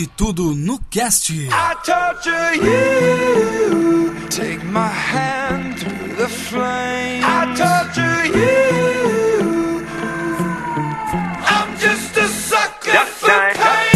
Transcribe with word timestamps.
Pode 0.00 0.10
tudo 0.16 0.54
no 0.54 0.78
cast. 0.88 1.30
I 1.30 1.74
torture 1.84 2.54
you. 2.54 4.28
Take 4.30 4.64
my 4.64 4.88
hand 4.88 5.78
through 5.78 6.14
the 6.14 6.26
flame. 6.28 7.22
I 7.22 7.44
torture 7.54 8.24
you. 8.38 9.86
I'm 11.44 11.78
just 11.78 12.16
a 12.16 12.28
sucker 12.28 13.04
for 13.04 13.28
pain. 13.28 13.89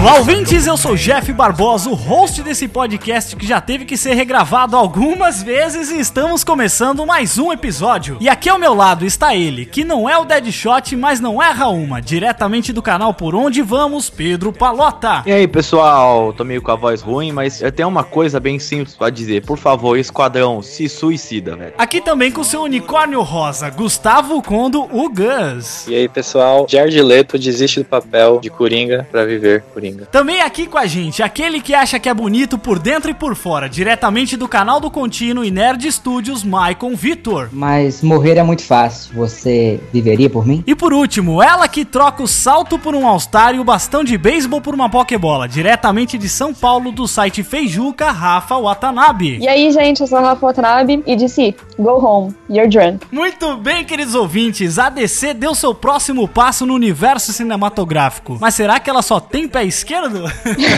Olá, 0.00 0.16
ouvintes, 0.16 0.66
eu 0.66 0.78
sou 0.78 0.96
Jeff 0.96 1.30
Barbosa, 1.30 1.90
o 1.90 1.94
host 1.94 2.42
desse 2.42 2.66
podcast 2.66 3.36
que 3.36 3.46
já 3.46 3.60
teve 3.60 3.84
que 3.84 3.98
ser 3.98 4.14
regravado 4.14 4.74
algumas 4.74 5.42
vezes 5.42 5.90
e 5.90 6.00
estamos 6.00 6.42
começando 6.42 7.04
mais 7.04 7.36
um 7.36 7.52
episódio. 7.52 8.16
E 8.18 8.26
aqui 8.26 8.48
ao 8.48 8.58
meu 8.58 8.72
lado 8.72 9.04
está 9.04 9.36
ele, 9.36 9.66
que 9.66 9.84
não 9.84 10.08
é 10.08 10.16
o 10.16 10.24
Deadshot, 10.24 10.96
mas 10.96 11.20
não 11.20 11.42
erra 11.42 11.68
uma, 11.68 12.00
diretamente 12.00 12.72
do 12.72 12.80
canal 12.80 13.12
Por 13.12 13.34
Onde 13.34 13.60
Vamos, 13.60 14.08
Pedro 14.08 14.54
Palota. 14.54 15.22
E 15.26 15.32
aí, 15.32 15.46
pessoal, 15.46 16.32
tô 16.32 16.44
meio 16.44 16.62
com 16.62 16.70
a 16.70 16.76
voz 16.76 17.02
ruim, 17.02 17.30
mas 17.30 17.60
eu 17.60 17.70
tenho 17.70 17.86
uma 17.86 18.02
coisa 18.02 18.40
bem 18.40 18.58
simples 18.58 18.96
pra 18.96 19.10
dizer. 19.10 19.44
Por 19.44 19.58
favor, 19.58 19.98
esquadrão, 19.98 20.62
se 20.62 20.88
suicida, 20.88 21.54
velho. 21.56 21.74
Aqui 21.76 22.00
também 22.00 22.32
com 22.32 22.42
seu 22.42 22.62
unicórnio 22.62 23.20
rosa, 23.20 23.68
Gustavo 23.68 24.42
Condo, 24.42 24.80
o 24.80 25.10
Gus. 25.10 25.86
E 25.86 25.94
aí, 25.94 26.08
pessoal, 26.08 26.64
Jared 26.66 27.02
Leto 27.02 27.38
desiste 27.38 27.80
do 27.80 27.84
papel 27.84 28.40
de 28.40 28.48
Coringa 28.48 29.06
pra 29.10 29.26
viver 29.26 29.62
Coringa. 29.74 29.89
Também 30.10 30.40
aqui 30.40 30.66
com 30.66 30.78
a 30.78 30.86
gente, 30.86 31.22
aquele 31.22 31.60
que 31.60 31.74
acha 31.74 31.98
que 31.98 32.08
é 32.08 32.14
bonito 32.14 32.58
por 32.58 32.78
dentro 32.78 33.10
e 33.10 33.14
por 33.14 33.34
fora, 33.34 33.68
diretamente 33.68 34.36
do 34.36 34.48
canal 34.48 34.80
do 34.80 34.90
Contínuo 34.90 35.44
e 35.44 35.50
Nerd 35.50 35.90
Studios, 35.90 36.44
Maicon 36.44 36.94
Vitor. 36.94 37.48
Mas 37.52 38.02
morrer 38.02 38.36
é 38.36 38.42
muito 38.42 38.62
fácil. 38.62 39.14
Você 39.14 39.80
viveria 39.92 40.28
por 40.28 40.46
mim? 40.46 40.62
E 40.66 40.74
por 40.74 40.92
último, 40.92 41.42
ela 41.42 41.68
que 41.68 41.84
troca 41.84 42.22
o 42.22 42.28
salto 42.28 42.78
por 42.78 42.94
um 42.94 43.06
All-Star 43.06 43.54
e 43.54 43.60
o 43.60 43.64
bastão 43.64 44.04
de 44.04 44.16
beisebol 44.16 44.60
por 44.60 44.74
uma 44.74 44.88
Pokébola, 44.88 45.48
diretamente 45.48 46.18
de 46.18 46.28
São 46.28 46.52
Paulo, 46.52 46.92
do 46.92 47.06
site 47.06 47.42
Feijuca, 47.42 48.10
Rafa 48.10 48.58
Watanabe. 48.58 49.38
E 49.38 49.48
aí, 49.48 49.70
gente, 49.70 50.00
eu 50.00 50.06
sou 50.06 50.18
a 50.18 50.22
Rafa 50.22 50.46
Watanabe 50.46 51.02
e 51.06 51.16
disse, 51.16 51.54
go 51.78 52.04
home, 52.04 52.34
you're 52.48 52.68
drunk. 52.68 53.06
Muito 53.10 53.56
bem, 53.56 53.84
queridos 53.84 54.14
ouvintes, 54.14 54.78
a 54.78 54.88
DC 54.88 55.34
deu 55.34 55.54
seu 55.54 55.74
próximo 55.74 56.26
passo 56.28 56.66
no 56.66 56.74
universo 56.74 57.32
cinematográfico. 57.32 58.38
Mas 58.40 58.54
será 58.54 58.78
que 58.80 58.90
ela 58.90 59.02
só 59.02 59.20
tem 59.20 59.48
pé 59.48 59.64
esquerdo? 59.80 60.24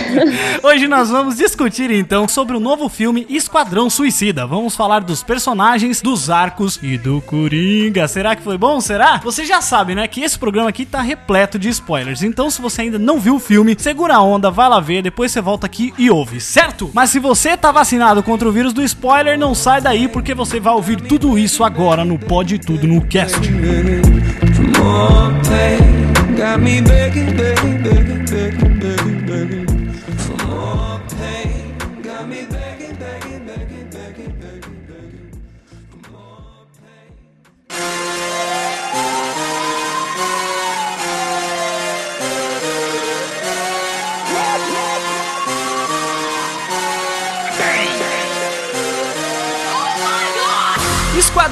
Hoje 0.63 0.87
nós 0.87 1.11
vamos 1.11 1.37
discutir 1.37 1.91
então 1.91 2.29
sobre 2.29 2.57
o 2.57 2.61
novo 2.61 2.89
filme 2.89 3.27
Esquadrão 3.29 3.91
Suicida. 3.91 4.47
Vamos 4.47 4.77
falar 4.77 5.01
dos 5.01 5.23
personagens, 5.23 6.01
dos 6.01 6.31
arcos 6.31 6.79
e 6.83 6.97
do 6.97 7.21
Coringa. 7.21 8.07
Será 8.07 8.37
que 8.37 8.43
foi 8.43 8.57
bom? 8.57 8.81
Será? 8.81 9.21
Você 9.25 9.45
já 9.45 9.61
sabe, 9.61 9.95
né, 9.95 10.07
que 10.07 10.23
esse 10.23 10.39
programa 10.39 10.71
aqui 10.71 10.87
tá 10.87 11.01
repleto 11.01 11.59
de 11.59 11.69
spoilers. 11.69 12.23
Então, 12.23 12.49
se 12.51 12.63
você 12.63 12.83
ainda 12.83 12.99
não 12.99 13.19
viu 13.19 13.37
o 13.37 13.41
filme, 13.41 13.77
segura 13.79 14.15
a 14.15 14.23
onda, 14.23 14.51
vai 14.51 14.69
lá 14.69 14.81
ver, 14.81 15.03
depois 15.03 15.33
você 15.33 15.41
volta 15.41 15.67
aqui 15.67 15.93
e 15.99 16.11
ouve, 16.11 16.41
certo? 16.41 16.91
Mas 16.95 17.11
se 17.11 17.19
você 17.19 17.57
tá 17.57 17.73
vacinado 17.73 18.23
contra 18.23 18.49
o 18.49 18.53
vírus 18.53 18.73
do 18.73 18.83
spoiler, 18.83 19.39
não 19.39 19.55
sai 19.55 19.81
daí 19.81 20.07
porque 20.07 20.35
você 20.35 20.61
vai 20.61 20.75
ouvir 20.75 21.01
tudo 21.01 21.37
isso 21.39 21.65
agora 21.65 22.05
no 22.05 22.19
Pode 22.19 22.59
Tudo 22.59 22.87
no 22.87 23.05
Cast. 23.07 23.41
More. 24.79 26.02
Got 26.43 26.61
me 26.61 26.81
begging, 26.81 27.37
begging, 27.37 27.83
begging, 27.85 28.25
begging, 28.25 28.79
begging. 28.81 29.22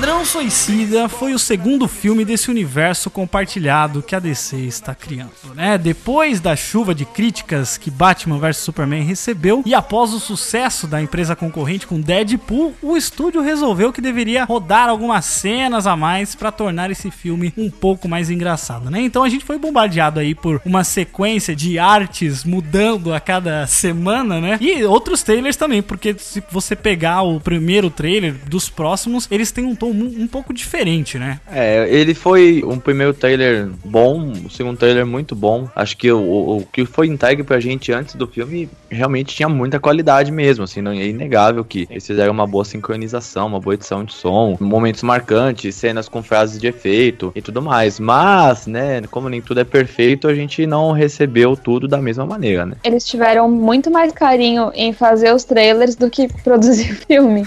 Esquadrão 0.00 0.24
Suicida 0.24 1.10
foi 1.10 1.34
o 1.34 1.38
segundo 1.38 1.86
filme 1.86 2.24
desse 2.24 2.50
universo 2.50 3.10
compartilhado 3.10 4.02
que 4.02 4.16
a 4.16 4.18
DC 4.18 4.56
está 4.56 4.94
criando, 4.94 5.30
né? 5.54 5.76
Depois 5.76 6.40
da 6.40 6.56
chuva 6.56 6.94
de 6.94 7.04
críticas 7.04 7.76
que 7.76 7.90
Batman 7.90 8.38
vs 8.38 8.56
Superman 8.56 9.02
recebeu 9.02 9.62
e 9.66 9.74
após 9.74 10.14
o 10.14 10.18
sucesso 10.18 10.86
da 10.86 11.02
empresa 11.02 11.36
concorrente 11.36 11.86
com 11.86 12.00
Deadpool, 12.00 12.74
o 12.80 12.96
estúdio 12.96 13.42
resolveu 13.42 13.92
que 13.92 14.00
deveria 14.00 14.44
rodar 14.44 14.88
algumas 14.88 15.26
cenas 15.26 15.86
a 15.86 15.94
mais 15.94 16.34
para 16.34 16.50
tornar 16.50 16.90
esse 16.90 17.10
filme 17.10 17.52
um 17.54 17.68
pouco 17.68 18.08
mais 18.08 18.30
engraçado, 18.30 18.90
né? 18.90 19.02
Então 19.02 19.22
a 19.22 19.28
gente 19.28 19.44
foi 19.44 19.58
bombardeado 19.58 20.18
aí 20.18 20.34
por 20.34 20.62
uma 20.64 20.82
sequência 20.82 21.54
de 21.54 21.78
artes 21.78 22.42
mudando 22.42 23.12
a 23.12 23.20
cada 23.20 23.66
semana, 23.66 24.40
né? 24.40 24.56
E 24.62 24.82
outros 24.82 25.22
trailers 25.22 25.56
também, 25.56 25.82
porque 25.82 26.16
se 26.18 26.42
você 26.50 26.74
pegar 26.74 27.20
o 27.20 27.38
primeiro 27.38 27.90
trailer 27.90 28.34
dos 28.46 28.70
próximos, 28.70 29.28
eles 29.30 29.52
têm 29.52 29.66
um 29.66 29.74
tom 29.74 29.89
um, 29.90 30.22
um 30.22 30.26
pouco 30.26 30.52
diferente, 30.52 31.18
né? 31.18 31.40
É, 31.50 31.88
ele 31.88 32.14
foi 32.14 32.62
um 32.64 32.78
primeiro 32.78 33.12
trailer 33.12 33.68
bom, 33.84 34.32
o 34.44 34.50
segundo 34.50 34.76
trailer 34.76 35.06
muito 35.06 35.34
bom. 35.34 35.68
Acho 35.74 35.96
que 35.96 36.10
o, 36.10 36.18
o, 36.18 36.58
o 36.58 36.66
que 36.66 36.84
foi 36.84 37.06
entregue 37.06 37.42
pra 37.42 37.60
gente 37.60 37.92
antes 37.92 38.14
do 38.14 38.26
filme 38.26 38.68
realmente 38.90 39.34
tinha 39.34 39.48
muita 39.48 39.78
qualidade 39.78 40.30
mesmo, 40.32 40.64
assim, 40.64 40.80
não 40.80 40.92
é 40.92 41.06
inegável 41.06 41.64
que 41.64 41.86
eles 41.90 42.06
fizeram 42.06 42.32
uma 42.32 42.46
boa 42.46 42.64
sincronização, 42.64 43.46
uma 43.46 43.60
boa 43.60 43.74
edição 43.74 44.04
de 44.04 44.12
som, 44.12 44.56
momentos 44.60 45.02
marcantes, 45.02 45.74
cenas 45.74 46.08
com 46.08 46.22
frases 46.22 46.60
de 46.60 46.66
efeito 46.66 47.32
e 47.34 47.42
tudo 47.42 47.62
mais. 47.62 48.00
Mas, 48.00 48.66
né, 48.66 49.02
como 49.10 49.28
nem 49.28 49.40
tudo 49.40 49.60
é 49.60 49.64
perfeito, 49.64 50.28
a 50.28 50.34
gente 50.34 50.66
não 50.66 50.92
recebeu 50.92 51.56
tudo 51.56 51.86
da 51.86 51.98
mesma 51.98 52.26
maneira, 52.26 52.66
né? 52.66 52.76
Eles 52.84 53.04
tiveram 53.04 53.50
muito 53.50 53.90
mais 53.90 54.12
carinho 54.12 54.70
em 54.74 54.92
fazer 54.92 55.32
os 55.32 55.44
trailers 55.44 55.94
do 55.94 56.10
que 56.10 56.28
produzir 56.42 56.92
o 56.92 56.96
filme. 57.06 57.46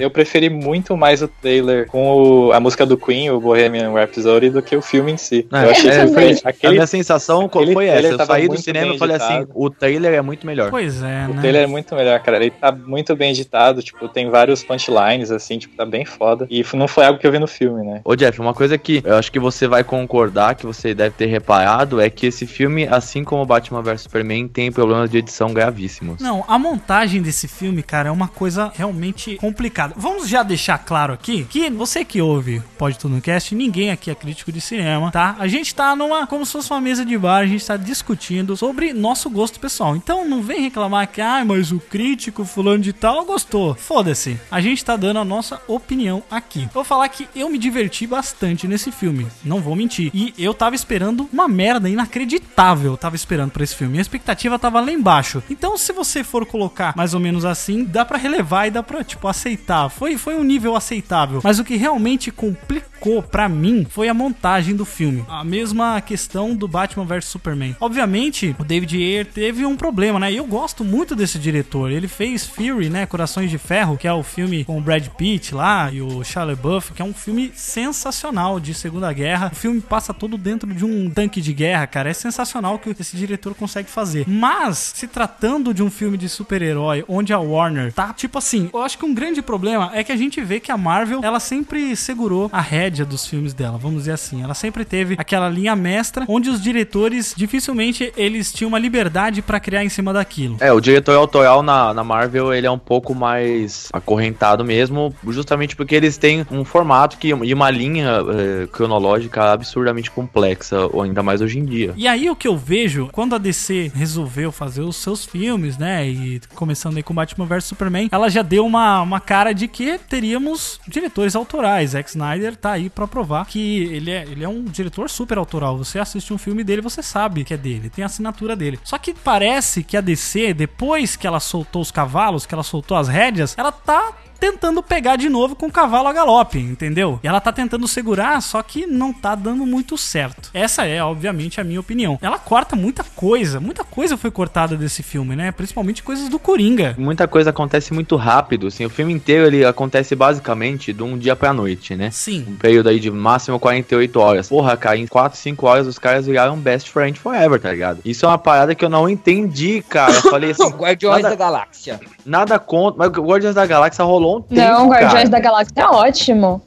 Eu 0.00 0.10
preferi 0.10 0.48
muito 0.48 0.96
mais 0.96 1.22
o 1.22 1.28
trailer 1.28 1.57
com 1.90 2.16
o- 2.48 2.52
a 2.52 2.60
música 2.60 2.84
do 2.86 2.96
Queen, 2.96 3.30
o 3.30 3.40
Bohemian 3.40 3.92
Rhapsody, 3.92 4.50
do 4.50 4.62
que 4.62 4.76
o 4.76 4.82
filme 4.82 5.12
em 5.12 5.16
si. 5.16 5.46
É, 5.52 5.64
eu 5.64 5.70
achei 5.70 5.90
é, 5.90 6.06
foi 6.08 6.32
A 6.44 6.48
aquele 6.50 6.72
minha 6.74 6.86
sensação 6.86 7.44
aquele 7.46 7.72
foi 7.72 7.86
trailer 7.86 8.12
essa. 8.12 8.22
Eu 8.22 8.26
saí 8.26 8.48
do 8.48 8.56
cinema 8.58 8.94
e 8.94 8.98
falei 8.98 9.16
assim: 9.16 9.46
o 9.54 9.70
trailer 9.70 10.14
é 10.14 10.20
muito 10.22 10.46
melhor. 10.46 10.70
Pois 10.70 11.02
é, 11.02 11.26
O 11.28 11.34
né? 11.34 11.40
trailer 11.40 11.62
é 11.62 11.66
muito 11.66 11.94
melhor, 11.94 12.18
cara. 12.20 12.36
Ele 12.38 12.50
tá 12.50 12.70
muito 12.72 13.14
bem 13.16 13.30
editado, 13.30 13.82
tipo, 13.82 14.08
tem 14.08 14.28
vários 14.30 14.62
punchlines, 14.62 15.30
assim, 15.30 15.58
tipo, 15.58 15.76
tá 15.76 15.84
bem 15.84 16.04
foda. 16.04 16.46
E 16.50 16.64
não 16.74 16.88
foi 16.88 17.04
algo 17.04 17.18
que 17.18 17.26
eu 17.26 17.32
vi 17.32 17.38
no 17.38 17.46
filme, 17.46 17.84
né? 17.84 18.00
Ô 18.04 18.14
Jeff, 18.14 18.40
uma 18.40 18.54
coisa 18.54 18.76
que 18.78 19.02
eu 19.04 19.16
acho 19.16 19.30
que 19.32 19.38
você 19.38 19.66
vai 19.66 19.82
concordar, 19.84 20.54
que 20.54 20.66
você 20.66 20.94
deve 20.94 21.14
ter 21.16 21.26
reparado, 21.26 22.00
é 22.00 22.08
que 22.10 22.26
esse 22.26 22.46
filme, 22.46 22.86
assim 22.88 23.24
como 23.24 23.44
Batman 23.44 23.82
vs 23.82 24.02
Superman, 24.02 24.46
tem 24.48 24.70
problemas 24.70 25.10
de 25.10 25.18
edição 25.18 25.52
gravíssimos. 25.52 26.20
Não, 26.20 26.44
a 26.46 26.58
montagem 26.58 27.20
desse 27.22 27.48
filme, 27.48 27.82
cara, 27.82 28.08
é 28.08 28.12
uma 28.12 28.28
coisa 28.28 28.70
realmente 28.74 29.36
complicada. 29.36 29.94
Vamos 29.96 30.28
já 30.28 30.42
deixar 30.42 30.78
claro 30.78 31.12
aqui 31.12 31.44
que 31.48 31.70
você 31.70 32.04
que 32.04 32.20
ouve 32.20 32.62
Pode 32.76 32.98
Tudo 32.98 33.16
no 33.16 33.20
Cast, 33.20 33.54
ninguém 33.54 33.90
aqui 33.90 34.10
é 34.10 34.14
crítico 34.14 34.52
de 34.52 34.60
cinema, 34.60 35.10
tá? 35.10 35.36
A 35.38 35.48
gente 35.48 35.74
tá 35.74 35.96
numa, 35.96 36.26
como 36.26 36.44
se 36.44 36.52
fosse 36.52 36.70
uma 36.70 36.80
mesa 36.80 37.04
de 37.04 37.16
bar, 37.16 37.38
a 37.38 37.46
gente 37.46 37.64
tá 37.64 37.76
discutindo 37.76 38.56
sobre 38.56 38.92
nosso 38.92 39.30
gosto 39.30 39.58
pessoal. 39.58 39.96
Então 39.96 40.28
não 40.28 40.42
vem 40.42 40.60
reclamar 40.60 41.08
que, 41.08 41.20
ah, 41.20 41.44
mas 41.44 41.72
o 41.72 41.80
crítico 41.80 42.44
fulano 42.44 42.82
de 42.82 42.92
tal 42.92 43.24
gostou. 43.24 43.74
Foda-se. 43.74 44.38
A 44.50 44.60
gente 44.60 44.84
tá 44.84 44.96
dando 44.96 45.18
a 45.18 45.24
nossa 45.24 45.60
opinião 45.66 46.22
aqui. 46.30 46.68
Vou 46.72 46.84
falar 46.84 47.08
que 47.08 47.28
eu 47.34 47.48
me 47.48 47.58
diverti 47.58 48.06
bastante 48.06 48.68
nesse 48.68 48.92
filme, 48.92 49.26
não 49.44 49.60
vou 49.60 49.74
mentir. 49.74 50.10
E 50.14 50.34
eu 50.38 50.52
tava 50.52 50.76
esperando 50.76 51.28
uma 51.32 51.48
merda 51.48 51.88
inacreditável, 51.88 52.96
tava 52.96 53.16
esperando 53.16 53.50
pra 53.50 53.64
esse 53.64 53.74
filme. 53.74 53.98
A 53.98 54.02
expectativa 54.02 54.58
tava 54.58 54.80
lá 54.80 54.92
embaixo. 54.92 55.42
Então, 55.48 55.76
se 55.76 55.92
você 55.92 56.22
for 56.22 56.44
colocar 56.44 56.94
mais 56.96 57.14
ou 57.14 57.20
menos 57.20 57.44
assim, 57.44 57.84
dá 57.84 58.04
pra 58.04 58.18
relevar 58.18 58.66
e 58.66 58.70
dá 58.70 58.82
pra, 58.82 59.02
tipo, 59.02 59.26
aceitar. 59.26 59.88
Foi, 59.88 60.16
foi 60.16 60.36
um 60.36 60.44
nível 60.44 60.76
aceitável 60.76 61.37
razoável. 61.38 61.48
Mas 61.48 61.58
o 61.58 61.64
que 61.64 61.76
realmente 61.76 62.30
complicou 62.30 63.22
pra 63.22 63.48
mim 63.48 63.86
foi 63.88 64.08
a 64.08 64.14
montagem 64.14 64.74
do 64.74 64.84
filme. 64.84 65.24
A 65.28 65.44
mesma 65.44 66.00
questão 66.00 66.54
do 66.54 66.68
Batman 66.68 67.04
vs 67.04 67.24
Superman. 67.24 67.76
Obviamente, 67.80 68.54
o 68.58 68.64
David 68.64 68.96
Ayer 68.96 69.26
teve 69.26 69.64
um 69.64 69.76
problema, 69.76 70.18
né? 70.18 70.32
E 70.32 70.36
eu 70.36 70.44
gosto 70.44 70.84
muito 70.84 71.14
desse 71.14 71.38
diretor. 71.38 71.90
Ele 71.90 72.08
fez 72.08 72.46
Fury, 72.46 72.90
né? 72.90 73.06
Corações 73.06 73.50
de 73.50 73.58
Ferro, 73.58 73.96
que 73.96 74.06
é 74.06 74.12
o 74.12 74.22
filme 74.22 74.64
com 74.64 74.78
o 74.78 74.80
Brad 74.80 75.06
Pitt 75.08 75.54
lá 75.54 75.90
e 75.92 76.02
o 76.02 76.22
Shia 76.24 76.44
LaBeouf, 76.44 76.92
que 76.92 77.02
é 77.02 77.04
um 77.04 77.14
filme 77.14 77.52
sensacional 77.54 78.58
de 78.60 78.74
Segunda 78.74 79.12
Guerra. 79.12 79.50
O 79.52 79.56
filme 79.56 79.80
passa 79.80 80.12
todo 80.12 80.36
dentro 80.36 80.72
de 80.72 80.84
um 80.84 81.10
tanque 81.10 81.40
de 81.40 81.52
guerra, 81.52 81.86
cara. 81.86 82.10
É 82.10 82.14
sensacional 82.14 82.74
o 82.74 82.78
que 82.78 82.94
esse 83.00 83.16
diretor 83.16 83.54
consegue 83.54 83.88
fazer. 83.88 84.24
Mas, 84.28 84.92
se 84.94 85.06
tratando 85.06 85.72
de 85.72 85.82
um 85.82 85.90
filme 85.90 86.16
de 86.16 86.28
super-herói, 86.28 87.04
onde 87.08 87.32
a 87.32 87.38
Warner 87.38 87.92
tá, 87.92 88.12
tipo 88.12 88.38
assim, 88.38 88.70
eu 88.72 88.82
acho 88.82 88.98
que 88.98 89.04
um 89.04 89.14
grande 89.14 89.42
problema 89.42 89.90
é 89.94 90.02
que 90.02 90.12
a 90.12 90.16
gente 90.16 90.40
vê 90.40 90.60
que 90.60 90.72
a 90.72 90.76
Marvel, 90.76 91.20
ela 91.28 91.40
sempre 91.40 91.94
segurou 91.94 92.48
a 92.52 92.60
rédea 92.60 93.04
dos 93.04 93.26
filmes 93.26 93.52
dela, 93.52 93.78
vamos 93.78 94.00
dizer 94.00 94.12
assim. 94.12 94.42
Ela 94.42 94.54
sempre 94.54 94.84
teve 94.84 95.14
aquela 95.18 95.48
linha 95.48 95.76
mestra, 95.76 96.24
onde 96.26 96.48
os 96.48 96.60
diretores, 96.60 97.34
dificilmente, 97.36 98.12
eles 98.16 98.52
tinham 98.52 98.68
uma 98.68 98.78
liberdade 98.78 99.42
pra 99.42 99.60
criar 99.60 99.84
em 99.84 99.88
cima 99.88 100.12
daquilo. 100.12 100.56
É, 100.60 100.72
o 100.72 100.80
diretor 100.80 101.14
autoral 101.14 101.62
na, 101.62 101.92
na 101.92 102.02
Marvel, 102.02 102.52
ele 102.52 102.66
é 102.66 102.70
um 102.70 102.78
pouco 102.78 103.14
mais 103.14 103.88
acorrentado 103.92 104.64
mesmo, 104.64 105.14
justamente 105.26 105.76
porque 105.76 105.94
eles 105.94 106.16
têm 106.16 106.46
um 106.50 106.64
formato 106.64 107.18
que, 107.18 107.28
e 107.28 107.54
uma 107.54 107.70
linha 107.70 108.08
eh, 108.28 108.68
cronológica 108.72 109.52
absurdamente 109.52 110.10
complexa, 110.10 110.86
ou 110.92 111.02
ainda 111.02 111.22
mais 111.22 111.42
hoje 111.42 111.58
em 111.58 111.64
dia. 111.64 111.92
E 111.96 112.08
aí 112.08 112.30
o 112.30 112.36
que 112.36 112.48
eu 112.48 112.56
vejo, 112.56 113.08
quando 113.12 113.34
a 113.34 113.38
DC 113.38 113.92
resolveu 113.94 114.50
fazer 114.50 114.82
os 114.82 114.96
seus 114.96 115.26
filmes, 115.26 115.76
né, 115.76 116.08
e 116.08 116.40
começando 116.54 116.96
aí 116.96 117.02
com 117.02 117.14
Batman 117.14 117.46
vs 117.46 117.64
Superman, 117.64 118.08
ela 118.10 118.30
já 118.30 118.42
deu 118.42 118.64
uma, 118.64 119.02
uma 119.02 119.20
cara 119.20 119.52
de 119.52 119.68
que 119.68 119.98
teríamos 119.98 120.80
diretores 120.88 121.07
autorais. 121.34 121.90
Zack 121.90 122.08
Snyder 122.10 122.56
tá 122.56 122.72
aí 122.72 122.90
pra 122.90 123.06
provar 123.06 123.46
que 123.46 123.84
ele 123.84 124.10
é, 124.10 124.22
ele 124.22 124.44
é 124.44 124.48
um 124.48 124.64
diretor 124.64 125.08
super 125.08 125.38
autoral. 125.38 125.76
Você 125.78 125.98
assiste 125.98 126.32
um 126.32 126.38
filme 126.38 126.64
dele, 126.64 126.82
você 126.82 127.02
sabe 127.02 127.44
que 127.44 127.54
é 127.54 127.56
dele, 127.56 127.90
tem 127.90 128.02
a 128.02 128.06
assinatura 128.06 128.54
dele. 128.54 128.78
Só 128.84 128.98
que 128.98 129.14
parece 129.14 129.82
que 129.82 129.96
a 129.96 130.00
DC, 130.00 130.54
depois 130.54 131.16
que 131.16 131.26
ela 131.26 131.40
soltou 131.40 131.82
os 131.82 131.90
cavalos, 131.90 132.46
que 132.46 132.54
ela 132.54 132.62
soltou 132.62 132.96
as 132.96 133.08
rédeas, 133.08 133.54
ela 133.56 133.72
tá 133.72 134.12
tentando 134.38 134.82
pegar 134.82 135.16
de 135.16 135.28
novo 135.28 135.54
com 135.54 135.66
o 135.66 135.72
cavalo 135.72 136.08
a 136.08 136.12
galope, 136.12 136.58
entendeu? 136.58 137.18
E 137.22 137.28
ela 137.28 137.40
tá 137.40 137.52
tentando 137.52 137.86
segurar, 137.88 138.40
só 138.40 138.62
que 138.62 138.86
não 138.86 139.12
tá 139.12 139.34
dando 139.34 139.66
muito 139.66 139.96
certo. 139.98 140.50
Essa 140.54 140.86
é, 140.86 141.02
obviamente, 141.02 141.60
a 141.60 141.64
minha 141.64 141.80
opinião. 141.80 142.18
Ela 142.22 142.38
corta 142.38 142.76
muita 142.76 143.04
coisa, 143.16 143.60
muita 143.60 143.84
coisa 143.84 144.16
foi 144.16 144.30
cortada 144.30 144.76
desse 144.76 145.02
filme, 145.02 145.34
né? 145.34 145.52
Principalmente 145.52 146.02
coisas 146.02 146.28
do 146.28 146.38
Coringa. 146.38 146.94
Muita 146.98 147.26
coisa 147.26 147.50
acontece 147.50 147.92
muito 147.92 148.16
rápido, 148.16 148.66
assim, 148.68 148.84
o 148.84 148.90
filme 148.90 149.12
inteiro 149.12 149.46
ele 149.46 149.64
acontece 149.64 150.14
basicamente 150.14 150.92
de 150.92 151.02
um 151.02 151.16
dia 151.18 151.34
pra 151.34 151.52
noite, 151.52 151.94
né? 151.96 152.10
Sim. 152.10 152.44
Um 152.48 152.56
período 152.56 152.88
aí 152.88 153.00
de 153.00 153.10
máximo 153.10 153.58
48 153.58 154.20
horas. 154.20 154.48
Porra, 154.48 154.76
cara, 154.76 154.96
em 154.96 155.06
4, 155.06 155.38
5 155.38 155.66
horas 155.66 155.86
os 155.86 155.98
caras 155.98 156.26
viraram 156.26 156.56
best 156.56 156.90
friend 156.90 157.18
forever, 157.18 157.60
tá 157.60 157.70
ligado? 157.70 158.00
Isso 158.04 158.24
é 158.24 158.28
uma 158.28 158.38
parada 158.38 158.74
que 158.74 158.84
eu 158.84 158.88
não 158.88 159.08
entendi, 159.08 159.82
cara. 159.88 160.12
Eu 160.12 160.22
falei 160.22 160.50
assim, 160.52 160.68
Guardiões 160.78 161.22
nada, 161.22 161.36
da 161.36 161.44
Galáxia. 161.44 162.00
nada 162.24 162.58
contra, 162.58 162.98
mas 162.98 163.08
o 163.16 163.22
Guardiões 163.22 163.54
da 163.54 163.66
Galáxia 163.66 164.04
rolou 164.04 164.27
um 164.36 164.42
tempo, 164.42 164.60
Não, 164.60 164.88
Guardiões 164.88 165.12
cara. 165.14 165.28
da 165.30 165.40
Galáxia 165.40 165.72
é 165.76 165.86
ótimo. 165.86 166.62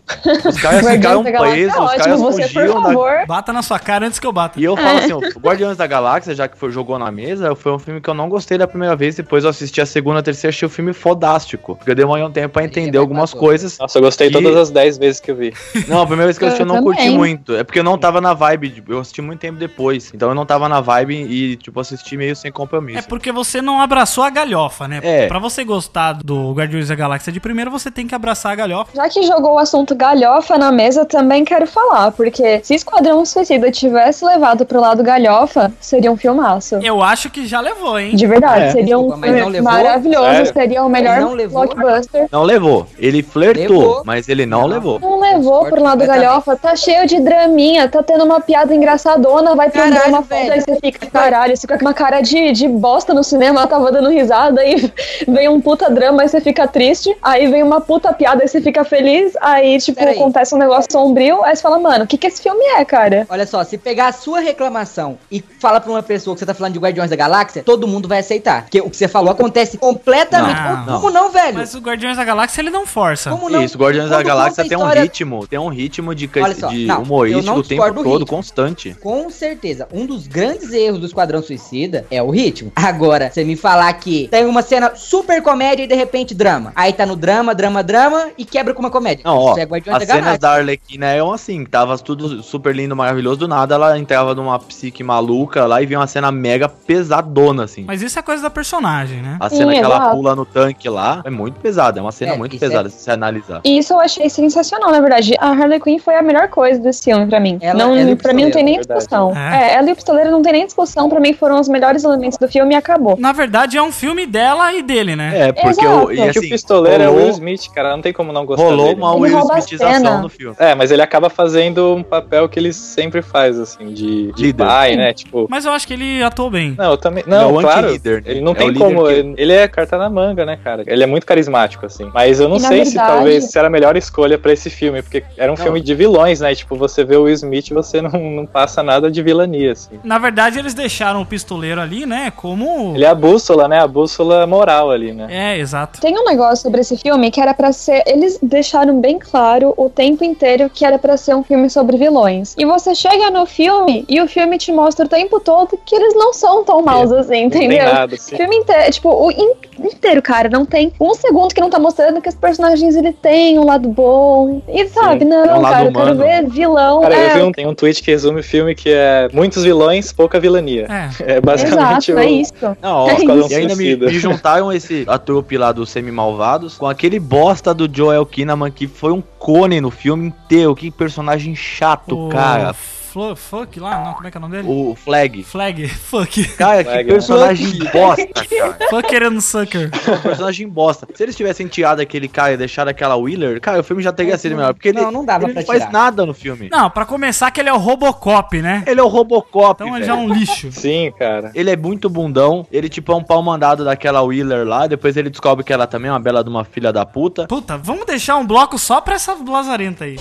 Os 0.45 0.59
caras 0.59 0.81
Guardiões 0.83 0.95
ficaram 0.97 1.23
da 1.23 1.31
Galáxia 1.31 1.55
presos, 1.55 1.75
é 1.75 1.79
os 1.79 1.85
ótimo. 1.85 2.03
caras 2.03 2.21
Você, 2.21 2.41
por 2.41 2.49
fugiam 2.53 2.81
da... 2.81 2.87
favor. 2.89 3.11
Bata 3.27 3.53
na 3.53 3.61
sua 3.61 3.79
cara 3.79 4.05
antes 4.07 4.19
que 4.19 4.27
eu 4.27 4.31
bata. 4.33 4.59
E 4.59 4.63
eu 4.63 4.75
falo 4.75 4.97
assim, 4.97 5.13
o 5.13 5.39
Guardiões 5.39 5.77
da 5.77 5.87
Galáxia, 5.87 6.33
já 6.35 6.47
que 6.47 6.57
foi, 6.57 6.71
jogou 6.71 6.97
na 6.99 7.11
mesa, 7.11 7.55
foi 7.55 7.71
um 7.71 7.79
filme 7.79 8.01
que 8.01 8.09
eu 8.09 8.13
não 8.13 8.27
gostei 8.29 8.57
da 8.57 8.67
primeira 8.67 8.95
vez, 8.95 9.15
depois 9.15 9.43
eu 9.43 9.49
assisti 9.49 9.79
a 9.81 9.85
segunda, 9.85 10.19
a 10.19 10.23
terceira, 10.23 10.49
achei 10.53 10.65
o 10.65 10.69
filme 10.69 10.93
fodástico. 10.93 11.75
Porque 11.75 11.91
eu 11.91 11.95
demorei 11.95 12.23
um 12.23 12.31
tempo 12.31 12.53
pra 12.53 12.63
entender 12.63 12.97
algumas 12.97 13.33
coisas. 13.33 13.77
Nossa, 13.77 13.97
eu 13.97 14.01
gostei 14.01 14.27
E- 14.27 14.31
todas 14.31 14.55
as 14.55 14.69
10 14.69 14.97
vezes 14.97 15.19
que 15.19 15.31
eu 15.31 15.35
vi. 15.35 15.53
Não, 15.87 16.01
a 16.01 16.05
primeira 16.05 16.25
vez 16.27 16.37
que 16.37 16.43
eu 16.43 16.47
assisti 16.47 16.61
eu 16.63 16.67
Eu 16.67 16.73
não 16.75 16.83
curti 16.83 17.01
também. 17.01 17.17
muito. 17.17 17.53
É 17.55 17.63
porque 17.63 17.79
eu 17.79 17.83
não 17.83 17.97
tava 17.97 18.21
na 18.21 18.33
vibe, 18.33 18.69
de- 18.69 18.83
eu 18.87 18.99
assisti 18.99 19.21
muito 19.21 19.39
tempo 19.39 19.57
depois. 19.59 20.11
Então 20.13 20.29
eu 20.29 20.35
não 20.35 20.45
tava 20.45 20.67
na 20.69 20.79
vibe 20.81 21.15
e, 21.29 21.55
tipo, 21.57 21.79
assisti 21.79 22.15
meio 22.17 22.35
sem 22.35 22.51
compromisso. 22.51 22.99
É 22.99 23.01
porque 23.01 23.31
você 23.31 23.61
não 23.61 23.81
abraçou 23.81 24.23
a 24.23 24.29
galhofa, 24.29 24.87
né? 24.87 24.99
É. 25.03 25.27
Pra 25.27 25.39
você 25.39 25.63
gostar 25.63 26.13
do 26.13 26.51
Guardiões 26.53 26.87
da 26.87 26.95
Galáxia 26.95 27.31
de 27.31 27.39
primeiro, 27.51 27.69
você 27.69 27.91
tem 27.91 28.07
que 28.07 28.15
abraçar 28.15 28.53
a 28.53 28.55
galhofa. 28.55 28.91
Já 28.95 29.09
que 29.09 29.23
jogou 29.23 29.55
o 29.55 29.59
assunto 29.59 29.93
galhofa 29.93 30.57
na 30.57 30.71
mesa, 30.71 31.03
também 31.05 31.43
quero 31.43 31.67
falar, 31.67 32.11
porque 32.13 32.61
se 32.63 32.73
Esquadrão 32.75 33.25
Suicida 33.25 33.69
tivesse 33.69 34.23
levado 34.23 34.65
pro 34.65 34.79
lado 34.79 35.03
galhofa, 35.03 35.71
seria 35.81 36.09
um 36.09 36.15
filmaço. 36.15 36.75
Eu 36.81 37.01
acho 37.03 37.29
que 37.29 37.45
já 37.45 37.59
levou, 37.59 37.99
hein? 37.99 38.15
De 38.15 38.25
verdade, 38.25 38.65
É. 38.65 38.71
seria 38.71 38.97
um 38.97 39.09
filme 39.11 39.29
levou? 39.49 39.61
maravilhoso, 39.63 40.25
Sério? 40.31 40.53
seria 40.53 40.83
o 40.85 40.89
melhor 40.89 41.19
Não 41.19 41.33
levou? 41.33 41.65
blockbuster. 41.67 42.27
Não 42.31 42.43
levou. 42.43 42.87
Ele 42.97 43.21
flertou, 43.21 43.79
Levou. 43.79 44.03
mas 44.05 44.29
ele 44.29 44.45
não, 44.45 44.61
Não. 44.61 44.67
levou. 44.67 44.99
Não 44.99 45.19
levou 45.19 45.65
pro 45.65 45.83
lado 45.83 46.05
galhofa, 46.05 46.55
tá 46.55 46.73
cheio 46.75 47.05
de 47.05 47.19
draminha, 47.19 47.89
tá 47.89 48.01
tendo 48.01 48.23
uma 48.23 48.39
piada 48.39 48.73
engraçadona, 48.73 49.55
vai 49.55 49.69
ter 49.69 49.81
um 49.83 49.89
drama 49.89 50.23
foda, 50.23 50.53
aí 50.53 50.61
você 50.61 50.77
fica, 50.79 51.05
caralho, 51.07 51.55
você 51.57 51.61
fica 51.61 51.77
com 51.77 51.83
uma 51.85 51.93
cara 51.93 52.21
de, 52.21 52.53
de 52.53 52.67
bosta 52.69 53.13
no 53.13 53.25
cinema, 53.25 53.59
ela 53.59 53.67
tava 53.75 53.91
dando 53.91 54.07
risada, 54.09 54.61
aí 54.61 54.89
vem 55.27 55.49
um 55.49 55.59
puta 55.59 55.89
drama, 55.89 56.21
aí 56.21 56.29
você 56.29 56.39
fica 56.39 56.65
triste, 56.65 57.13
aí 57.21 57.40
vem 57.47 57.63
uma 57.63 57.81
puta 57.81 58.13
piada, 58.13 58.41
aí 58.43 58.47
você 58.47 58.61
fica 58.61 58.83
feliz, 58.83 59.33
aí, 59.41 59.77
tipo, 59.79 59.99
Peraí. 59.99 60.15
acontece 60.17 60.53
um 60.55 60.57
negócio 60.57 60.91
sombrio, 60.91 61.43
aí 61.43 61.55
você 61.55 61.61
fala, 61.61 61.79
mano, 61.79 62.03
o 62.03 62.07
que 62.07 62.17
que 62.17 62.27
esse 62.27 62.41
filme 62.41 62.63
é, 62.63 62.83
cara? 62.85 63.25
Olha 63.29 63.45
só, 63.45 63.63
se 63.63 63.77
pegar 63.77 64.07
a 64.07 64.11
sua 64.11 64.39
reclamação 64.39 65.17
e 65.31 65.43
fala 65.59 65.79
pra 65.79 65.91
uma 65.91 66.03
pessoa 66.03 66.35
que 66.35 66.39
você 66.39 66.45
tá 66.45 66.53
falando 66.53 66.73
de 66.73 66.79
Guardiões 66.79 67.09
da 67.09 67.15
Galáxia, 67.15 67.63
todo 67.63 67.87
mundo 67.87 68.07
vai 68.07 68.19
aceitar. 68.19 68.63
Porque 68.63 68.81
o 68.81 68.89
que 68.89 68.97
você 68.97 69.07
falou 69.07 69.31
acontece 69.31 69.77
completamente. 69.77 70.59
Não, 70.87 70.99
Como 71.01 71.11
não, 71.11 71.29
velho? 71.31 71.57
Mas 71.57 71.73
o 71.75 71.79
Guardiões 71.79 72.17
da 72.17 72.23
Galáxia 72.23 72.61
ele 72.61 72.69
não 72.69 72.85
força. 72.85 73.29
Como 73.29 73.49
não? 73.49 73.63
Isso, 73.63 73.77
Guardiões 73.77 74.09
da 74.09 74.17
Quando 74.17 74.25
Galáxia 74.27 74.63
conta 74.63 74.65
a 74.65 74.69
tem 74.69 74.77
um 74.77 74.81
história- 74.81 75.01
ritmo, 75.03 75.47
tem 75.47 75.59
um 75.59 75.67
ritmo 75.69 76.15
de, 76.15 76.29
Olha 76.41 76.55
só, 76.55 76.67
de 76.67 76.85
não, 76.85 77.01
humorístico 77.03 77.45
não 77.45 77.57
o 77.57 77.63
tempo 77.63 77.93
todo, 78.03 78.09
ritmo. 78.19 78.25
constante. 78.27 78.95
Com 79.01 79.29
certeza, 79.29 79.87
um 79.93 80.05
dos 80.05 80.27
grandes 80.27 80.71
erros 80.73 80.99
do 80.99 81.05
Esquadrão 81.05 81.41
Suicida 81.41 82.05
é 82.11 82.21
o 82.21 82.29
ritmo. 82.29 82.71
Agora, 82.75 83.29
você 83.31 83.43
me 83.43 83.55
falar 83.55 83.91
que 83.93 84.27
tem 84.29 84.45
uma 84.45 84.61
cena 84.61 84.93
super 84.95 85.41
comédia 85.41 85.83
e 85.83 85.87
de 85.87 85.95
repente 85.95 86.33
drama. 86.33 86.71
Aí 86.75 86.93
tá 86.93 87.05
no 87.05 87.15
drama, 87.15 87.30
drama, 87.53 87.83
drama 87.83 88.29
e 88.37 88.45
quebra 88.45 88.73
com 88.73 88.79
uma 88.81 88.91
comédia. 88.91 89.23
Não, 89.25 89.37
ó, 89.37 89.57
é 89.57 89.63
as 89.63 90.07
da 90.07 90.13
cenas 90.15 90.39
da 90.39 90.51
Arlequina 90.51 91.07
eram 91.07 91.31
assim, 91.31 91.65
tava 91.65 91.97
tudo 91.97 92.41
super 92.43 92.75
lindo, 92.75 92.95
maravilhoso, 92.95 93.39
do 93.41 93.47
nada 93.47 93.75
ela 93.75 93.97
entrava 93.97 94.35
numa 94.35 94.57
psique 94.59 95.03
maluca 95.03 95.65
lá 95.65 95.81
e 95.81 95.85
vinha 95.85 95.99
uma 95.99 96.07
cena 96.07 96.31
mega 96.31 96.67
pesadona, 96.69 97.63
assim. 97.63 97.83
Mas 97.87 98.01
isso 98.01 98.17
é 98.19 98.21
coisa 98.21 98.43
da 98.43 98.49
personagem, 98.49 99.21
né? 99.21 99.37
A 99.39 99.49
Sim, 99.49 99.57
cena 99.57 99.73
que 99.73 99.79
ela 99.79 99.95
exato. 99.95 100.15
pula 100.15 100.35
no 100.35 100.45
tanque 100.45 100.89
lá 100.89 101.21
é 101.25 101.29
muito 101.29 101.59
pesada, 101.59 101.99
é 101.99 102.01
uma 102.01 102.11
cena 102.11 102.33
É, 102.33 102.37
muito 102.37 102.55
é- 102.55 102.59
pesada 102.59 102.89
se 102.89 102.99
você 103.01 103.11
analisar. 103.11 103.61
E 103.63 103.77
isso 103.77 103.93
eu 103.93 103.99
achei 103.99 104.29
sensacional, 104.29 104.91
na 104.91 104.99
verdade. 104.99 105.33
A 105.39 105.49
Harley 105.51 105.79
Quinn 105.79 105.99
foi 105.99 106.15
a 106.15 106.21
melhor 106.21 106.47
coisa 106.49 106.79
desse 106.79 107.03
filme 107.03 107.25
pra 107.27 107.39
mim. 107.39 107.57
Ela- 107.61 107.73
não, 107.79 107.95
ela 107.95 108.11
o 108.11 108.17
pra 108.17 108.33
mim 108.33 108.43
não 108.45 108.51
tem 108.51 108.63
nem 108.63 108.77
Pistoleiro, 108.77 108.99
discussão. 109.07 109.37
É. 109.37 109.73
ela 109.75 109.89
e 109.89 109.93
o 109.93 109.95
pistoleiro 109.95 110.31
não 110.31 110.41
tem 110.41 110.53
nem 110.53 110.65
discussão. 110.65 111.09
Pra 111.09 111.19
mim 111.19 111.33
foram 111.33 111.59
os 111.59 111.67
melhores 111.67 112.03
elementos 112.03 112.37
do 112.37 112.47
filme 112.47 112.73
e 112.73 112.77
acabou. 112.77 113.15
Na 113.19 113.31
verdade, 113.31 113.77
é 113.77 113.81
um 113.81 113.91
filme 113.91 114.25
dela 114.25 114.73
e 114.73 114.81
dele, 114.81 115.15
né? 115.15 115.49
É, 115.49 115.51
porque 115.51 115.85
o, 115.85 116.11
e, 116.11 116.19
É 116.19 116.29
assim, 116.29 116.39
o 116.39 116.49
pistoleiro 116.49 117.03
é 117.03 117.09
o 117.09 117.19
Will 117.23 117.29
Smith, 117.31 117.69
cara. 117.73 117.91
Não 117.91 118.01
tem 118.01 118.13
como 118.13 118.31
não 118.33 118.45
gostar 118.45 118.63
rolou 118.63 118.87
dele. 118.87 118.99
uma 118.99 119.13
Will 119.15 119.39
Smithização 119.39 120.21
no 120.21 120.29
filme. 120.29 120.55
É, 120.59 120.75
mas 120.75 120.91
ele 120.91 121.01
acaba 121.01 121.29
fazendo 121.29 121.95
um 121.95 122.03
papel 122.03 122.47
que 122.49 122.59
ele 122.59 122.73
sempre 122.73 123.21
faz, 123.21 123.59
assim, 123.59 123.93
de, 123.93 124.31
de 124.33 124.43
Líder. 124.43 124.65
pai, 124.65 124.95
né? 124.95 125.13
Tipo. 125.13 125.47
Mas 125.49 125.65
eu 125.65 125.71
acho 125.71 125.87
que 125.87 125.93
ele 125.93 126.21
atuou 126.23 126.49
bem. 126.49 126.75
Não, 126.77 126.91
eu 126.91 126.97
também. 126.97 127.23
É 127.25 127.29
Não, 127.29 127.55
o 127.55 127.61
claro. 127.61 127.91
né? 127.91 127.99
Ele 128.25 128.41
não 128.41 128.51
É 128.53 128.55
tem 128.55 128.67
líder 128.69 128.79
como. 128.79 129.05
que- 129.07 129.33
Ele, 129.37 129.53
é 129.53 129.67
carta 129.67 129.97
na 129.97 130.09
manga, 130.09 130.45
né, 130.45 130.57
cara? 130.63 130.83
Ele 130.87 131.03
é 131.03 131.05
muito 131.07 131.25
carismático, 131.25 131.85
assim. 131.85 132.09
Mas 132.13 132.39
eu 132.39 132.47
não 132.49 132.57
E, 132.57 132.59
sei 132.61 132.85
se 132.85 132.93
verdade- 132.95 133.13
talvez 133.15 133.43
se 133.45 133.57
era 133.57 133.67
a 133.67 133.69
melhor 133.69 133.95
escolha 133.97 134.37
pra 134.37 134.51
esse 134.53 134.69
filme, 134.69 135.01
porque 135.01 135.23
era 135.37 135.51
um 135.51 135.55
Não. 135.55 135.63
filme 135.63 135.81
de 135.81 135.93
vilões, 135.95 136.39
né? 136.41 136.51
E, 136.51 136.55
tipo, 136.55 136.75
você 136.75 137.03
vê 137.03 137.15
o 137.15 137.23
Will 137.23 137.33
Smith, 137.33 137.69
você 137.71 138.01
não, 138.01 138.11
não 138.11 138.45
passa 138.45 138.81
nada 138.83 139.09
de 139.11 139.21
vilania, 139.21 139.71
assim. 139.73 139.99
Na 140.03 140.17
verdade, 140.17 140.59
eles 140.59 140.73
deixaram 140.73 141.21
o 141.21 141.25
pistoleiro 141.25 141.79
ali, 141.81 142.05
né? 142.05 142.31
Como. 142.35 142.93
Ele 142.95 143.05
é 143.05 143.07
a 143.09 143.15
bússola, 143.15 143.67
né? 143.67 143.79
A 143.79 143.87
bússola 143.87 144.45
moral 144.47 144.91
ali, 144.91 145.13
né? 145.13 145.27
É, 145.29 145.57
exato. 145.59 145.99
Tem 146.01 146.17
um 146.17 146.23
negócio 146.25 146.63
sobre 146.63 146.81
esse 146.81 146.97
filme 146.97 147.10
que 147.31 147.41
era 147.41 147.53
pra 147.53 147.71
ser. 147.71 148.03
Eles 148.05 148.39
deixaram 148.41 148.99
bem 149.01 149.19
claro 149.19 149.73
o 149.75 149.89
tempo 149.89 150.23
inteiro 150.23 150.69
que 150.73 150.85
era 150.85 150.97
pra 150.97 151.17
ser 151.17 151.35
um 151.35 151.43
filme 151.43 151.69
sobre 151.69 151.97
vilões. 151.97 152.55
E 152.57 152.65
você 152.65 152.93
chega 152.95 153.29
no 153.31 153.45
filme 153.45 154.05
e 154.07 154.21
o 154.21 154.27
filme 154.27 154.57
te 154.57 154.71
mostra 154.71 155.05
o 155.05 155.09
tempo 155.09 155.39
todo 155.39 155.77
que 155.85 155.95
eles 155.95 156.13
não 156.15 156.33
são 156.33 156.63
tão 156.63 156.81
maus 156.81 157.11
assim, 157.11 157.43
Não 157.43 157.49
tem 157.49 157.65
entendeu? 157.65 157.85
nada, 157.93 158.13
O 158.13 158.15
assim. 158.15 158.35
filme 158.37 158.55
inteiro, 158.57 158.91
tipo, 158.91 159.09
o 159.09 159.31
in- 159.31 159.53
inteiro, 159.79 160.21
cara, 160.21 160.49
não 160.49 160.65
tem 160.65 160.91
um 160.99 161.13
segundo 161.13 161.53
que 161.53 161.61
não 161.61 161.69
tá 161.69 161.79
mostrando 161.79 162.21
que 162.21 162.29
os 162.29 162.35
personagens 162.35 162.95
ele 162.95 163.11
tem 163.13 163.57
um 163.59 163.65
lado 163.65 163.87
bom. 163.89 164.61
E 164.67 164.87
sabe, 164.89 165.23
Sim, 165.23 165.29
não, 165.29 165.43
tem 165.43 165.51
um 165.53 165.61
lado 165.61 165.73
cara, 165.73 165.85
eu 165.87 165.93
quero 165.93 166.15
ver 166.17 166.49
vilão. 166.49 167.01
Cara, 167.01 167.15
é, 167.15 167.31
eu 167.31 167.35
vi 167.35 167.41
um, 167.43 167.51
tem 167.51 167.67
um 167.67 167.73
tweet 167.75 168.01
que 168.03 168.11
resume 168.11 168.39
o 168.39 168.43
filme 168.43 168.73
que 168.75 168.89
é 168.89 169.27
muitos 169.33 169.63
vilões, 169.63 170.11
pouca 170.13 170.39
vilania. 170.39 170.87
É. 170.89 171.31
É 171.31 171.39
basicamente 171.41 172.11
Exato, 172.11 172.13
o. 172.13 172.19
é 172.19 172.25
isso. 172.29 172.53
Não, 172.81 172.95
ó, 173.05 173.09
É 173.09 173.13
Esquadrão 173.15 173.47
e 173.49 173.55
ainda 173.55 173.75
me, 173.75 173.95
me 173.95 174.09
juntaram 174.19 174.71
esse 174.71 175.03
a 175.07 175.17
trupe 175.17 175.57
lá 175.57 175.71
dos 175.71 175.89
semi-malvados 175.89 176.77
com 176.77 176.85
aquele 176.91 177.19
bosta 177.19 177.73
do 177.73 177.89
Joel 177.91 178.25
Kinnaman 178.25 178.71
que 178.71 178.87
foi 178.87 179.11
um 179.11 179.21
cone 179.39 179.81
no 179.81 179.89
filme 179.89 180.27
inteiro. 180.27 180.75
Que 180.75 180.91
personagem 180.91 181.55
chato, 181.55 182.27
O 182.27 182.29
cara. 182.29 182.75
Flo- 183.11 183.35
Fuck 183.35 183.79
lá? 183.79 184.05
Não, 184.05 184.13
como 184.13 184.27
é 184.27 184.31
que 184.31 184.37
é 184.37 184.39
o 184.39 184.41
nome 184.41 184.55
dele? 184.55 184.67
O 184.69 184.95
Flag. 184.95 185.43
Flag. 185.43 185.87
Fuck. 185.89 186.43
Cara, 186.55 186.83
que 186.83 186.89
Flag, 186.89 187.09
personagem 187.09 187.79
bosta, 187.91 188.27
cara. 188.49 188.77
Fuck 188.89 189.07
querendo 189.09 189.41
sucker. 189.41 189.89
Personagem 190.23 190.67
bosta. 190.67 191.07
Se 191.13 191.23
eles 191.23 191.35
tivessem 191.35 191.67
tirado 191.67 191.99
aquele 191.99 192.27
cara 192.27 192.53
e 192.53 192.57
deixado 192.57 192.87
aquela 192.87 193.15
Wheeler, 193.15 193.59
cara, 193.59 193.79
o 193.79 193.83
filme 193.83 194.01
já 194.01 194.11
teria 194.13 194.37
sido 194.37 194.55
melhor. 194.55 194.73
Porque 194.73 194.89
ele, 194.89 195.01
Não, 195.01 195.11
não 195.11 195.25
dava 195.25 195.43
ele 195.45 195.53
pra 195.53 195.61
não 195.61 195.67
faz 195.67 195.91
nada 195.91 196.25
no 196.25 196.33
filme. 196.33 196.69
Não, 196.71 196.89
pra 196.89 197.05
começar 197.05 197.51
que 197.51 197.59
ele 197.59 197.69
é 197.69 197.73
o 197.73 197.77
Robocop, 197.77 198.61
né? 198.61 198.83
Ele 198.87 198.99
é 198.99 199.03
o 199.03 199.07
Robocop, 199.07 199.83
Então 199.83 199.95
ele 199.97 200.05
já 200.05 200.13
é 200.13 200.15
um 200.15 200.27
lixo. 200.33 200.71
Sim, 200.71 201.11
cara. 201.17 201.51
Ele 201.53 201.69
é 201.69 201.75
muito 201.75 202.09
bundão, 202.09 202.65
ele 202.71 202.87
tipo 202.89 203.11
é 203.11 203.15
um 203.15 203.23
pau 203.23 203.41
mandado 203.43 203.83
daquela 203.83 204.21
Wheeler 204.21 204.65
lá, 204.65 204.87
depois 204.87 205.17
ele 205.17 205.29
descobre 205.29 205.63
que 205.65 205.73
ela 205.73 205.85
também 205.87 206.09
é 206.09 206.13
uma 206.13 206.19
bela 206.19 206.43
de 206.43 206.49
uma 206.49 206.63
filha 206.63 206.93
da 206.93 207.05
puta. 207.05 207.45
Puta, 207.47 207.77
vamos 207.77 208.05
deixar 208.05 208.37
um 208.37 208.45
bloco 208.45 208.77
só 208.79 209.01
pra 209.01 209.15
essa 209.15 209.35
lazarenta 209.45 210.05
aí. 210.05 210.17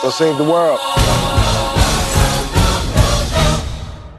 Go 0.00 0.12
save 0.12 0.36
the 0.36 0.44
world. 0.44 0.80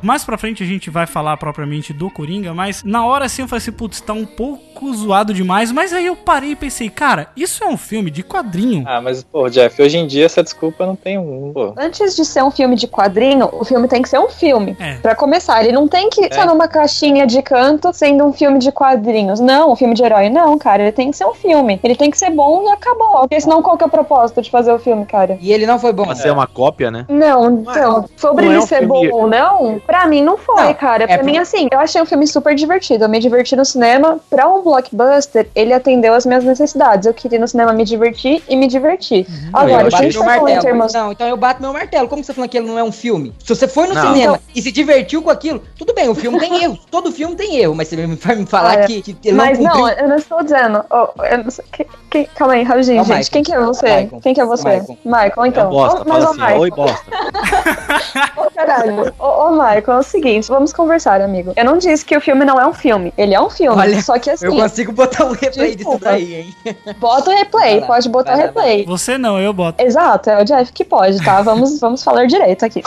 Mais 0.01 0.23
pra 0.23 0.37
frente 0.37 0.63
a 0.63 0.65
gente 0.65 0.89
vai 0.89 1.05
falar 1.05 1.37
propriamente 1.37 1.93
do 1.93 2.09
Coringa, 2.09 2.53
mas 2.53 2.83
na 2.83 3.05
hora 3.05 3.25
assim 3.25 3.41
eu 3.41 3.47
falei 3.47 3.61
assim, 3.61 3.71
putz, 3.71 3.99
tá 4.01 4.13
um 4.13 4.25
pouco 4.25 4.63
zoado 4.93 5.33
demais. 5.33 5.71
Mas 5.71 5.93
aí 5.93 6.05
eu 6.05 6.15
parei 6.15 6.51
e 6.51 6.55
pensei, 6.55 6.89
cara, 6.89 7.27
isso 7.35 7.63
é 7.63 7.67
um 7.67 7.77
filme 7.77 8.09
de 8.11 8.23
quadrinho. 8.23 8.83
Ah, 8.87 9.01
mas, 9.01 9.23
pô, 9.23 9.49
Jeff, 9.49 9.81
hoje 9.81 9.97
em 9.97 10.07
dia 10.07 10.25
essa 10.25 10.43
desculpa 10.43 10.85
não 10.85 10.95
tem 10.95 11.17
um, 11.17 11.51
pô. 11.53 11.73
Antes 11.77 12.15
de 12.15 12.25
ser 12.25 12.43
um 12.43 12.51
filme 12.51 12.75
de 12.75 12.87
quadrinho, 12.87 13.49
o 13.51 13.63
filme 13.65 13.87
tem 13.87 14.01
que 14.01 14.09
ser 14.09 14.19
um 14.19 14.29
filme. 14.29 14.75
É. 14.79 14.95
Pra 14.95 15.15
começar, 15.15 15.61
ele 15.63 15.71
não 15.71 15.87
tem 15.87 16.09
que 16.09 16.33
ser 16.33 16.45
numa 16.45 16.67
caixinha 16.67 17.25
de 17.27 17.41
canto 17.41 17.91
sendo 17.93 18.23
um 18.25 18.33
filme 18.33 18.59
de 18.59 18.71
quadrinhos. 18.71 19.39
Não, 19.39 19.71
um 19.71 19.75
filme 19.75 19.93
de 19.93 20.03
herói. 20.03 20.29
Não, 20.29 20.57
cara, 20.57 20.83
ele 20.83 20.91
tem 20.91 21.11
que 21.11 21.17
ser 21.17 21.25
um 21.25 21.33
filme. 21.33 21.79
Ele 21.83 21.95
tem 21.95 22.09
que 22.11 22.17
ser 22.17 22.29
bom 22.31 22.63
e 22.67 22.69
acabou. 22.71 23.19
Porque 23.21 23.39
senão 23.41 23.61
qual 23.61 23.77
que 23.77 23.83
é 23.83 23.87
o 23.87 23.89
propósito 23.89 24.41
de 24.41 24.49
fazer 24.49 24.71
o 24.71 24.79
filme, 24.79 25.05
cara? 25.05 25.37
E 25.41 25.51
ele 25.51 25.65
não 25.65 25.79
foi 25.79 25.91
bom. 25.93 26.05
Pra 26.05 26.15
ser 26.15 26.31
uma 26.31 26.47
cópia, 26.47 26.89
né? 26.91 27.05
Não, 27.09 27.49
então, 27.61 28.05
sobre 28.17 28.45
não 28.45 28.51
é 28.51 28.55
ele 28.55 28.63
um 28.63 28.67
ser 28.67 28.79
filme- 28.79 29.09
bom 29.09 29.17
ou 29.21 29.27
não, 29.27 29.79
pra 29.85 30.05
mim 30.07 30.21
não 30.21 30.37
foi, 30.37 30.63
Não, 30.63 30.73
cara. 30.73 31.03
é 31.03 31.07
Pra 31.07 31.17
porque- 31.17 31.31
mim, 31.31 31.37
assim, 31.37 31.67
eu 31.71 31.79
achei 31.79 32.01
um 32.01 32.05
filme 32.05 32.25
super 32.27 32.55
divertido. 32.55 33.05
Eu 33.05 33.09
me 33.09 33.19
diverti 33.19 33.55
no 33.55 33.65
cinema. 33.65 34.19
Pra 34.29 34.47
um 34.47 34.61
blockbuster, 34.69 35.49
ele 35.55 35.73
atendeu 35.73 36.13
as 36.13 36.25
minhas 36.25 36.43
necessidades. 36.43 37.05
Eu 37.05 37.13
queria 37.13 37.37
ir 37.37 37.41
no 37.41 37.47
cinema 37.47 37.73
me 37.73 37.83
divertir 37.83 38.41
e 38.47 38.55
me 38.55 38.67
divertir. 38.67 39.25
Eu 39.29 39.59
Agora, 39.59 39.83
bato 39.83 39.89
se 39.91 39.95
a 39.97 40.01
gente 40.03 40.13
meu 40.13 40.23
tá 40.23 40.29
falando 40.35 40.49
em 40.49 40.53
martelo. 40.53 40.61
termos 40.63 40.93
Não, 40.93 41.11
então 41.11 41.27
eu 41.27 41.37
bato 41.37 41.61
meu 41.61 41.73
martelo. 41.73 42.07
Como 42.07 42.23
você 42.23 42.27
tá 42.27 42.33
falando 42.35 42.49
que 42.49 42.57
ele 42.57 42.67
não 42.67 42.77
é 42.79 42.83
um 42.83 42.91
filme? 42.91 43.33
Se 43.43 43.53
você 43.55 43.67
foi 43.67 43.87
no 43.87 43.93
Não. 43.95 44.13
cinema 44.13 44.39
e 44.55 44.61
se 44.61 44.71
divertiu 44.71 45.21
com 45.21 45.29
aquilo, 45.29 45.61
tudo 45.77 45.93
bem, 45.93 46.07
o 46.09 46.15
filme 46.15 46.39
tem 46.39 46.63
erro. 46.63 46.77
Todo 46.91 47.11
filme 47.11 47.35
tem 47.35 47.57
erro, 47.57 47.75
mas 47.75 47.87
você 47.87 47.95
vai 48.17 48.35
me 48.35 48.45
falar 48.45 48.79
é. 48.81 48.87
que, 48.87 49.01
que 49.01 49.17
ele 49.27 49.37
Mas 49.37 49.57
não 49.59 49.65
não, 49.65 49.81
cumpriu. 49.81 49.97
eu 50.03 50.07
não 50.09 50.15
estou 50.15 50.43
dizendo. 50.43 50.85
oh, 50.89 51.23
eu 51.23 51.43
não 51.43 51.51
sei- 51.51 51.65
que- 51.71 51.87
que- 52.09 52.25
calma 52.35 52.53
aí, 52.53 52.63
rapidinho, 52.63 53.03
gente. 53.03 53.17
Michael. 53.17 53.31
Quem 53.31 53.43
que 53.43 53.53
é 53.53 53.59
você? 53.59 53.85
Michael. 53.85 54.21
Quem 54.21 54.33
que 54.33 54.41
é 54.41 54.45
você? 54.45 54.69
Michael. 54.69 54.97
Michael, 55.05 55.45
então. 55.45 55.67
é 55.67 55.69
bosta, 55.71 56.01
Ô, 56.01 56.05
mas, 56.07 56.23
assim, 56.25 56.33
Michael, 56.39 56.59
oi 56.59 56.69
bosta. 56.71 57.05
ô, 58.37 58.51
caralho. 58.51 59.13
Ô, 59.19 59.25
ô, 59.25 59.51
Michael, 59.51 59.83
é 59.87 59.97
o 59.97 60.03
seguinte, 60.03 60.47
vamos 60.47 60.73
conversar, 60.73 61.21
amigo. 61.21 61.53
Eu 61.55 61.65
não 61.65 61.77
disse 61.77 62.03
que 62.05 62.15
o 62.15 62.21
filme 62.21 62.45
não 62.45 62.59
é 62.59 62.65
um 62.67 62.73
filme. 62.73 63.13
Ele 63.17 63.33
é 63.33 63.41
um 63.41 63.49
filme. 63.49 63.77
Olha, 63.79 64.01
só 64.01 64.17
que 64.19 64.29
assim, 64.29 64.45
Eu 64.45 64.51
consigo 64.61 64.91
botar 64.91 65.25
um 65.25 65.31
replay 65.31 65.75
disso 65.75 65.89
Desculpa. 65.89 66.05
daí, 66.05 66.35
hein? 66.35 66.55
bota 66.99 67.29
o 67.29 67.33
replay, 67.33 67.81
pode 67.81 68.09
botar 68.09 68.33
o 68.35 68.37
replay. 68.37 68.85
Você 68.85 69.17
não, 69.17 69.39
eu 69.39 69.53
boto. 69.53 69.81
Exato, 69.83 70.29
é 70.29 70.41
o 70.41 70.45
Jeff 70.45 70.71
que 70.71 70.83
pode, 70.83 71.23
tá? 71.23 71.41
Vamos, 71.41 71.79
vamos 71.79 72.03
falar 72.03 72.25
direito 72.25 72.65
aqui. 72.65 72.81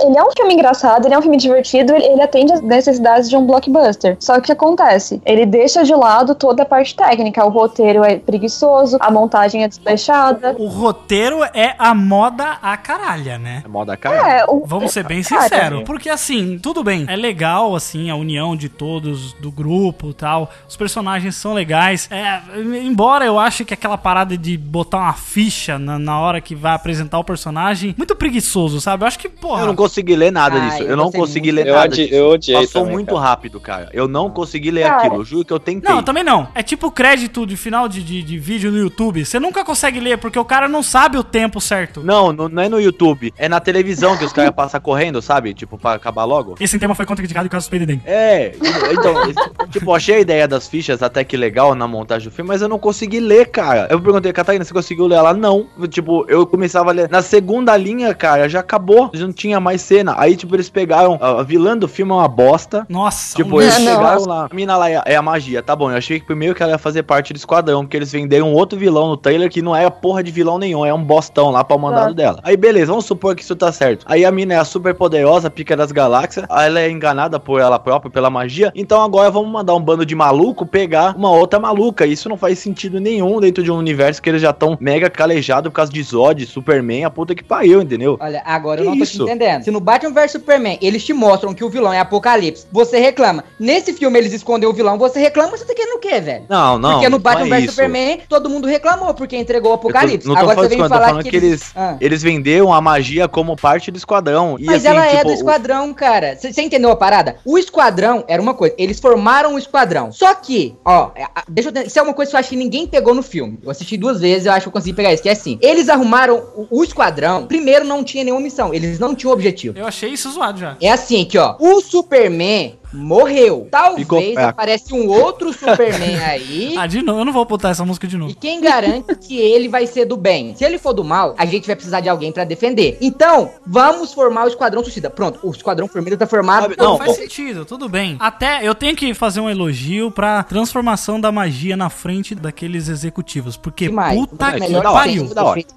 Ele 0.00 0.16
é 0.16 0.22
um 0.22 0.30
filme 0.36 0.54
engraçado, 0.54 1.06
ele 1.06 1.14
é 1.14 1.18
um 1.18 1.22
filme 1.22 1.36
divertido, 1.36 1.94
ele, 1.94 2.06
ele 2.06 2.22
atende 2.22 2.52
às 2.52 2.60
necessidades 2.60 3.28
de 3.28 3.36
um 3.36 3.46
blockbuster. 3.46 4.16
Só 4.20 4.34
que 4.34 4.40
o 4.40 4.42
que 4.42 4.52
acontece? 4.52 5.20
Ele 5.24 5.44
deixa 5.44 5.84
de 5.84 5.94
lado 5.94 6.34
toda 6.34 6.62
a 6.62 6.66
parte 6.66 6.94
técnica. 6.94 7.44
O 7.44 7.50
roteiro 7.50 8.04
é 8.04 8.16
preguiçoso, 8.16 8.96
a 9.00 9.10
montagem 9.10 9.64
é 9.64 9.68
desleixada. 9.68 10.54
O 10.58 10.66
roteiro 10.66 11.42
é 11.54 11.74
a 11.78 11.94
moda 11.94 12.58
a 12.62 12.76
caralha, 12.76 13.38
né? 13.38 13.62
É 13.64 13.68
moda 13.68 13.96
cara? 13.96 14.38
É, 14.38 14.44
o, 14.48 14.64
Vamos 14.64 14.92
ser 14.92 15.04
bem 15.04 15.22
Cara, 15.22 15.42
sinceros, 15.42 15.82
porque 15.84 16.08
assim, 16.08 16.58
tudo 16.58 16.82
bem, 16.82 17.06
é 17.08 17.16
legal 17.16 17.74
assim 17.74 18.10
a 18.10 18.16
união 18.16 18.56
de 18.56 18.68
todos 18.68 19.32
do 19.34 19.50
grupo, 19.50 20.10
e 20.10 20.14
tal. 20.14 20.50
Os 20.68 20.76
personagens 20.76 21.34
são 21.36 21.52
legais. 21.52 22.08
É, 22.10 22.40
embora 22.82 23.24
eu 23.24 23.38
ache 23.38 23.64
que 23.64 23.74
aquela 23.74 23.98
parada 23.98 24.36
de 24.36 24.56
botar 24.56 24.98
uma 24.98 25.12
ficha 25.12 25.78
na, 25.78 25.98
na 25.98 26.18
hora 26.18 26.40
que 26.40 26.54
vai 26.54 26.74
apresentar 26.74 27.18
o 27.18 27.24
personagem, 27.24 27.94
muito 27.96 28.14
preguiçoso, 28.14 28.80
sabe? 28.80 29.04
Eu 29.04 29.08
acho 29.08 29.18
que, 29.18 29.28
porra, 29.28 29.62
Eu 29.62 29.66
não 29.66 29.74
consegui 29.76 30.16
ler 30.16 30.32
nada 30.32 30.56
Ah, 30.56 30.68
disso. 30.68 30.82
eu 30.82 30.88
Eu 30.90 30.96
não 30.96 31.12
consegui 31.12 31.52
muito. 31.52 31.64
ler 31.64 31.66
Eu 31.70 31.74
nada 31.74 31.86
odi- 31.92 32.08
eu 32.12 32.28
odiei 32.30 32.60
Passou 32.60 32.80
também, 32.82 32.94
muito 32.96 33.14
cara. 33.14 33.26
rápido, 33.26 33.60
cara. 33.60 33.88
Eu 33.92 34.08
não 34.08 34.30
consegui 34.30 34.70
ler 34.70 34.84
Cara. 34.88 34.96
aquilo. 34.98 35.16
Eu 35.16 35.24
juro 35.24 35.44
que 35.44 35.52
eu 35.52 35.58
tentei. 35.60 35.88
Não, 35.90 36.02
também 36.02 36.24
não. 36.24 36.48
É 36.54 36.62
tipo 36.62 36.90
crédito 36.90 37.46
de 37.46 37.56
final 37.56 37.88
de, 37.88 38.02
de, 38.02 38.22
de 38.22 38.38
vídeo 38.38 38.70
no 38.72 38.78
YouTube. 38.78 39.24
Você 39.24 39.38
nunca 39.38 39.64
consegue 39.64 40.00
ler 40.00 40.18
porque 40.18 40.38
o 40.38 40.44
cara 40.44 40.68
não 40.68 40.82
sabe 40.82 41.18
o 41.18 41.22
tempo 41.24 41.60
certo. 41.60 42.02
Não, 42.02 42.32
não, 42.32 42.48
não 42.48 42.62
é 42.62 42.68
no 42.68 42.80
YouTube. 42.80 43.32
É 43.36 43.48
na 43.48 43.60
televisão 43.60 44.16
que 44.16 44.24
os 44.24 44.32
caras 44.32 44.50
passam 44.56 44.80
correndo, 44.80 45.20
sabe? 45.20 45.52
Tipo, 45.54 45.76
pra 45.78 45.92
acabar 45.94 46.24
logo. 46.24 46.54
Esse 46.58 46.78
tema 46.78 46.94
foi 46.94 47.04
contraindicado 47.06 47.46
em 47.46 47.50
caso 47.50 47.70
dengue. 47.70 48.00
É, 48.06 48.52
então, 48.92 49.22
esse- 49.28 49.68
tipo, 49.70 49.92
achei 49.94 50.16
a 50.16 50.20
ideia 50.20 50.48
das 50.48 50.66
fichas 50.68 51.02
até 51.02 51.22
que 51.24 51.36
legal 51.36 51.74
na 51.74 51.86
montagem 51.86 52.28
do 52.28 52.34
filme, 52.34 52.48
mas 52.48 52.62
eu 52.62 52.68
não 52.68 52.78
consegui 52.78 53.20
ler, 53.20 53.46
cara. 53.50 53.86
Eu 53.90 54.00
perguntei, 54.00 54.32
Catarina, 54.32 54.64
você 54.64 54.72
conseguiu 54.72 55.06
ler 55.06 55.16
ela? 55.16 55.34
Não. 55.34 55.66
Tipo, 55.90 56.24
eu 56.28 56.46
começava 56.46 56.90
a 56.90 56.92
ler. 56.92 57.08
Na 57.10 57.20
segunda 57.22 57.76
linha, 57.76 58.14
cara, 58.14 58.48
já 58.48 58.60
acabou. 58.60 59.10
Já 59.12 59.26
não 59.26 59.32
tinha 59.32 59.60
mais 59.66 59.82
cena. 59.82 60.14
Aí, 60.16 60.36
tipo, 60.36 60.54
eles 60.56 60.68
pegaram. 60.70 61.18
A, 61.20 61.42
vilã 61.42 61.76
do 61.76 61.86
filme 61.88 62.12
é 62.12 62.14
uma 62.14 62.28
bosta. 62.28 62.86
Nossa, 62.88 63.36
Tipo, 63.36 63.56
um 63.56 63.62
eles 63.62 63.78
não. 63.78 63.96
pegaram 63.96 64.24
lá. 64.24 64.48
A 64.50 64.54
mina 64.54 64.76
lá 64.76 64.90
é, 64.90 65.02
é 65.04 65.16
a 65.16 65.22
magia, 65.22 65.62
tá 65.62 65.74
bom. 65.76 65.90
Eu 65.90 65.96
achei 65.96 66.18
que 66.20 66.26
primeiro 66.26 66.54
que 66.54 66.62
ela 66.62 66.72
ia 66.72 66.78
fazer 66.78 67.02
parte 67.02 67.32
do 67.32 67.36
esquadrão, 67.36 67.82
porque 67.82 67.96
eles 67.96 68.10
venderam 68.12 68.52
outro 68.52 68.78
vilão 68.78 69.08
no 69.08 69.16
trailer 69.16 69.50
que 69.50 69.60
não 69.62 69.74
é 69.74 69.88
porra 69.90 70.22
de 70.22 70.30
vilão 70.30 70.58
nenhum, 70.58 70.84
é 70.86 70.92
um 70.94 71.02
bostão 71.02 71.50
lá 71.50 71.62
pra 71.64 71.76
mandado 71.78 72.10
Ah. 72.10 72.14
dela. 72.14 72.40
Aí 72.42 72.56
beleza, 72.56 72.86
vamos 72.86 73.04
supor 73.04 73.34
que 73.34 73.42
isso 73.42 73.56
tá 73.56 73.70
certo. 73.72 74.04
Aí 74.08 74.24
a 74.24 74.30
mina 74.30 74.54
é 74.54 74.58
a 74.58 74.64
super 74.64 74.94
poderosa, 74.94 75.50
pica 75.50 75.76
das 75.76 75.90
galáxias, 75.92 76.46
aí 76.48 76.66
ela 76.66 76.80
é 76.80 76.90
enganada 76.90 77.38
por 77.40 77.60
ela 77.60 77.78
própria, 77.78 78.10
pela 78.10 78.30
magia. 78.30 78.72
Então 78.74 79.02
agora 79.02 79.30
vamos 79.30 79.50
mandar 79.50 79.74
um 79.74 79.80
bando 79.80 80.04
de 80.06 80.14
maluco 80.14 80.64
pegar 80.66 81.14
uma 81.16 81.30
outra 81.30 81.58
maluca. 81.58 82.06
Isso 82.06 82.28
não 82.28 82.36
faz 82.36 82.58
sentido 82.58 83.00
nenhum 83.00 83.40
dentro 83.40 83.62
de 83.62 83.70
um 83.70 83.76
universo 83.76 84.20
que 84.22 84.28
eles 84.28 84.42
já 84.42 84.50
estão 84.50 84.76
mega 84.80 85.08
calejados 85.10 85.70
por 85.70 85.76
causa 85.76 85.92
de 85.92 86.02
Zod, 86.02 86.44
Superman, 86.46 87.04
a 87.04 87.10
puta 87.10 87.34
que 87.34 87.42
pariu, 87.44 87.80
entendeu? 87.82 88.16
Olha, 88.20 88.42
agora 88.44 88.80
Que 88.80 88.86
eu 88.86 88.90
não 88.90 88.98
tô 88.98 89.04
isso? 89.04 89.16
te 89.18 89.22
entendendo. 89.22 89.45
Se 89.62 89.70
no 89.70 89.80
Batman 89.80 90.12
vs 90.12 90.32
Superman 90.32 90.78
eles 90.80 91.04
te 91.04 91.12
mostram 91.12 91.54
que 91.54 91.64
o 91.64 91.68
vilão 91.70 91.92
é 91.92 91.98
Apocalipse, 92.00 92.66
você 92.70 92.98
reclama. 92.98 93.44
Nesse 93.58 93.92
filme 93.92 94.18
eles 94.18 94.32
escondem 94.32 94.68
o 94.68 94.72
vilão, 94.72 94.98
você 94.98 95.20
reclama, 95.20 95.56
você 95.56 95.64
tá 95.64 95.74
querendo 95.74 95.96
o 95.96 95.98
quê, 95.98 96.20
velho? 96.20 96.44
Não, 96.48 96.78
não. 96.78 96.92
porque 96.92 97.06
no 97.08 97.16
não 97.16 97.18
Batman 97.18 97.56
é 97.56 97.60
vs. 97.60 97.70
Superman, 97.70 98.20
todo 98.28 98.50
mundo 98.50 98.66
reclamou 98.66 99.12
porque 99.14 99.36
entregou 99.36 99.70
o 99.70 99.74
Apocalipse. 99.74 100.26
não 100.26 100.34
tô 100.34 100.40
Agora 100.42 100.56
você 100.56 100.66
isso, 100.66 100.78
vem 100.78 100.88
falar 100.88 101.06
falando 101.08 101.24
que 101.24 101.36
eles, 101.36 101.72
Ah. 101.74 101.96
eles 102.00 102.22
venderam 102.22 102.72
a 102.72 102.80
magia 102.80 103.28
como 103.28 103.56
parte 103.56 103.90
do 103.90 103.96
esquadrão. 103.96 104.56
E 104.58 104.64
Mas 104.64 104.76
assim, 104.76 104.88
ela 104.88 105.06
é 105.06 105.16
tipo, 105.16 105.24
do 105.26 105.32
esquadrão, 105.32 105.92
cara. 105.94 106.36
Você 106.36 106.62
entendeu 106.62 106.90
a 106.90 106.96
parada? 106.96 107.36
O 107.44 107.58
esquadrão 107.58 108.24
era 108.28 108.40
uma 108.40 108.54
coisa. 108.54 108.74
Eles 108.78 108.98
formaram 109.00 109.54
o 109.54 109.58
esquadrão. 109.58 110.12
Só 110.12 110.34
que, 110.34 110.74
ó, 110.84 111.10
é, 111.14 111.26
deixa 111.48 111.70
eu. 111.74 111.86
Isso 111.86 111.98
é 111.98 112.02
uma 112.02 112.14
coisa 112.14 112.30
que 112.30 112.36
eu 112.36 112.40
acho 112.40 112.48
que 112.50 112.56
ninguém 112.56 112.86
pegou 112.86 113.14
no 113.14 113.22
filme. 113.22 113.58
Eu 113.62 113.70
assisti 113.70 113.96
duas 113.96 114.20
vezes, 114.20 114.46
eu 114.46 114.52
acho 114.52 114.62
que 114.62 114.68
eu 114.68 114.72
consegui 114.72 114.94
pegar 114.94 115.12
isso. 115.12 115.22
Que 115.22 115.28
é 115.28 115.32
assim: 115.32 115.58
eles 115.60 115.88
arrumaram 115.88 116.42
o, 116.56 116.66
o 116.80 116.84
esquadrão. 116.84 117.46
Primeiro, 117.46 117.84
não 117.84 118.02
tinha 118.04 118.24
nenhuma 118.24 118.40
missão. 118.42 118.72
Eles 118.72 118.98
não 118.98 119.14
tinham 119.14 119.32
objetivo. 119.36 119.78
eu 119.78 119.86
achei 119.86 120.10
isso 120.10 120.30
zoado 120.30 120.58
já. 120.58 120.76
É 120.80 120.90
assim 120.90 121.24
que, 121.24 121.38
ó. 121.38 121.56
O 121.58 121.80
Superman 121.80 122.74
morreu. 122.92 123.68
Ficou 123.96 124.18
Talvez 124.18 124.34
fraco. 124.34 124.48
aparece 124.50 124.94
um 124.94 125.08
outro 125.08 125.52
Superman 125.52 126.16
aí. 126.22 126.74
Ah, 126.78 126.86
de 126.86 127.00
novo, 127.02 127.20
eu 127.20 127.24
não 127.24 127.32
vou 127.32 127.44
botar 127.44 127.70
essa 127.70 127.84
música 127.84 128.06
de 128.06 128.16
E 128.16 128.18
novo. 128.18 128.34
quem 128.38 128.60
garante 128.60 129.14
que 129.16 129.38
ele 129.38 129.68
vai 129.68 129.86
ser 129.86 130.04
do 130.04 130.16
bem? 130.16 130.54
Se 130.56 130.64
ele 130.64 130.78
for 130.78 130.92
do 130.92 131.02
mal, 131.02 131.34
a 131.38 131.46
gente 131.46 131.66
vai 131.66 131.74
precisar 131.74 132.00
de 132.00 132.08
alguém 132.08 132.30
pra 132.30 132.44
defender. 132.44 132.98
Então, 133.00 133.50
vamos 133.66 134.12
formar 134.12 134.44
o 134.44 134.48
Esquadrão 134.48 134.82
Suicida. 134.82 135.08
Pronto, 135.08 135.38
o 135.42 135.50
Esquadrão 135.50 135.86
Vermelho 135.86 136.18
tá 136.18 136.26
formado. 136.26 136.74
Não, 136.76 136.90
Não, 136.92 136.98
faz 136.98 137.10
ó. 137.12 137.14
sentido, 137.14 137.64
tudo 137.64 137.88
bem. 137.88 138.16
Até 138.20 138.66
eu 138.66 138.74
tenho 138.74 138.94
que 138.94 139.14
fazer 139.14 139.40
um 139.40 139.48
elogio 139.48 140.10
pra 140.10 140.42
transformação 140.42 141.18
da 141.20 141.32
magia 141.32 141.76
na 141.76 141.88
frente 141.88 142.34
daqueles 142.34 142.88
executivos. 142.88 143.56
Porque 143.56 143.86
Demais. 143.86 144.18
puta 144.18 144.52
que 144.52 144.74
hora, 144.76 144.92
pariu. 144.92 145.28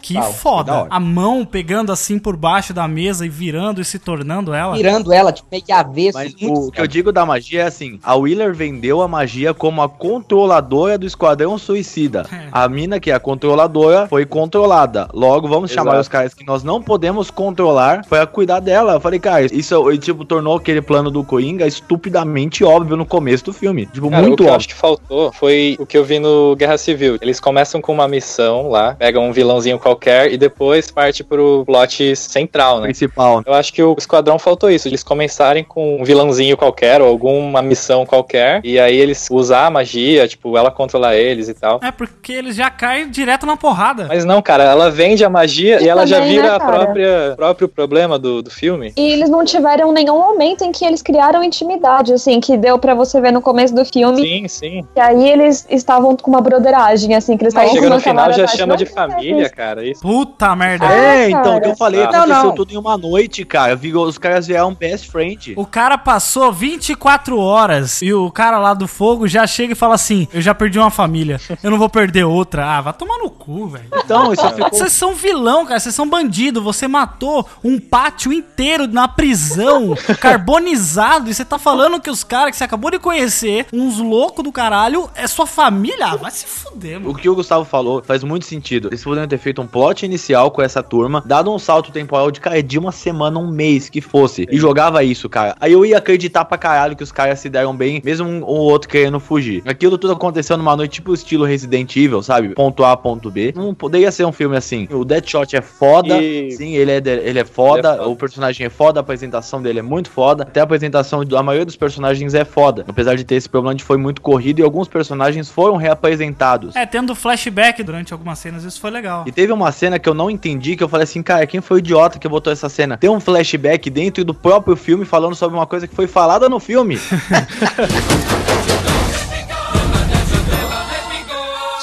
que 0.01 0.21
foda. 0.33 0.87
A 0.89 0.99
mão 0.99 1.45
pegando 1.45 1.91
assim 1.91 2.19
por 2.19 2.35
baixo 2.35 2.73
da 2.73 2.87
mesa 2.87 3.25
e 3.25 3.29
virando 3.29 3.79
e 3.79 3.85
se 3.85 3.97
tornando 3.99 4.53
ela. 4.53 4.75
Tirando 4.75 5.13
ela, 5.13 5.31
tipo, 5.31 5.47
meio 5.51 5.63
que 5.63 5.71
avesso. 5.71 6.17
Mas 6.17 6.33
o 6.41 6.71
que 6.71 6.81
eu 6.81 6.87
digo 6.87 6.98
da 7.11 7.25
magia 7.25 7.61
é 7.61 7.65
assim: 7.65 7.99
a 8.03 8.15
Wheeler 8.15 8.53
vendeu 8.53 9.01
a 9.01 9.07
magia 9.07 9.53
como 9.53 9.81
a 9.81 9.89
controladora 9.89 10.97
do 10.97 11.05
Esquadrão 11.05 11.57
Suicida. 11.57 12.25
É. 12.31 12.47
A 12.51 12.67
mina, 12.67 12.99
que 12.99 13.11
é 13.11 13.13
a 13.13 13.19
controladora, 13.19 14.07
foi 14.07 14.25
controlada. 14.25 15.07
Logo, 15.13 15.47
vamos 15.47 15.71
Exato. 15.71 15.87
chamar 15.87 15.99
os 15.99 16.07
caras 16.07 16.33
que 16.33 16.45
nós 16.45 16.63
não 16.63 16.81
podemos 16.81 17.31
controlar 17.31 18.05
pra 18.07 18.25
cuidar 18.25 18.59
dela. 18.59 18.93
Eu 18.93 18.99
falei, 18.99 19.19
cara, 19.19 19.45
isso 19.45 19.75
tipo, 19.97 20.25
tornou 20.25 20.57
aquele 20.57 20.81
plano 20.81 21.09
do 21.09 21.23
Coringa 21.23 21.65
estupidamente 21.65 22.63
óbvio 22.63 22.95
no 22.95 23.05
começo 23.05 23.45
do 23.45 23.53
filme. 23.53 23.85
Tipo, 23.85 24.09
Cara, 24.09 24.23
o 24.23 24.27
muito 24.27 24.37
que 24.37 24.43
eu 24.43 24.47
óbvio. 24.47 24.57
acho 24.57 24.67
que 24.67 24.73
faltou 24.73 25.31
foi 25.31 25.75
o 25.79 25.85
que 25.85 25.97
eu 25.97 26.03
vi 26.03 26.19
no 26.19 26.55
Guerra 26.55 26.77
Civil. 26.77 27.17
Eles 27.21 27.39
começam 27.39 27.81
com 27.81 27.93
uma 27.93 28.07
missão 28.07 28.69
lá, 28.69 28.95
pegam 28.95 29.27
um 29.27 29.31
vilãozinho 29.31 29.79
qualquer 29.79 30.31
e 30.31 30.37
depois 30.37 30.91
parte 30.91 31.23
pro 31.23 31.63
plot 31.65 32.15
central, 32.15 32.79
né? 32.79 32.83
Principal. 32.85 33.43
Eu 33.45 33.53
acho 33.53 33.73
que 33.73 33.81
o 33.81 33.95
Esquadrão 33.97 34.39
faltou 34.39 34.69
isso, 34.69 34.87
eles 34.87 35.03
começarem 35.03 35.63
com 35.63 36.01
um 36.01 36.03
vilãozinho 36.03 36.57
qualquer 36.57 36.88
qualquer, 36.89 37.01
ou 37.01 37.07
alguma 37.07 37.61
missão 37.61 38.05
qualquer, 38.05 38.61
e 38.63 38.79
aí 38.79 38.95
eles 38.97 39.27
usar 39.31 39.67
a 39.67 39.69
magia, 39.69 40.27
tipo, 40.27 40.57
ela 40.57 40.71
controlar 40.71 41.15
eles 41.15 41.47
e 41.47 41.53
tal. 41.53 41.79
É 41.83 41.91
porque 41.91 42.33
eles 42.33 42.55
já 42.55 42.69
caem 42.69 43.09
direto 43.09 43.45
na 43.45 43.55
porrada. 43.55 44.05
Mas 44.07 44.25
não, 44.25 44.41
cara, 44.41 44.63
ela 44.63 44.89
vende 44.89 45.23
a 45.23 45.29
magia 45.29 45.79
e, 45.81 45.85
E 45.85 45.89
ela 45.89 46.05
já 46.05 46.17
também, 46.17 46.31
vira 46.33 46.49
né, 46.49 46.55
a 46.55 46.59
própria 46.59 47.33
próprio 47.35 47.67
problema 47.69 48.17
do, 48.17 48.41
do 48.41 48.49
filme. 48.49 48.93
E 48.97 49.11
eles 49.11 49.29
não 49.29 49.45
tiveram 49.45 49.91
nenhum 49.91 50.17
momento 50.19 50.63
em 50.63 50.71
que 50.71 50.83
eles 50.85 51.01
criaram 51.01 51.43
intimidade, 51.43 52.13
assim, 52.13 52.39
que 52.39 52.57
deu 52.57 52.77
pra 52.79 52.95
você 52.95 53.19
ver 53.21 53.31
no 53.31 53.41
começo 53.41 53.73
do 53.75 53.85
filme. 53.85 54.21
Sim, 54.21 54.47
sim. 54.47 54.85
E 54.95 54.99
aí 54.99 55.29
eles 55.29 55.65
estavam 55.69 56.15
com 56.15 56.31
uma 56.31 56.41
broderagem, 56.41 57.15
assim, 57.15 57.37
que 57.37 57.43
eles 57.43 57.53
estavam 57.53 57.73
chega 57.73 57.89
no 57.89 57.99
final 57.99 58.31
já 58.33 58.47
chama 58.47 58.75
de 58.77 58.85
Não, 58.85 58.91
família, 58.93 59.49
cara. 59.49 59.85
Isso. 59.85 60.01
Puta 60.01 60.55
merda. 60.55 60.85
É, 60.85 61.25
Ah, 61.25 61.29
então, 61.29 61.57
o 61.57 61.61
que 61.61 61.69
eu 61.69 61.75
falei, 61.75 62.01
Não, 62.01 62.09
aconteceu 62.09 62.43
não. 62.45 62.55
tudo 62.55 62.73
em 62.73 62.77
uma 62.77 62.97
noite, 62.97 63.43
cara. 63.45 63.75
Virou- 63.75 64.05
Os 64.05 64.17
caras 64.17 64.47
vieram 64.47 64.73
best 64.73 65.09
friend. 65.09 65.53
O 65.57 65.65
cara 65.65 65.97
passou 65.97 66.43
24 66.79 67.37
horas 67.37 68.01
e 68.01 68.13
o 68.13 68.31
cara 68.31 68.57
lá 68.57 68.73
do 68.73 68.87
fogo 68.87 69.27
já 69.27 69.45
chega 69.45 69.73
e 69.73 69.75
fala 69.75 69.95
assim: 69.95 70.27
Eu 70.33 70.41
já 70.41 70.55
perdi 70.55 70.79
uma 70.79 70.89
família, 70.89 71.39
eu 71.61 71.69
não 71.69 71.77
vou 71.77 71.89
perder 71.89 72.23
outra. 72.23 72.65
Ah, 72.65 72.81
vai 72.81 72.93
tomar 72.93 73.17
no 73.17 73.29
cu, 73.29 73.67
velho. 73.67 73.85
Então, 73.93 74.31
isso 74.33 74.49
ficou... 74.49 74.69
Vocês 74.69 74.93
são 74.93 75.13
vilão, 75.13 75.65
cara. 75.65 75.79
Vocês 75.79 75.93
são 75.93 76.09
bandido. 76.09 76.63
Você 76.63 76.87
matou 76.87 77.45
um 77.63 77.79
pátio 77.79 78.31
inteiro 78.31 78.87
na 78.87 79.07
prisão, 79.07 79.93
carbonizado. 80.19 81.29
E 81.29 81.33
você 81.33 81.43
tá 81.43 81.59
falando 81.59 81.99
que 81.99 82.09
os 82.09 82.23
caras 82.23 82.51
que 82.51 82.57
você 82.57 82.63
acabou 82.63 82.89
de 82.91 82.99
conhecer, 82.99 83.67
uns 83.73 83.97
loucos 83.99 84.43
do 84.43 84.51
caralho, 84.51 85.09
é 85.15 85.27
sua 85.27 85.45
família? 85.45 86.07
Ah, 86.07 86.15
vai 86.15 86.31
se 86.31 86.45
fuder, 86.45 86.97
O 86.97 87.01
mano. 87.01 87.15
que 87.15 87.29
o 87.29 87.35
Gustavo 87.35 87.65
falou 87.65 88.01
faz 88.03 88.23
muito 88.23 88.45
sentido. 88.45 88.87
Eles 88.89 89.03
poderiam 89.03 89.27
ter 89.27 89.37
feito 89.37 89.61
um 89.61 89.67
plot 89.67 90.05
inicial 90.05 90.49
com 90.51 90.61
essa 90.61 90.81
turma, 90.81 91.21
dado 91.25 91.53
um 91.53 91.59
salto 91.59 91.91
temporal 91.91 92.31
de, 92.31 92.39
cara, 92.39 92.63
de 92.63 92.79
uma 92.79 92.91
semana, 92.91 93.37
um 93.39 93.49
mês 93.51 93.89
que 93.89 93.99
fosse, 94.01 94.47
e 94.49 94.57
jogava 94.57 95.03
isso, 95.03 95.27
cara. 95.29 95.55
Aí 95.59 95.73
eu 95.73 95.85
ia 95.85 95.97
acreditar 95.97 96.45
pra 96.45 96.57
caralho 96.57 96.68
que 96.95 97.03
os 97.03 97.11
caras 97.11 97.39
se 97.39 97.49
deram 97.49 97.75
bem, 97.75 98.01
mesmo 98.03 98.27
um 98.27 98.41
ou 98.43 98.57
outro 98.59 98.89
querendo 98.89 99.19
fugir. 99.19 99.61
Aquilo 99.65 99.97
tudo 99.97 100.13
aconteceu 100.13 100.57
numa 100.57 100.75
noite, 100.75 100.93
tipo 100.93 101.13
estilo 101.13 101.45
Resident 101.45 101.95
Evil, 101.95 102.21
sabe? 102.21 102.49
Ponto 102.49 102.83
A, 102.83 102.95
ponto 102.97 103.29
B. 103.31 103.53
Não 103.55 103.73
poderia 103.73 104.11
ser 104.11 104.25
um 104.25 104.31
filme 104.31 104.55
assim. 104.57 104.87
O 104.91 105.03
Deadshot 105.05 105.55
é 105.55 105.61
foda, 105.61 106.21
E- 106.21 106.51
sim, 106.51 106.75
ele 106.75 106.91
é, 106.91 106.99
de- 106.99 107.09
ele 107.09 107.39
é 107.39 107.45
foda, 107.45 107.79
Ele 107.79 107.87
é 107.87 107.97
foda. 107.97 108.09
o 108.09 108.15
personagem 108.15 108.65
é 108.65 108.69
foda, 108.69 108.99
a 108.99 109.01
apresentação 109.01 109.61
dele 109.61 109.79
é 109.79 109.81
muito 109.83 110.09
foda. 110.09 110.43
Até 110.43 110.59
a 110.59 110.63
apresentação 110.63 111.23
da 111.25 111.41
maioria 111.43 111.65
dos 111.65 111.75
personagens 111.75 112.33
é 112.33 112.45
foda. 112.45 112.85
Apesar 112.87 113.15
de 113.15 113.23
ter 113.23 113.35
esse 113.35 113.49
problema 113.49 113.75
de 113.75 113.83
foi 113.83 113.97
muito 113.97 114.21
corrido 114.21 114.59
e 114.59 114.63
alguns 114.63 114.87
personagens 114.87 115.49
foram 115.49 115.75
reapresentados. 116.09 116.75
É, 116.75 116.85
tendo 116.85 117.13
flashback 117.15 117.83
durante 117.83 118.13
algumas 118.13 118.39
cenas, 118.39 118.63
isso 118.63 118.79
foi 118.79 118.89
legal. 118.91 119.23
E 119.27 119.31
teve 119.31 119.51
uma 119.53 119.71
cena 119.71 119.99
que 119.99 120.07
eu 120.09 120.13
não 120.13 120.29
entendi, 120.29 120.75
que 120.75 120.83
eu 120.83 120.89
falei 120.89 121.03
assim, 121.03 121.21
cara, 121.21 121.45
quem 121.45 121.61
foi 121.61 121.77
o 121.77 121.79
idiota 121.79 122.17
que 122.19 122.27
botou 122.27 122.51
essa 122.51 122.67
cena? 122.69 122.97
Tem 122.97 123.09
um 123.09 123.19
flashback 123.19 123.89
dentro 123.89 124.23
do 124.25 124.33
próprio 124.33 124.75
filme 124.75 125.05
falando 125.05 125.35
sobre 125.35 125.57
uma 125.57 125.65
coisa 125.67 125.87
que 125.87 125.95
foi 125.95 126.07
falada 126.07 126.49
no 126.49 126.58
o 126.59 126.61
filme. 126.61 126.97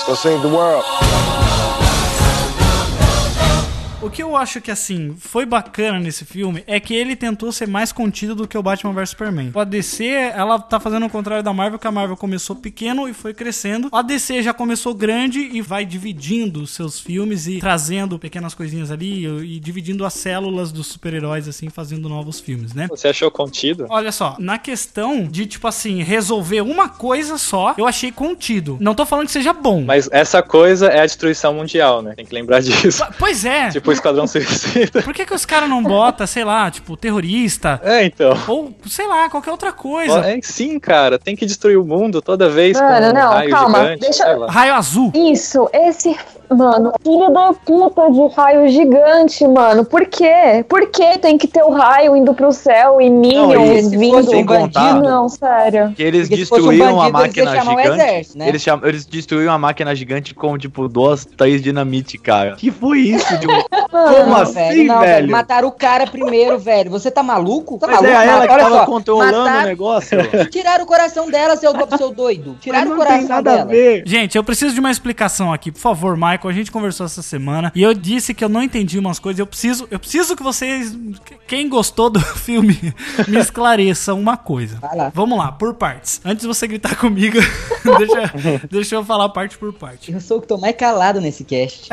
so 0.06 0.14
save 0.14 0.42
the 0.42 0.48
world. 0.48 0.84
O 4.06 4.10
que 4.16 4.22
eu 4.22 4.36
acho 4.36 4.60
que, 4.60 4.70
assim, 4.70 5.16
foi 5.18 5.44
bacana 5.44 5.98
nesse 5.98 6.24
filme 6.24 6.62
é 6.68 6.78
que 6.78 6.94
ele 6.94 7.16
tentou 7.16 7.50
ser 7.50 7.66
mais 7.66 7.90
contido 7.90 8.36
do 8.36 8.46
que 8.46 8.56
o 8.56 8.62
Batman 8.62 8.92
vs 8.92 9.10
Superman. 9.10 9.50
A 9.52 9.64
DC, 9.64 10.06
ela 10.06 10.60
tá 10.60 10.78
fazendo 10.78 11.06
o 11.06 11.10
contrário 11.10 11.42
da 11.42 11.52
Marvel, 11.52 11.76
que 11.76 11.88
a 11.88 11.90
Marvel 11.90 12.16
começou 12.16 12.54
pequeno 12.54 13.08
e 13.08 13.12
foi 13.12 13.34
crescendo. 13.34 13.88
A 13.90 14.02
DC 14.02 14.44
já 14.44 14.54
começou 14.54 14.94
grande 14.94 15.40
e 15.40 15.60
vai 15.60 15.84
dividindo 15.84 16.68
seus 16.68 17.00
filmes 17.00 17.48
e 17.48 17.58
trazendo 17.58 18.16
pequenas 18.16 18.54
coisinhas 18.54 18.92
ali 18.92 19.26
e, 19.26 19.58
dividindo 19.58 20.06
as 20.06 20.14
células 20.14 20.70
dos 20.70 20.86
super-heróis, 20.86 21.48
assim, 21.48 21.68
fazendo 21.68 22.08
novos 22.08 22.38
filmes, 22.38 22.74
né? 22.74 22.86
Você 22.88 23.08
achou 23.08 23.28
contido? 23.28 23.86
Olha 23.90 24.12
só, 24.12 24.36
na 24.38 24.56
questão 24.56 25.24
de, 25.26 25.46
tipo 25.46 25.66
assim, 25.66 26.04
resolver 26.04 26.60
uma 26.60 26.88
coisa 26.88 27.36
só, 27.38 27.74
eu 27.76 27.84
achei 27.84 28.12
contido. 28.12 28.78
Não 28.80 28.94
tô 28.94 29.04
falando 29.04 29.26
que 29.26 29.32
seja 29.32 29.52
bom. 29.52 29.82
Mas 29.82 30.08
essa 30.12 30.40
coisa 30.44 30.86
é 30.86 31.00
a 31.00 31.06
destruição 31.06 31.54
mundial, 31.54 32.02
né? 32.02 32.14
Tem 32.14 32.24
que 32.24 32.32
lembrar 32.32 32.62
disso. 32.62 33.02
Pois 33.18 33.44
é. 33.44 33.70
tipo 33.70 33.95
Esquadrão 33.96 34.26
Suicida. 34.26 35.02
Por 35.04 35.12
que, 35.12 35.26
que 35.26 35.34
os 35.34 35.44
caras 35.44 35.68
não 35.68 35.82
botam, 35.82 36.26
sei 36.26 36.44
lá, 36.44 36.70
tipo, 36.70 36.96
terrorista? 36.96 37.80
É, 37.82 38.04
então. 38.04 38.36
Ou, 38.46 38.72
sei 38.86 39.06
lá, 39.06 39.28
qualquer 39.28 39.50
outra 39.50 39.72
coisa. 39.72 40.20
É, 40.20 40.38
sim, 40.42 40.78
cara. 40.78 41.18
Tem 41.18 41.34
que 41.34 41.44
destruir 41.46 41.78
o 41.78 41.84
mundo 41.84 42.22
toda 42.22 42.48
vez 42.48 42.78
Mano, 42.78 42.88
com 42.88 43.10
um 43.10 43.12
não, 43.12 43.30
raio 43.30 43.50
calma, 43.50 43.78
gigante. 43.78 44.00
deixa-. 44.00 44.46
Raio 44.46 44.74
azul. 44.74 45.12
Isso, 45.14 45.68
esse. 45.72 46.16
Mano, 46.54 46.92
filho 47.02 47.30
da 47.32 47.52
puta 47.52 48.10
de 48.10 48.26
raio 48.34 48.68
gigante, 48.68 49.46
mano. 49.46 49.84
Por 49.84 50.06
quê? 50.06 50.64
Por 50.68 50.88
que 50.90 51.18
tem 51.18 51.36
que 51.38 51.46
ter 51.48 51.62
o 51.62 51.70
raio 51.70 52.16
indo 52.16 52.32
pro 52.34 52.52
céu 52.52 53.00
e 53.00 53.06
e 53.06 53.82
se 53.82 53.96
vindo? 53.96 54.22
sem 54.24 54.44
contar- 54.44 55.00
Não, 55.00 55.28
sério. 55.28 55.92
Que 55.96 56.02
eles 56.02 56.28
Porque 56.28 56.34
um 56.34 56.38
destruíram 56.38 57.00
a 57.02 57.10
bandido, 57.10 57.40
eles 57.40 57.54
iam 57.54 57.64
máquina 57.64 57.74
o 57.74 57.82
gigante. 57.82 58.00
exército, 58.02 58.38
né? 58.38 58.48
eles, 58.48 58.62
cham... 58.62 58.80
eles 58.84 59.04
destruíram 59.06 59.52
a 59.52 59.58
máquina 59.58 59.94
gigante 59.94 60.34
com, 60.34 60.56
tipo, 60.58 60.88
duas, 60.88 61.24
três 61.24 61.62
dinamite, 61.62 62.18
cara. 62.18 62.56
Que 62.56 62.70
foi 62.70 62.98
isso, 63.00 63.36
de 63.38 63.46
um- 63.46 63.62
Como 63.90 64.26
Não, 64.26 64.36
assim, 64.36 64.84
não, 64.84 65.00
velho? 65.00 65.30
Mataram 65.30 65.68
o 65.68 65.72
cara 65.72 66.06
primeiro, 66.06 66.58
velho. 66.58 66.90
Você 66.90 67.10
tá 67.10 67.22
maluco? 67.22 67.78
Tá 67.78 67.86
Mas 67.86 67.96
maluco? 68.02 68.12
é 68.20 68.26
ela 68.26 68.46
que 68.46 68.52
olha 68.52 68.62
tava 68.64 68.76
só, 68.78 68.84
controlando 68.86 69.38
mataram- 69.38 69.62
o 69.64 69.66
negócio. 69.66 70.18
Tiraram 70.50 70.84
o 70.84 70.86
coração 70.86 71.30
dela, 71.30 71.56
seu, 71.56 71.72
seu 71.96 72.10
doido. 72.12 72.50
Mas 72.52 72.60
Tiraram 72.60 72.92
o 72.92 72.96
coração 72.96 73.18
tem 73.18 73.28
nada 73.28 73.50
dela. 73.50 73.62
a 73.62 73.64
ver. 73.64 74.02
Gente, 74.06 74.36
eu 74.36 74.44
preciso 74.44 74.74
de 74.74 74.80
uma 74.80 74.90
explicação 74.90 75.52
aqui, 75.52 75.70
por 75.72 75.80
favor, 75.80 76.16
Michael. 76.36 76.48
A 76.50 76.52
gente 76.52 76.70
conversou 76.70 77.06
essa 77.06 77.22
semana 77.22 77.72
e 77.74 77.82
eu 77.82 77.94
disse 77.94 78.34
que 78.34 78.44
eu 78.44 78.48
não 78.48 78.62
entendi 78.62 78.98
umas 78.98 79.18
coisas. 79.18 79.38
Eu 79.38 79.46
preciso, 79.46 79.88
eu 79.90 79.98
preciso 79.98 80.36
que 80.36 80.42
vocês, 80.42 80.96
quem 81.46 81.68
gostou 81.68 82.10
do 82.10 82.20
filme, 82.36 82.78
me 83.26 83.38
esclareça 83.38 84.14
uma 84.14 84.36
coisa. 84.36 84.78
Vai 84.78 84.96
lá. 84.96 85.12
Vamos 85.14 85.38
lá, 85.38 85.50
por 85.52 85.74
partes. 85.74 86.20
Antes 86.24 86.42
de 86.42 86.46
você 86.46 86.66
gritar 86.66 86.96
comigo, 86.96 87.38
deixa, 87.98 88.66
deixa 88.70 88.94
eu 88.96 89.04
falar 89.04 89.28
parte 89.30 89.56
por 89.56 89.72
parte. 89.72 90.12
Eu 90.12 90.20
sou 90.20 90.38
o 90.38 90.40
que 90.40 90.48
tô 90.48 90.58
mais 90.58 90.76
calado 90.76 91.20
nesse 91.20 91.44
cast. 91.44 91.88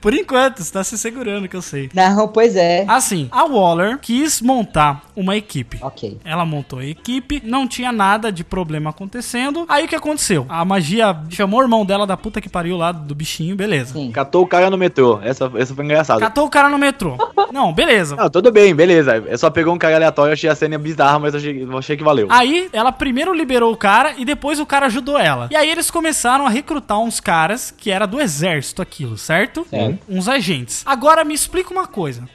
por 0.00 0.14
enquanto, 0.14 0.62
você 0.62 0.72
tá 0.72 0.84
se 0.84 0.96
segurando, 0.96 1.48
que 1.48 1.56
eu 1.56 1.62
sei. 1.62 1.90
Não, 1.92 2.28
pois 2.28 2.54
é. 2.56 2.84
Assim, 2.88 3.28
a 3.32 3.44
Waller 3.44 3.98
quis 3.98 4.40
montar 4.40 5.02
uma 5.16 5.36
equipe. 5.36 5.78
Ok. 5.82 6.18
Ela 6.24 6.44
montou 6.44 6.78
a 6.78 6.84
equipe, 6.84 7.42
não 7.44 7.66
tinha 7.66 7.90
nada 7.92 8.30
de 8.30 8.44
problema 8.44 8.90
acontecendo. 8.90 9.64
Aí 9.68 9.84
o 9.84 9.88
que 9.88 9.96
aconteceu? 9.96 10.46
A 10.48 10.64
magia 10.64 11.16
chamou 11.30 11.60
o 11.60 11.62
irmão 11.62 11.84
dela 11.84 12.06
da 12.06 12.16
puta 12.16 12.40
que 12.40 12.48
pariu 12.48 12.76
lá 12.76 12.92
do 12.92 13.14
bichinho, 13.14 13.47
beleza. 13.54 13.92
Sim. 13.92 14.10
Catou 14.12 14.42
o 14.42 14.46
cara 14.46 14.70
no 14.70 14.76
metrô. 14.76 15.20
Essa, 15.22 15.50
essa 15.56 15.74
foi 15.74 15.84
engraçada. 15.84 16.20
Catou 16.20 16.46
o 16.46 16.50
cara 16.50 16.68
no 16.68 16.78
metrô. 16.78 17.16
Não, 17.52 17.72
beleza. 17.72 18.16
Não, 18.16 18.28
tudo 18.28 18.52
bem, 18.52 18.74
beleza. 18.74 19.16
Eu 19.16 19.38
só 19.38 19.50
pegou 19.50 19.74
um 19.74 19.78
cara 19.78 19.96
aleatório, 19.96 20.32
achei 20.32 20.48
a 20.50 20.54
cena 20.54 20.78
bizarra, 20.78 21.18
mas 21.18 21.34
achei, 21.34 21.66
achei 21.76 21.96
que 21.96 22.04
valeu. 22.04 22.28
Aí 22.30 22.68
ela 22.72 22.92
primeiro 22.92 23.32
liberou 23.32 23.72
o 23.72 23.76
cara 23.76 24.14
e 24.16 24.24
depois 24.24 24.60
o 24.60 24.66
cara 24.66 24.86
ajudou 24.86 25.18
ela. 25.18 25.48
E 25.50 25.56
aí 25.56 25.70
eles 25.70 25.90
começaram 25.90 26.46
a 26.46 26.50
recrutar 26.50 26.98
uns 27.00 27.20
caras 27.20 27.72
que 27.76 27.90
era 27.90 28.06
do 28.06 28.20
exército 28.20 28.82
aquilo, 28.82 29.16
certo? 29.16 29.66
Certo. 29.68 29.98
Uns 30.08 30.28
agentes. 30.28 30.82
Agora 30.86 31.24
me 31.24 31.34
explica 31.34 31.72
uma 31.72 31.86
coisa. 31.86 32.28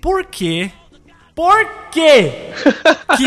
Por 0.00 0.24
quê? 0.24 0.70
Por 1.34 1.66
quê? 1.90 2.32
Que 3.16 3.24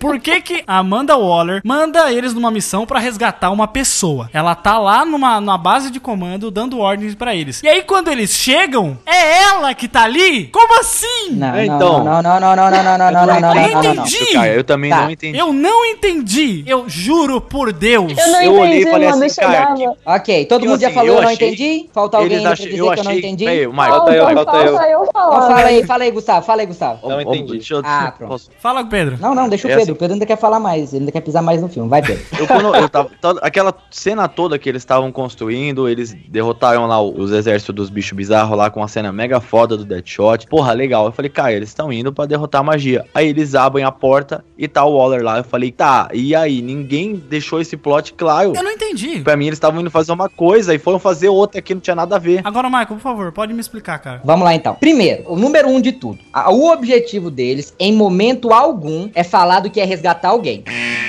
Por 0.00 0.18
que 0.18 0.40
que 0.40 0.64
a 0.66 0.78
Amanda 0.78 1.14
Waller 1.16 1.60
manda 1.62 2.10
eles 2.10 2.32
numa 2.32 2.50
missão 2.50 2.86
pra 2.86 2.98
resgatar 2.98 3.50
uma 3.50 3.68
pessoa? 3.68 4.30
Ela 4.32 4.54
tá 4.54 4.78
lá 4.78 5.04
numa, 5.04 5.38
numa 5.40 5.58
base 5.58 5.90
de 5.90 6.00
comando 6.00 6.50
dando 6.50 6.78
ordens 6.78 7.14
pra 7.14 7.34
eles. 7.36 7.62
E 7.62 7.68
aí 7.68 7.82
quando 7.82 8.08
eles 8.08 8.30
chegam, 8.30 8.96
é 9.04 9.42
ela 9.42 9.74
que 9.74 9.86
tá 9.86 10.04
ali? 10.04 10.46
Como 10.46 10.80
assim? 10.80 11.32
Não, 11.32 11.54
É, 11.54 11.66
não, 11.66 11.76
então. 11.76 12.02
não, 12.04 12.22
não, 12.22 12.40
não, 12.40 12.56
não, 12.56 12.70
não, 12.70 12.70
não, 12.70 12.98
não, 12.98 13.12
não, 13.12 13.26
não, 13.26 13.40
não, 13.40 13.40
não, 13.40 13.40
não, 13.40 13.70
não, 13.72 13.82
não. 13.82 13.92
entendi. 13.92 14.32
Cara, 14.32 14.48
eu 14.54 14.64
também 14.64 14.90
Tá. 14.90 15.02
não 15.02 15.10
entendi. 15.10 15.38
Eu 15.38 15.52
não 15.52 15.84
entendi. 15.84 16.64
Eu 16.66 16.84
juro 16.88 17.38
por 17.40 17.70
Deus. 17.70 18.16
Eu 18.16 18.28
não 18.32 18.42
Eu 18.42 18.54
olhei 18.54 18.82
e 18.82 18.90
falei 18.90 19.08
mano, 19.10 19.24
assim, 19.24 19.40
cara, 19.40 19.76
chegava. 19.76 19.96
Ok, 20.06 20.44
todo 20.46 20.66
mundo 20.66 20.80
já 20.80 20.86
assim, 20.88 20.94
falou, 20.94 21.08
eu 21.10 21.14
eu 21.16 21.22
não 21.22 21.28
achei- 21.30 21.48
entendi? 21.48 21.90
Falta 21.92 22.16
alguém 22.16 22.40
pra 22.40 22.54
dizer 22.54 22.68
eu 22.68 22.72
que 22.72 22.80
eu 22.80 22.86
não 22.86 23.10
achei. 23.10 23.18
entendi? 23.18 23.44
Peraí, 23.44 23.66
Michael, 23.66 23.90
Falta 23.90 24.12
eu, 24.12 24.24
Falta, 24.24 24.56
eu. 24.86 25.06
fala 25.06 25.56
aí, 25.66 25.84
fala 25.86 26.04
aí, 26.04 26.10
Gustavo, 26.10 26.46
fala 26.46 26.62
aí, 26.62 26.66
Gustavo. 26.66 27.06
Não 27.08 27.20
entendi. 27.20 27.52
deixa 27.52 27.74
eu- 27.74 27.82
Ah, 27.84 28.14
pronto. 28.16 28.42
Fala, 28.58 28.82
Pedro. 28.84 29.18
Não, 29.20 29.34
não, 29.34 29.46
deixa 29.48 29.68
o 29.68 29.70
É 29.70 29.76
Pedro. 29.76 29.89
Assim- 29.90 29.96
O 29.96 29.98
Pedro 29.98 30.14
ainda 30.14 30.26
quer 30.26 30.38
falar 30.38 30.60
mais, 30.60 30.92
ele 30.92 31.00
ainda 31.02 31.12
quer 31.12 31.20
pisar 31.20 31.42
mais 31.42 31.60
no 31.60 31.68
filme. 31.68 31.88
Vai, 31.88 32.02
Pedro. 32.02 32.22
Eu, 32.38 32.46
quando 32.46 32.74
eu 32.74 32.88
tava, 32.88 33.10
toda- 33.20 33.40
aquela 33.42 33.74
cena 33.90 34.28
toda 34.28 34.58
que 34.58 34.68
eles 34.68 34.82
estavam 34.82 35.10
construindo, 35.12 35.88
eles 35.88 36.14
derrotaram 36.28 36.86
lá 36.86 37.00
os 37.00 37.30
exércitos 37.32 37.74
dos 37.74 37.90
bichos 37.90 38.12
bizarros 38.16 38.56
lá 38.56 38.70
com 38.70 38.82
a 38.82 38.88
cena 38.88 39.12
mega 39.12 39.40
foda 39.40 39.76
do 39.76 39.84
Deadshot. 39.84 40.46
Porra, 40.48 40.72
legal. 40.72 41.06
Eu 41.06 41.12
falei, 41.12 41.30
cara, 41.30 41.52
eles 41.52 41.68
estão 41.68 41.92
indo 41.92 42.12
pra 42.12 42.26
derrotar 42.26 42.60
a 42.60 42.64
magia. 42.64 43.04
Aí 43.14 43.28
eles 43.28 43.54
abrem 43.54 43.84
a 43.84 43.90
porta 43.92 44.44
e 44.56 44.66
tá 44.68 44.84
o 44.84 44.96
Waller 44.96 45.22
lá. 45.22 45.38
Eu 45.38 45.44
falei, 45.44 45.70
tá, 45.70 46.08
e 46.12 46.34
aí? 46.34 46.60
Ninguém 46.62 47.14
deixou 47.14 47.60
esse 47.60 47.76
plot 47.76 48.12
claro. 48.14 48.52
Eu 48.54 48.62
não 48.62 48.70
entendi. 48.70 49.20
Pra 49.20 49.36
mim, 49.36 49.46
eles 49.46 49.56
estavam 49.56 49.80
indo 49.80 49.90
fazer 49.90 50.12
uma 50.12 50.28
coisa 50.28 50.74
e 50.74 50.78
foram 50.78 50.98
fazer 50.98 51.28
outra 51.28 51.60
que 51.62 51.74
não 51.74 51.80
tinha 51.80 51.94
nada 51.96 52.16
a 52.16 52.18
ver. 52.18 52.40
Agora, 52.44 52.68
Michael, 52.68 52.86
por 52.88 52.98
favor, 53.00 53.32
pode 53.32 53.52
me 53.52 53.60
explicar, 53.60 53.98
cara. 53.98 54.20
Vamos 54.24 54.44
lá 54.44 54.54
então. 54.54 54.74
Primeiro, 54.74 55.24
o 55.26 55.36
número 55.36 55.68
um 55.68 55.80
de 55.80 55.92
tudo. 55.92 56.18
A- 56.32 56.50
o 56.52 56.70
objetivo 56.70 57.30
deles, 57.30 57.74
em 57.78 57.92
momento 57.92 58.52
algum, 58.52 59.08
é 59.14 59.22
falar 59.24 59.60
do 59.60 59.70
que 59.70 59.79
é 59.80 59.84
resgatar 59.84 60.30
alguém. 60.30 60.64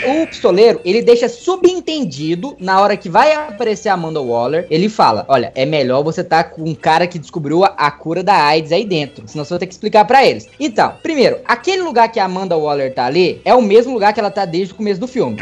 O 0.08 0.28
pistoleiro, 0.28 0.80
ele 0.84 1.02
deixa 1.02 1.28
subentendido 1.30 2.56
na 2.60 2.80
hora 2.82 2.98
que 2.98 3.10
vai 3.10 3.34
aparecer 3.34 3.90
a 3.90 3.94
Amanda 3.94 4.22
Waller, 4.22 4.66
ele 4.70 4.90
fala: 4.90 5.26
"Olha, 5.28 5.52
é 5.56 5.66
melhor 5.66 6.04
você 6.04 6.24
tá 6.24 6.44
com 6.44 6.64
um 6.64 6.76
cara 6.76 7.08
que 7.08 7.20
descobriu 7.20 7.64
a, 7.64 7.68
a 7.78 7.92
cura 7.92 8.24
da 8.24 8.34
AIDS 8.36 8.72
aí 8.72 8.86
dentro, 8.86 9.24
senão 9.28 9.44
você 9.46 9.52
vai 9.54 9.60
ter 9.60 9.68
que 9.68 9.74
explicar 9.74 10.06
pra 10.06 10.26
eles". 10.26 10.48
Então, 10.60 10.94
primeiro, 11.02 11.40
aquele 11.46 11.82
lugar 11.82 12.10
que 12.12 12.20
a 12.20 12.26
Amanda 12.26 12.58
Waller 12.58 12.94
tá 12.94 13.06
ali 13.06 13.42
é 13.46 13.54
o 13.54 13.62
mesmo 13.62 13.94
lugar 13.94 14.14
que 14.14 14.20
ela 14.20 14.32
tá 14.32 14.46
desde 14.46 14.74
o 14.74 14.76
começo 14.78 15.00
do 15.00 15.08
filme. 15.08 15.38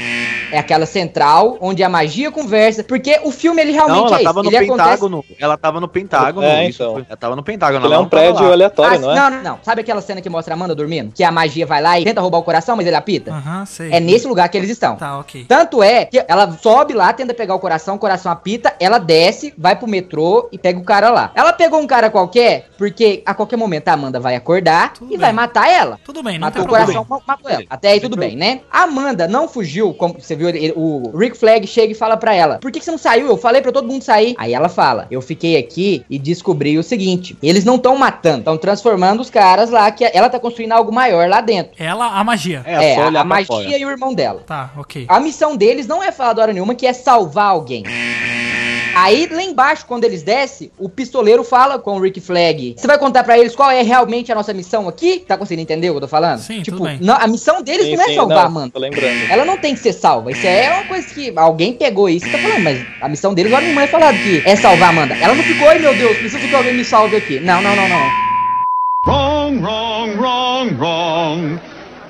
É 0.51 0.57
aquela 0.57 0.85
central 0.85 1.57
onde 1.61 1.83
a 1.83 1.89
magia 1.89 2.31
conversa, 2.31 2.83
porque 2.83 3.19
o 3.23 3.31
filme 3.31 3.61
ele 3.61 3.71
realmente 3.71 3.97
Não, 3.99 4.07
ela 4.07 4.19
é 4.21 4.23
tava 4.23 4.39
isso. 4.41 4.49
no 4.49 4.57
Ele 4.57 4.65
acontece 4.65 4.89
Pentágono. 4.89 5.25
Ela 5.39 5.57
tava 5.57 5.79
no 5.79 5.87
Pentágono. 5.87 6.45
É, 6.45 6.67
isso 6.69 6.83
então. 6.83 7.05
ela 7.07 7.17
tava 7.17 7.35
no 7.35 7.43
Pentágono. 7.43 7.85
É 7.85 7.87
ela 7.87 7.99
um 7.99 8.03
não 8.03 8.09
tava 8.09 8.23
prédio 8.23 8.45
lá. 8.47 8.53
aleatório, 8.53 8.95
Ah, 8.95 8.99
não 8.99 9.11
é? 9.11 9.15
não, 9.15 9.29
não, 9.29 9.43
não. 9.43 9.59
Sabe 9.63 9.81
aquela 9.81 10.01
cena 10.01 10.21
que 10.21 10.29
mostra 10.29 10.53
a 10.53 10.55
Amanda 10.55 10.73
dormindo? 10.73 11.11
Que 11.13 11.23
a 11.23 11.31
magia 11.31 11.65
vai 11.65 11.81
lá 11.81 11.99
e 11.99 12.03
tenta 12.03 12.19
roubar 12.21 12.39
o 12.39 12.43
coração, 12.43 12.75
mas 12.75 12.87
ele 12.87 12.95
apita? 12.95 13.31
Aham, 13.31 13.65
sei. 13.65 13.91
É 13.91 13.99
nesse 13.99 14.27
lugar 14.27 14.48
que 14.49 14.57
eles 14.57 14.69
estão. 14.69 14.95
Tá, 14.95 15.17
ok. 15.19 15.45
Tanto 15.47 15.81
é 15.81 16.05
que 16.05 16.23
ela 16.27 16.51
sobe 16.61 16.93
lá, 16.93 17.13
tenta 17.13 17.33
pegar 17.33 17.55
o 17.55 17.59
coração, 17.59 17.95
o 17.95 17.99
coração 17.99 18.31
apita, 18.31 18.73
ela 18.79 18.97
desce, 18.97 19.53
vai 19.57 19.75
pro 19.75 19.87
metrô 19.87 20.49
e 20.51 20.57
pega 20.57 20.79
o 20.79 20.83
cara 20.83 21.09
lá. 21.09 21.31
Ela 21.35 21.53
pegou 21.53 21.79
um 21.79 21.87
cara 21.87 22.09
qualquer, 22.09 22.67
porque 22.77 23.21
a 23.25 23.33
qualquer 23.33 23.55
momento 23.57 23.87
a 23.87 23.93
Amanda 23.93 24.19
vai 24.19 24.35
acordar 24.35 24.93
Tudo 24.93 25.07
e 25.07 25.09
bem. 25.11 25.19
vai 25.19 25.31
matar 25.33 25.69
ela. 25.69 25.99
Tudo 26.03 26.21
bem, 26.23 26.37
não 26.39 26.47
Matou 26.47 26.61
tem 26.61 26.61
o 26.61 26.65
problema. 26.75 26.85
coração, 27.05 27.05
ma- 27.09 27.33
matou 27.33 27.49
ela. 27.51 27.63
Até 27.69 27.91
aí 27.91 27.99
tudo 27.99 28.17
bem, 28.17 28.35
né? 28.35 28.61
A 28.71 28.83
Amanda 28.83 29.27
não 29.27 29.47
fugiu, 29.47 29.93
como 29.93 30.15
você 30.19 30.35
viu, 30.35 30.49
ele- 30.49 30.73
o 30.75 31.11
Rick 31.17 31.37
Flag 31.37 31.65
chega 31.67 31.91
e 31.91 31.95
fala 31.95 32.17
pra 32.17 32.33
ela: 32.33 32.57
Por 32.59 32.71
que, 32.71 32.79
que 32.79 32.85
você 32.85 32.91
não 32.91 32.97
saiu? 32.97 33.27
Eu 33.27 33.37
falei 33.37 33.61
pra 33.61 33.71
todo 33.71 33.87
mundo 33.87 34.03
sair. 34.03 34.35
Aí 34.37 34.53
ela 34.53 34.69
fala: 34.69 35.07
Eu 35.11 35.21
fiquei 35.21 35.57
aqui 35.57 36.03
e 36.09 36.17
descobri 36.17 36.77
o 36.77 36.83
seguinte: 36.83 37.37
eles 37.43 37.63
não 37.65 37.75
estão 37.75 37.95
matando, 37.97 38.39
estão 38.39 38.57
transformando 38.57 39.19
os 39.21 39.29
caras 39.29 39.69
lá, 39.69 39.89
que 39.91 40.03
ela 40.13 40.29
tá 40.29 40.39
construindo 40.39 40.71
algo 40.71 40.91
maior 40.91 41.27
lá 41.29 41.41
dentro. 41.41 41.73
Ela, 41.77 42.07
a 42.19 42.23
magia. 42.23 42.61
É, 42.65 42.95
só 42.95 43.01
a, 43.03 43.21
a 43.21 43.23
magia 43.23 43.45
fora. 43.47 43.77
e 43.77 43.85
o 43.85 43.89
irmão 43.89 44.13
dela. 44.13 44.38
Tá, 44.45 44.71
ok. 44.77 45.05
A 45.07 45.19
missão 45.19 45.55
deles 45.55 45.87
não 45.87 46.01
é 46.03 46.11
falar 46.11 46.33
da 46.33 46.41
hora 46.41 46.53
nenhuma, 46.53 46.75
que 46.75 46.85
é 46.87 46.93
salvar 46.93 47.47
alguém. 47.51 47.83
Aí, 48.95 49.29
lá 49.31 49.41
embaixo, 49.43 49.85
quando 49.87 50.03
eles 50.03 50.23
descem, 50.23 50.71
o 50.77 50.89
pistoleiro 50.89 51.43
fala 51.43 51.79
com 51.79 51.95
o 51.97 52.01
Rick 52.01 52.19
Flag. 52.19 52.75
Você 52.75 52.87
vai 52.87 52.97
contar 52.97 53.23
pra 53.23 53.37
eles 53.37 53.55
qual 53.55 53.69
é 53.71 53.81
realmente 53.81 54.31
a 54.31 54.35
nossa 54.35 54.53
missão 54.53 54.89
aqui? 54.89 55.23
Tá 55.25 55.37
conseguindo 55.37 55.61
entender 55.61 55.89
o 55.89 55.93
que 55.93 55.97
eu 55.97 56.01
tô 56.01 56.07
falando? 56.07 56.39
Sim, 56.39 56.61
tipo, 56.61 56.77
tudo 56.77 56.87
bem. 56.89 56.97
não- 56.99 57.15
a 57.15 57.27
missão 57.27 57.61
deles 57.61 57.85
Sim, 57.85 57.95
não 57.95 58.01
é 58.03 58.05
sim, 58.07 58.15
salvar 58.15 58.37
não, 58.37 58.43
a 58.43 58.47
Amanda. 58.47 58.71
Tô 58.73 58.79
lembrando. 58.79 59.31
Ela 59.31 59.45
não 59.45 59.57
tem 59.57 59.73
que 59.73 59.79
ser 59.79 59.93
salva. 59.93 60.31
Isso 60.31 60.45
é 60.45 60.73
uma 60.73 60.83
coisa 60.85 61.07
que 61.13 61.31
alguém 61.35 61.73
pegou 61.73 62.09
isso 62.09 62.27
e 62.27 62.31
tá 62.31 62.39
falando, 62.39 62.63
mas 62.63 62.85
a 62.99 63.07
missão 63.07 63.33
deles, 63.33 63.53
olha, 63.53 63.61
nenhuma 63.61 63.83
é 63.83 63.87
falado 63.87 64.17
que 64.17 64.41
é 64.43 64.55
salvar 64.55 64.87
a 64.87 64.89
Amanda. 64.89 65.15
Ela 65.15 65.35
não 65.35 65.43
ficou, 65.43 65.69
ai 65.69 65.79
meu 65.79 65.95
Deus, 65.95 66.17
preciso 66.17 66.45
que 66.47 66.55
alguém 66.55 66.73
me 66.73 66.83
salve 66.83 67.15
aqui. 67.15 67.39
Não, 67.39 67.61
não, 67.61 67.75
não, 67.75 67.87
não. 67.87 68.09
Wrong, 69.07 69.59
wrong, 69.61 70.17
wrong, 70.17 70.75
wrong. 70.77 71.59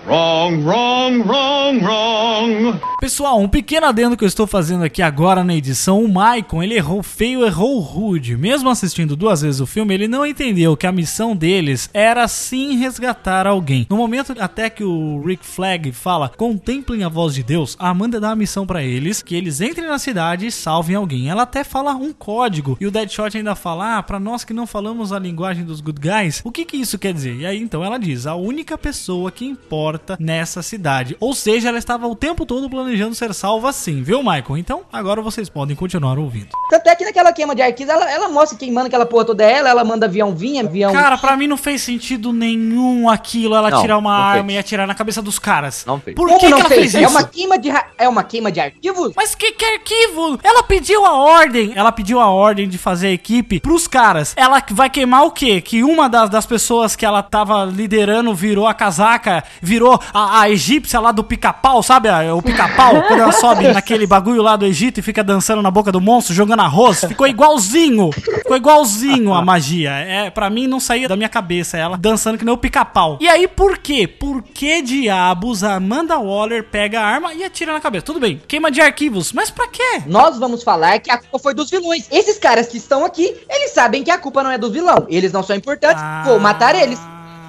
Wrong, 0.10 0.64
wrong, 0.64 1.22
wrong, 1.22 1.86
wrong. 1.86 2.80
Pessoal, 3.00 3.40
um 3.40 3.48
pequeno 3.48 3.86
adendo 3.86 4.18
que 4.18 4.24
eu 4.24 4.28
estou 4.28 4.48
fazendo 4.48 4.84
aqui 4.84 5.04
agora 5.04 5.44
na 5.44 5.54
edição. 5.54 6.04
O 6.04 6.12
Maicon, 6.12 6.64
ele 6.64 6.74
errou 6.74 7.04
feio, 7.04 7.46
errou 7.46 7.80
rude. 7.80 8.36
Mesmo 8.36 8.72
assistindo 8.72 9.16
duas 9.16 9.44
vezes 9.44 9.62
o 9.62 9.68
filme, 9.68 9.94
ele 9.94 10.08
não 10.08 10.26
entendeu 10.26 10.76
que 10.76 10.88
a 10.88 10.92
missão 10.92 11.36
deles 11.36 11.92
era 11.94 12.28
sim 12.28 12.76
resgatar 12.78 13.46
alguém. 13.46 13.86
No 13.88 13.98
momento 13.98 14.34
até 14.40 14.68
que 14.68 14.84
o 14.84 15.22
Rick 15.22 15.46
Flag 15.46 15.92
fala, 15.92 16.30
contemplem 16.36 17.04
a 17.04 17.10
voz 17.10 17.36
de 17.36 17.44
Deus, 17.44 17.78
a 17.78 17.90
Amanda 17.90 18.20
dá 18.20 18.32
a 18.32 18.36
missão 18.36 18.66
pra 18.66 18.82
eles, 18.84 19.22
que 19.22 19.36
eles 19.36 19.62
entrem 19.62 19.88
na 19.88 20.00
cidade 20.00 20.48
e 20.48 20.52
salvem 20.52 20.96
alguém. 20.96 21.30
Ela 21.30 21.44
até 21.44 21.64
fala 21.64 21.94
um 21.94 22.12
código. 22.12 22.76
E 22.82 22.88
o 22.88 22.92
Deadshot 22.92 23.38
ainda 23.38 23.54
fala, 23.54 24.00
ah, 24.00 24.04
pra 24.04 24.20
nós 24.20 24.44
que 24.44 24.54
não 24.54 24.66
falamos 24.66 25.14
a 25.14 25.20
linguagem 25.20 25.64
dos 25.64 25.82
good 25.82 26.02
guys, 26.02 26.42
o 26.44 26.52
que 26.52 26.66
que 26.66 26.78
isso 26.78 26.98
quer 26.98 27.14
dizer? 27.14 27.36
E 27.36 27.46
aí 27.46 27.62
então 27.62 27.86
ela 27.86 28.00
diz, 28.00 28.26
a 28.26 28.34
única 28.34 28.76
pessoa 28.76 29.30
que 29.30 29.46
importa 29.46 29.99
nessa 30.20 30.62
cidade. 30.62 31.16
Ou 31.20 31.34
seja, 31.34 31.70
ela 31.70 31.78
estava 31.78 32.08
o 32.08 32.16
tempo 32.16 32.46
todo 32.46 32.70
planejando 32.70 33.16
ser 33.16 33.34
salva 33.34 33.70
assim, 33.70 34.02
viu, 34.04 34.20
Michael? 34.20 34.58
Então, 34.58 34.82
agora 34.92 35.22
vocês 35.22 35.50
podem 35.50 35.76
continuar 35.76 36.18
ouvindo. 36.18 36.50
Tanto 36.70 36.88
é 36.88 36.96
que 36.96 37.06
naquela 37.06 37.32
queima 37.34 37.56
de 37.56 37.62
arquivos, 37.62 37.94
ela, 37.94 38.10
ela 38.10 38.30
mostra 38.30 38.58
quem 38.58 38.72
manda 38.72 38.88
aquela 38.88 39.06
porra 39.06 39.26
toda 39.26 39.44
é 39.44 39.52
ela, 39.58 39.70
ela 39.70 39.84
manda 39.84 40.06
avião 40.06 40.36
vir, 40.36 40.60
avião. 40.60 40.92
Cara, 40.94 41.18
pra 41.18 41.36
mim 41.36 41.48
não 41.48 41.58
fez 41.58 41.82
sentido 41.82 42.32
nenhum 42.34 43.10
aquilo, 43.10 43.56
ela 43.56 43.70
Não, 43.70 43.82
tirar 43.82 43.98
uma 43.98 44.14
arma 44.16 44.46
fez. 44.46 44.56
e 44.56 44.58
atirar 44.60 44.88
na 44.88 44.96
cabeça 44.96 45.22
dos 45.22 45.40
caras. 45.40 45.84
Não 45.86 46.00
fez. 46.00 46.16
Por 46.16 46.28
Como 46.28 46.40
que, 46.40 46.46
que 46.46 46.52
não 46.52 46.60
ela 46.60 46.70
fez? 46.70 46.80
fez, 46.92 46.96
É 46.96 47.02
isso? 47.04 47.12
uma 47.12 47.24
queima 47.24 47.58
de 47.58 47.70
ra- 47.70 47.88
é 47.98 48.08
uma 48.10 48.24
queima 48.24 48.52
de 48.52 48.60
arquivos? 48.60 49.14
Mas 49.16 49.36
que, 49.36 49.52
que 49.52 49.66
arquivo? 49.66 50.40
Ela 50.44 50.64
pediu 50.64 51.06
a 51.06 51.14
ordem. 51.14 51.74
Ela 51.76 51.92
pediu 51.92 52.20
a 52.20 52.30
ordem 52.30 52.68
de 52.68 52.78
fazer 52.78 53.08
a 53.08 53.12
equipe 53.12 53.60
pros 53.60 53.88
caras. 53.88 54.34
Ela 54.36 54.64
vai 54.72 54.90
queimar 54.90 55.24
o 55.26 55.32
quê? 55.32 55.62
Que 55.62 55.84
uma 55.84 56.08
das, 56.10 56.30
das 56.30 56.46
pessoas 56.46 56.96
que 56.96 57.06
ela 57.06 57.22
tava 57.24 57.66
liderando 57.66 58.34
virou 58.34 58.68
a 58.68 58.74
casaca, 58.74 59.44
virou 59.62 59.89
a, 60.14 60.42
a 60.42 60.50
egípcia 60.50 61.00
lá 61.00 61.12
do 61.12 61.24
pica-pau, 61.24 61.82
sabe? 61.82 62.10
A- 62.10 62.34
O 62.36 62.42
pica-pau, 62.42 63.02
quando 63.08 63.22
ela 63.22 63.32
sobe 63.32 63.68
naquele 63.72 64.06
bagulho 64.06 64.42
lá 64.42 64.56
do 64.56 64.66
Egito 64.66 65.00
e 65.00 65.04
fica 65.04 65.24
dançando 65.24 65.62
na 65.62 65.72
boca 65.72 65.92
do 65.92 66.02
monstro, 66.02 66.34
jogando 66.36 66.60
arroz. 66.62 67.06
Ficou 67.06 67.28
igualzinho. 67.28 68.12
Ficou 68.12 68.58
igualzinho 68.58 69.34
a 69.34 69.42
magia. 69.42 69.92
É, 69.92 70.30
pra 70.30 70.50
mim 70.50 70.68
não 70.68 70.80
saía 70.80 71.08
da 71.08 71.16
minha 71.16 71.30
cabeça 71.30 71.78
ela 71.78 71.98
dançando 71.98 72.38
que 72.38 72.46
nem 72.46 72.54
o 72.54 72.58
pica-pau. 72.58 73.18
E 73.22 73.28
aí 73.28 73.48
por 73.48 73.78
quê? 73.78 74.08
Por 74.08 74.42
que 74.44 74.82
diabos 74.82 75.64
a 75.64 75.76
Amanda 75.76 76.18
Waller 76.20 76.64
pega 76.66 77.00
a 77.02 77.06
arma 77.06 77.34
e 77.34 77.44
atira 77.44 77.74
na 77.74 77.80
cabeça? 77.80 78.06
Tudo 78.06 78.20
bem, 78.20 78.42
queima 78.48 78.70
de 78.72 78.82
arquivos, 78.82 79.32
mas 79.34 79.50
pra 79.50 79.68
quê? 79.68 80.02
Nós 80.06 80.38
vamos 80.38 80.64
falar 80.64 81.00
que 81.00 81.12
a 81.12 81.18
culpa 81.18 81.40
foi 81.40 81.54
dos 81.54 81.70
vilões. 81.70 82.08
Esses 82.12 82.38
caras 82.38 82.68
que 82.68 82.78
estão 82.78 83.06
aqui, 83.06 83.36
eles 83.50 83.72
sabem 83.72 84.04
que 84.04 84.12
a 84.12 84.18
culpa 84.18 84.44
não 84.44 84.52
é 84.52 84.58
do 84.58 84.72
vilão. 84.72 85.06
Eles 85.10 85.32
não 85.32 85.44
são 85.44 85.56
importantes, 85.56 86.02
Ah. 86.04 86.24
vou 86.26 86.40
matar 86.40 86.76
eles. 86.76 87.00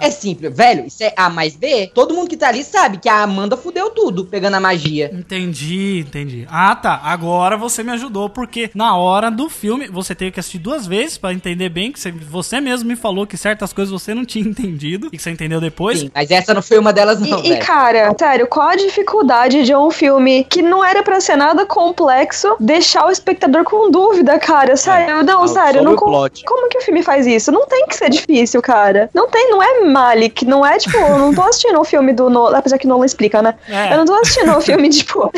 É 0.01 0.11
simples, 0.11 0.55
velho. 0.57 0.87
Isso 0.87 1.03
é 1.05 1.13
A 1.17 1.29
mais 1.29 1.55
B. 1.57 1.91
Todo 1.95 2.15
mundo 2.15 2.29
que 2.29 2.37
tá 2.37 2.49
ali 2.49 2.65
sabe 2.65 2.99
que 2.99 3.09
a 3.09 3.23
Amanda 3.23 3.57
fudeu 3.57 3.91
tudo, 3.91 4.25
pegando 4.25 4.55
a 4.57 4.61
magia. 4.61 5.11
Entendi, 5.13 6.01
entendi. 6.07 6.47
Ah, 6.51 6.75
tá. 6.75 7.01
Agora 7.05 7.57
você 7.57 7.83
me 7.83 7.91
ajudou, 7.93 8.29
porque 8.29 8.71
na 8.75 8.97
hora 8.97 9.31
do 9.31 9.49
filme 9.49 9.89
você 9.89 10.15
teve 10.15 10.31
que 10.33 10.41
assistir 10.41 10.59
duas 10.59 10.87
vezes 10.87 11.19
pra 11.19 11.33
entender 11.33 11.69
bem 11.69 11.93
que 11.93 12.01
você, 12.11 12.61
mesmo 12.61 12.89
me 12.89 12.97
falou 12.97 13.27
que 13.27 13.37
certas 13.37 13.73
coisas 13.73 13.91
você 13.93 14.15
não 14.15 14.25
tinha 14.25 14.45
entendido 14.49 15.09
e 15.13 15.17
que 15.17 15.23
você 15.23 15.31
entendeu 15.31 15.61
depois. 15.61 16.01
Sim, 16.01 16.11
mas 16.15 16.31
essa 16.31 16.55
não 16.55 16.63
foi 16.63 16.79
uma 16.79 16.93
delas, 16.93 17.21
não, 17.21 17.45
E, 17.45 17.53
e, 17.53 17.57
cara, 17.59 18.15
sério, 18.19 18.47
qual 18.47 18.69
a 18.69 18.77
dificuldade 18.77 19.63
de 19.65 19.75
um 19.75 19.91
filme 19.91 20.45
que 20.45 20.63
não 20.63 20.85
era 20.85 21.03
pra 21.03 21.21
ser 21.21 21.37
nada 21.37 21.65
complexo 21.67 22.57
deixar 22.61 23.07
o 23.07 23.11
espectador 23.11 23.65
com 23.65 23.91
dúvida, 23.91 24.39
cara? 24.39 24.77
Sério, 24.77 25.23
não, 25.25 25.45
Ah, 25.45 25.49
sério, 25.49 25.73
sobre 25.81 25.85
não 25.85 25.93
o 25.93 25.97
com- 25.97 26.07
plot. 26.07 26.45
como 26.45 26.69
que 26.69 26.79
o 26.79 26.81
filme 26.81 27.03
faz 27.03 27.27
isso? 27.27 27.51
Não 27.53 27.67
tem 27.67 27.87
que 27.87 27.97
ser 27.97 28.11
difícil, 28.11 28.61
cara. 28.63 29.11
Não 29.15 29.29
tem, 29.29 29.51
não 29.51 29.63
é 29.63 29.81
Malik, 29.91 30.45
não 30.45 30.65
é 30.65 30.79
tipo, 30.79 30.97
eu 30.97 31.19
não 31.19 31.35
tô 31.35 31.43
assistindo 31.43 31.79
o 31.81 31.85
filme 31.85 32.13
do 32.13 32.31
Nolan, 32.31 32.59
apesar 32.59 32.79
que 32.79 32.87
Nolan 32.87 33.05
explica, 33.07 33.43
né? 33.43 33.55
É. 33.69 33.93
Eu 33.93 33.99
não 33.99 34.05
tô 34.05 34.15
assistindo 34.15 34.57
o 34.57 34.61
filme, 34.61 34.89
tipo, 34.91 35.31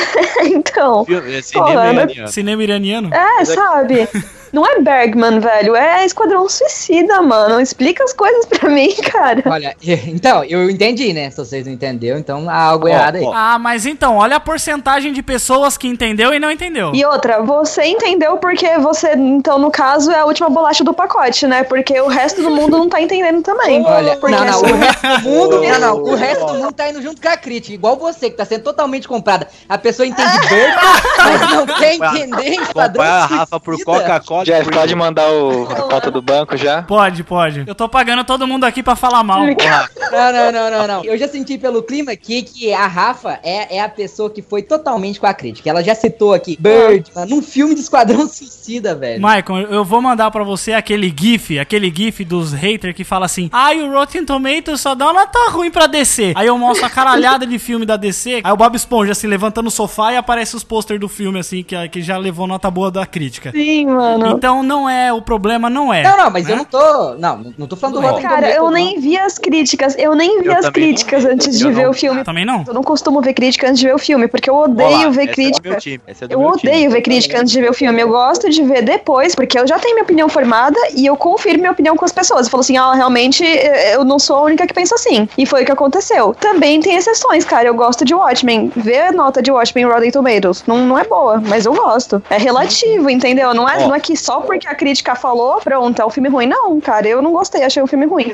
então. 0.44 1.04
Filme- 1.04 1.34
é 1.34 1.40
Porra, 1.40 1.42
cinema 1.42 1.82
né? 1.84 1.92
iraniano. 2.02 2.28
Cinema 2.28 2.62
iraniano? 2.62 3.10
É, 3.14 3.44
sabe? 3.44 4.08
Não 4.52 4.66
é 4.66 4.80
Bergman, 4.80 5.40
velho, 5.40 5.74
é 5.74 6.04
Esquadrão 6.04 6.46
Suicida, 6.48 7.22
mano. 7.22 7.60
Explica 7.60 8.04
as 8.04 8.12
coisas 8.12 8.44
pra 8.44 8.68
mim, 8.68 8.94
cara. 9.10 9.42
Olha, 9.46 9.74
então, 9.82 10.44
eu 10.44 10.68
entendi, 10.68 11.12
né? 11.12 11.30
Se 11.30 11.38
vocês 11.38 11.66
não 11.66 11.72
entenderam, 11.72 12.18
então 12.18 12.48
há 12.50 12.62
algo 12.62 12.86
Ó, 12.86 12.88
errado 12.88 13.16
aí. 13.16 13.24
ó. 13.24 13.32
Ah, 13.34 13.58
mas 13.58 13.86
então, 13.86 14.16
olha 14.16 14.36
a 14.36 14.40
porcentagem 14.40 15.12
de 15.12 15.22
pessoas 15.22 15.78
que 15.78 15.88
entendeu 15.88 16.34
e 16.34 16.38
não 16.38 16.50
entendeu. 16.50 16.92
E 16.94 17.04
outra, 17.04 17.40
você 17.42 17.84
entendeu 17.84 18.36
porque 18.36 18.78
você, 18.78 19.14
então, 19.14 19.58
no 19.58 19.70
caso, 19.70 20.10
é 20.10 20.18
a 20.18 20.24
última 20.26 20.50
bolacha 20.50 20.84
do 20.84 20.92
pacote, 20.92 21.46
né? 21.46 21.62
Porque 21.64 21.98
o 22.00 22.08
resto 22.08 22.42
do 22.42 22.50
mundo 22.50 22.76
não 22.76 22.88
tá 22.88 23.00
entendendo 23.00 23.42
também. 23.42 23.82
Olha, 23.82 24.16
porque 24.16 24.36
não, 24.36 24.44
não, 24.44 24.60
o 24.60 24.74
resto 24.76 25.06
do 25.06 25.20
mundo, 25.22 25.62
não, 25.62 25.80
não, 25.80 26.02
o 26.02 26.14
resto 26.14 26.46
do 26.46 26.54
mundo 26.54 26.72
tá 26.72 26.90
indo 26.90 27.00
junto 27.00 27.22
com 27.22 27.28
a 27.28 27.36
crítica, 27.38 27.74
igual 27.74 27.96
você, 27.96 28.28
que 28.28 28.36
tá 28.36 28.44
sendo 28.44 28.64
totalmente 28.64 29.08
comprada. 29.08 29.48
A 29.66 29.78
pessoa 29.78 30.06
entende 30.06 30.30
Bergman, 30.48 30.76
mas 31.16 31.40
não 31.52 31.66
quer 31.66 31.94
entender 31.94 32.50
Esquadrão 32.60 33.02
Rafa 33.04 33.58
por 33.58 33.76
Suicida. 33.76 34.41
Coca-Cola. 34.42 34.44
Jeff, 34.44 34.70
pode 34.70 34.94
mandar 34.94 35.30
o, 35.30 35.64
a 35.64 35.74
conta 35.82 36.10
do 36.10 36.20
banco 36.20 36.56
já? 36.56 36.82
Pode, 36.82 37.24
pode. 37.24 37.64
Eu 37.66 37.74
tô 37.74 37.88
pagando 37.88 38.24
todo 38.24 38.46
mundo 38.46 38.64
aqui 38.64 38.82
pra 38.82 38.96
falar 38.96 39.22
mal. 39.22 39.46
Não, 39.46 40.32
não, 40.32 40.52
não, 40.52 40.70
não, 40.70 40.86
não. 40.86 41.04
Eu 41.04 41.16
já 41.16 41.28
senti 41.28 41.56
pelo 41.58 41.82
clima 41.82 42.12
aqui 42.12 42.42
que 42.42 42.72
a 42.72 42.86
Rafa 42.86 43.38
é, 43.42 43.76
é 43.76 43.80
a 43.80 43.88
pessoa 43.88 44.28
que 44.30 44.42
foi 44.42 44.62
totalmente 44.62 45.20
com 45.20 45.26
a 45.26 45.34
crítica. 45.34 45.70
Ela 45.70 45.82
já 45.82 45.94
citou 45.94 46.34
aqui 46.34 46.56
Birdman, 46.58 47.26
num 47.28 47.42
filme 47.42 47.74
de 47.74 47.80
Esquadrão 47.80 48.26
Suicida, 48.28 48.94
velho. 48.94 49.22
Michael, 49.22 49.70
eu 49.70 49.84
vou 49.84 50.02
mandar 50.02 50.30
pra 50.30 50.44
você 50.44 50.72
aquele 50.72 51.12
gif, 51.16 51.58
aquele 51.58 51.92
gif 51.94 52.24
dos 52.24 52.52
haters 52.52 52.94
que 52.94 53.04
fala 53.04 53.26
assim, 53.26 53.48
ai, 53.52 53.80
o 53.80 53.92
Rotten 53.92 54.24
Tomatoes 54.24 54.80
só 54.80 54.94
dá 54.94 55.06
uma 55.06 55.20
nota 55.20 55.50
ruim 55.50 55.70
pra 55.70 55.86
DC. 55.86 56.32
Aí 56.34 56.46
eu 56.46 56.58
mostro 56.58 56.86
a 56.86 56.90
caralhada 56.90 57.46
de 57.46 57.58
filme 57.58 57.86
da 57.86 57.96
DC, 57.96 58.40
aí 58.42 58.52
o 58.52 58.56
Bob 58.56 58.74
Esponja 58.74 59.12
assim, 59.12 59.26
levantando 59.26 59.66
o 59.68 59.70
sofá 59.70 60.12
e 60.12 60.16
aparece 60.16 60.56
os 60.56 60.64
pôster 60.64 60.98
do 60.98 61.08
filme 61.08 61.38
assim, 61.38 61.62
que, 61.62 61.88
que 61.88 62.02
já 62.02 62.16
levou 62.16 62.46
nota 62.46 62.70
boa 62.70 62.90
da 62.90 63.06
crítica. 63.06 63.50
Sim, 63.50 63.86
mano. 63.86 64.31
Então 64.36 64.62
não 64.62 64.88
é, 64.88 65.12
o 65.12 65.20
problema 65.22 65.68
não 65.70 65.92
é. 65.92 66.02
Não, 66.02 66.16
não, 66.16 66.30
mas 66.30 66.46
né? 66.46 66.52
eu 66.52 66.56
não 66.56 66.64
tô. 66.64 67.14
Não, 67.14 67.52
não 67.58 67.66
tô 67.66 67.76
falando 67.76 67.96
do 67.96 68.00
Não. 68.02 68.08
Rotten 68.10 68.22
Cara, 68.22 68.36
Tomatoes, 68.36 68.56
eu 68.56 68.64
não. 68.64 68.70
nem 68.70 69.00
vi 69.00 69.16
as 69.18 69.38
críticas. 69.38 69.94
Eu 69.98 70.14
nem 70.14 70.40
vi 70.40 70.46
Eu 70.48 70.56
as 70.56 70.68
críticas 70.70 71.24
vi. 71.24 71.30
antes 71.30 71.58
de 71.58 71.64
Eu 71.64 71.72
ver 71.72 71.84
não- 71.84 71.90
o 71.90 71.94
filme. 71.94 72.24
Também 72.24 72.44
não? 72.44 72.64
Eu 72.66 72.74
não 72.74 72.82
costumo 72.82 73.20
ver 73.20 73.34
crítica 73.34 73.66
antes 73.68 73.80
de 73.80 73.86
ver 73.86 73.94
o 73.94 73.98
filme, 73.98 74.28
porque 74.28 74.48
eu 74.50 74.56
odeio 74.56 74.88
Olha 74.88 75.06
lá, 75.06 75.10
ver 75.10 75.22
essa 75.22 75.22
É 75.22 75.26
do 75.26 75.32
crítica. 75.34 75.68
meu 75.70 75.78
time, 75.78 76.00
essa 76.06 76.24
é 76.24 76.28
do 76.28 76.34
Eu 76.34 76.38
meu 76.40 76.48
odeio 76.48 76.74
time. 76.76 76.88
ver 76.88 77.02
crítica 77.02 77.40
antes 77.40 77.52
de 77.52 77.60
ver 77.60 77.70
o 77.70 77.74
filme. 77.74 78.00
Eu 78.00 78.08
gosto 78.08 78.48
de 78.50 78.62
ver 78.62 78.82
depois, 78.82 79.34
porque 79.34 79.58
eu 79.58 79.66
já 79.66 79.78
tenho 79.78 79.94
minha 79.94 80.04
opinião 80.04 80.28
formada 80.28 80.78
e 80.94 81.06
eu 81.06 81.16
confirmo 81.16 81.60
minha 81.60 81.72
opinião 81.72 81.96
com 81.96 82.04
as 82.04 82.12
pessoas. 82.12 82.46
Eu 82.46 82.50
falo 82.50 82.60
assim, 82.62 82.76
ah, 82.76 82.92
realmente 82.94 83.44
eh, 83.44 83.94
eu 83.94 84.04
não 84.04 84.18
sou 84.18 84.36
a 84.36 84.42
única 84.42 84.66
que 84.66 84.74
pensa 84.74 84.94
assim. 84.94 85.28
E 85.36 85.44
foi 85.46 85.62
o 85.62 85.66
que 85.66 85.72
aconteceu. 85.72 86.34
Também 86.40 86.80
tem 86.80 86.96
exceções, 86.96 87.44
cara. 87.44 87.68
Eu 87.68 87.74
gosto 87.74 88.04
de 88.04 88.14
Watchmen. 88.14 88.72
Ver 88.76 89.00
a 89.08 89.12
nota 89.12 89.42
de 89.42 89.50
Watchmen 89.50 89.84
em 89.84 89.88
Rotten 89.88 90.10
Tomatoes 90.10 90.64
não, 90.66 90.78
não 90.78 90.98
é 90.98 91.04
boa, 91.04 91.42
mas 91.46 91.66
eu 91.66 91.74
gosto. 91.74 92.22
É 92.30 92.36
relativo, 92.38 93.08
entendeu? 93.10 93.52
Não 93.54 93.68
é, 93.68 93.78
Ó. 93.84 93.88
não 93.88 93.94
é 93.94 94.00
que 94.00 94.12
só 94.22 94.40
porque 94.40 94.68
a 94.68 94.74
crítica 94.74 95.16
falou, 95.16 95.60
pronto, 95.60 96.00
é 96.00 96.06
um 96.06 96.10
filme 96.10 96.28
ruim. 96.28 96.46
Não, 96.46 96.80
cara, 96.80 97.08
eu 97.08 97.20
não 97.20 97.32
gostei, 97.32 97.64
achei 97.64 97.82
um 97.82 97.86
filme 97.88 98.06
ruim. 98.06 98.32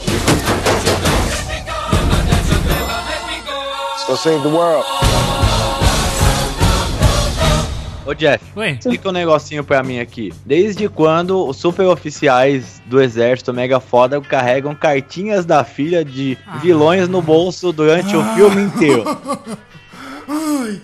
Ô 8.04 8.14
Jeff, 8.14 8.42
Oi. 8.56 8.70
explica 8.70 9.08
um 9.08 9.12
negocinho 9.12 9.62
pra 9.62 9.82
mim 9.82 9.98
aqui. 9.98 10.32
Desde 10.44 10.88
quando 10.88 11.46
os 11.46 11.56
super 11.58 11.86
oficiais 11.86 12.82
do 12.86 13.02
exército 13.02 13.52
mega 13.52 13.80
foda 13.80 14.18
carregam 14.20 14.74
cartinhas 14.74 15.44
da 15.44 15.62
filha 15.62 16.04
de 16.04 16.38
vilões 16.62 17.06
no 17.06 17.20
bolso 17.20 17.70
durante 17.70 18.16
o 18.16 18.24
filme 18.34 18.62
inteiro? 18.62 19.04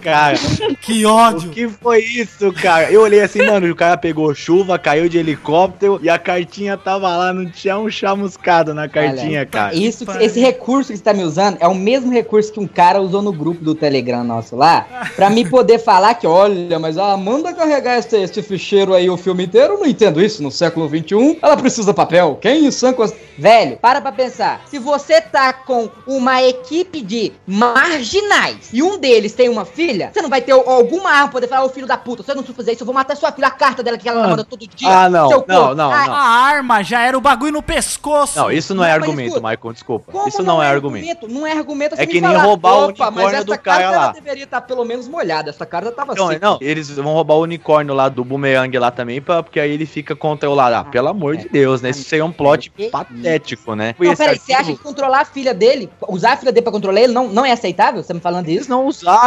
Cara, 0.03 0.37
Que 0.81 1.05
o 1.05 1.13
ódio. 1.13 1.51
que 1.51 1.69
foi 1.69 2.03
isso, 2.03 2.53
cara? 2.53 2.91
Eu 2.91 3.03
olhei 3.03 3.21
assim, 3.21 3.45
mano, 3.45 3.71
o 3.71 3.77
cara 3.77 3.97
pegou 3.97 4.35
chuva, 4.35 4.79
caiu 4.79 5.09
de 5.09 5.19
helicóptero 5.19 6.01
e 6.03 6.09
a 6.09 6.19
cartinha 6.19 6.77
tava 6.77 7.15
lá, 7.15 7.33
não 7.33 7.47
tinha 7.51 7.79
um 7.79 7.91
chamuscado 7.91 8.73
na 8.73 8.89
cartinha, 8.89 9.41
Olha, 9.41 9.47
cara. 9.47 9.75
Isso, 9.75 10.05
esse 10.21 10.41
recurso 10.41 10.91
que 10.91 10.99
você 10.99 11.05
tá 11.05 11.13
me 11.13 11.23
usando 11.23 11.59
é 11.61 11.69
o 11.69 11.75
mesmo 11.75 12.11
recurso 12.11 12.53
que 12.53 12.61
um 12.61 12.67
cara 12.67 13.01
usou 13.01 13.21
no 13.21 13.33
grupo 13.33 13.63
do 13.63 13.75
Telegram 13.75 14.25
nosso 14.25 14.57
lá, 14.57 14.87
pra 15.15 15.29
me 15.29 15.49
poder 15.49 15.79
falar 15.79 16.15
que, 16.15 16.27
olha, 16.27 16.79
mas 16.79 16.97
a 16.97 17.13
Amanda 17.13 17.53
carregar 17.53 17.99
esse, 17.99 18.17
esse 18.17 18.43
ficheiro 18.43 18.95
aí 18.95 19.11
o 19.11 19.17
filme 19.17 19.45
inteiro, 19.45 19.75
eu 19.75 19.81
não 19.81 19.87
entendo 19.87 20.23
isso, 20.23 20.43
no 20.43 20.51
século 20.51 20.89
XXI, 20.89 21.39
ela 21.43 21.57
precisa 21.57 21.93
papel, 21.93 22.39
quem 22.41 22.67
em 22.67 22.71
sã 22.71 22.95
Velho, 23.37 23.77
para 23.79 24.01
pra 24.01 24.13
pensar, 24.13 24.63
se 24.67 24.79
você 24.79 25.21
tá 25.21 25.53
com 25.53 25.91
uma 26.07 26.43
equipe 26.43 27.03
de 27.03 27.33
marginais 27.47 28.69
e 28.73 28.83
um 28.83 28.97
deles 28.99 29.34
tem 29.35 29.49
uma 29.49 29.65
filha, 29.65 30.11
você 30.13 30.23
não 30.23 30.29
vai 30.31 30.41
ter 30.41 30.53
alguma 30.53 31.11
arma 31.11 31.25
pra 31.25 31.33
poder 31.33 31.49
falar, 31.49 31.65
ô 31.65 31.69
filho 31.69 31.87
da 31.87 31.97
puta, 31.97 32.23
se 32.23 32.31
eu 32.31 32.35
não 32.35 32.43
preciso 32.43 32.57
fazer 32.57 32.73
isso, 32.73 32.83
eu 32.83 32.87
vou 32.87 32.95
matar 32.95 33.17
sua 33.17 33.33
filha, 33.33 33.49
a 33.49 33.51
carta 33.51 33.83
dela 33.83 33.99
que 33.99 34.09
ela 34.09 34.25
Ah. 34.25 34.29
manda 34.29 34.45
todo 34.45 34.67
dia. 34.67 34.89
Ah, 34.89 35.09
não, 35.09 35.29
seu 35.29 35.45
não, 35.49 35.75
não, 35.75 35.93
Ah, 35.93 36.07
não. 36.07 36.15
A 36.15 36.23
arma 36.23 36.83
já 36.83 37.01
era 37.03 37.17
o 37.17 37.21
bagulho 37.21 37.53
no 37.53 37.63
pescoço. 37.63 38.39
Não, 38.39 38.51
isso 38.51 38.75
não 38.75 38.85
é 38.85 38.89
Não, 38.89 38.95
argumento, 38.95 39.29
escuta, 39.37 39.49
Michael, 39.49 39.73
desculpa. 39.73 40.29
Isso 40.29 40.43
não, 40.43 40.63
é 40.63 40.69
argumento. 40.69 41.29
Não 41.29 41.47
é 41.47 41.53
argumento 41.53 41.95
É 41.99 42.07
que 42.07 42.21
nem 42.21 42.31
falar, 42.33 42.43
roubar 42.45 42.73
o 42.73 42.77
"Opa, 42.77 42.87
unicórnio 43.09 43.15
mas 43.25 43.35
essa 43.35 43.45
do 43.45 43.59
cara 43.59 43.83
carta, 43.83 43.99
lá." 43.99 44.13
Deveria 44.13 44.45
estar 44.45 44.61
pelo 44.61 44.85
menos 44.85 45.09
molhada. 45.09 45.51
Essa 45.51 45.67
carta 45.67 45.91
tava 45.93 46.13
Então, 46.13 46.29
seca. 46.29 46.47
não, 46.47 46.59
eles 46.61 46.89
vão 46.91 47.13
roubar 47.15 47.35
o 47.35 47.43
unicórnio 47.43 47.95
lá 47.95 48.09
do 48.09 48.25
Boomerang 48.25 48.77
lá 48.79 48.91
também, 48.91 49.21
pra, 49.21 49.43
porque 49.43 49.59
aí 49.61 49.71
ele 49.71 49.87
fica 49.87 50.15
controlado. 50.17 50.75
Ah, 50.77 50.85
pelo 50.85 51.09
amor 51.09 51.37
de 51.37 51.49
Deus, 51.49 51.83
né? 51.83 51.91
Isso 51.91 52.05
seria 52.05 52.25
um 52.25 52.33
plot 52.33 52.71
patético, 52.91 53.75
né? 53.75 53.95
Não, 53.99 54.17
peraí, 54.17 54.39
você 54.39 54.53
acha 54.53 54.73
que 54.73 54.79
controlar 54.79 55.21
a 55.21 55.25
filha 55.25 55.53
dele, 55.55 55.91
usar 56.09 56.33
a 56.33 56.37
filha 56.37 56.53
dele 56.53 56.63
pra 56.63 56.73
controlar 56.73 57.01
ele, 57.01 57.13
não, 57.13 57.29
não 57.29 57.45
é 57.45 57.53
aceitável? 57.53 58.03
Você 58.03 58.13
me 58.15 58.21
falando 58.21 58.49
Eles 58.49 58.63
isso? 58.63 58.71
não 58.71 58.87
usaram! 58.87 59.24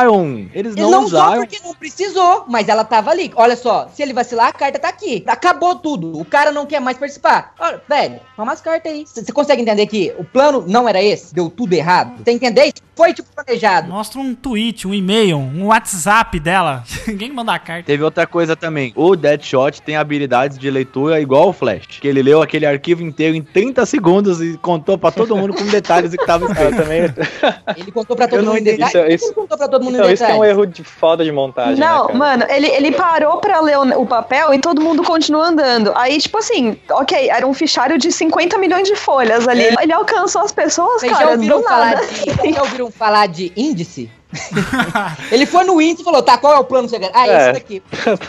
Eles 0.53 0.73
Ele 0.73 0.81
não, 0.81 0.91
não 0.91 1.03
usou 1.05 1.19
usaram. 1.19 1.37
porque 1.41 1.59
não 1.63 1.73
precisou, 1.73 2.45
mas 2.47 2.67
ela 2.69 2.83
tava 2.83 3.11
ali. 3.11 3.31
Olha 3.35 3.55
só, 3.55 3.87
se 3.93 4.01
ele 4.01 4.13
vacilar, 4.13 4.47
a 4.47 4.53
carta 4.53 4.79
tá 4.79 4.89
aqui. 4.89 5.23
Acabou 5.27 5.75
tudo. 5.75 6.17
O 6.19 6.25
cara 6.25 6.51
não 6.51 6.65
quer 6.65 6.79
mais 6.79 6.97
participar. 6.97 7.53
Olha, 7.59 7.81
velho, 7.87 8.19
toma 8.35 8.53
as 8.53 8.61
cartas 8.61 8.91
aí. 8.91 9.05
Você 9.05 9.31
consegue 9.31 9.61
entender 9.61 9.87
que 9.87 10.13
o 10.17 10.23
plano 10.23 10.63
não 10.67 10.87
era 10.87 11.01
esse? 11.01 11.33
Deu 11.33 11.49
tudo 11.49 11.73
errado? 11.73 12.23
Você 12.23 12.31
entender? 12.31 12.65
Isso 12.65 12.83
foi 12.95 13.13
tipo 13.13 13.27
planejado. 13.33 13.89
Mostra 13.89 14.19
um 14.19 14.33
tweet, 14.33 14.87
um 14.87 14.93
e-mail, 14.93 15.37
um 15.37 15.67
WhatsApp 15.67 16.39
dela. 16.39 16.83
Ninguém 17.07 17.31
manda 17.31 17.53
a 17.53 17.59
carta. 17.59 17.83
Teve 17.83 18.03
outra 18.03 18.25
coisa 18.27 18.55
também. 18.55 18.91
O 18.95 19.15
Deadshot 19.15 19.81
tem 19.81 19.95
habilidades 19.95 20.57
de 20.57 20.69
leitura 20.69 21.19
igual 21.21 21.49
o 21.49 21.53
Flash. 21.53 21.99
Que 22.01 22.07
ele 22.07 22.21
leu 22.23 22.41
aquele 22.41 22.65
arquivo 22.65 23.03
inteiro 23.03 23.35
em 23.35 23.41
30 23.43 23.85
segundos 23.85 24.41
e 24.41 24.57
contou 24.57 24.97
pra 24.97 25.11
todo 25.11 25.35
mundo 25.37 25.53
com 25.53 25.63
detalhes 25.65 26.11
do 26.11 26.17
que 26.17 26.25
tava 26.25 26.45
escrito. 26.51 26.75
também. 26.75 27.01
Ele 27.77 27.91
contou 27.91 28.15
pra 28.15 28.27
todo 28.27 28.39
Eu 28.39 28.43
não 28.45 28.53
mundo 28.53 28.67
em 28.67 28.71
entendi. 28.73 28.83
detalhe. 28.83 29.13
Isso- 29.15 29.25
Ele 29.25 29.33
contou 29.33 29.57
pra 29.57 29.67
todo 29.67 29.83
mundo 29.83 29.86
Então, 29.89 30.09
em 30.09 30.13
isso 30.13 30.23
é 30.23 30.33
um 30.33 30.43
erro 30.43 30.65
de 30.65 30.83
foda 30.83 31.23
de 31.23 31.31
montagem. 31.31 31.77
Não, 31.77 32.07
né, 32.07 32.13
mano, 32.13 32.45
ele, 32.49 32.67
ele 32.67 32.91
parou 32.91 33.37
pra 33.37 33.59
ler 33.61 33.77
o, 33.77 34.01
o 34.01 34.05
papel 34.05 34.53
e 34.53 34.59
todo 34.59 34.81
mundo 34.81 35.03
continua 35.03 35.47
andando. 35.47 35.91
Aí, 35.95 36.17
tipo 36.19 36.37
assim, 36.37 36.77
ok, 36.89 37.29
era 37.29 37.45
um 37.47 37.53
fichário 37.53 37.97
de 37.97 38.11
50 38.11 38.57
milhões 38.57 38.87
de 38.87 38.95
folhas 38.95 39.47
ali. 39.47 39.63
Ele 39.81 39.93
alcançou 39.93 40.41
as 40.41 40.51
pessoas, 40.51 41.01
Vocês 41.01 41.11
já 41.11 41.17
cara, 41.19 41.31
ouviram 41.31 41.57
do 41.57 41.63
falar 41.63 41.91
nada. 41.91 42.05
de. 42.05 42.31
Vocês 42.31 42.55
já 42.55 42.61
ouviram 42.61 42.91
falar 42.91 43.27
de 43.27 43.51
índice? 43.55 44.09
Ele 45.31 45.45
foi 45.45 45.63
no 45.63 45.81
índice 45.81 46.01
e 46.01 46.05
falou: 46.05 46.21
tá, 46.21 46.37
qual 46.37 46.53
é 46.53 46.57
o 46.57 46.63
plano 46.63 46.89
secreto? 46.89 47.13
Ah, 47.15 47.27
É. 47.27 47.41
esse 47.43 47.53
daqui. 47.53 47.83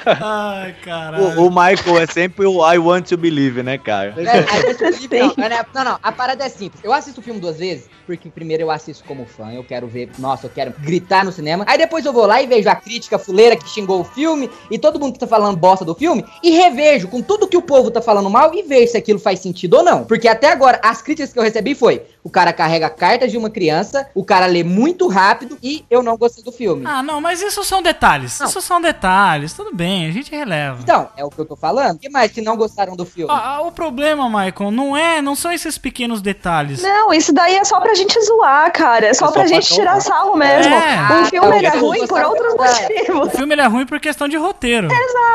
Ai, 0.06 0.74
caralho. 0.84 1.40
O, 1.40 1.46
o 1.46 1.50
Michael 1.50 1.98
é 2.00 2.06
sempre 2.06 2.46
o 2.46 2.72
I 2.72 2.78
want 2.78 3.08
to 3.08 3.16
believe, 3.16 3.62
né, 3.62 3.78
cara? 3.78 4.14
É, 4.16 4.90
livro, 4.90 5.18
não, 5.36 5.48
não, 5.48 5.64
não, 5.74 5.84
não, 5.84 5.98
a 6.02 6.12
parada 6.12 6.44
é 6.44 6.48
simples. 6.48 6.82
Eu 6.84 6.92
assisto 6.92 7.20
o 7.20 7.22
filme 7.22 7.40
duas 7.40 7.58
vezes, 7.58 7.88
porque 8.06 8.28
primeiro 8.28 8.62
eu 8.62 8.70
assisto 8.70 9.04
como 9.04 9.26
fã, 9.26 9.52
eu 9.52 9.64
quero 9.64 9.86
ver, 9.86 10.10
nossa, 10.18 10.46
eu 10.46 10.50
quero 10.50 10.72
gritar 10.78 11.24
no 11.24 11.32
cinema. 11.32 11.64
Aí 11.66 11.78
depois 11.78 12.04
eu 12.04 12.12
vou 12.12 12.26
lá 12.26 12.40
e 12.42 12.46
vejo 12.46 12.68
a 12.68 12.76
crítica 12.76 13.18
fuleira 13.18 13.56
que 13.56 13.68
xingou 13.68 14.00
o 14.00 14.04
filme 14.04 14.50
e 14.70 14.78
todo 14.78 14.98
mundo 15.00 15.14
que 15.14 15.18
tá 15.18 15.26
falando 15.26 15.56
bosta 15.56 15.84
do 15.84 15.94
filme 15.94 16.24
e 16.42 16.50
revejo 16.50 17.08
com 17.08 17.20
tudo 17.22 17.48
que 17.48 17.56
o 17.56 17.62
povo 17.62 17.90
tá 17.90 18.00
falando 18.00 18.30
mal 18.30 18.54
e 18.54 18.62
vejo 18.62 18.92
se 18.92 18.96
aquilo 18.96 19.18
faz 19.18 19.40
sentido 19.40 19.78
ou 19.78 19.82
não. 19.82 20.04
Porque 20.04 20.28
até 20.28 20.50
agora 20.50 20.80
as 20.82 21.02
críticas 21.02 21.32
que 21.32 21.38
eu 21.38 21.42
recebi 21.42 21.74
foi: 21.74 22.02
o 22.22 22.30
cara 22.30 22.52
carrega 22.52 22.90
cartas 22.90 23.30
de 23.30 23.38
uma 23.38 23.50
criança, 23.50 24.08
o 24.14 24.24
cara 24.24 24.46
lê 24.46 24.62
muito 24.62 25.08
rápido 25.08 25.56
e 25.62 25.84
eu 25.90 26.02
não 26.02 26.16
gostei 26.16 26.42
do 26.42 26.52
filme. 26.52 26.84
Ah, 26.86 27.02
não, 27.02 27.20
mas 27.20 27.40
isso 27.40 27.62
são 27.64 27.82
detalhes. 27.82 28.38
Não. 28.38 28.46
Isso 28.46 28.60
são 28.60 28.80
detalhes. 28.80 29.52
Tudo 29.52 29.74
bem, 29.74 30.06
a 30.06 30.10
gente 30.10 30.30
releva. 30.30 30.78
Então, 30.82 31.08
é 31.16 31.24
o 31.24 31.30
que 31.30 31.38
eu 31.38 31.46
tô 31.46 31.56
falando. 31.56 31.96
O 31.96 31.98
que 31.98 32.08
mais 32.08 32.30
que 32.32 32.40
não 32.40 32.56
gostaram 32.56 32.96
do 32.96 33.04
filme? 33.04 33.32
Ah, 33.32 33.56
ah, 33.56 33.60
o 33.62 33.72
problema, 33.72 34.28
Michael, 34.28 34.70
não 34.70 34.96
é, 34.96 35.22
não 35.22 35.34
são 35.34 35.52
esses 35.52 35.78
pequenos 35.78 36.20
detalhes. 36.20 36.82
Não, 36.82 37.12
isso 37.12 37.32
daí 37.32 37.56
é 37.56 37.64
só 37.64 37.80
pra 37.80 37.94
gente 37.94 38.20
zoar, 38.24 38.72
cara. 38.72 39.06
É 39.06 39.14
só 39.14 39.26
só 39.26 39.32
pra 39.32 39.42
pra 39.42 39.48
gente 39.48 39.72
tirar 39.72 40.00
sarro 40.00 40.36
mesmo. 40.36 40.74
É. 40.74 41.22
O 41.22 41.24
filme 41.26 41.52
Ah, 41.52 41.56
ele 41.56 41.66
é 41.66 41.76
ruim 41.78 42.06
por 42.06 42.20
outros 42.20 42.54
motivos. 42.54 43.26
O 43.28 43.30
filme 43.30 43.54
ele 43.54 43.62
é 43.62 43.66
ruim 43.66 43.86
por 43.86 44.00
questão 44.00 44.28
de 44.28 44.36
roteiro. 44.36 44.88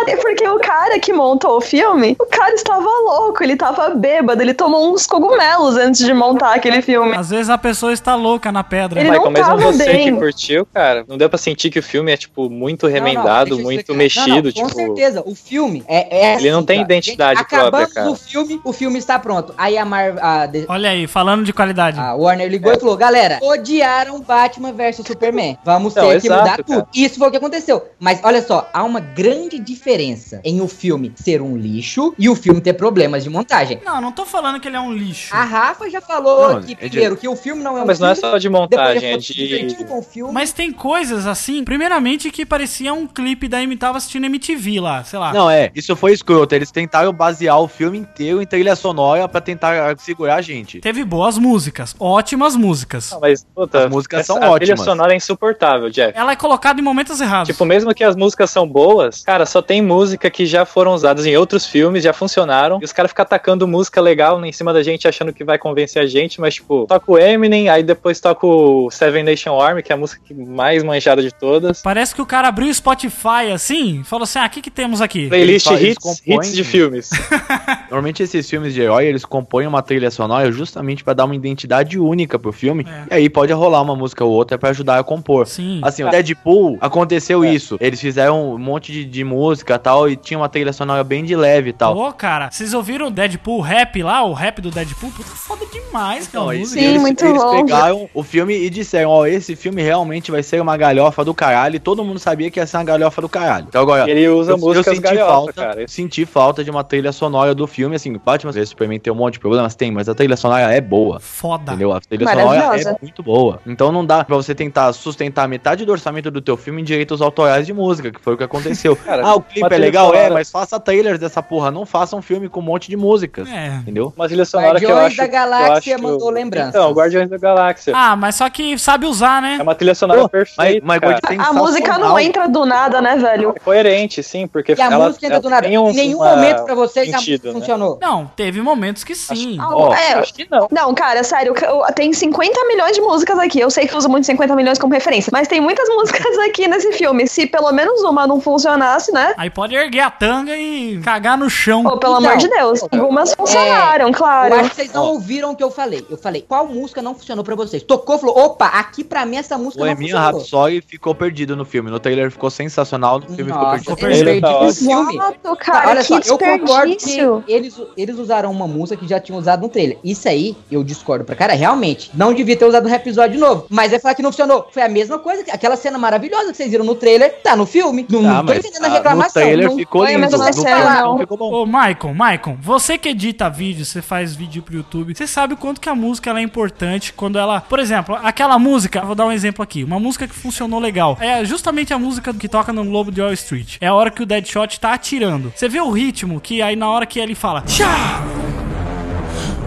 É 0.07 0.15
porque 0.17 0.47
o 0.47 0.59
cara 0.59 0.99
que 0.99 1.13
montou 1.13 1.57
o 1.57 1.61
filme, 1.61 2.15
o 2.19 2.25
cara 2.25 2.53
estava 2.53 2.83
louco, 2.83 3.43
ele 3.43 3.55
tava 3.55 3.89
bêbado, 3.89 4.41
ele 4.41 4.53
tomou 4.53 4.93
uns 4.93 5.05
cogumelos 5.05 5.75
antes 5.77 6.05
de 6.05 6.13
montar 6.13 6.53
aquele 6.53 6.81
filme. 6.83 7.15
Às 7.15 7.29
vezes 7.29 7.49
a 7.49 7.57
pessoa 7.57 7.93
está 7.93 8.15
louca 8.15 8.51
na 8.51 8.63
pedra. 8.63 8.99
Ele 8.99 9.09
Michael, 9.09 9.31
não 9.31 9.57
mesmo 9.57 9.73
você 9.73 9.85
bem. 9.85 10.13
que 10.13 10.19
curtiu, 10.19 10.65
cara, 10.65 11.03
não 11.07 11.17
deu 11.17 11.29
pra 11.29 11.37
sentir 11.37 11.69
que 11.69 11.79
o 11.79 11.83
filme 11.83 12.11
é, 12.11 12.17
tipo, 12.17 12.49
muito 12.49 12.85
Não, 12.87 12.93
não, 12.93 12.99
remendado, 12.99 13.49
deixa 13.51 13.61
eu 13.61 13.63
muito 13.63 13.79
explicar. 13.79 13.97
mexido, 13.97 14.29
Não, 14.35 14.43
não, 14.43 14.51
tipo. 14.51 14.69
Com 14.69 14.75
certeza, 14.75 15.23
o 15.25 15.35
filme 15.35 15.83
é. 15.87 16.33
é 16.33 16.35
Ele 16.35 16.51
não 16.51 16.63
tem 16.63 16.79
ó. 16.79 16.83
identidade 16.83 17.39
Gente, 17.39 17.45
acabamos 17.45 17.71
própria, 17.71 17.93
cara. 17.95 18.09
o 18.11 18.15
filme, 18.15 18.61
o 18.63 18.73
filme 18.73 18.99
está 18.99 19.17
pronto. 19.19 19.53
Aí 19.57 19.77
a 19.77 19.85
Marvel. 19.85 20.21
De- 20.51 20.65
Olha 20.67 20.89
aí, 20.89 21.07
falando 21.07 21.43
de 21.43 21.53
qualidade. 21.53 21.99
a 21.99 22.13
Warner 22.13 22.49
ligou 22.49 22.71
e 22.73 22.79
falou: 22.79 22.95
galera, 22.97 23.39
odiaram 23.41 24.19
Batman 24.21 24.71
vs 24.73 24.97
Superman. 25.05 25.57
Vamos 25.63 25.95
Não, 25.95 26.03
ter 26.03 26.19
que 26.21 26.27
exato, 26.27 26.41
mudar 26.41 26.51
cara. 26.57 26.63
tudo. 26.63 26.87
Isso 26.93 27.17
foi 27.17 27.27
o 27.27 27.31
que 27.31 27.37
aconteceu. 27.37 27.83
Mas 27.99 28.19
olha 28.23 28.41
só, 28.41 28.69
há 28.73 28.83
uma 28.83 28.99
grande 28.99 29.57
diferença 29.59 30.41
em 30.43 30.61
o 30.61 30.67
filme 30.67 31.11
ser 31.15 31.41
um 31.41 31.55
lixo 31.57 32.13
e 32.17 32.29
o 32.29 32.35
filme 32.35 32.59
ter 32.61 32.73
problemas 32.73 33.23
de 33.23 33.29
montagem. 33.29 33.79
Não, 33.85 33.99
não 34.01 34.11
tô 34.11 34.25
falando 34.25 34.59
que 34.59 34.67
ele 34.67 34.75
é 34.77 34.79
um 34.79 34.91
lixo. 34.93 35.33
A 35.33 35.43
Rafa 35.43 35.89
já 35.89 36.01
falou 36.01 36.53
Não, 36.55 36.59
aqui 36.63 36.73
é 36.79 36.83
de- 36.85 36.89
primeiro 36.91 37.17
que 37.17 37.27
o 37.27 37.35
filme 37.35 37.61
não 37.63 37.77
é 37.77 37.81
um 37.83 37.85
mas 37.85 37.99
não 37.99 38.09
é 38.09 38.15
filme, 38.15 38.31
só 38.31 38.37
de 38.37 38.49
montagem, 38.49 39.11
é 39.13 39.17
de. 39.17 39.33
divertido 39.33 39.85
com 39.85 39.99
o 39.99 40.01
filme. 40.03 40.31
Mas 40.33 40.51
tem 40.51 40.71
coisas 40.71 41.27
assim, 41.27 41.63
primeiramente 41.63 42.31
que 42.31 42.45
parecia 42.45 42.93
um 42.93 43.05
clipe 43.07 43.47
da 43.47 43.61
M 43.61 43.75
tava 43.77 43.97
assistindo 43.97 44.25
MTV 44.25 44.79
lá, 44.79 45.03
sei 45.03 45.19
lá. 45.19 45.33
Não, 45.33 45.49
é, 45.49 45.71
isso 45.75 45.95
foi 45.95 46.13
escroto. 46.13 46.53
Eles 46.55 46.71
tentaram 46.71 47.11
basear 47.13 47.59
o 47.59 47.67
filme 47.67 47.97
inteiro 47.97 48.41
em 48.41 48.45
trilha 48.45 48.75
sonora 48.75 49.27
pra 49.27 49.41
tentar 49.41 49.97
segurar 49.99 50.35
a 50.35 50.41
gente. 50.41 50.79
Teve 50.79 51.03
boas 51.03 51.37
músicas, 51.37 51.95
ótimas 51.99 52.55
músicas. 52.55 53.11
Não, 53.11 53.19
mas, 53.19 53.45
puta, 53.55 53.85
As 53.85 53.89
músicas 53.91 54.19
essa- 54.21 54.33
são 54.33 54.37
a 54.37 54.39
trilha 54.57 54.73
ótimas. 54.73 54.79
sonora 54.81 55.13
é 55.13 55.17
insuportável, 55.17 55.89
Jeff. 55.89 56.13
Ela 56.17 56.31
é 56.31 56.35
colocada 56.35 56.79
em 56.79 56.83
momentos 56.83 57.19
errados. 57.21 57.47
Tipo, 57.47 57.65
mesmo 57.65 57.93
que 57.93 58.03
as 58.03 58.15
músicas 58.15 58.49
são 58.49 58.67
boas, 58.67 59.21
cara, 59.23 59.45
só 59.45 59.61
tem 59.61 59.81
música 59.81 60.29
que 60.29 60.45
já 60.45 60.65
foram 60.65 60.93
usadas 60.93 61.25
em 61.25 61.35
outros 61.37 61.65
filmes, 61.65 62.03
já 62.03 62.13
funcionaram. 62.13 62.79
E 62.81 62.85
os 62.85 62.91
caras 62.93 63.11
ficam 63.11 63.23
atacando 63.23 63.67
música 63.67 64.01
legal 64.01 64.43
em 64.43 64.51
cima 64.51 64.73
da 64.73 64.81
gente, 64.83 65.07
achando 65.07 65.33
que 65.33 65.43
vai 65.43 65.57
convencer 65.57 66.01
a 66.01 66.05
gente, 66.05 66.39
mas, 66.41 66.52
mas 66.53 66.55
tipo, 66.55 66.85
toca 66.87 67.11
o 67.11 67.17
Eminem, 67.17 67.69
aí 67.69 67.83
depois 67.83 68.19
toca 68.19 68.45
o 68.45 68.89
Seven 68.91 69.23
Nation 69.23 69.59
Army, 69.59 69.81
que 69.81 69.91
é 69.91 69.95
a 69.95 69.97
música 69.97 70.21
mais 70.35 70.83
manjada 70.83 71.21
de 71.21 71.31
todas. 71.33 71.81
Parece 71.81 72.13
que 72.13 72.21
o 72.21 72.25
cara 72.25 72.47
abriu 72.47 72.67
o 72.69 72.73
Spotify 72.73 73.51
assim 73.53 74.01
e 74.01 74.03
falou 74.03 74.23
assim: 74.23 74.39
ah, 74.39 74.45
o 74.45 74.49
que, 74.49 74.61
que 74.61 74.71
temos 74.71 75.01
aqui? 75.01 75.27
Playlist 75.27 75.49
Eles 75.49 75.63
fa- 75.63 75.73
eles 75.73 75.95
hits, 75.97 76.03
compõem- 76.03 76.39
hits 76.39 76.53
de 76.55 76.63
filmes. 76.63 77.09
Normalmente 77.89 78.23
esses 78.23 78.49
filmes 78.49 78.73
de 78.73 78.81
herói, 78.81 79.05
eles 79.05 79.25
compõem 79.25 79.67
uma 79.67 79.81
trilha 79.81 80.09
sonora 80.11 80.51
justamente 80.51 81.03
pra 81.03 81.13
dar 81.13 81.25
uma 81.25 81.35
identidade 81.35 81.99
única 81.99 82.37
pro 82.37 82.51
filme. 82.51 82.85
E 83.09 83.13
aí 83.13 83.29
pode 83.29 83.51
rolar 83.53 83.81
uma 83.81 83.95
música 83.95 84.23
ou 84.23 84.31
outra 84.31 84.57
pra 84.57 84.69
ajudar 84.69 84.99
a 84.99 85.03
compor. 85.03 85.47
Sim. 85.47 85.79
Assim, 85.83 86.03
o 86.03 86.09
Deadpool 86.09 86.77
aconteceu 86.81 87.43
isso. 87.45 87.77
Eles 87.79 87.99
fizeram 87.99 88.53
um 88.53 88.57
monte 88.57 88.91
de, 88.91 89.05
de 89.05 89.23
música 89.23 89.75
e 89.75 89.79
tal, 89.79 90.09
e 90.09 90.15
tinha 90.15 90.37
uma 90.37 90.49
trilha 90.49 90.73
sonora 90.73 91.03
bem 91.03 91.23
de 91.23 91.35
leve 91.35 91.69
e 91.69 91.73
tal. 91.73 91.93
Pô, 91.95 92.11
cara, 92.13 92.49
vocês 92.51 92.73
ouviram 92.73 93.07
o 93.07 93.11
Deadpool 93.11 93.61
rap 93.61 94.01
lá? 94.01 94.23
O 94.23 94.33
rap 94.33 94.61
do 94.61 94.71
Deadpool? 94.71 95.11
Puta, 95.11 95.29
foda 95.29 95.65
demais, 95.71 96.27
cara. 96.27 96.42
Não, 96.45 96.53
e- 96.53 96.59
música. 96.59 96.79
Sim, 96.79 96.85
eles, 96.87 97.01
muito 97.01 97.25
eles 97.25 97.41
bom. 97.41 97.65
pegaram 97.65 98.09
o 98.13 98.23
filme 98.23 98.53
e 98.55 98.69
disseram, 98.69 99.09
ó, 99.09 99.25
esse 99.25 99.55
filme 99.55 99.81
realmente 99.81 100.31
vai 100.31 100.43
ser 100.43 100.61
uma 100.61 100.75
galhofa 100.77 101.23
do 101.23 101.33
caralho, 101.33 101.75
e 101.75 101.79
todo 101.79 102.03
mundo 102.03 102.19
sabia 102.19 102.49
que 102.51 102.59
ia 102.59 102.65
ser 102.67 102.77
uma 102.77 102.83
galhofa 102.83 103.21
do 103.21 103.29
caralho. 103.29 103.65
Então 103.69 103.81
agora, 103.81 104.09
ele 104.09 104.27
usa 104.27 104.51
eu, 104.53 104.73
eu 104.73 104.83
senti 104.83 104.99
galhofa, 104.99 105.31
falta, 105.31 105.53
cara. 105.53 105.87
senti 105.87 106.25
falta 106.25 106.63
de 106.63 106.69
uma 106.71 106.83
trilha 106.83 107.11
sonora 107.11 107.53
do 107.55 107.65
filme, 107.67 107.95
assim, 107.95 108.13
Batman 108.23 108.51
vs 108.51 108.69
Superman 108.69 108.99
tem 108.99 109.11
um 109.11 109.15
monte 109.15 109.33
de 109.33 109.39
problemas, 109.39 109.75
tem, 109.75 109.91
mas 109.91 110.07
a 110.09 110.15
trilha 110.15 110.35
sonora 110.37 110.73
é 110.73 110.81
boa. 110.81 111.19
Foda. 111.19 111.71
Entendeu? 111.73 111.91
A 111.93 111.99
trilha 112.01 112.27
sonora 112.27 112.79
é 112.81 112.95
muito 113.01 113.23
boa. 113.23 113.59
Então 113.65 113.91
não 113.91 114.05
dá 114.05 114.23
pra 114.23 114.35
você 114.35 114.53
tentar 114.55 114.91
sustentar 114.93 115.47
metade 115.47 115.85
do 115.85 115.91
orçamento 115.91 116.29
do 116.31 116.41
teu 116.41 116.57
filme 116.57 116.81
em 116.81 116.83
direitos 116.85 117.21
autorais 117.21 117.65
de 117.65 117.73
música, 117.73 118.11
que 118.11 118.19
foi 118.19 118.33
o 118.33 118.37
que 118.37 118.43
aconteceu. 118.43 118.95
Cara, 119.03 119.25
ah, 119.25 119.35
o 119.35 119.41
clipe 119.41 119.73
é 119.73 119.77
legal? 119.77 120.07
É, 120.13 120.17
sonora- 120.17 120.33
mas 120.33 120.51
faça 120.51 120.79
trailers 120.79 121.19
dessa 121.19 121.41
porra. 121.41 121.71
Não 121.71 121.85
faça 121.85 122.15
um 122.15 122.21
filme 122.21 122.47
com 122.49 122.59
um 122.59 122.63
monte 122.63 122.89
de 122.89 122.97
músicas. 122.97 123.49
É. 123.49 123.67
Entendeu? 123.77 124.13
Uma 124.15 124.27
trilha 124.27 124.45
sonora 124.45 124.79
que 124.79 124.85
eu 124.85 124.89
Guardiões 124.89 125.07
acho. 125.13 125.17
da 125.17 125.23
que 125.27 125.29
eu 125.35 125.39
Galáxia 125.39 125.95
acho- 125.95 126.03
mandou 126.03 126.31
lembranças. 126.33 126.69
Então, 126.69 126.91
Guardiões 126.91 127.29
da 127.29 127.37
Galáxia. 127.37 127.93
Ah, 127.95 128.15
mas 128.15 128.35
só 128.35 128.49
que 128.49 128.77
sabe 128.77 129.05
usar, 129.05 129.41
né? 129.41 129.57
É 129.59 129.63
uma 129.63 129.75
trilha 129.75 129.95
sonora 129.95 130.21
Pô, 130.21 130.29
perfeita. 130.29 130.81
mas, 130.83 130.99
mas 131.01 131.39
A 131.47 131.53
música 131.53 131.97
não 131.97 132.17
entra 132.19 132.47
do 132.47 132.65
nada, 132.65 133.01
né, 133.01 133.15
velho? 133.15 133.53
É 133.55 133.59
coerente, 133.59 134.21
sim, 134.23 134.47
porque 134.47 134.73
E 134.77 134.81
a 134.81 134.85
ela, 134.85 135.05
música 135.07 135.27
ela 135.27 135.39
do 135.39 135.49
nada. 135.49 135.67
tem 135.67 135.77
um- 135.77 135.89
em 135.89 135.93
nenhum 135.93 136.17
uma- 136.17 136.35
momento 136.35 136.63
pra 136.63 136.75
vocês 136.75 137.13
a 137.13 137.17
sentido, 137.17 137.43
música 137.45 137.53
né? 137.53 137.59
funcionou. 137.59 137.99
Não, 138.01 138.25
teve 138.35 138.61
momentos 138.61 139.03
que 139.03 139.15
sim. 139.15 139.57
Ah, 139.59 139.69
Ó, 139.71 139.93
é, 139.93 140.13
Acho 140.13 140.33
que 140.33 140.47
não. 140.49 140.67
Não, 140.71 140.93
cara, 140.93 141.23
sério, 141.23 141.53
eu- 141.61 141.81
tem 141.93 142.11
50 142.13 142.65
milhões 142.65 142.93
de 142.95 143.01
músicas 143.01 143.37
aqui. 143.39 143.59
Eu 143.59 143.69
sei 143.69 143.87
que 143.87 143.95
uso 143.95 144.09
muito 144.09 144.25
50 144.25 144.55
milhões 144.55 144.77
como 144.79 144.93
referência, 144.93 145.29
mas 145.33 145.47
tem 145.47 145.59
muitas 145.61 145.87
músicas 145.89 146.37
aqui 146.39 146.67
nesse 146.67 146.91
filme. 146.93 147.27
Se 147.27 147.45
pelo 147.47 147.71
menos 147.71 148.01
uma 148.03 148.25
não 148.27 148.39
funcionasse, 148.41 149.11
né? 149.11 149.33
Aí 149.37 149.49
pode 149.49 149.75
erguer 149.75 150.01
a 150.01 150.09
tanga 150.11 150.55
e 150.55 150.99
cagar 151.03 151.37
no 151.37 151.49
chão. 151.49 151.83
Pô, 151.83 151.97
pelo 151.97 152.17
Então, 152.17 152.29
amor 152.29 152.37
de 152.37 152.47
Deus. 152.49 152.81
Algumas 152.83 153.33
funcionaram, 153.33 154.07
Eu 154.07 154.13
claro. 154.13 154.55
acho 154.55 154.69
que 154.69 154.75
vocês 154.75 154.93
não 154.93 155.03
ouviram 155.05 155.51
o 155.51 155.55
que 155.55 155.63
eu 155.63 155.71
falei. 155.71 156.05
Eu 156.09 156.17
falei, 156.23 156.41
qual 156.47 156.67
música 156.67 157.01
não 157.01 157.13
funcionou 157.13 157.43
pra 157.43 157.55
vocês? 157.55 157.83
Tocou, 157.83 158.17
falou, 158.17 158.37
opa, 158.37 158.65
aqui 158.67 159.03
pra 159.03 159.25
mim 159.25 159.37
essa 159.37 159.57
música 159.57 159.83
O 159.83 159.85
não 159.85 159.91
Eminha 159.91 160.15
funcionou. 160.15 160.39
Rhapsody 160.39 160.81
ficou 160.81 161.13
perdido 161.13 161.55
no 161.55 161.65
filme. 161.65 161.91
No 161.91 161.99
trailer 161.99 162.31
ficou 162.31 162.49
sensacional, 162.49 163.19
no 163.19 163.27
filme 163.35 163.51
Nossa, 163.51 163.79
ficou 163.79 163.97
eles 163.99 164.23
perdido. 164.23 164.41
Tá 164.41 164.47
perdiam 164.47 164.61
o 164.61 164.67
ótimo. 164.67 164.89
filme. 164.89 165.15
Exato, 165.15 165.55
cara, 165.57 165.89
Olha 165.89 166.03
só, 166.03 166.19
que 166.19 166.29
eu 166.29 166.37
concordo 166.37 166.95
que 166.95 167.19
eles, 167.51 167.79
eles 167.97 168.17
usaram 168.17 168.51
uma 168.51 168.67
música 168.67 168.97
que 168.97 169.07
já 169.07 169.19
tinham 169.19 169.37
usado 169.37 169.61
no 169.61 169.69
trailer. 169.69 169.97
Isso 170.03 170.27
aí, 170.27 170.55
eu 170.71 170.83
discordo 170.83 171.25
pra 171.25 171.35
cara. 171.35 171.53
Realmente, 171.53 172.09
não 172.13 172.33
devia 172.33 172.55
ter 172.55 172.65
usado 172.65 172.87
no 172.87 172.95
episódio 172.95 173.33
de 173.33 173.39
novo. 173.39 173.65
Mas 173.69 173.91
é 173.93 173.99
falar 173.99 174.15
que 174.15 174.21
não 174.21 174.31
funcionou. 174.31 174.67
Foi 174.71 174.81
a 174.83 174.89
mesma 174.89 175.19
coisa. 175.19 175.43
Aquela 175.51 175.75
cena 175.75 175.97
maravilhosa 175.97 176.51
que 176.51 176.57
vocês 176.57 176.69
viram 176.71 176.85
no 176.85 176.95
trailer, 176.95 177.35
tá 177.43 177.55
no 177.55 177.65
filme. 177.65 178.05
Não, 178.09 178.23
Tá, 178.23 178.29
não 178.29 178.45
tô 178.45 178.53
mas 178.53 178.59
entendendo 178.59 178.83
a 178.83 178.85
ah, 178.85 178.89
no 178.89 178.95
reclamação. 178.95 179.41
trailer 179.41 179.69
Não 179.69 179.75
ficou 179.77 180.05
lindo. 180.05 180.37
No 180.37 180.53
filme 180.53 180.69
não. 180.71 181.17
ficou 181.19 181.37
bom. 181.37 181.53
Ô, 181.53 181.65
Maicon, 181.65 182.13
Maicon, 182.13 182.57
você 182.61 182.97
que 182.97 183.09
edita 183.09 183.49
vídeo, 183.49 183.85
você 183.85 184.01
faz 184.01 184.35
vídeo 184.35 184.61
pro 184.63 184.75
YouTube, 184.75 185.15
você 185.15 185.27
sabe 185.27 185.53
o 185.53 185.57
quanto 185.57 185.81
que 185.81 185.89
a 185.89 185.95
música 185.95 186.12
ela 186.29 186.39
é 186.39 186.43
importante 186.43 187.13
quando 187.13 187.37
ela. 187.37 187.61
Por 187.61 187.79
exemplo, 187.79 188.15
aquela 188.23 188.57
música, 188.59 189.01
vou 189.01 189.15
dar 189.15 189.25
um 189.25 189.31
exemplo 189.31 189.63
aqui, 189.63 189.83
uma 189.83 189.99
música 189.99 190.27
que 190.27 190.35
funcionou 190.35 190.79
legal. 190.79 191.17
É 191.19 191.43
justamente 191.45 191.93
a 191.93 191.99
música 191.99 192.33
que 192.33 192.47
toca 192.47 192.71
no 192.71 192.83
Globo 192.83 193.11
de 193.11 193.21
Wall 193.21 193.33
Street. 193.33 193.77
É 193.79 193.87
a 193.87 193.93
hora 193.93 194.11
que 194.11 194.23
o 194.23 194.25
Deadshot 194.25 194.79
tá 194.79 194.93
atirando. 194.93 195.51
Você 195.55 195.67
vê 195.67 195.79
o 195.79 195.91
ritmo 195.91 196.39
que 196.39 196.61
aí 196.61 196.75
na 196.75 196.89
hora 196.89 197.05
que 197.05 197.19
ele 197.19 197.35
fala. 197.35 197.61
Tchá! 197.61 198.62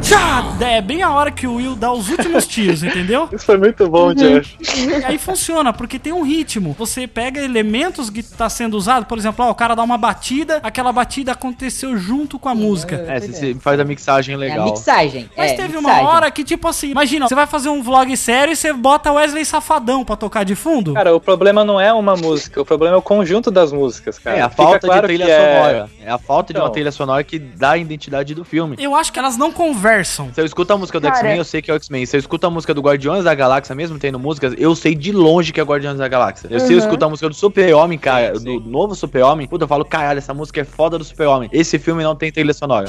Tchá! 0.07 0.45
É 0.61 0.81
bem 0.81 1.03
a 1.03 1.11
hora 1.11 1.31
que 1.33 1.47
o 1.47 1.55
Will 1.57 1.75
dá 1.75 1.93
os 1.93 2.09
últimos 2.09 2.47
tiros, 2.47 2.83
entendeu? 2.85 3.29
Isso 3.33 3.45
foi 3.45 3.57
muito 3.59 3.89
bom, 3.89 4.15
Jeff. 4.15 4.57
E 4.61 5.05
aí 5.05 5.19
funciona, 5.19 5.73
porque 5.73 5.99
tem 5.99 6.13
um 6.13 6.23
ritmo. 6.23 6.75
Você 6.79 7.07
pega 7.09 7.41
elementos 7.41 8.09
que 8.09 8.23
tá 8.23 8.49
sendo 8.49 8.77
usado, 8.77 9.05
por 9.07 9.19
exemplo, 9.19 9.45
ó, 9.45 9.51
o 9.51 9.55
cara 9.55 9.75
dá 9.75 9.83
uma 9.83 9.99
batida, 9.99 10.61
aquela 10.63 10.93
batida 10.93 11.33
aconteceu 11.33 11.97
junto 11.99 12.39
com 12.39 12.49
a 12.49 12.55
música. 12.55 13.05
É, 13.09 13.19
você, 13.21 13.55
faz 13.61 13.81
a 13.81 13.85
mixagem 13.85 14.35
É 14.35 14.37
a 14.37 14.39
legal. 14.39 14.65
mixagem. 14.71 15.29
Mas 15.37 15.53
é, 15.53 15.55
teve 15.57 15.77
uma 15.77 15.89
mixagem. 15.89 16.07
hora 16.07 16.31
que, 16.31 16.45
tipo 16.45 16.69
assim, 16.69 16.91
imagina, 16.91 17.27
você 17.29 17.35
vai 17.35 17.47
fazer 17.47 17.69
um 17.69 17.83
vlog 17.83 18.17
sério 18.17 18.53
e 18.53 18.57
você 18.57 18.73
bota 18.73 19.13
Wesley 19.13 19.45
Safadão 19.45 20.05
pra 20.05 20.15
tocar 20.15 20.45
de 20.45 20.55
fundo? 20.55 20.95
Cara, 20.95 21.15
o 21.17 21.21
problema 21.21 21.65
não 21.65 21.81
é 21.81 21.93
uma 21.93 22.15
música, 22.15 22.61
o 22.61 22.65
problema 22.65 22.95
é 22.95 22.99
o 22.99 23.03
conjunto 23.03 23.51
das 23.51 23.73
músicas, 23.73 24.19
cara. 24.21 24.37
É, 24.37 24.41
a 24.43 24.49
Fica 24.51 24.63
falta 24.63 24.87
claro 24.87 25.03
de 25.03 25.15
trilha 25.15 25.25
que 25.27 25.31
é- 25.33 25.55
sonora. 25.57 25.91
É 26.05 26.11
a 26.11 26.19
falta 26.19 26.53
de 26.53 26.59
uma 26.61 26.67
Então. 26.67 26.73
trilha 26.73 26.93
sonora 26.93 27.25
que 27.25 27.39
dá 27.41 27.73
a 27.73 27.79
identidade 27.79 28.35
do 28.37 28.45
filme. 28.45 28.77
Eu 28.79 28.95
acho 28.95 29.13
que 29.13 29.19
elas 29.19 29.37
não 29.37 29.51
conversam. 29.51 29.96
Se 30.33 30.41
eu 30.41 30.45
escuto 30.45 30.73
a 30.73 30.77
música 30.77 31.01
do. 31.01 31.07
X-Men, 31.07 31.39
eu 31.39 31.45
sei 31.45 31.63
que 31.63 31.71
é 31.71 31.75
o 31.75 31.77
X-Men. 31.77 32.07
Se 32.07 32.17
eu 32.17 32.19
escuto 32.19 32.47
a 32.47 32.51
música 32.51 32.75
do 32.75 32.81
Guardiões 32.81 33.25
da 33.25 33.35
Galáxia, 33.35 33.75
mesmo 33.75 33.99
tendo 33.99 34.19
músicas, 34.19 34.55
eu 34.59 34.75
sei 34.75 34.95
de 34.95 35.13
longe 35.13 35.53
que 35.53 35.61
é 35.61 35.65
Guardiões 35.65 35.99
da 35.99 36.09
Galáxia. 36.09 36.49
Eu, 36.51 36.61
se 36.61 36.73
eu 36.73 36.79
escuto 36.79 37.05
a 37.05 37.09
música 37.09 37.29
do 37.29 37.35
Super-Homem, 37.35 37.99
cara, 37.99 38.39
do 38.39 38.61
novo 38.61 38.95
Super-Homem, 38.95 39.47
puta, 39.47 39.65
eu 39.65 39.69
falo, 39.69 39.85
caralho, 39.85 40.19
essa 40.19 40.35
música 40.35 40.61
é 40.61 40.65
foda 40.65 40.99
do 40.99 41.05
Super-Homem. 41.05 41.49
Esse 41.53 41.79
filme 41.79 42.03
não 42.03 42.15
tem 42.15 42.33
trilha 42.33 42.53
sonora. 42.53 42.89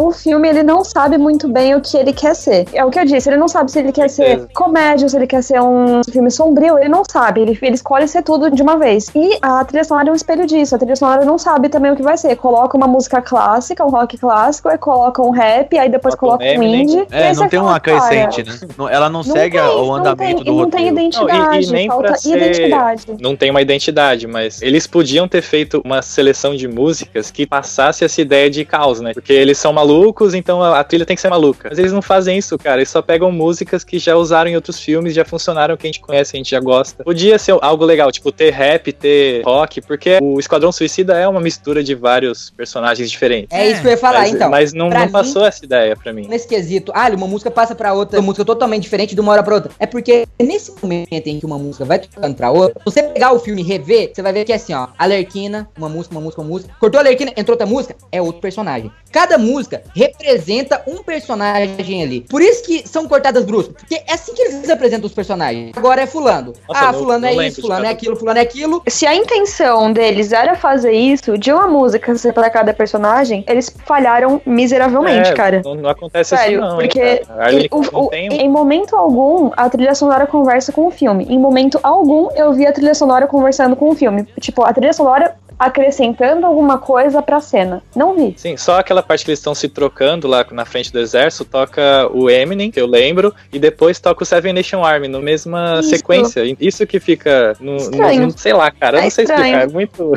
O 0.00 0.10
filme, 0.12 0.48
ele 0.48 0.62
não 0.62 0.82
sabe 0.84 1.18
muito 1.18 1.46
bem 1.48 1.74
o 1.74 1.80
que 1.80 1.96
ele 1.96 2.12
quer 2.12 2.34
ser. 2.34 2.66
É 2.72 2.84
o 2.84 2.90
que 2.90 2.98
eu 2.98 3.04
disse, 3.04 3.28
ele 3.28 3.36
não 3.36 3.48
sabe 3.48 3.70
se 3.70 3.78
ele 3.78 3.92
quer 3.92 4.08
ser 4.08 4.46
comédia, 4.54 5.08
se 5.08 5.16
ele 5.16 5.26
quer 5.26 5.42
ser 5.42 5.60
um 5.60 6.00
filme 6.10 6.30
sombrio, 6.30 6.78
ele 6.78 6.88
não 6.88 7.02
sabe. 7.08 7.40
Ele, 7.42 7.58
ele 7.60 7.74
escolhe 7.74 8.08
ser 8.08 8.22
tudo 8.22 8.50
de 8.50 8.62
uma 8.62 8.78
vez. 8.78 9.08
E 9.14 9.38
a 9.42 9.64
trilha 9.64 9.84
sonora 9.84 10.08
é 10.08 10.12
um 10.12 10.14
espelho 10.14 10.46
disso. 10.46 10.74
A 10.74 10.78
trilha 10.78 10.96
sonora 10.96 11.24
não 11.24 11.38
sabe 11.38 11.68
também 11.68 11.92
o 11.92 11.96
que 11.96 12.02
vai 12.02 12.16
ser. 12.16 12.34
Coloca 12.36 12.76
uma 12.76 12.86
música 12.86 13.20
clássica, 13.20 13.84
um 13.84 13.90
rock 13.90 14.16
clássico, 14.16 14.68
aí 14.68 14.78
coloca 14.78 15.20
um 15.22 15.30
rap, 15.30 15.76
aí 15.78 15.88
depois 15.88 16.14
um 16.14 16.18
coloca 16.18 16.44
um 16.44 16.46
Eminem. 16.46 16.82
indie. 16.82 16.98
e 16.98 17.06
É, 17.14 17.34
não 17.34 17.48
tem 17.48 17.58
fala, 17.58 17.72
uma 17.72 17.80
crescente, 17.80 18.42
né? 18.42 18.58
Não- 18.78 18.88
Ela 18.88 19.08
não, 19.08 19.20
Não 19.20 19.24
segue 19.34 19.58
tem, 19.58 19.66
o 19.68 19.86
não 19.86 19.94
andamento 19.94 20.36
tem, 20.36 20.44
do 20.44 20.50
e 20.52 20.56
não 20.62 20.70
tem 20.70 20.88
roteiro. 20.88 20.92
identidade, 20.98 21.72
Não, 21.72 21.78
e- 21.78 21.84
e 21.84 21.88
falta 21.88 22.16
ser- 22.16 22.36
identidade. 22.36 23.06
Não 23.20 23.36
tem 23.36 23.50
uma 23.50 23.60
identidade, 23.60 24.26
mas 24.26 24.62
eles 24.62 24.86
podiam 24.86 25.28
ter 25.28 25.42
feito 25.42 25.80
uma 25.84 26.00
seleção 26.02 26.54
de 26.56 26.66
músicas 26.66 27.30
que 27.30 27.46
passasse 27.46 28.04
essa 28.04 28.20
ideia 28.20 28.48
de 28.50 28.64
caos, 28.64 29.00
né? 29.00 29.12
Porque 29.12 29.32
eles 29.32 29.58
são 29.58 29.72
malucos, 29.72 29.89
então 30.34 30.62
a, 30.62 30.80
a 30.80 30.84
trilha 30.84 31.06
tem 31.06 31.16
que 31.16 31.22
ser 31.22 31.28
maluca. 31.28 31.68
Mas 31.70 31.78
eles 31.78 31.92
não 31.92 32.02
fazem 32.02 32.38
isso, 32.38 32.56
cara. 32.58 32.78
Eles 32.78 32.90
só 32.90 33.02
pegam 33.02 33.30
músicas 33.30 33.84
que 33.84 33.98
já 33.98 34.16
usaram 34.16 34.50
em 34.50 34.54
outros 34.54 34.78
filmes, 34.78 35.14
já 35.14 35.24
funcionaram, 35.24 35.76
que 35.76 35.86
a 35.86 35.88
gente 35.88 36.00
conhece, 36.00 36.36
a 36.36 36.38
gente 36.38 36.50
já 36.50 36.60
gosta. 36.60 37.04
Podia 37.04 37.38
ser 37.38 37.56
algo 37.60 37.84
legal, 37.84 38.10
tipo 38.10 38.30
ter 38.32 38.50
rap, 38.50 38.92
ter 38.92 39.42
rock, 39.44 39.80
porque 39.80 40.18
o 40.20 40.38
Esquadrão 40.38 40.72
Suicida 40.72 41.16
é 41.18 41.26
uma 41.26 41.40
mistura 41.40 41.82
de 41.82 41.94
vários 41.94 42.50
personagens 42.50 43.10
diferentes. 43.10 43.48
É 43.50 43.68
isso 43.68 43.80
que 43.80 43.86
eu 43.86 43.92
ia 43.92 43.98
falar, 43.98 44.20
mas, 44.20 44.32
então. 44.32 44.50
mas 44.50 44.72
não, 44.72 44.88
não 44.88 45.06
mim, 45.06 45.12
passou 45.12 45.44
essa 45.44 45.64
ideia 45.64 45.96
pra 45.96 46.12
mim. 46.12 46.26
Nesse 46.28 46.46
quesito, 46.46 46.92
ah, 46.94 47.08
uma 47.10 47.26
música 47.26 47.50
passa 47.50 47.74
pra 47.74 47.92
outra, 47.92 48.18
uma 48.18 48.26
música 48.26 48.44
totalmente 48.44 48.82
diferente 48.82 49.14
de 49.14 49.20
uma 49.20 49.32
hora 49.32 49.42
pra 49.42 49.54
outra. 49.54 49.70
É 49.78 49.86
porque 49.86 50.26
nesse 50.40 50.72
momento 50.82 51.26
em 51.26 51.38
que 51.38 51.46
uma 51.46 51.58
música 51.58 51.84
vai 51.84 51.98
tocando 51.98 52.34
pra 52.34 52.50
outra, 52.50 52.80
você 52.84 53.02
pegar 53.02 53.32
o 53.32 53.38
filme 53.38 53.62
e 53.62 53.64
rever, 53.64 54.12
você 54.14 54.22
vai 54.22 54.32
ver 54.32 54.44
que 54.44 54.52
é 54.52 54.56
assim, 54.56 54.74
ó, 54.74 54.88
Alerquina, 54.98 55.68
uma 55.76 55.88
música, 55.88 56.14
uma 56.14 56.20
música, 56.20 56.42
uma 56.42 56.48
música. 56.48 56.74
Cortou 56.78 56.98
a 56.98 57.02
Alerquina, 57.02 57.32
entrou 57.36 57.54
outra 57.54 57.66
música, 57.66 57.94
é 58.12 58.20
outro 58.20 58.40
personagem. 58.40 58.90
Cada 59.12 59.36
música 59.38 59.79
representa 59.94 60.82
um 60.86 61.02
personagem 61.02 62.02
ali. 62.02 62.20
Por 62.22 62.40
isso 62.42 62.62
que 62.64 62.86
são 62.86 63.06
cortadas 63.08 63.44
bruscas, 63.44 63.74
porque 63.78 63.94
é 64.06 64.12
assim 64.12 64.34
que 64.34 64.42
eles 64.42 64.68
apresentam 64.70 65.06
os 65.06 65.12
personagens. 65.14 65.72
Agora 65.76 66.02
é 66.02 66.06
fulano. 66.06 66.52
Nossa, 66.68 66.80
ah, 66.88 66.92
não- 66.92 66.98
fulano 66.98 67.20
não 67.20 67.28
é 67.40 67.48
isso, 67.48 67.60
fulano 67.60 67.86
é 67.86 67.88
aquilo, 67.88 68.16
fulano 68.16 68.38
é 68.38 68.42
aquilo. 68.42 68.82
Se 68.88 69.06
a 69.06 69.14
intenção 69.14 69.92
deles 69.92 70.32
era 70.32 70.54
fazer 70.56 70.92
isso, 70.92 71.36
de 71.38 71.52
uma 71.52 71.66
música 71.66 72.14
ser 72.16 72.32
pra 72.32 72.48
cada 72.50 72.72
personagem, 72.74 73.44
eles 73.48 73.74
falharam 73.86 74.40
miseravelmente, 74.46 75.30
É, 75.30 75.34
cara. 75.34 75.62
Não, 75.64 75.74
não 75.74 75.90
acontece 75.90 76.36
Sério, 76.36 76.62
assim, 76.64 76.70
não. 76.70 76.78
porque 76.78 77.22
o- 77.70 77.80
não 77.92 78.04
o- 78.04 78.08
tem 78.08 78.28
em 78.28 78.48
momento 78.48 78.96
algum 78.96 79.50
a 79.56 79.68
trilha 79.68 79.94
sonora 79.94 80.26
conversa 80.26 80.72
com 80.72 80.86
o 80.86 80.90
filme. 80.90 81.26
Em 81.28 81.38
momento 81.38 81.78
algum 81.82 82.28
eu 82.34 82.52
vi 82.52 82.66
a 82.66 82.72
trilha 82.72 82.94
sonora 82.94 83.26
conversando 83.26 83.76
com 83.76 83.88
o 83.90 83.94
filme. 83.94 84.26
Tipo, 84.40 84.62
a 84.64 84.72
trilha 84.72 84.92
sonora 84.92 85.34
acrescentando 85.58 86.46
alguma 86.46 86.78
coisa 86.78 87.20
pra 87.20 87.38
cena. 87.40 87.82
Não 87.94 88.14
vi. 88.14 88.34
Sim, 88.36 88.56
só 88.56 88.78
aquela 88.80 89.02
parte 89.02 89.24
que 89.24 89.30
eles 89.30 89.38
estão 89.38 89.54
se 89.60 89.68
trocando 89.68 90.26
lá 90.26 90.44
na 90.50 90.64
frente 90.64 90.92
do 90.92 90.98
exército, 90.98 91.44
toca 91.44 92.08
o 92.12 92.28
Eminem, 92.30 92.70
que 92.70 92.80
eu 92.80 92.86
lembro, 92.86 93.34
e 93.52 93.58
depois 93.58 93.98
toca 94.00 94.22
o 94.22 94.26
Seven 94.26 94.52
Nation 94.52 94.84
Army, 94.84 95.08
na 95.08 95.20
mesma 95.20 95.80
Isso. 95.80 95.90
sequência. 95.90 96.42
Isso 96.60 96.86
que 96.86 96.98
fica 96.98 97.54
no, 97.60 97.76
no- 97.90 98.26
no- 98.26 98.38
sei 98.38 98.52
lá, 98.52 98.70
cara, 98.70 98.96
eu 98.96 99.00
É 99.00 99.04
não 99.04 99.10
sei 99.10 99.24
estranho. 99.24 99.42
explicar, 99.44 99.62
é 99.62 99.72
muito 99.72 100.12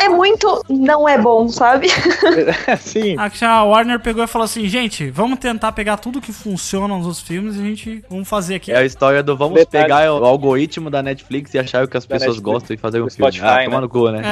É, 0.00 0.04
é 0.04 0.08
muito. 0.08 0.64
Não 0.68 1.08
é 1.08 1.18
bom, 1.18 1.48
sabe? 1.48 1.88
assim. 2.66 3.16
A 3.42 3.64
Warner 3.64 4.00
pegou 4.00 4.22
e 4.24 4.26
falou 4.26 4.44
assim, 4.44 4.66
gente, 4.68 5.10
vamos 5.10 5.38
tentar 5.38 5.72
pegar 5.72 5.96
tudo 5.96 6.20
que 6.20 6.32
funciona 6.32 6.96
nos 6.98 7.20
filmes 7.20 7.56
e 7.56 7.60
a 7.60 7.62
gente 7.62 8.04
vamos 8.08 8.28
fazer 8.28 8.56
aqui. 8.56 8.72
É 8.72 8.78
a 8.78 8.84
história 8.84 9.22
do 9.22 9.36
vamos 9.36 9.58
Detalhe. 9.58 9.84
pegar 9.84 10.12
o 10.12 10.24
algoritmo 10.24 10.90
da 10.90 11.02
Netflix 11.02 11.54
e 11.54 11.58
achar 11.58 11.84
o 11.84 11.88
que 11.88 11.96
as 11.96 12.04
Da 12.06 12.16
pessoas 12.16 12.36
Netflix, 12.36 12.52
gostam 12.54 12.74
e 12.74 12.78
fazer 12.78 13.00
um 13.00 13.06
do 13.06 13.10
filme. 13.10 13.32
Spotify, 13.32 13.46
ah, 13.60 13.64
toma 13.64 13.76
né? 13.76 13.80
no 13.82 13.88
cu, 13.88 14.10
né? 14.10 14.22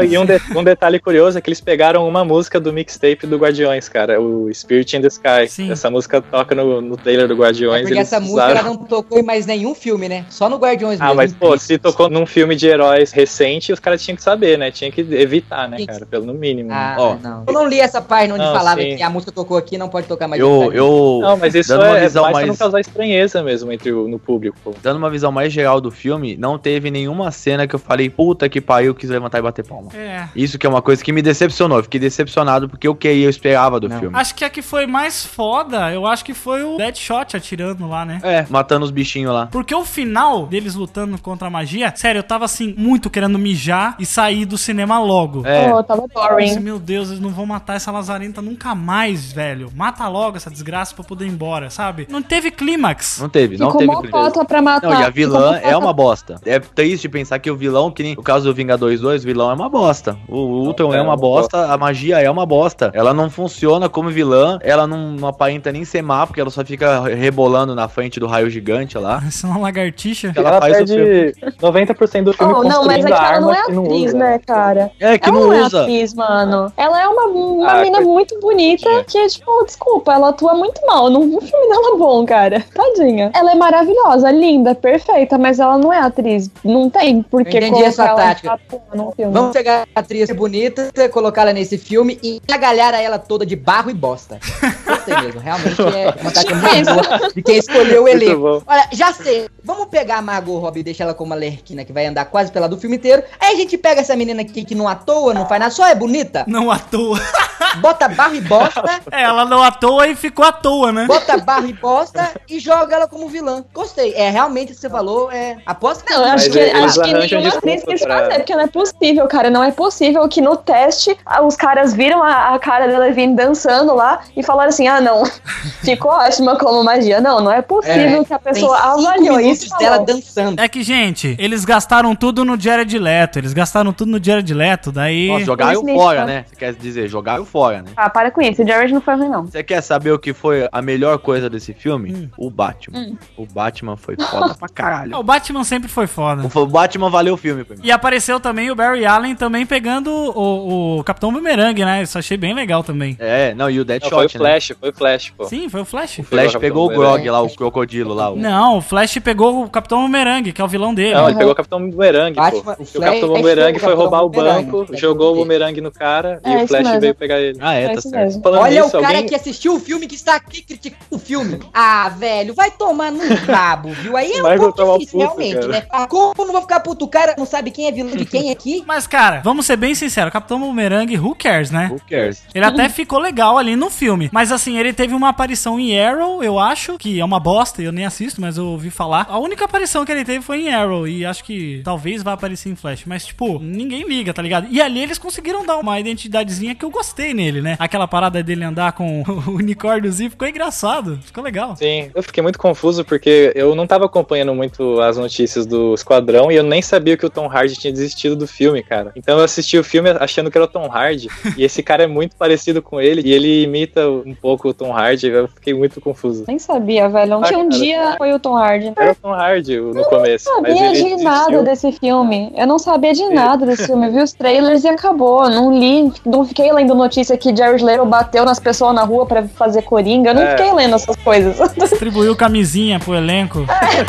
É, 0.00 0.04
e 0.04 0.18
um, 0.18 0.24
de- 0.24 0.40
um 0.56 0.64
detalhe 0.64 0.98
curioso 0.98 1.38
é 1.38 1.40
que 1.40 1.48
eles 1.48 1.60
pegaram 1.60 2.06
uma 2.08 2.24
música 2.24 2.58
do 2.60 2.72
mixtape 2.72 3.26
do 3.26 3.36
Guardiões, 3.36 3.53
cara, 3.90 4.20
o 4.20 4.52
Spirit 4.52 4.96
in 4.96 5.00
the 5.00 5.08
Sky. 5.08 5.48
Sim. 5.48 5.70
Essa 5.70 5.90
música 5.90 6.20
toca 6.20 6.54
no, 6.54 6.80
no 6.80 6.96
trailer 6.96 7.28
do 7.28 7.34
Guardiões. 7.36 7.80
É 7.80 7.84
porque 7.84 7.98
essa 7.98 8.20
música 8.20 8.44
usaram- 8.50 8.64
não 8.64 8.76
tocou 8.76 9.18
em 9.18 9.22
mais 9.22 9.46
nenhum 9.46 9.74
filme, 9.74 10.08
né? 10.08 10.24
Só 10.30 10.48
no 10.48 10.56
Guardiões 10.56 11.00
Ah, 11.00 11.14
mas 11.14 11.32
pô, 11.32 11.56
se 11.58 11.78
tocou 11.78 12.08
num 12.08 12.26
filme 12.26 12.56
de 12.56 12.66
heróis 12.66 13.12
recente, 13.12 13.72
os 13.72 13.80
caras 13.80 14.02
tinham 14.02 14.16
que 14.16 14.22
saber, 14.22 14.58
né? 14.58 14.70
Tinha 14.70 14.90
que 14.90 15.00
evitar, 15.00 15.68
né, 15.68 15.84
cara? 15.86 16.06
Pelo 16.06 16.24
no 16.26 16.34
mínimo. 16.34 16.70
Ah, 16.72 16.96
Ó. 16.98 17.16
não. 17.22 17.44
Eu 17.46 17.52
não 17.52 17.66
li 17.68 17.80
essa 17.80 18.00
página 18.00 18.34
onde 18.34 18.44
Não, 18.44 18.54
falava 18.54 18.80
sim. 18.80 18.96
que 18.96 19.02
a 19.02 19.10
música 19.10 19.32
tocou 19.32 19.56
aqui 19.56 19.76
não 19.78 19.88
pode 19.88 20.06
tocar 20.06 20.28
mais. 20.28 20.40
Eu, 20.40 20.72
eu 20.72 21.18
Não, 21.22 21.36
mas 21.36 21.54
isso 21.54 21.68
dando 21.68 21.84
uma 21.84 21.98
é 21.98 22.00
visão 22.02 22.22
mais 22.22 22.32
pra 22.32 22.40
mais, 22.40 22.48
não 22.48 22.56
causar 22.56 22.80
estranheza 22.80 23.42
mesmo 23.42 23.72
entre 23.72 23.92
o, 23.92 24.08
no 24.08 24.18
público. 24.18 24.56
pô. 24.62 24.74
dando 24.82 24.96
uma 24.96 25.10
visão 25.10 25.30
mais 25.30 25.52
geral 25.52 25.80
do 25.80 25.90
filme, 25.90 26.36
não 26.36 26.58
teve 26.58 26.90
nenhuma 26.90 27.30
cena 27.30 27.66
que 27.66 27.74
eu 27.74 27.78
falei, 27.78 28.08
puta 28.10 28.48
que 28.48 28.60
pariu, 28.60 28.88
eu 28.88 28.94
quis 28.94 29.10
levantar 29.10 29.38
e 29.38 29.42
bater 29.42 29.64
palma. 29.64 29.90
É. 29.94 30.24
Isso 30.34 30.58
que 30.58 30.66
é 30.66 30.68
uma 30.68 30.82
coisa 30.82 31.02
que 31.02 31.12
me 31.12 31.22
decepcionou. 31.22 31.78
Eu 31.78 31.82
fiquei 31.84 32.00
decepcionado 32.00 32.68
porque 32.68 32.88
o 32.88 32.94
que 32.94 33.08
eu 33.08 33.30
esperava 33.44 33.78
do 33.78 33.88
Não. 33.88 33.98
filme. 34.00 34.16
Acho 34.18 34.34
que 34.34 34.44
a 34.44 34.48
que 34.50 34.62
foi 34.62 34.86
mais 34.86 35.24
foda, 35.24 35.92
eu 35.92 36.06
acho 36.06 36.24
que 36.24 36.32
foi 36.32 36.62
o 36.64 36.76
Deadshot 36.78 37.36
atirando 37.36 37.86
lá, 37.86 38.04
né? 38.04 38.20
É, 38.22 38.46
matando 38.48 38.84
os 38.84 38.90
bichinhos 38.90 39.32
lá. 39.34 39.48
Porque 39.52 39.74
o 39.74 39.84
final 39.84 40.46
deles 40.46 40.74
lutando 40.74 41.18
contra 41.20 41.48
a 41.48 41.50
magia, 41.50 41.92
sério, 41.94 42.20
eu 42.20 42.22
tava 42.22 42.46
assim, 42.46 42.74
muito 42.78 43.10
querendo 43.10 43.38
mijar 43.38 43.96
e 43.98 44.06
sair 44.06 44.46
do 44.46 44.56
cinema 44.56 44.98
logo. 44.98 45.46
É, 45.46 45.74
Oh, 45.74 45.82
tava 45.82 46.02
Nossa, 46.14 46.28
boring. 46.34 46.58
meu 46.60 46.78
Deus, 46.78 47.08
eles 47.08 47.20
não 47.20 47.30
vão 47.30 47.44
matar 47.44 47.74
essa 47.76 47.90
lazarenta 47.90 48.40
nunca 48.40 48.74
mais, 48.74 49.32
velho. 49.32 49.70
Mata 49.74 50.06
logo 50.08 50.36
essa 50.36 50.50
desgraça 50.50 50.94
pra 50.94 51.02
eu 51.02 51.06
poder 51.08 51.26
ir 51.26 51.30
embora, 51.30 51.68
sabe? 51.68 52.06
Não 52.10 52.22
teve 52.22 52.50
clímax. 52.50 53.18
não 53.20 53.28
teve, 53.28 53.58
não 53.58 53.70
Ficou 53.72 53.96
teve 54.00 54.08
cota 54.12 54.44
pra 54.44 54.62
matar. 54.62 54.88
Não, 54.90 55.00
e 55.00 55.04
a 55.04 55.10
vilã 55.10 55.58
é 55.62 55.76
uma 55.76 55.92
bosta. 55.92 56.36
É 56.46 56.58
triste 56.58 57.08
pensar 57.08 57.38
que 57.38 57.50
o 57.50 57.56
vilão, 57.56 57.90
que 57.90 58.02
nem 58.02 58.14
o 58.14 58.22
caso 58.22 58.46
do 58.46 58.54
Vingadores 58.54 59.00
2, 59.00 59.22
o 59.22 59.26
vilão 59.26 59.50
é 59.50 59.54
uma 59.54 59.68
bosta. 59.68 60.16
O 60.28 60.38
Ultron 60.66 60.92
é 60.94 60.98
é 60.98 61.02
uma 61.02 61.14
uma 61.14 61.16
bosta, 61.16 61.72
a 61.72 61.76
magia 61.78 62.18
é 62.20 62.30
uma 62.30 62.46
bosta. 62.46 62.90
Ela 62.94 63.12
não 63.12 63.28
funciona 63.34 63.88
como 63.88 64.10
vilã, 64.10 64.58
ela 64.62 64.86
não, 64.86 65.10
não 65.12 65.28
aparenta 65.28 65.70
nem 65.72 65.84
ser 65.84 66.02
má, 66.02 66.26
porque 66.26 66.40
ela 66.40 66.50
só 66.50 66.64
fica 66.64 67.00
rebolando 67.02 67.74
na 67.74 67.88
frente 67.88 68.18
do 68.20 68.26
raio 68.26 68.48
gigante 68.48 68.96
lá. 68.96 69.22
Isso 69.28 69.46
é 69.46 69.50
uma 69.50 69.58
lagartixa. 69.60 70.32
Ela 70.36 70.48
Ela, 70.50 70.60
faz 70.60 70.72
o 70.90 70.94
perde 70.94 71.34
90% 71.60 72.22
do 72.24 72.32
filme 72.32 72.54
Oh, 72.54 72.62
não, 72.62 72.84
mas 72.84 73.04
é 73.04 73.08
que 73.08 73.12
a 73.12 73.32
ela 73.32 73.40
não 73.40 73.52
é 73.54 73.60
atriz, 73.60 74.04
usa. 74.06 74.18
né, 74.18 74.40
cara? 74.46 74.90
É, 75.00 75.18
que 75.18 75.28
ela 75.28 75.38
não 75.40 75.46
não 75.48 75.52
é 75.52 75.62
usa. 75.62 75.82
atriz, 75.82 76.14
mano. 76.14 76.72
Ela 76.76 77.02
é 77.02 77.08
uma, 77.08 77.24
uma 77.26 77.70
Ah, 77.72 77.82
mina 77.82 78.00
muito 78.00 78.38
bonita 78.40 78.88
que, 79.04 79.26
tipo, 79.26 79.64
desculpa, 79.64 80.12
ela 80.14 80.28
atua 80.28 80.54
muito 80.54 80.80
mal. 80.86 81.10
Não 81.10 81.22
vi 81.28 81.36
o 81.36 81.40
filme 81.40 81.68
dela 81.68 81.96
bom, 81.98 82.24
cara. 82.24 82.64
Tadinha. 82.74 83.30
Ela 83.34 83.52
é 83.52 83.54
maravilhosa, 83.54 84.30
linda, 84.30 84.74
perfeita, 84.74 85.36
mas 85.38 85.58
ela 85.58 85.76
não 85.78 85.92
é 85.92 85.98
atriz. 85.98 86.50
Não 86.64 86.88
tem 86.88 87.22
por 87.22 87.44
que 87.44 87.56
Eu 87.56 87.62
entendi 87.62 87.82
essa 87.84 88.04
ela 88.04 88.16
tática. 88.16 88.52
atuar 88.52 88.80
num 88.94 89.10
filme. 89.12 89.32
Vamos 89.32 89.52
pegar 89.52 89.86
a 89.94 90.00
atriz 90.00 90.30
bonita, 90.30 90.90
colocá-la 91.10 91.52
nesse 91.52 91.76
filme 91.78 92.18
e 92.22 92.40
agalhar 92.50 92.94
ela 92.94 93.18
toda 93.24 93.44
de 93.44 93.56
barro 93.56 93.90
e 93.90 93.94
bosta. 93.94 94.38
Gostei 94.86 95.16
mesmo, 95.20 95.40
realmente 95.40 95.80
é 95.82 96.14
uma 96.20 96.30
tática 96.30 96.54
muito 96.54 96.94
boa 96.94 97.32
de 97.34 97.42
quem 97.42 97.58
escolheu 97.58 98.04
o 98.04 98.08
elenco. 98.08 98.62
Olha, 98.66 98.88
já 98.92 99.12
sei, 99.12 99.48
vamos 99.62 99.86
pegar 99.86 100.18
a 100.18 100.22
Margot 100.22 100.58
Robbie 100.58 100.80
e 100.80 100.84
deixar 100.84 101.04
ela 101.04 101.14
como 101.14 101.30
uma 101.30 101.36
lerquina 101.36 101.84
que 101.84 101.92
vai 101.92 102.06
andar 102.06 102.24
quase 102.26 102.52
pela 102.52 102.68
do 102.68 102.78
filme 102.78 102.96
inteiro. 102.96 103.22
Aí 103.40 103.54
a 103.54 103.56
gente 103.56 103.76
pega 103.78 104.00
essa 104.00 104.16
menina 104.16 104.42
aqui 104.42 104.64
que 104.64 104.74
não 104.74 104.88
atua, 104.88 105.34
não 105.34 105.46
faz 105.46 105.60
nada, 105.60 105.70
só 105.70 105.86
é 105.86 105.94
bonita, 105.94 106.44
Não 106.46 106.70
à 106.70 106.78
toa. 106.78 107.20
bota 107.80 108.08
barro 108.08 108.34
e 108.34 108.40
bosta, 108.40 108.82
É, 109.10 109.22
ela 109.22 109.44
não 109.44 109.62
à 109.62 109.70
toa 109.70 110.06
e 110.06 110.14
ficou 110.14 110.44
à 110.44 110.52
toa, 110.52 110.92
né? 110.92 111.06
bota 111.06 111.36
barro 111.38 111.66
e 111.66 111.72
bosta 111.72 112.32
e 112.48 112.58
joga 112.58 112.94
ela 112.94 113.08
como 113.08 113.28
vilã. 113.28 113.64
Gostei, 113.72 114.14
é 114.14 114.30
realmente 114.30 114.72
o 114.72 114.74
que 114.74 114.80
você 114.80 114.90
falou, 114.90 115.30
é... 115.30 115.58
Aposto 115.66 116.04
que 116.04 116.12
Não, 116.12 116.26
eu 116.26 116.32
acho 116.32 116.50
que, 116.50 116.58
acho 116.60 117.02
que 117.02 117.10
arranjam 117.14 117.40
nenhuma 117.40 117.58
atriz 117.58 117.84
quis 117.84 118.02
fazer, 118.02 118.34
porque 118.36 118.54
não 118.54 118.62
é 118.62 118.66
possível, 118.66 119.26
cara. 119.26 119.50
Não 119.50 119.62
é 119.62 119.70
possível 119.70 120.28
que 120.28 120.40
no 120.40 120.56
teste 120.56 121.16
os 121.44 121.56
caras 121.56 121.94
viram 121.94 122.22
a, 122.22 122.54
a 122.54 122.58
cara 122.58 122.86
da 122.88 122.98
Levine 123.14 123.34
dançando 123.36 123.94
lá 123.94 124.20
e 124.36 124.42
falaram 124.42 124.68
assim: 124.68 124.88
ah, 124.88 125.00
não, 125.00 125.22
ficou 125.82 126.10
ótima 126.10 126.58
como 126.58 126.82
magia. 126.82 127.20
Não, 127.20 127.40
não 127.40 127.52
é 127.52 127.62
possível 127.62 128.22
É, 128.22 128.24
que 128.24 128.32
a 128.34 128.38
pessoa 128.38 128.76
avaliou 128.76 129.38
isso. 129.40 129.68
dela 129.78 129.96
falou. 129.96 130.06
dançando. 130.06 130.60
É 130.60 130.68
que, 130.68 130.82
gente, 130.82 131.36
eles 131.38 131.64
gastaram 131.64 132.14
tudo 132.14 132.44
no 132.44 132.60
Jared 132.60 132.98
Leto. 132.98 133.38
Eles 133.38 133.52
gastaram 133.52 133.92
tudo 133.92 134.10
no 134.10 134.22
Jared 134.22 134.52
Leto. 134.52 134.90
Daí. 134.90 135.28
Nossa, 135.28 135.44
jogaram 135.44 135.82
fora, 135.86 136.24
né? 136.24 136.44
Você 136.48 136.56
quer 136.56 136.74
dizer, 136.74 137.08
jogaram 137.08 137.44
fora, 137.44 137.82
né? 137.82 137.90
Ah, 137.96 138.10
para 138.10 138.30
com 138.30 138.42
isso. 138.42 138.62
O 138.62 138.66
Jared 138.66 138.92
não 138.92 139.00
foi 139.00 139.14
ruim, 139.14 139.28
não. 139.28 139.44
Você 139.46 139.62
quer 139.62 139.80
saber 139.80 140.12
o 140.12 140.18
que 140.18 140.32
foi 140.32 140.68
a 140.70 140.82
melhor 140.82 141.18
coisa 141.18 141.48
desse 141.48 141.72
filme? 141.72 142.12
Hum. 142.12 142.28
O 142.36 142.50
Batman. 142.50 142.98
Hum. 142.98 143.16
O 143.36 143.46
Batman 143.46 143.96
foi 143.96 144.16
foda 144.16 144.54
pra 144.54 144.68
caralho. 144.68 145.14
O 145.24 145.26
Batman 145.26 145.64
sempre 145.64 145.88
foi 145.88 146.06
foda. 146.06 146.42
O 146.54 146.66
Batman 146.66 147.08
valeu 147.08 147.34
o 147.34 147.36
filme 147.36 147.64
pra 147.64 147.76
mim. 147.76 147.82
E 147.84 147.92
apareceu 147.92 148.40
também 148.40 148.70
o 148.70 148.74
Barry 148.74 149.06
Allen 149.06 149.34
também 149.34 149.64
pegando 149.64 150.10
o, 150.10 150.98
o 150.98 151.04
Capitão 151.04 151.32
Boomerang, 151.32 151.84
né? 151.84 152.02
Isso 152.02 152.18
achei 152.18 152.36
bem 152.36 152.52
legal 152.54 152.82
também. 152.82 153.03
É, 153.18 153.54
não, 153.54 153.70
e 153.70 153.74
o 153.74 153.78
Não, 153.78 153.84
Deadshot, 153.84 154.10
foi 154.10 154.24
o 154.26 154.28
né? 154.28 154.28
Flash, 154.28 154.72
foi 154.80 154.88
o 154.90 154.94
Flash, 154.94 155.30
pô. 155.36 155.44
Sim, 155.44 155.68
foi 155.68 155.80
o 155.80 155.84
Flash. 155.84 156.18
O 156.18 156.22
Flash 156.24 156.52
Pegou 156.56 156.58
o 156.58 156.60
pegou 156.60 156.84
o 156.86 156.88
Grog 157.16 157.30
lá, 157.30 157.40
o 157.42 157.50
crocodilo 157.50 158.14
lá. 158.14 158.30
o- 158.30 158.36
Não, 158.36 158.78
o 158.78 158.80
Flash 158.80 159.18
pegou 159.18 159.64
o 159.64 159.68
Capitão 159.70 160.00
Boomerang, 160.02 160.52
que 160.52 160.60
é 160.60 160.64
o 160.64 160.68
vilão 160.68 160.94
dele. 160.94 161.14
Não, 161.14 161.28
ele 161.28 161.36
pegou 161.38 161.52
o 161.52 161.56
Capitão 161.56 161.90
Boomerang, 161.90 162.34
Batman- 162.34 162.74
pô. 162.76 162.82
o 162.82 162.98
o 162.98 163.00
Capitão 163.00 163.28
o 163.32 163.78
foi 163.80 163.94
roubar 163.94 164.22
o 164.24 164.28
banco, 164.28 164.86
né? 164.90 164.98
jogou 164.98 165.32
o 165.32 165.36
Boomerang 165.36 165.80
no 165.80 165.90
cara 165.90 166.40
É, 166.44 166.50
e 166.50 166.54
o 166.54 166.58
isso 166.58 166.68
Flash 166.68 166.84
mesmo. 166.84 167.00
veio 167.00 167.14
pegar 167.14 167.40
ele. 167.40 167.58
Ah, 167.60 167.74
é, 167.74 167.84
É 167.84 167.86
tá 167.88 167.92
isso 167.94 168.08
certo. 168.10 168.40
Olha 168.48 168.82
nisso, 168.82 168.96
o 168.96 169.00
cara 169.00 169.06
alguém... 169.14 169.26
que 169.26 169.34
assistiu 169.34 169.74
o 169.74 169.80
filme 169.80 170.06
que 170.06 170.14
está 170.14 170.36
aqui 170.36 170.62
criticando 170.62 171.04
o 171.10 171.18
filme. 171.18 171.60
Ah, 171.72 172.08
velho, 172.08 172.54
vai 172.54 172.70
tomar 172.70 173.10
no 173.10 173.18
rabo, 173.46 173.90
viu? 173.90 174.16
Aí 174.16 174.32
é 174.32 174.42
um 174.42 174.56
pouco 174.58 174.98
difícil, 174.98 175.18
puto, 175.18 175.18
realmente, 175.18 175.54
cara. 175.54 175.68
né? 175.68 175.86
Ah, 175.90 176.06
Como 176.06 176.34
eu 176.38 176.44
não 176.46 176.52
vou 176.52 176.62
ficar 176.62 176.80
puto? 176.80 177.04
O 177.04 177.08
cara 177.08 177.34
não 177.36 177.46
sabe 177.46 177.70
quem 177.70 177.86
é 177.86 177.92
vilão 177.92 178.14
de 178.16 178.24
quem 178.24 178.50
aqui? 178.50 178.82
Mas, 178.86 179.06
cara, 179.06 179.40
vamos 179.44 179.66
ser 179.66 179.76
bem 179.76 179.94
sinceros, 179.94 180.32
Capitão 180.32 180.58
Boomerang, 180.60 181.16
who 181.18 181.34
cares, 181.34 181.70
né? 181.70 181.88
Who 181.92 182.00
cares? 182.08 182.42
Ele 182.54 182.64
até 182.64 182.88
ficou 182.94 183.18
legal 183.18 183.58
ali 183.58 183.76
no 183.76 183.90
filme. 183.90 184.30
Mas 184.32 184.50
assim, 184.50 184.78
ele 184.78 184.92
teve 184.92 185.14
uma 185.14 185.28
aparição 185.28 185.78
em 185.78 185.98
Arrow, 185.98 186.42
eu 186.42 186.58
acho, 186.58 186.96
que 186.96 187.20
é 187.20 187.24
uma 187.24 187.40
bosta, 187.40 187.82
eu 187.82 187.92
nem 187.92 188.04
assisto, 188.04 188.40
mas 188.40 188.56
eu 188.56 188.66
ouvi 188.66 188.90
falar. 188.90 189.26
A 189.28 189.38
única 189.38 189.64
aparição 189.64 190.04
que 190.04 190.12
ele 190.12 190.24
teve 190.24 190.44
foi 190.44 190.62
em 190.62 190.74
Arrow, 190.74 191.06
e 191.06 191.26
acho 191.26 191.44
que 191.44 191.82
talvez 191.84 192.22
vá 192.22 192.32
aparecer 192.32 192.70
em 192.70 192.76
Flash. 192.76 193.04
Mas, 193.06 193.26
tipo, 193.26 193.58
ninguém 193.58 194.06
liga, 194.08 194.32
tá 194.32 194.40
ligado? 194.40 194.66
E 194.70 194.80
ali 194.80 195.02
eles 195.02 195.18
conseguiram 195.18 195.66
dar 195.66 195.76
uma 195.76 195.98
identidadezinha 195.98 196.74
que 196.74 196.84
eu 196.84 196.90
gostei 196.90 197.34
nele, 197.34 197.60
né? 197.60 197.76
Aquela 197.78 198.06
parada 198.06 198.42
dele 198.42 198.64
andar 198.64 198.92
com 198.92 199.22
o 199.46 199.50
unicórniozinho 199.50 200.30
ficou 200.30 200.46
engraçado, 200.46 201.18
ficou 201.22 201.42
legal. 201.42 201.76
Sim, 201.76 202.10
eu 202.14 202.22
fiquei 202.22 202.42
muito 202.42 202.58
confuso 202.58 203.04
porque 203.04 203.52
eu 203.54 203.74
não 203.74 203.86
tava 203.86 204.06
acompanhando 204.06 204.54
muito 204.54 205.00
as 205.00 205.16
notícias 205.16 205.66
do 205.66 205.94
Esquadrão 205.94 206.50
e 206.50 206.56
eu 206.56 206.62
nem 206.62 206.80
sabia 206.80 207.16
que 207.16 207.26
o 207.26 207.30
Tom 207.30 207.48
Hardy 207.48 207.76
tinha 207.76 207.92
desistido 207.92 208.36
do 208.36 208.46
filme, 208.46 208.82
cara. 208.82 209.12
Então 209.16 209.38
eu 209.38 209.44
assisti 209.44 209.78
o 209.78 209.84
filme 209.84 210.10
achando 210.10 210.50
que 210.50 210.56
era 210.56 210.64
o 210.64 210.68
Tom 210.68 210.90
Hardy 210.90 211.28
e 211.56 211.64
esse 211.64 211.82
cara 211.82 212.04
é 212.04 212.06
muito 212.06 212.36
parecido 212.36 212.82
com 212.84 213.00
ele 213.00 213.22
e 213.24 213.32
ele 213.32 213.62
imita 213.64 214.08
um 214.08 214.34
pouco 214.34 214.68
o 214.68 214.74
Tom 214.74 214.92
Hardy. 214.92 215.26
Eu 215.28 215.48
fiquei 215.48 215.74
muito 215.74 216.00
confuso. 216.00 216.44
Nem 216.46 216.58
sabia, 216.58 217.08
velho. 217.08 217.38
Ontem 217.38 217.54
Ah, 217.54 217.58
um 217.58 217.68
cara, 217.68 217.80
dia 217.80 218.14
foi 218.18 218.32
o 218.32 218.38
Tom 218.38 218.56
Hardy. 218.56 218.92
Era 218.96 219.12
o 219.12 219.14
Tom 219.14 219.32
Hardy 219.32 219.76
no 219.80 220.04
começo. 220.04 220.48
Eu 220.48 220.54
não 220.56 220.62
mas 220.62 220.72
sabia 220.74 220.86
ele 220.86 220.94
de 220.96 221.02
desistiu. 221.04 221.24
nada 221.30 221.62
desse 221.62 221.92
filme. 221.92 222.52
Eu 222.56 222.66
não 222.66 222.78
sabia 222.78 223.12
de 223.12 223.28
nada 223.30 223.66
desse 223.66 223.86
filme. 223.86 224.06
Eu 224.06 224.12
vi 224.12 224.22
os 224.22 224.32
trailers 224.32 224.84
e 224.84 224.88
acabou. 224.88 225.48
Não 225.50 225.76
li, 225.76 226.12
não 226.24 226.44
fiquei 226.44 226.70
lendo 226.72 226.94
notícia 226.94 227.36
que 227.36 227.54
Jared 227.56 227.82
Leto 227.84 228.04
bateu 228.04 228.44
nas 228.44 228.60
pessoas 228.60 228.94
na 228.94 229.02
rua 229.04 229.26
pra 229.26 229.42
fazer 229.48 229.82
coringa. 229.82 230.30
Eu 230.30 230.34
não 230.34 230.42
É. 230.42 230.50
fiquei 230.56 230.72
lendo 230.72 230.94
essas 230.94 231.16
coisas. 231.16 231.56
Distribuiu 231.74 232.36
camisinha 232.36 232.98
pro 233.00 233.14
elenco. 233.14 233.64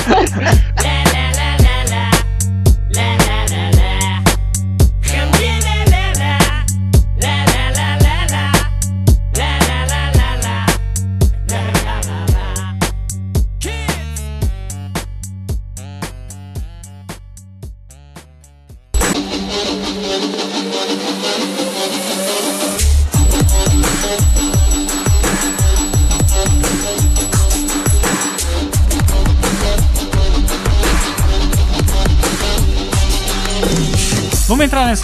Vamos 0.07 0.31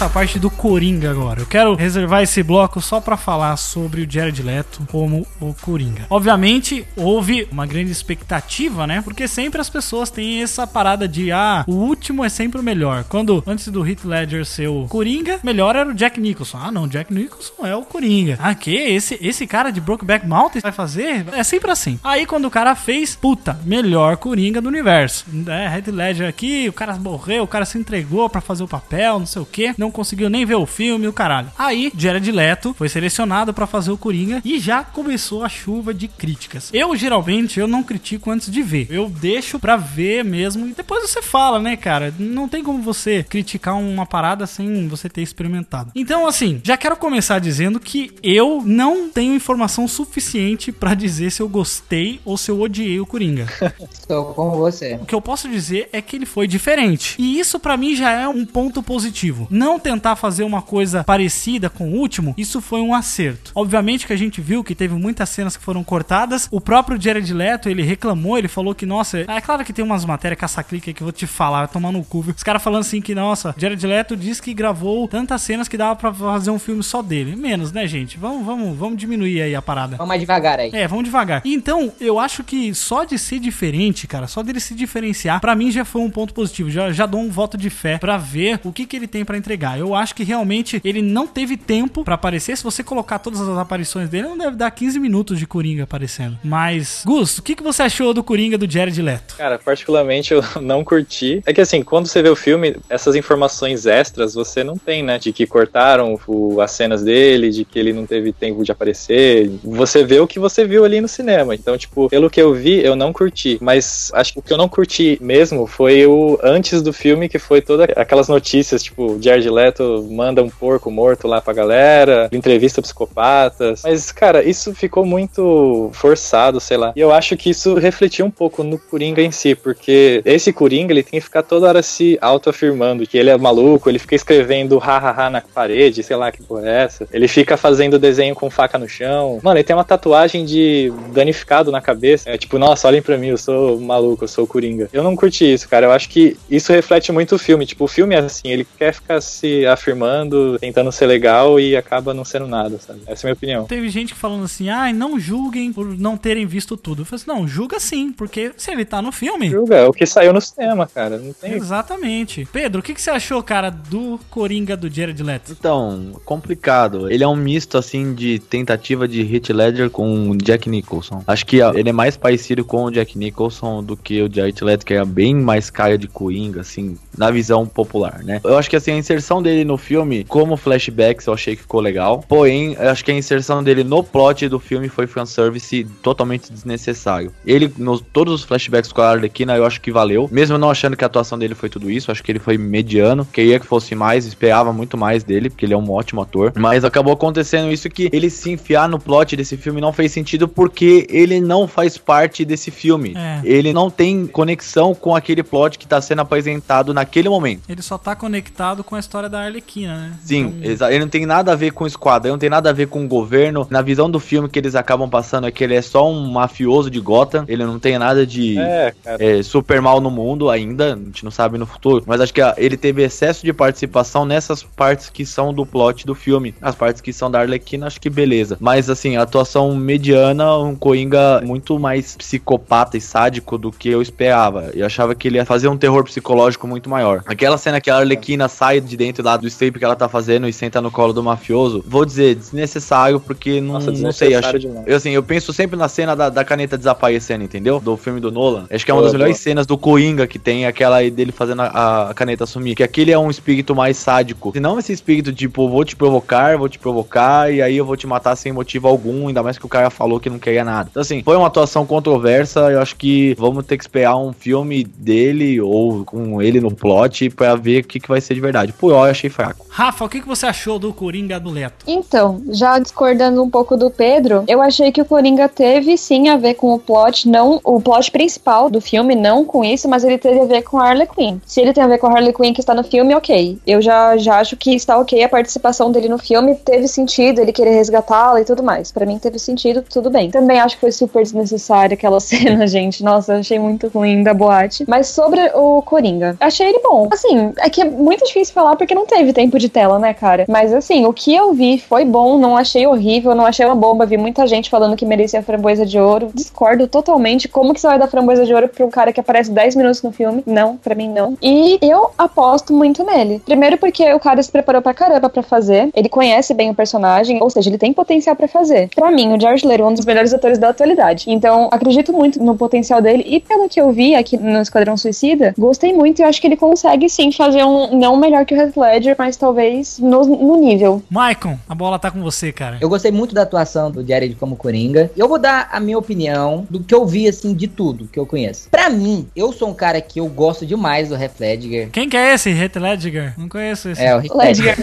nessa 0.02 0.08
parte 0.12 0.36
do 0.36 0.50
Coringa 0.50 1.12
agora. 1.12 1.40
Eu 1.40 1.46
quero 1.46 1.76
reservar 1.76 2.22
esse 2.22 2.42
bloco 2.42 2.80
só 2.80 3.00
pra 3.00 3.16
falar 3.16 3.56
sobre 3.56 4.02
o 4.02 4.10
Jared 4.10 4.42
Leto 4.42 4.82
como 4.90 5.24
o 5.40 5.54
Coringa. 5.54 6.06
Obviamente, 6.10 6.84
houve 6.96 7.46
uma 7.52 7.66
grande 7.66 7.92
expectativa, 7.92 8.84
né? 8.84 9.00
Porque 9.00 9.28
sempre 9.28 9.60
as 9.60 9.70
pessoas 9.70 10.10
têm 10.10 10.42
essa 10.42 10.66
parada 10.66 11.06
de 11.06 11.30
ah, 11.30 11.64
o 11.68 11.74
último 11.74 12.24
é 12.24 12.28
sempre 12.28 12.60
o 12.60 12.64
melhor. 12.64 13.04
Quando 13.04 13.44
antes 13.46 13.68
do 13.68 13.86
Heath 13.86 14.04
Ledger 14.04 14.44
ser 14.44 14.66
o 14.66 14.88
Coringa, 14.88 15.38
melhor 15.44 15.76
era 15.76 15.88
o 15.88 15.94
Jack 15.94 16.20
Nicholson. 16.20 16.58
Ah, 16.60 16.72
não, 16.72 16.88
Jack 16.88 17.14
Nicholson 17.14 17.64
é 17.64 17.76
o 17.76 17.82
Coringa. 17.82 18.36
Ah, 18.40 18.56
que 18.56 18.74
esse 18.74 19.16
esse 19.20 19.46
cara 19.46 19.70
de 19.70 19.80
Brokeback 19.80 20.26
Mountain 20.26 20.62
vai 20.62 20.72
fazer? 20.72 21.26
É 21.32 21.44
sempre 21.44 21.70
assim. 21.70 22.00
Aí 22.02 22.26
quando 22.26 22.46
o 22.46 22.50
cara 22.50 22.74
fez, 22.74 23.14
puta, 23.14 23.56
melhor 23.64 24.16
Coringa 24.16 24.60
do 24.60 24.68
universo. 24.68 25.26
É, 25.46 25.76
Heath 25.76 25.88
Ledger 25.88 26.28
aqui, 26.28 26.68
o 26.68 26.72
cara 26.72 26.96
morreu, 26.96 27.44
o 27.44 27.48
cara 27.48 27.64
se 27.64 27.78
entregou 27.78 28.28
pra 28.28 28.40
fazer 28.40 28.64
o 28.64 28.68
papel, 28.68 29.20
não 29.20 29.26
sei 29.26 29.40
o 29.40 29.46
que, 29.46 29.72
não 29.78 29.91
conseguiu 29.92 30.28
nem 30.28 30.44
ver 30.44 30.56
o 30.56 30.66
filme, 30.66 31.06
o 31.06 31.12
caralho. 31.12 31.50
Aí, 31.58 31.92
Jared 31.96 32.32
Leto 32.32 32.74
foi 32.74 32.88
selecionado 32.88 33.54
pra 33.54 33.66
fazer 33.66 33.90
o 33.90 33.98
Coringa 33.98 34.40
e 34.44 34.58
já 34.58 34.82
começou 34.82 35.44
a 35.44 35.48
chuva 35.48 35.94
de 35.94 36.08
críticas. 36.08 36.70
Eu, 36.72 36.96
geralmente, 36.96 37.60
eu 37.60 37.68
não 37.68 37.82
critico 37.82 38.30
antes 38.30 38.50
de 38.50 38.62
ver. 38.62 38.86
Eu 38.90 39.08
deixo 39.08 39.58
pra 39.58 39.76
ver 39.76 40.24
mesmo 40.24 40.66
e 40.66 40.72
depois 40.72 41.08
você 41.08 41.22
fala, 41.22 41.58
né, 41.58 41.76
cara? 41.76 42.12
Não 42.18 42.48
tem 42.48 42.62
como 42.62 42.82
você 42.82 43.22
criticar 43.22 43.76
uma 43.76 44.06
parada 44.06 44.46
sem 44.46 44.88
você 44.88 45.08
ter 45.08 45.22
experimentado. 45.22 45.92
Então, 45.94 46.26
assim, 46.26 46.60
já 46.64 46.76
quero 46.76 46.96
começar 46.96 47.38
dizendo 47.38 47.78
que 47.78 48.12
eu 48.22 48.62
não 48.64 49.08
tenho 49.08 49.34
informação 49.34 49.86
suficiente 49.86 50.72
pra 50.72 50.94
dizer 50.94 51.30
se 51.30 51.42
eu 51.42 51.48
gostei 51.48 52.20
ou 52.24 52.36
se 52.36 52.50
eu 52.50 52.60
odiei 52.60 52.98
o 53.00 53.06
Coringa. 53.06 53.46
Estou 53.92 54.26
com 54.34 54.50
você. 54.50 54.94
O 54.94 55.06
que 55.06 55.14
eu 55.14 55.20
posso 55.20 55.48
dizer 55.48 55.88
é 55.92 56.00
que 56.00 56.16
ele 56.16 56.26
foi 56.26 56.46
diferente. 56.46 57.16
E 57.18 57.38
isso 57.38 57.58
pra 57.60 57.76
mim 57.76 57.94
já 57.94 58.10
é 58.10 58.28
um 58.28 58.44
ponto 58.44 58.82
positivo. 58.82 59.46
Não 59.50 59.78
tentar 59.82 60.16
fazer 60.16 60.44
uma 60.44 60.62
coisa 60.62 61.04
parecida 61.04 61.68
com 61.68 61.90
o 61.90 61.96
último, 61.96 62.34
isso 62.38 62.60
foi 62.60 62.80
um 62.80 62.94
acerto. 62.94 63.52
Obviamente 63.54 64.06
que 64.06 64.12
a 64.12 64.16
gente 64.16 64.40
viu 64.40 64.64
que 64.64 64.74
teve 64.74 64.94
muitas 64.94 65.28
cenas 65.28 65.56
que 65.56 65.62
foram 65.62 65.84
cortadas. 65.84 66.48
O 66.50 66.60
próprio 66.60 67.00
Jared 67.00 67.32
Leto, 67.34 67.68
ele 67.68 67.82
reclamou, 67.82 68.38
ele 68.38 68.48
falou 68.48 68.74
que, 68.74 68.86
nossa, 68.86 69.18
é 69.20 69.40
claro 69.40 69.64
que 69.64 69.72
tem 69.72 69.84
umas 69.84 70.04
matérias 70.04 70.38
caça-clique 70.38 70.92
que 70.92 71.02
eu 71.02 71.06
vou 71.06 71.12
te 71.12 71.26
falar, 71.26 71.58
vai 71.60 71.68
tomar 71.68 71.92
no 71.92 72.04
cu. 72.04 72.22
viu? 72.22 72.34
Os 72.34 72.42
caras 72.42 72.62
falando 72.62 72.80
assim 72.80 73.00
que, 73.00 73.14
nossa, 73.14 73.54
Jared 73.58 73.86
Leto 73.86 74.16
diz 74.16 74.40
que 74.40 74.54
gravou 74.54 75.06
tantas 75.08 75.42
cenas 75.42 75.68
que 75.68 75.76
dava 75.76 75.96
pra 75.96 76.12
fazer 76.12 76.50
um 76.50 76.58
filme 76.58 76.82
só 76.82 77.02
dele. 77.02 77.36
Menos, 77.36 77.72
né, 77.72 77.86
gente? 77.86 78.18
Vamos, 78.18 78.44
vamos, 78.46 78.76
vamos 78.76 78.96
diminuir 78.96 79.42
aí 79.42 79.54
a 79.54 79.62
parada. 79.62 79.96
Vamos 79.96 80.08
mais 80.08 80.20
devagar 80.20 80.58
aí. 80.58 80.70
É, 80.72 80.86
vamos 80.86 81.04
devagar. 81.04 81.42
Então, 81.44 81.92
eu 82.00 82.18
acho 82.18 82.44
que 82.44 82.74
só 82.74 83.04
de 83.04 83.18
ser 83.18 83.38
diferente, 83.38 84.06
cara, 84.06 84.26
só 84.26 84.42
dele 84.42 84.60
se 84.60 84.74
diferenciar, 84.74 85.40
pra 85.40 85.54
mim 85.54 85.70
já 85.70 85.84
foi 85.84 86.02
um 86.02 86.10
ponto 86.10 86.32
positivo. 86.32 86.70
Já, 86.70 86.92
já 86.92 87.06
dou 87.06 87.20
um 87.20 87.30
voto 87.30 87.56
de 87.56 87.70
fé 87.70 87.98
pra 87.98 88.16
ver 88.16 88.60
o 88.64 88.72
que, 88.72 88.86
que 88.86 88.96
ele 88.96 89.06
tem 89.06 89.24
pra 89.24 89.36
entregar. 89.36 89.71
Eu 89.78 89.94
acho 89.94 90.14
que 90.14 90.22
realmente 90.24 90.80
ele 90.84 91.02
não 91.02 91.26
teve 91.26 91.56
tempo 91.56 92.04
pra 92.04 92.14
aparecer. 92.14 92.56
Se 92.56 92.64
você 92.64 92.82
colocar 92.82 93.18
todas 93.18 93.40
as 93.40 93.58
aparições 93.58 94.08
dele, 94.08 94.28
não 94.28 94.38
deve 94.38 94.56
dar 94.56 94.70
15 94.70 94.98
minutos 94.98 95.38
de 95.38 95.46
Coringa 95.46 95.84
aparecendo. 95.84 96.38
Mas, 96.44 97.02
Gus, 97.06 97.38
o 97.38 97.42
que, 97.42 97.54
que 97.54 97.62
você 97.62 97.82
achou 97.82 98.12
do 98.14 98.22
Coringa 98.22 98.58
do 98.58 98.70
Jared 98.70 99.00
Leto? 99.00 99.36
Cara, 99.36 99.58
particularmente 99.58 100.32
eu 100.34 100.42
não 100.60 100.84
curti. 100.84 101.42
É 101.46 101.52
que 101.52 101.60
assim, 101.60 101.82
quando 101.82 102.06
você 102.06 102.22
vê 102.22 102.28
o 102.28 102.36
filme, 102.36 102.76
essas 102.88 103.14
informações 103.16 103.86
extras 103.86 104.34
você 104.34 104.62
não 104.64 104.76
tem, 104.76 105.02
né? 105.02 105.18
De 105.18 105.32
que 105.32 105.46
cortaram 105.46 106.18
o- 106.26 106.60
as 106.60 106.72
cenas 106.72 107.02
dele, 107.02 107.50
de 107.50 107.64
que 107.64 107.78
ele 107.78 107.92
não 107.92 108.06
teve 108.06 108.32
tempo 108.32 108.62
de 108.64 108.72
aparecer. 108.72 109.50
Você 109.64 110.04
vê 110.04 110.20
o 110.20 110.26
que 110.26 110.38
você 110.38 110.64
viu 110.66 110.84
ali 110.84 111.00
no 111.00 111.08
cinema. 111.08 111.54
Então, 111.54 111.76
tipo, 111.78 112.08
pelo 112.08 112.28
que 112.30 112.40
eu 112.40 112.52
vi, 112.54 112.82
eu 112.84 112.94
não 112.96 113.12
curti. 113.12 113.58
Mas 113.60 114.10
acho 114.14 114.32
que 114.34 114.38
o 114.38 114.42
que 114.42 114.52
eu 114.52 114.58
não 114.58 114.68
curti 114.68 115.18
mesmo 115.20 115.66
foi 115.66 116.06
o 116.06 116.38
antes 116.42 116.82
do 116.82 116.92
filme, 116.92 117.28
que 117.28 117.38
foi 117.38 117.60
todas 117.60 117.88
aquelas 117.96 118.28
notícias, 118.28 118.82
tipo, 118.82 119.18
Jared 119.20 119.48
Leto 119.48 119.61
manda 120.10 120.42
um 120.42 120.48
porco 120.48 120.90
morto 120.90 121.28
lá 121.28 121.40
pra 121.40 121.52
galera, 121.52 122.28
entrevista 122.32 122.82
psicopatas. 122.82 123.82
Mas, 123.84 124.10
cara, 124.10 124.42
isso 124.42 124.74
ficou 124.74 125.04
muito 125.04 125.90
forçado, 125.92 126.60
sei 126.60 126.76
lá. 126.76 126.92
E 126.96 127.00
eu 127.00 127.12
acho 127.12 127.36
que 127.36 127.50
isso 127.50 127.74
refletiu 127.74 128.26
um 128.26 128.30
pouco 128.30 128.62
no 128.62 128.78
Coringa 128.78 129.22
em 129.22 129.30
si, 129.30 129.54
porque 129.54 130.22
esse 130.24 130.52
Coringa, 130.52 130.92
ele 130.92 131.02
tem 131.02 131.20
que 131.20 131.24
ficar 131.24 131.42
toda 131.42 131.68
hora 131.68 131.82
se 131.82 132.18
autoafirmando 132.20 133.06
que 133.06 133.18
ele 133.18 133.30
é 133.30 133.36
maluco, 133.36 133.88
ele 133.88 133.98
fica 133.98 134.14
escrevendo 134.14 134.78
hahaha 134.78 135.30
na 135.30 135.40
parede, 135.40 136.02
sei 136.02 136.16
lá 136.16 136.32
que 136.32 136.42
porra 136.42 136.68
é 136.68 136.82
essa. 136.82 137.08
Ele 137.12 137.28
fica 137.28 137.56
fazendo 137.56 137.98
desenho 137.98 138.34
com 138.34 138.50
faca 138.50 138.78
no 138.78 138.88
chão. 138.88 139.38
Mano, 139.42 139.56
ele 139.56 139.64
tem 139.64 139.76
uma 139.76 139.84
tatuagem 139.84 140.44
de 140.44 140.92
danificado 141.12 141.70
na 141.70 141.80
cabeça. 141.80 142.30
É 142.30 142.38
tipo, 142.38 142.58
nossa, 142.58 142.88
olhem 142.88 143.02
pra 143.02 143.18
mim, 143.18 143.28
eu 143.28 143.38
sou 143.38 143.78
maluco, 143.80 144.24
eu 144.24 144.28
sou 144.28 144.46
Coringa. 144.46 144.88
Eu 144.92 145.02
não 145.02 145.16
curti 145.16 145.52
isso, 145.52 145.68
cara. 145.68 145.86
Eu 145.86 145.92
acho 145.92 146.08
que 146.08 146.36
isso 146.50 146.72
reflete 146.72 147.12
muito 147.12 147.34
o 147.34 147.38
filme. 147.38 147.66
Tipo, 147.66 147.84
o 147.84 147.88
filme 147.88 148.14
é 148.14 148.18
assim, 148.18 148.48
ele 148.48 148.66
quer 148.78 148.92
ficar 148.92 149.20
se 149.42 149.66
afirmando, 149.66 150.56
tentando 150.60 150.92
ser 150.92 151.06
legal 151.06 151.58
e 151.58 151.76
acaba 151.76 152.14
não 152.14 152.24
sendo 152.24 152.46
nada, 152.46 152.78
sabe? 152.78 153.00
Essa 153.08 153.26
é 153.26 153.26
a 153.26 153.28
minha 153.28 153.34
opinião. 153.34 153.64
Teve 153.64 153.88
gente 153.88 154.14
falando 154.14 154.44
assim, 154.44 154.68
ai, 154.68 154.92
não 154.92 155.18
julguem 155.18 155.72
por 155.72 155.98
não 155.98 156.16
terem 156.16 156.46
visto 156.46 156.76
tudo. 156.76 157.02
Eu 157.02 157.06
falei 157.06 157.22
assim, 157.22 157.30
não, 157.30 157.48
julga 157.48 157.80
sim, 157.80 158.12
porque 158.12 158.52
se 158.56 158.70
ele 158.70 158.84
tá 158.84 159.02
no 159.02 159.10
filme. 159.10 159.50
Julga, 159.50 159.76
é 159.76 159.84
o 159.86 159.92
que 159.92 160.06
saiu 160.06 160.32
no 160.32 160.40
cinema, 160.40 160.86
cara. 160.86 161.18
Não 161.18 161.32
tem. 161.32 161.54
Exatamente. 161.54 162.46
Pedro, 162.52 162.80
o 162.80 162.82
que, 162.82 162.94
que 162.94 163.02
você 163.02 163.10
achou, 163.10 163.42
cara, 163.42 163.68
do 163.70 164.20
Coringa 164.30 164.76
do 164.76 164.88
Jared 164.88 165.20
Leto? 165.22 165.52
Então, 165.58 166.12
complicado. 166.24 167.10
Ele 167.10 167.24
é 167.24 167.28
um 167.28 167.36
misto, 167.36 167.76
assim, 167.76 168.14
de 168.14 168.38
tentativa 168.38 169.08
de 169.08 169.22
Heath 169.22 169.50
Ledger 169.50 169.90
com 169.90 170.30
o 170.30 170.36
Jack 170.36 170.70
Nicholson. 170.70 171.24
Acho 171.26 171.44
que 171.44 171.58
ele 171.58 171.88
é 171.88 171.92
mais 171.92 172.16
parecido 172.16 172.64
com 172.64 172.84
o 172.84 172.90
Jack 172.90 173.18
Nicholson 173.18 173.82
do 173.82 173.96
que 173.96 174.22
o 174.22 174.32
Jared 174.32 174.62
Leto, 174.62 174.86
que 174.86 174.94
é 174.94 175.04
bem 175.04 175.34
mais 175.34 175.68
cara 175.68 175.98
de 175.98 176.06
Coringa, 176.06 176.60
assim, 176.60 176.96
na 177.16 177.30
visão 177.30 177.66
popular, 177.66 178.22
né? 178.22 178.40
Eu 178.44 178.56
acho 178.56 178.70
que, 178.70 178.76
assim, 178.76 178.92
a 178.92 178.96
inserção 178.96 179.31
dele 179.40 179.64
no 179.64 179.78
filme, 179.78 180.24
como 180.24 180.56
flashbacks, 180.56 181.26
eu 181.26 181.34
achei 181.34 181.54
que 181.54 181.62
ficou 181.62 181.80
legal. 181.80 182.24
Porém, 182.28 182.74
eu 182.78 182.90
acho 182.90 183.04
que 183.04 183.12
a 183.12 183.14
inserção 183.14 183.62
dele 183.62 183.84
no 183.84 184.02
plot 184.02 184.48
do 184.48 184.58
filme 184.58 184.88
foi 184.88 185.06
fanservice 185.06 185.84
totalmente 186.02 186.52
desnecessário. 186.52 187.32
Ele, 187.46 187.72
nos 187.78 188.00
todos 188.12 188.34
os 188.34 188.44
flashbacks 188.44 188.92
com 188.92 189.00
a 189.00 189.10
Arlequina, 189.10 189.56
eu 189.56 189.64
acho 189.64 189.80
que 189.80 189.92
valeu. 189.92 190.28
Mesmo 190.32 190.58
não 190.58 190.70
achando 190.70 190.96
que 190.96 191.04
a 191.04 191.06
atuação 191.06 191.38
dele 191.38 191.54
foi 191.54 191.68
tudo 191.68 191.90
isso, 191.90 192.10
acho 192.10 192.22
que 192.22 192.32
ele 192.32 192.38
foi 192.38 192.58
mediano. 192.58 193.24
Queria 193.24 193.60
que 193.60 193.66
fosse 193.66 193.94
mais, 193.94 194.26
esperava 194.26 194.72
muito 194.72 194.96
mais 194.96 195.22
dele, 195.22 195.48
porque 195.48 195.64
ele 195.64 195.74
é 195.74 195.76
um 195.76 195.90
ótimo 195.90 196.20
ator. 196.20 196.52
Mas 196.56 196.84
acabou 196.84 197.12
acontecendo 197.12 197.70
isso 197.70 197.88
que 197.88 198.10
ele 198.12 198.28
se 198.28 198.50
enfiar 198.50 198.88
no 198.88 198.98
plot 198.98 199.36
desse 199.36 199.56
filme 199.56 199.80
não 199.80 199.92
fez 199.92 200.12
sentido 200.12 200.48
porque 200.48 201.06
ele 201.08 201.40
não 201.40 201.68
faz 201.68 201.96
parte 201.98 202.44
desse 202.44 202.70
filme. 202.70 203.14
É. 203.16 203.40
Ele 203.44 203.72
não 203.72 203.90
tem 203.90 204.26
conexão 204.26 204.94
com 204.94 205.14
aquele 205.14 205.42
plot 205.42 205.78
que 205.78 205.86
tá 205.86 206.00
sendo 206.00 206.20
apresentado 206.20 206.94
naquele 206.94 207.28
momento. 207.28 207.62
Ele 207.68 207.82
só 207.82 207.98
tá 207.98 208.16
conectado 208.16 208.82
com 208.82 208.96
a 208.96 208.98
história 208.98 209.21
da 209.28 209.40
Arlequina, 209.44 209.96
né? 209.96 210.12
Sim, 210.24 210.60
Então, 210.62 210.88
ele 210.88 211.00
não 211.00 211.08
tem 211.08 211.26
nada 211.26 211.52
a 211.52 211.54
ver 211.54 211.72
com 211.72 211.84
o 211.84 211.86
esquadrão, 211.86 212.32
não 212.32 212.38
tem 212.38 212.50
nada 212.50 212.70
a 212.70 212.72
ver 212.72 212.88
com 212.88 213.04
o 213.04 213.08
governo. 213.08 213.66
Na 213.70 213.82
visão 213.82 214.10
do 214.10 214.20
filme 214.20 214.48
que 214.48 214.58
eles 214.58 214.74
acabam 214.74 215.08
passando 215.08 215.46
é 215.46 215.50
que 215.50 215.62
ele 215.62 215.74
é 215.74 215.82
só 215.82 216.10
um 216.10 216.30
mafioso 216.30 216.90
de 216.90 217.00
Gotham, 217.00 217.44
ele 217.48 217.64
não 217.64 217.78
tem 217.78 217.98
nada 217.98 218.26
de 218.26 218.58
É, 218.58 218.92
é, 219.04 219.42
super 219.42 219.80
mal 219.80 220.00
no 220.00 220.10
mundo 220.10 220.50
ainda, 220.50 220.94
a 220.94 220.96
gente 220.96 221.24
não 221.24 221.30
sabe 221.30 221.58
no 221.58 221.66
futuro. 221.66 222.04
Mas 222.06 222.20
acho 222.20 222.32
que 222.32 222.40
ah, 222.40 222.54
ele 222.56 222.76
teve 222.76 223.02
excesso 223.02 223.44
de 223.44 223.52
participação 223.52 224.24
nessas 224.24 224.62
partes 224.62 225.10
que 225.10 225.24
são 225.26 225.52
do 225.52 225.66
plot 225.66 226.06
do 226.06 226.14
filme. 226.14 226.54
As 226.60 226.74
partes 226.74 227.00
que 227.00 227.12
são 227.12 227.30
da 227.30 227.40
Arlequina, 227.40 227.86
acho 227.86 228.00
que 228.00 228.10
beleza. 228.10 228.56
Mas 228.60 228.88
assim, 228.88 229.16
a 229.16 229.22
atuação 229.22 229.74
mediana, 229.74 230.56
um 230.58 230.74
Coringa 230.74 231.40
muito 231.44 231.78
mais 231.78 232.16
psicopata 232.16 232.96
e 232.96 233.00
sádico 233.00 233.58
do 233.58 233.70
que 233.70 233.88
eu 233.88 234.00
esperava. 234.00 234.70
Eu 234.74 234.86
achava 234.86 235.14
que 235.14 235.28
ele 235.28 235.36
ia 235.36 235.44
fazer 235.44 235.68
um 235.68 235.76
terror 235.76 236.04
psicológico 236.04 236.66
muito 236.66 236.88
maior. 236.88 237.22
Aquela 237.26 237.58
cena 237.58 237.80
que 237.80 237.90
a 237.90 237.96
Arlequina 237.96 238.48
sai 238.48 238.80
de 238.80 238.96
dentro 238.96 239.11
lá 239.20 239.36
do 239.36 239.46
strip 239.48 239.78
que 239.78 239.84
ela 239.84 239.96
tá 239.96 240.08
fazendo 240.08 240.48
e 240.48 240.52
senta 240.52 240.80
no 240.80 240.90
colo 240.90 241.12
do 241.12 241.22
mafioso, 241.22 241.84
vou 241.86 242.04
dizer, 242.04 242.36
desnecessário, 242.36 243.18
porque 243.20 243.60
não, 243.60 243.74
Nossa, 243.74 243.90
não 243.90 244.12
sei, 244.12 244.34
acho, 244.34 244.58
demais. 244.58 244.86
eu, 244.86 244.96
assim, 244.96 245.10
eu 245.10 245.22
penso 245.22 245.52
sempre 245.52 245.76
na 245.76 245.88
cena 245.88 246.14
da, 246.14 246.28
da 246.28 246.44
caneta 246.44 246.78
desaparecendo, 246.78 247.44
entendeu? 247.44 247.80
Do 247.80 247.96
filme 247.96 248.20
do 248.20 248.30
Nolan. 248.30 248.66
Acho 248.70 248.84
que 248.84 248.90
é 248.90 248.94
uma 248.94 249.00
Boa, 249.00 249.08
das 249.08 249.12
melhores 249.12 249.36
boa. 249.36 249.42
cenas 249.42 249.66
do 249.66 249.76
Coringa 249.76 250.26
que 250.26 250.38
tem, 250.38 250.66
aquela 250.66 250.96
aí 250.96 251.10
dele 251.10 251.32
fazendo 251.32 251.62
a, 251.62 252.10
a 252.10 252.14
caneta 252.14 252.46
sumir. 252.46 252.76
Que 252.76 252.82
aquele 252.82 253.10
é 253.10 253.18
um 253.18 253.30
espírito 253.30 253.74
mais 253.74 253.96
sádico. 253.96 254.52
Se 254.52 254.60
não 254.60 254.78
esse 254.78 254.92
espírito, 254.92 255.32
tipo, 255.32 255.68
vou 255.68 255.84
te 255.84 255.96
provocar, 255.96 256.56
vou 256.56 256.68
te 256.68 256.78
provocar, 256.78 257.52
e 257.52 257.60
aí 257.60 257.76
eu 257.76 257.84
vou 257.84 257.96
te 257.96 258.06
matar 258.06 258.36
sem 258.36 258.52
motivo 258.52 258.86
algum, 258.88 259.28
ainda 259.28 259.42
mais 259.42 259.58
que 259.58 259.66
o 259.66 259.68
cara 259.68 259.90
falou 259.90 260.20
que 260.20 260.30
não 260.30 260.38
queria 260.38 260.64
nada. 260.64 260.88
Então, 260.90 261.00
assim, 261.00 261.22
foi 261.22 261.36
uma 261.36 261.46
atuação 261.46 261.84
controversa. 261.86 262.70
Eu 262.70 262.80
acho 262.80 262.96
que 262.96 263.34
vamos 263.38 263.64
ter 263.66 263.76
que 263.76 263.84
esperar 263.84 264.16
um 264.16 264.32
filme 264.32 264.84
dele 264.84 265.60
ou 265.60 266.04
com 266.04 266.40
ele 266.40 266.60
no 266.60 266.70
plot 266.70 267.30
pra 267.30 267.54
ver 267.56 267.80
o 267.80 267.84
que, 267.84 268.00
que 268.00 268.08
vai 268.08 268.20
ser 268.20 268.34
de 268.34 268.40
verdade. 268.40 268.72
Por 268.72 268.92
eu 269.06 269.10
achei 269.10 269.30
fraco. 269.30 269.61
Rafa, 269.74 270.04
o 270.04 270.08
que, 270.08 270.20
você 270.20 270.44
achou 270.44 270.78
do 270.78 270.92
Coringa 270.92 271.40
do 271.40 271.48
Leto? 271.48 271.86
Então, 271.88 272.42
já 272.50 272.78
discordando 272.78 273.42
um 273.42 273.48
pouco 273.48 273.74
do 273.74 273.90
Pedro, 273.90 274.44
eu 274.46 274.60
achei 274.60 274.92
que 274.92 275.00
o 275.00 275.04
Coringa 275.06 275.48
teve 275.48 275.96
sim 275.96 276.28
a 276.28 276.36
ver 276.36 276.52
com 276.54 276.74
o 276.74 276.78
plot, 276.78 277.26
não 277.26 277.58
o 277.64 277.80
plot 277.80 278.10
principal 278.10 278.68
do 278.68 278.82
filme, 278.82 279.14
não 279.14 279.46
com 279.46 279.64
isso, 279.64 279.88
mas 279.88 280.04
ele 280.04 280.18
teve 280.18 280.40
a 280.40 280.44
ver 280.44 280.60
com 280.60 280.78
a 280.78 280.90
Harley 280.90 281.06
Quinn. 281.06 281.38
Se 281.46 281.62
ele 281.62 281.72
tem 281.72 281.82
a 281.82 281.86
ver 281.86 281.96
com 281.96 282.06
a 282.06 282.10
Harley 282.10 282.34
Quinn 282.34 282.52
que 282.52 282.60
está 282.60 282.74
no 282.74 282.84
filme, 282.84 283.14
ok. 283.14 283.58
Eu 283.66 283.80
já, 283.80 284.14
já 284.18 284.40
acho 284.40 284.58
que 284.58 284.74
está 284.74 284.98
ok 284.98 285.24
a 285.24 285.28
participação 285.28 285.90
dele 285.90 286.10
no 286.10 286.18
filme, 286.18 286.54
teve 286.54 286.86
sentido 286.86 287.40
ele 287.40 287.50
querer 287.50 287.72
resgatá-la 287.72 288.42
e 288.42 288.44
tudo 288.44 288.62
mais. 288.62 288.92
Pra 288.92 289.06
mim 289.06 289.18
teve 289.18 289.38
sentido, 289.38 289.82
tudo 289.90 290.10
bem. 290.10 290.30
Também 290.30 290.60
acho 290.60 290.74
que 290.74 290.82
foi 290.82 290.92
super 290.92 291.22
desnecessária 291.22 291.94
aquela 291.94 292.20
cena, 292.20 292.66
gente. 292.66 293.02
Nossa, 293.02 293.36
achei 293.36 293.58
muito 293.58 293.88
ruim 293.88 294.22
da 294.22 294.34
boate. 294.34 294.84
Mas 294.86 295.06
sobre 295.06 295.40
o 295.54 295.80
Coringa, 295.80 296.36
achei 296.38 296.68
ele 296.68 296.80
bom. 296.80 297.08
Assim, 297.10 297.54
é 297.56 297.70
que 297.70 297.80
é 297.80 297.84
muito 297.86 298.22
difícil 298.26 298.52
falar 298.52 298.76
porque 298.76 298.94
não 298.94 299.06
teve 299.06 299.32
tempo 299.32 299.61
de 299.62 299.68
tela, 299.68 299.98
né, 299.98 300.12
cara? 300.12 300.44
Mas 300.48 300.74
assim, 300.74 301.06
o 301.06 301.12
que 301.12 301.34
eu 301.34 301.54
vi 301.54 301.78
foi 301.78 302.04
bom, 302.04 302.36
não 302.36 302.56
achei 302.56 302.86
horrível, 302.86 303.34
não 303.34 303.46
achei 303.46 303.64
uma 303.64 303.74
bomba. 303.74 304.04
Vi 304.04 304.16
muita 304.16 304.46
gente 304.46 304.68
falando 304.68 304.96
que 304.96 305.06
merecia 305.06 305.40
a 305.40 305.42
framboesa 305.42 305.86
de 305.86 305.98
ouro. 305.98 306.30
Discordo 306.34 306.86
totalmente. 306.86 307.48
Como 307.48 307.72
que 307.72 307.80
você 307.80 307.86
vai 307.86 307.98
dar 307.98 308.08
framboesa 308.08 308.44
de 308.44 308.52
ouro 308.52 308.68
pra 308.68 308.84
um 308.84 308.90
cara 308.90 309.12
que 309.12 309.20
aparece 309.20 309.50
10 309.50 309.76
minutos 309.76 310.02
no 310.02 310.12
filme? 310.12 310.42
Não, 310.44 310.76
pra 310.76 310.94
mim 310.94 311.08
não. 311.08 311.36
E 311.40 311.78
eu 311.80 312.10
aposto 312.18 312.72
muito 312.72 313.04
nele. 313.04 313.40
Primeiro 313.44 313.78
porque 313.78 314.12
o 314.12 314.20
cara 314.20 314.42
se 314.42 314.50
preparou 314.50 314.82
pra 314.82 314.92
caramba 314.92 315.28
pra 315.28 315.42
fazer. 315.42 315.90
Ele 315.94 316.08
conhece 316.08 316.52
bem 316.52 316.70
o 316.70 316.74
personagem, 316.74 317.38
ou 317.40 317.48
seja, 317.48 317.70
ele 317.70 317.78
tem 317.78 317.92
potencial 317.92 318.34
pra 318.34 318.48
fazer. 318.48 318.88
Pra 318.94 319.10
mim, 319.10 319.34
o 319.34 319.40
George 319.40 319.66
Leto 319.66 319.82
é 319.82 319.86
um 319.86 319.94
dos 319.94 320.04
melhores 320.04 320.34
atores 320.34 320.58
da 320.58 320.68
atualidade. 320.68 321.24
Então, 321.28 321.68
acredito 321.70 322.12
muito 322.12 322.42
no 322.42 322.56
potencial 322.56 323.00
dele. 323.00 323.24
E 323.26 323.40
pelo 323.40 323.68
que 323.68 323.80
eu 323.80 323.90
vi 323.90 324.14
aqui 324.14 324.36
no 324.36 324.60
Esquadrão 324.60 324.96
Suicida, 324.96 325.54
gostei 325.58 325.92
muito 325.92 326.20
e 326.20 326.24
acho 326.24 326.40
que 326.40 326.46
ele 326.46 326.56
consegue 326.56 327.08
sim 327.08 327.30
fazer 327.32 327.64
um 327.64 327.96
não 327.96 328.16
melhor 328.16 328.44
que 328.44 328.54
o 328.54 328.56
Heath 328.60 328.76
Ledger, 328.76 329.14
mas 329.18 329.36
talvez 329.36 329.51
no, 329.98 330.24
no 330.24 330.56
nível. 330.56 331.02
Maicon, 331.10 331.58
a 331.68 331.74
bola 331.74 331.98
tá 331.98 332.10
com 332.10 332.22
você, 332.22 332.52
cara. 332.52 332.78
Eu 332.80 332.88
gostei 332.88 333.10
muito 333.10 333.34
da 333.34 333.42
atuação 333.42 333.90
do 333.90 334.06
Jared 334.06 334.34
como 334.36 334.56
Coringa. 334.56 335.10
Eu 335.16 335.28
vou 335.28 335.38
dar 335.38 335.68
a 335.72 335.80
minha 335.80 335.98
opinião 335.98 336.66
do 336.68 336.80
que 336.80 336.94
eu 336.94 337.06
vi, 337.06 337.28
assim, 337.28 337.54
de 337.54 337.68
tudo 337.68 338.08
que 338.08 338.18
eu 338.18 338.26
conheço. 338.26 338.68
Pra 338.70 338.88
mim, 338.90 339.26
eu 339.34 339.52
sou 339.52 339.68
um 339.68 339.74
cara 339.74 340.00
que 340.00 340.20
eu 340.20 340.26
gosto 340.26 340.66
demais 340.66 341.08
do 341.08 341.14
Heath 341.14 341.40
Ledger. 341.40 341.90
Quem 341.90 342.08
que 342.08 342.16
é 342.16 342.34
esse? 342.34 342.50
Heath 342.50 342.76
Ledger? 342.76 343.34
Não 343.36 343.48
conheço 343.48 343.88
esse. 343.88 344.02
É, 344.02 344.16
o 344.16 344.20
Heath 344.20 344.34
Ledger. 344.34 344.76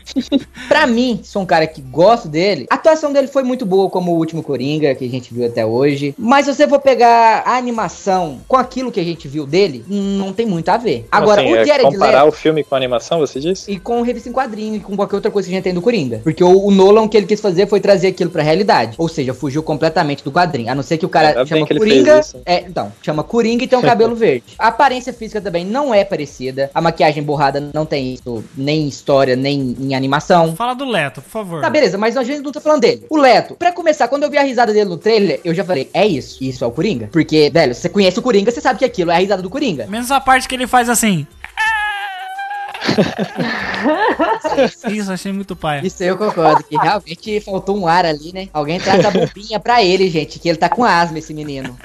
pra 0.68 0.86
mim, 0.86 1.20
sou 1.22 1.42
um 1.42 1.46
cara 1.46 1.66
que 1.66 1.80
gosto 1.80 2.28
dele. 2.28 2.66
A 2.70 2.74
atuação 2.74 3.12
dele 3.12 3.26
foi 3.28 3.42
muito 3.42 3.64
boa, 3.66 3.90
como 3.90 4.12
o 4.12 4.16
último 4.16 4.42
Coringa 4.42 4.94
que 4.94 5.04
a 5.04 5.08
gente 5.08 5.32
viu 5.32 5.46
até 5.46 5.64
hoje. 5.64 6.14
Mas 6.18 6.46
se 6.46 6.54
você 6.54 6.66
for 6.68 6.80
pegar 6.80 7.42
a 7.44 7.56
animação 7.56 8.40
com 8.46 8.56
aquilo 8.56 8.90
que 8.90 9.00
a 9.00 9.04
gente 9.04 9.28
viu 9.28 9.46
dele, 9.46 9.84
não 9.88 10.32
tem 10.32 10.46
muito 10.46 10.68
a 10.68 10.76
ver. 10.76 11.06
Agora, 11.10 11.42
Assim, 11.42 11.52
o 11.52 11.56
é 11.56 11.64
Jared 11.64 11.84
comparar 11.90 12.24
Leto 12.24 12.28
o 12.28 12.32
filme 12.32 12.64
com 12.64 12.74
a 12.74 12.78
animação, 12.78 13.18
você 13.18 13.40
disse? 13.40 13.70
e 13.70 13.78
com 13.78 13.97
revista 14.02 14.28
em 14.28 14.32
quadrinho 14.32 14.76
e 14.76 14.80
com 14.80 14.96
qualquer 14.96 15.16
outra 15.16 15.30
coisa 15.30 15.48
que 15.48 15.54
a 15.54 15.56
gente 15.56 15.64
tem 15.64 15.74
do 15.74 15.82
Coringa. 15.82 16.20
Porque 16.22 16.42
o, 16.42 16.66
o 16.66 16.70
Nolan, 16.70 17.02
o 17.02 17.08
que 17.08 17.16
ele 17.16 17.26
quis 17.26 17.40
fazer 17.40 17.66
foi 17.66 17.80
trazer 17.80 18.08
aquilo 18.08 18.30
pra 18.30 18.42
realidade. 18.42 18.94
Ou 18.98 19.08
seja, 19.08 19.34
fugiu 19.34 19.62
completamente 19.62 20.24
do 20.24 20.32
quadrinho. 20.32 20.70
A 20.70 20.74
não 20.74 20.82
ser 20.82 20.98
que 20.98 21.06
o 21.06 21.08
cara 21.08 21.34
bem 21.34 21.46
chama 21.46 21.66
Coringa. 21.66 22.20
É, 22.44 22.60
então, 22.60 22.92
chama 23.02 23.22
Coringa 23.22 23.64
e 23.64 23.68
tem 23.68 23.78
um 23.78 23.82
cabelo 23.82 24.14
verde. 24.14 24.44
A 24.58 24.68
aparência 24.68 25.12
física 25.12 25.40
também 25.40 25.64
não 25.64 25.94
é 25.94 26.04
parecida. 26.04 26.70
A 26.74 26.80
maquiagem 26.80 27.22
borrada 27.22 27.70
não 27.72 27.84
tem 27.84 28.14
isso, 28.14 28.44
nem 28.56 28.82
em 28.82 28.88
história, 28.88 29.36
nem 29.36 29.76
em 29.78 29.94
animação. 29.94 30.54
Fala 30.54 30.74
do 30.74 30.84
Leto, 30.84 31.20
por 31.22 31.30
favor. 31.30 31.60
Tá, 31.60 31.70
beleza, 31.70 31.98
mas 31.98 32.16
a 32.16 32.22
gente 32.22 32.40
não 32.40 32.52
tá 32.52 32.60
falando 32.60 32.80
dele. 32.80 33.06
O 33.08 33.16
Leto, 33.16 33.54
pra 33.54 33.72
começar, 33.72 34.08
quando 34.08 34.24
eu 34.24 34.30
vi 34.30 34.38
a 34.38 34.42
risada 34.42 34.72
dele 34.72 34.88
no 34.88 34.96
trailer, 34.96 35.40
eu 35.44 35.54
já 35.54 35.64
falei, 35.64 35.88
é 35.92 36.06
isso, 36.06 36.42
isso 36.42 36.64
é 36.64 36.66
o 36.66 36.70
Coringa. 36.70 37.08
Porque, 37.12 37.50
velho, 37.50 37.74
você 37.74 37.88
conhece 37.88 38.18
o 38.18 38.22
Coringa, 38.22 38.50
você 38.50 38.60
sabe 38.60 38.78
que 38.78 38.84
aquilo 38.84 39.10
é 39.10 39.16
a 39.16 39.18
risada 39.18 39.42
do 39.42 39.50
Coringa. 39.50 39.86
Menos 39.86 40.10
a 40.10 40.20
parte 40.20 40.48
que 40.48 40.54
ele 40.54 40.66
faz 40.66 40.88
assim. 40.88 41.26
Isso, 44.90 45.12
achei 45.12 45.32
muito 45.32 45.54
pai. 45.56 45.80
Isso 45.84 46.02
eu 46.02 46.16
concordo, 46.16 46.64
que 46.64 46.76
realmente 46.76 47.40
faltou 47.40 47.78
um 47.78 47.86
ar 47.86 48.04
ali, 48.04 48.32
né? 48.32 48.48
Alguém 48.52 48.80
traz 48.80 49.04
a 49.04 49.10
bombinha 49.10 49.60
pra 49.60 49.82
ele, 49.82 50.10
gente, 50.10 50.38
que 50.38 50.48
ele 50.48 50.58
tá 50.58 50.68
com 50.68 50.84
asma, 50.84 51.18
esse 51.18 51.32
menino. 51.32 51.78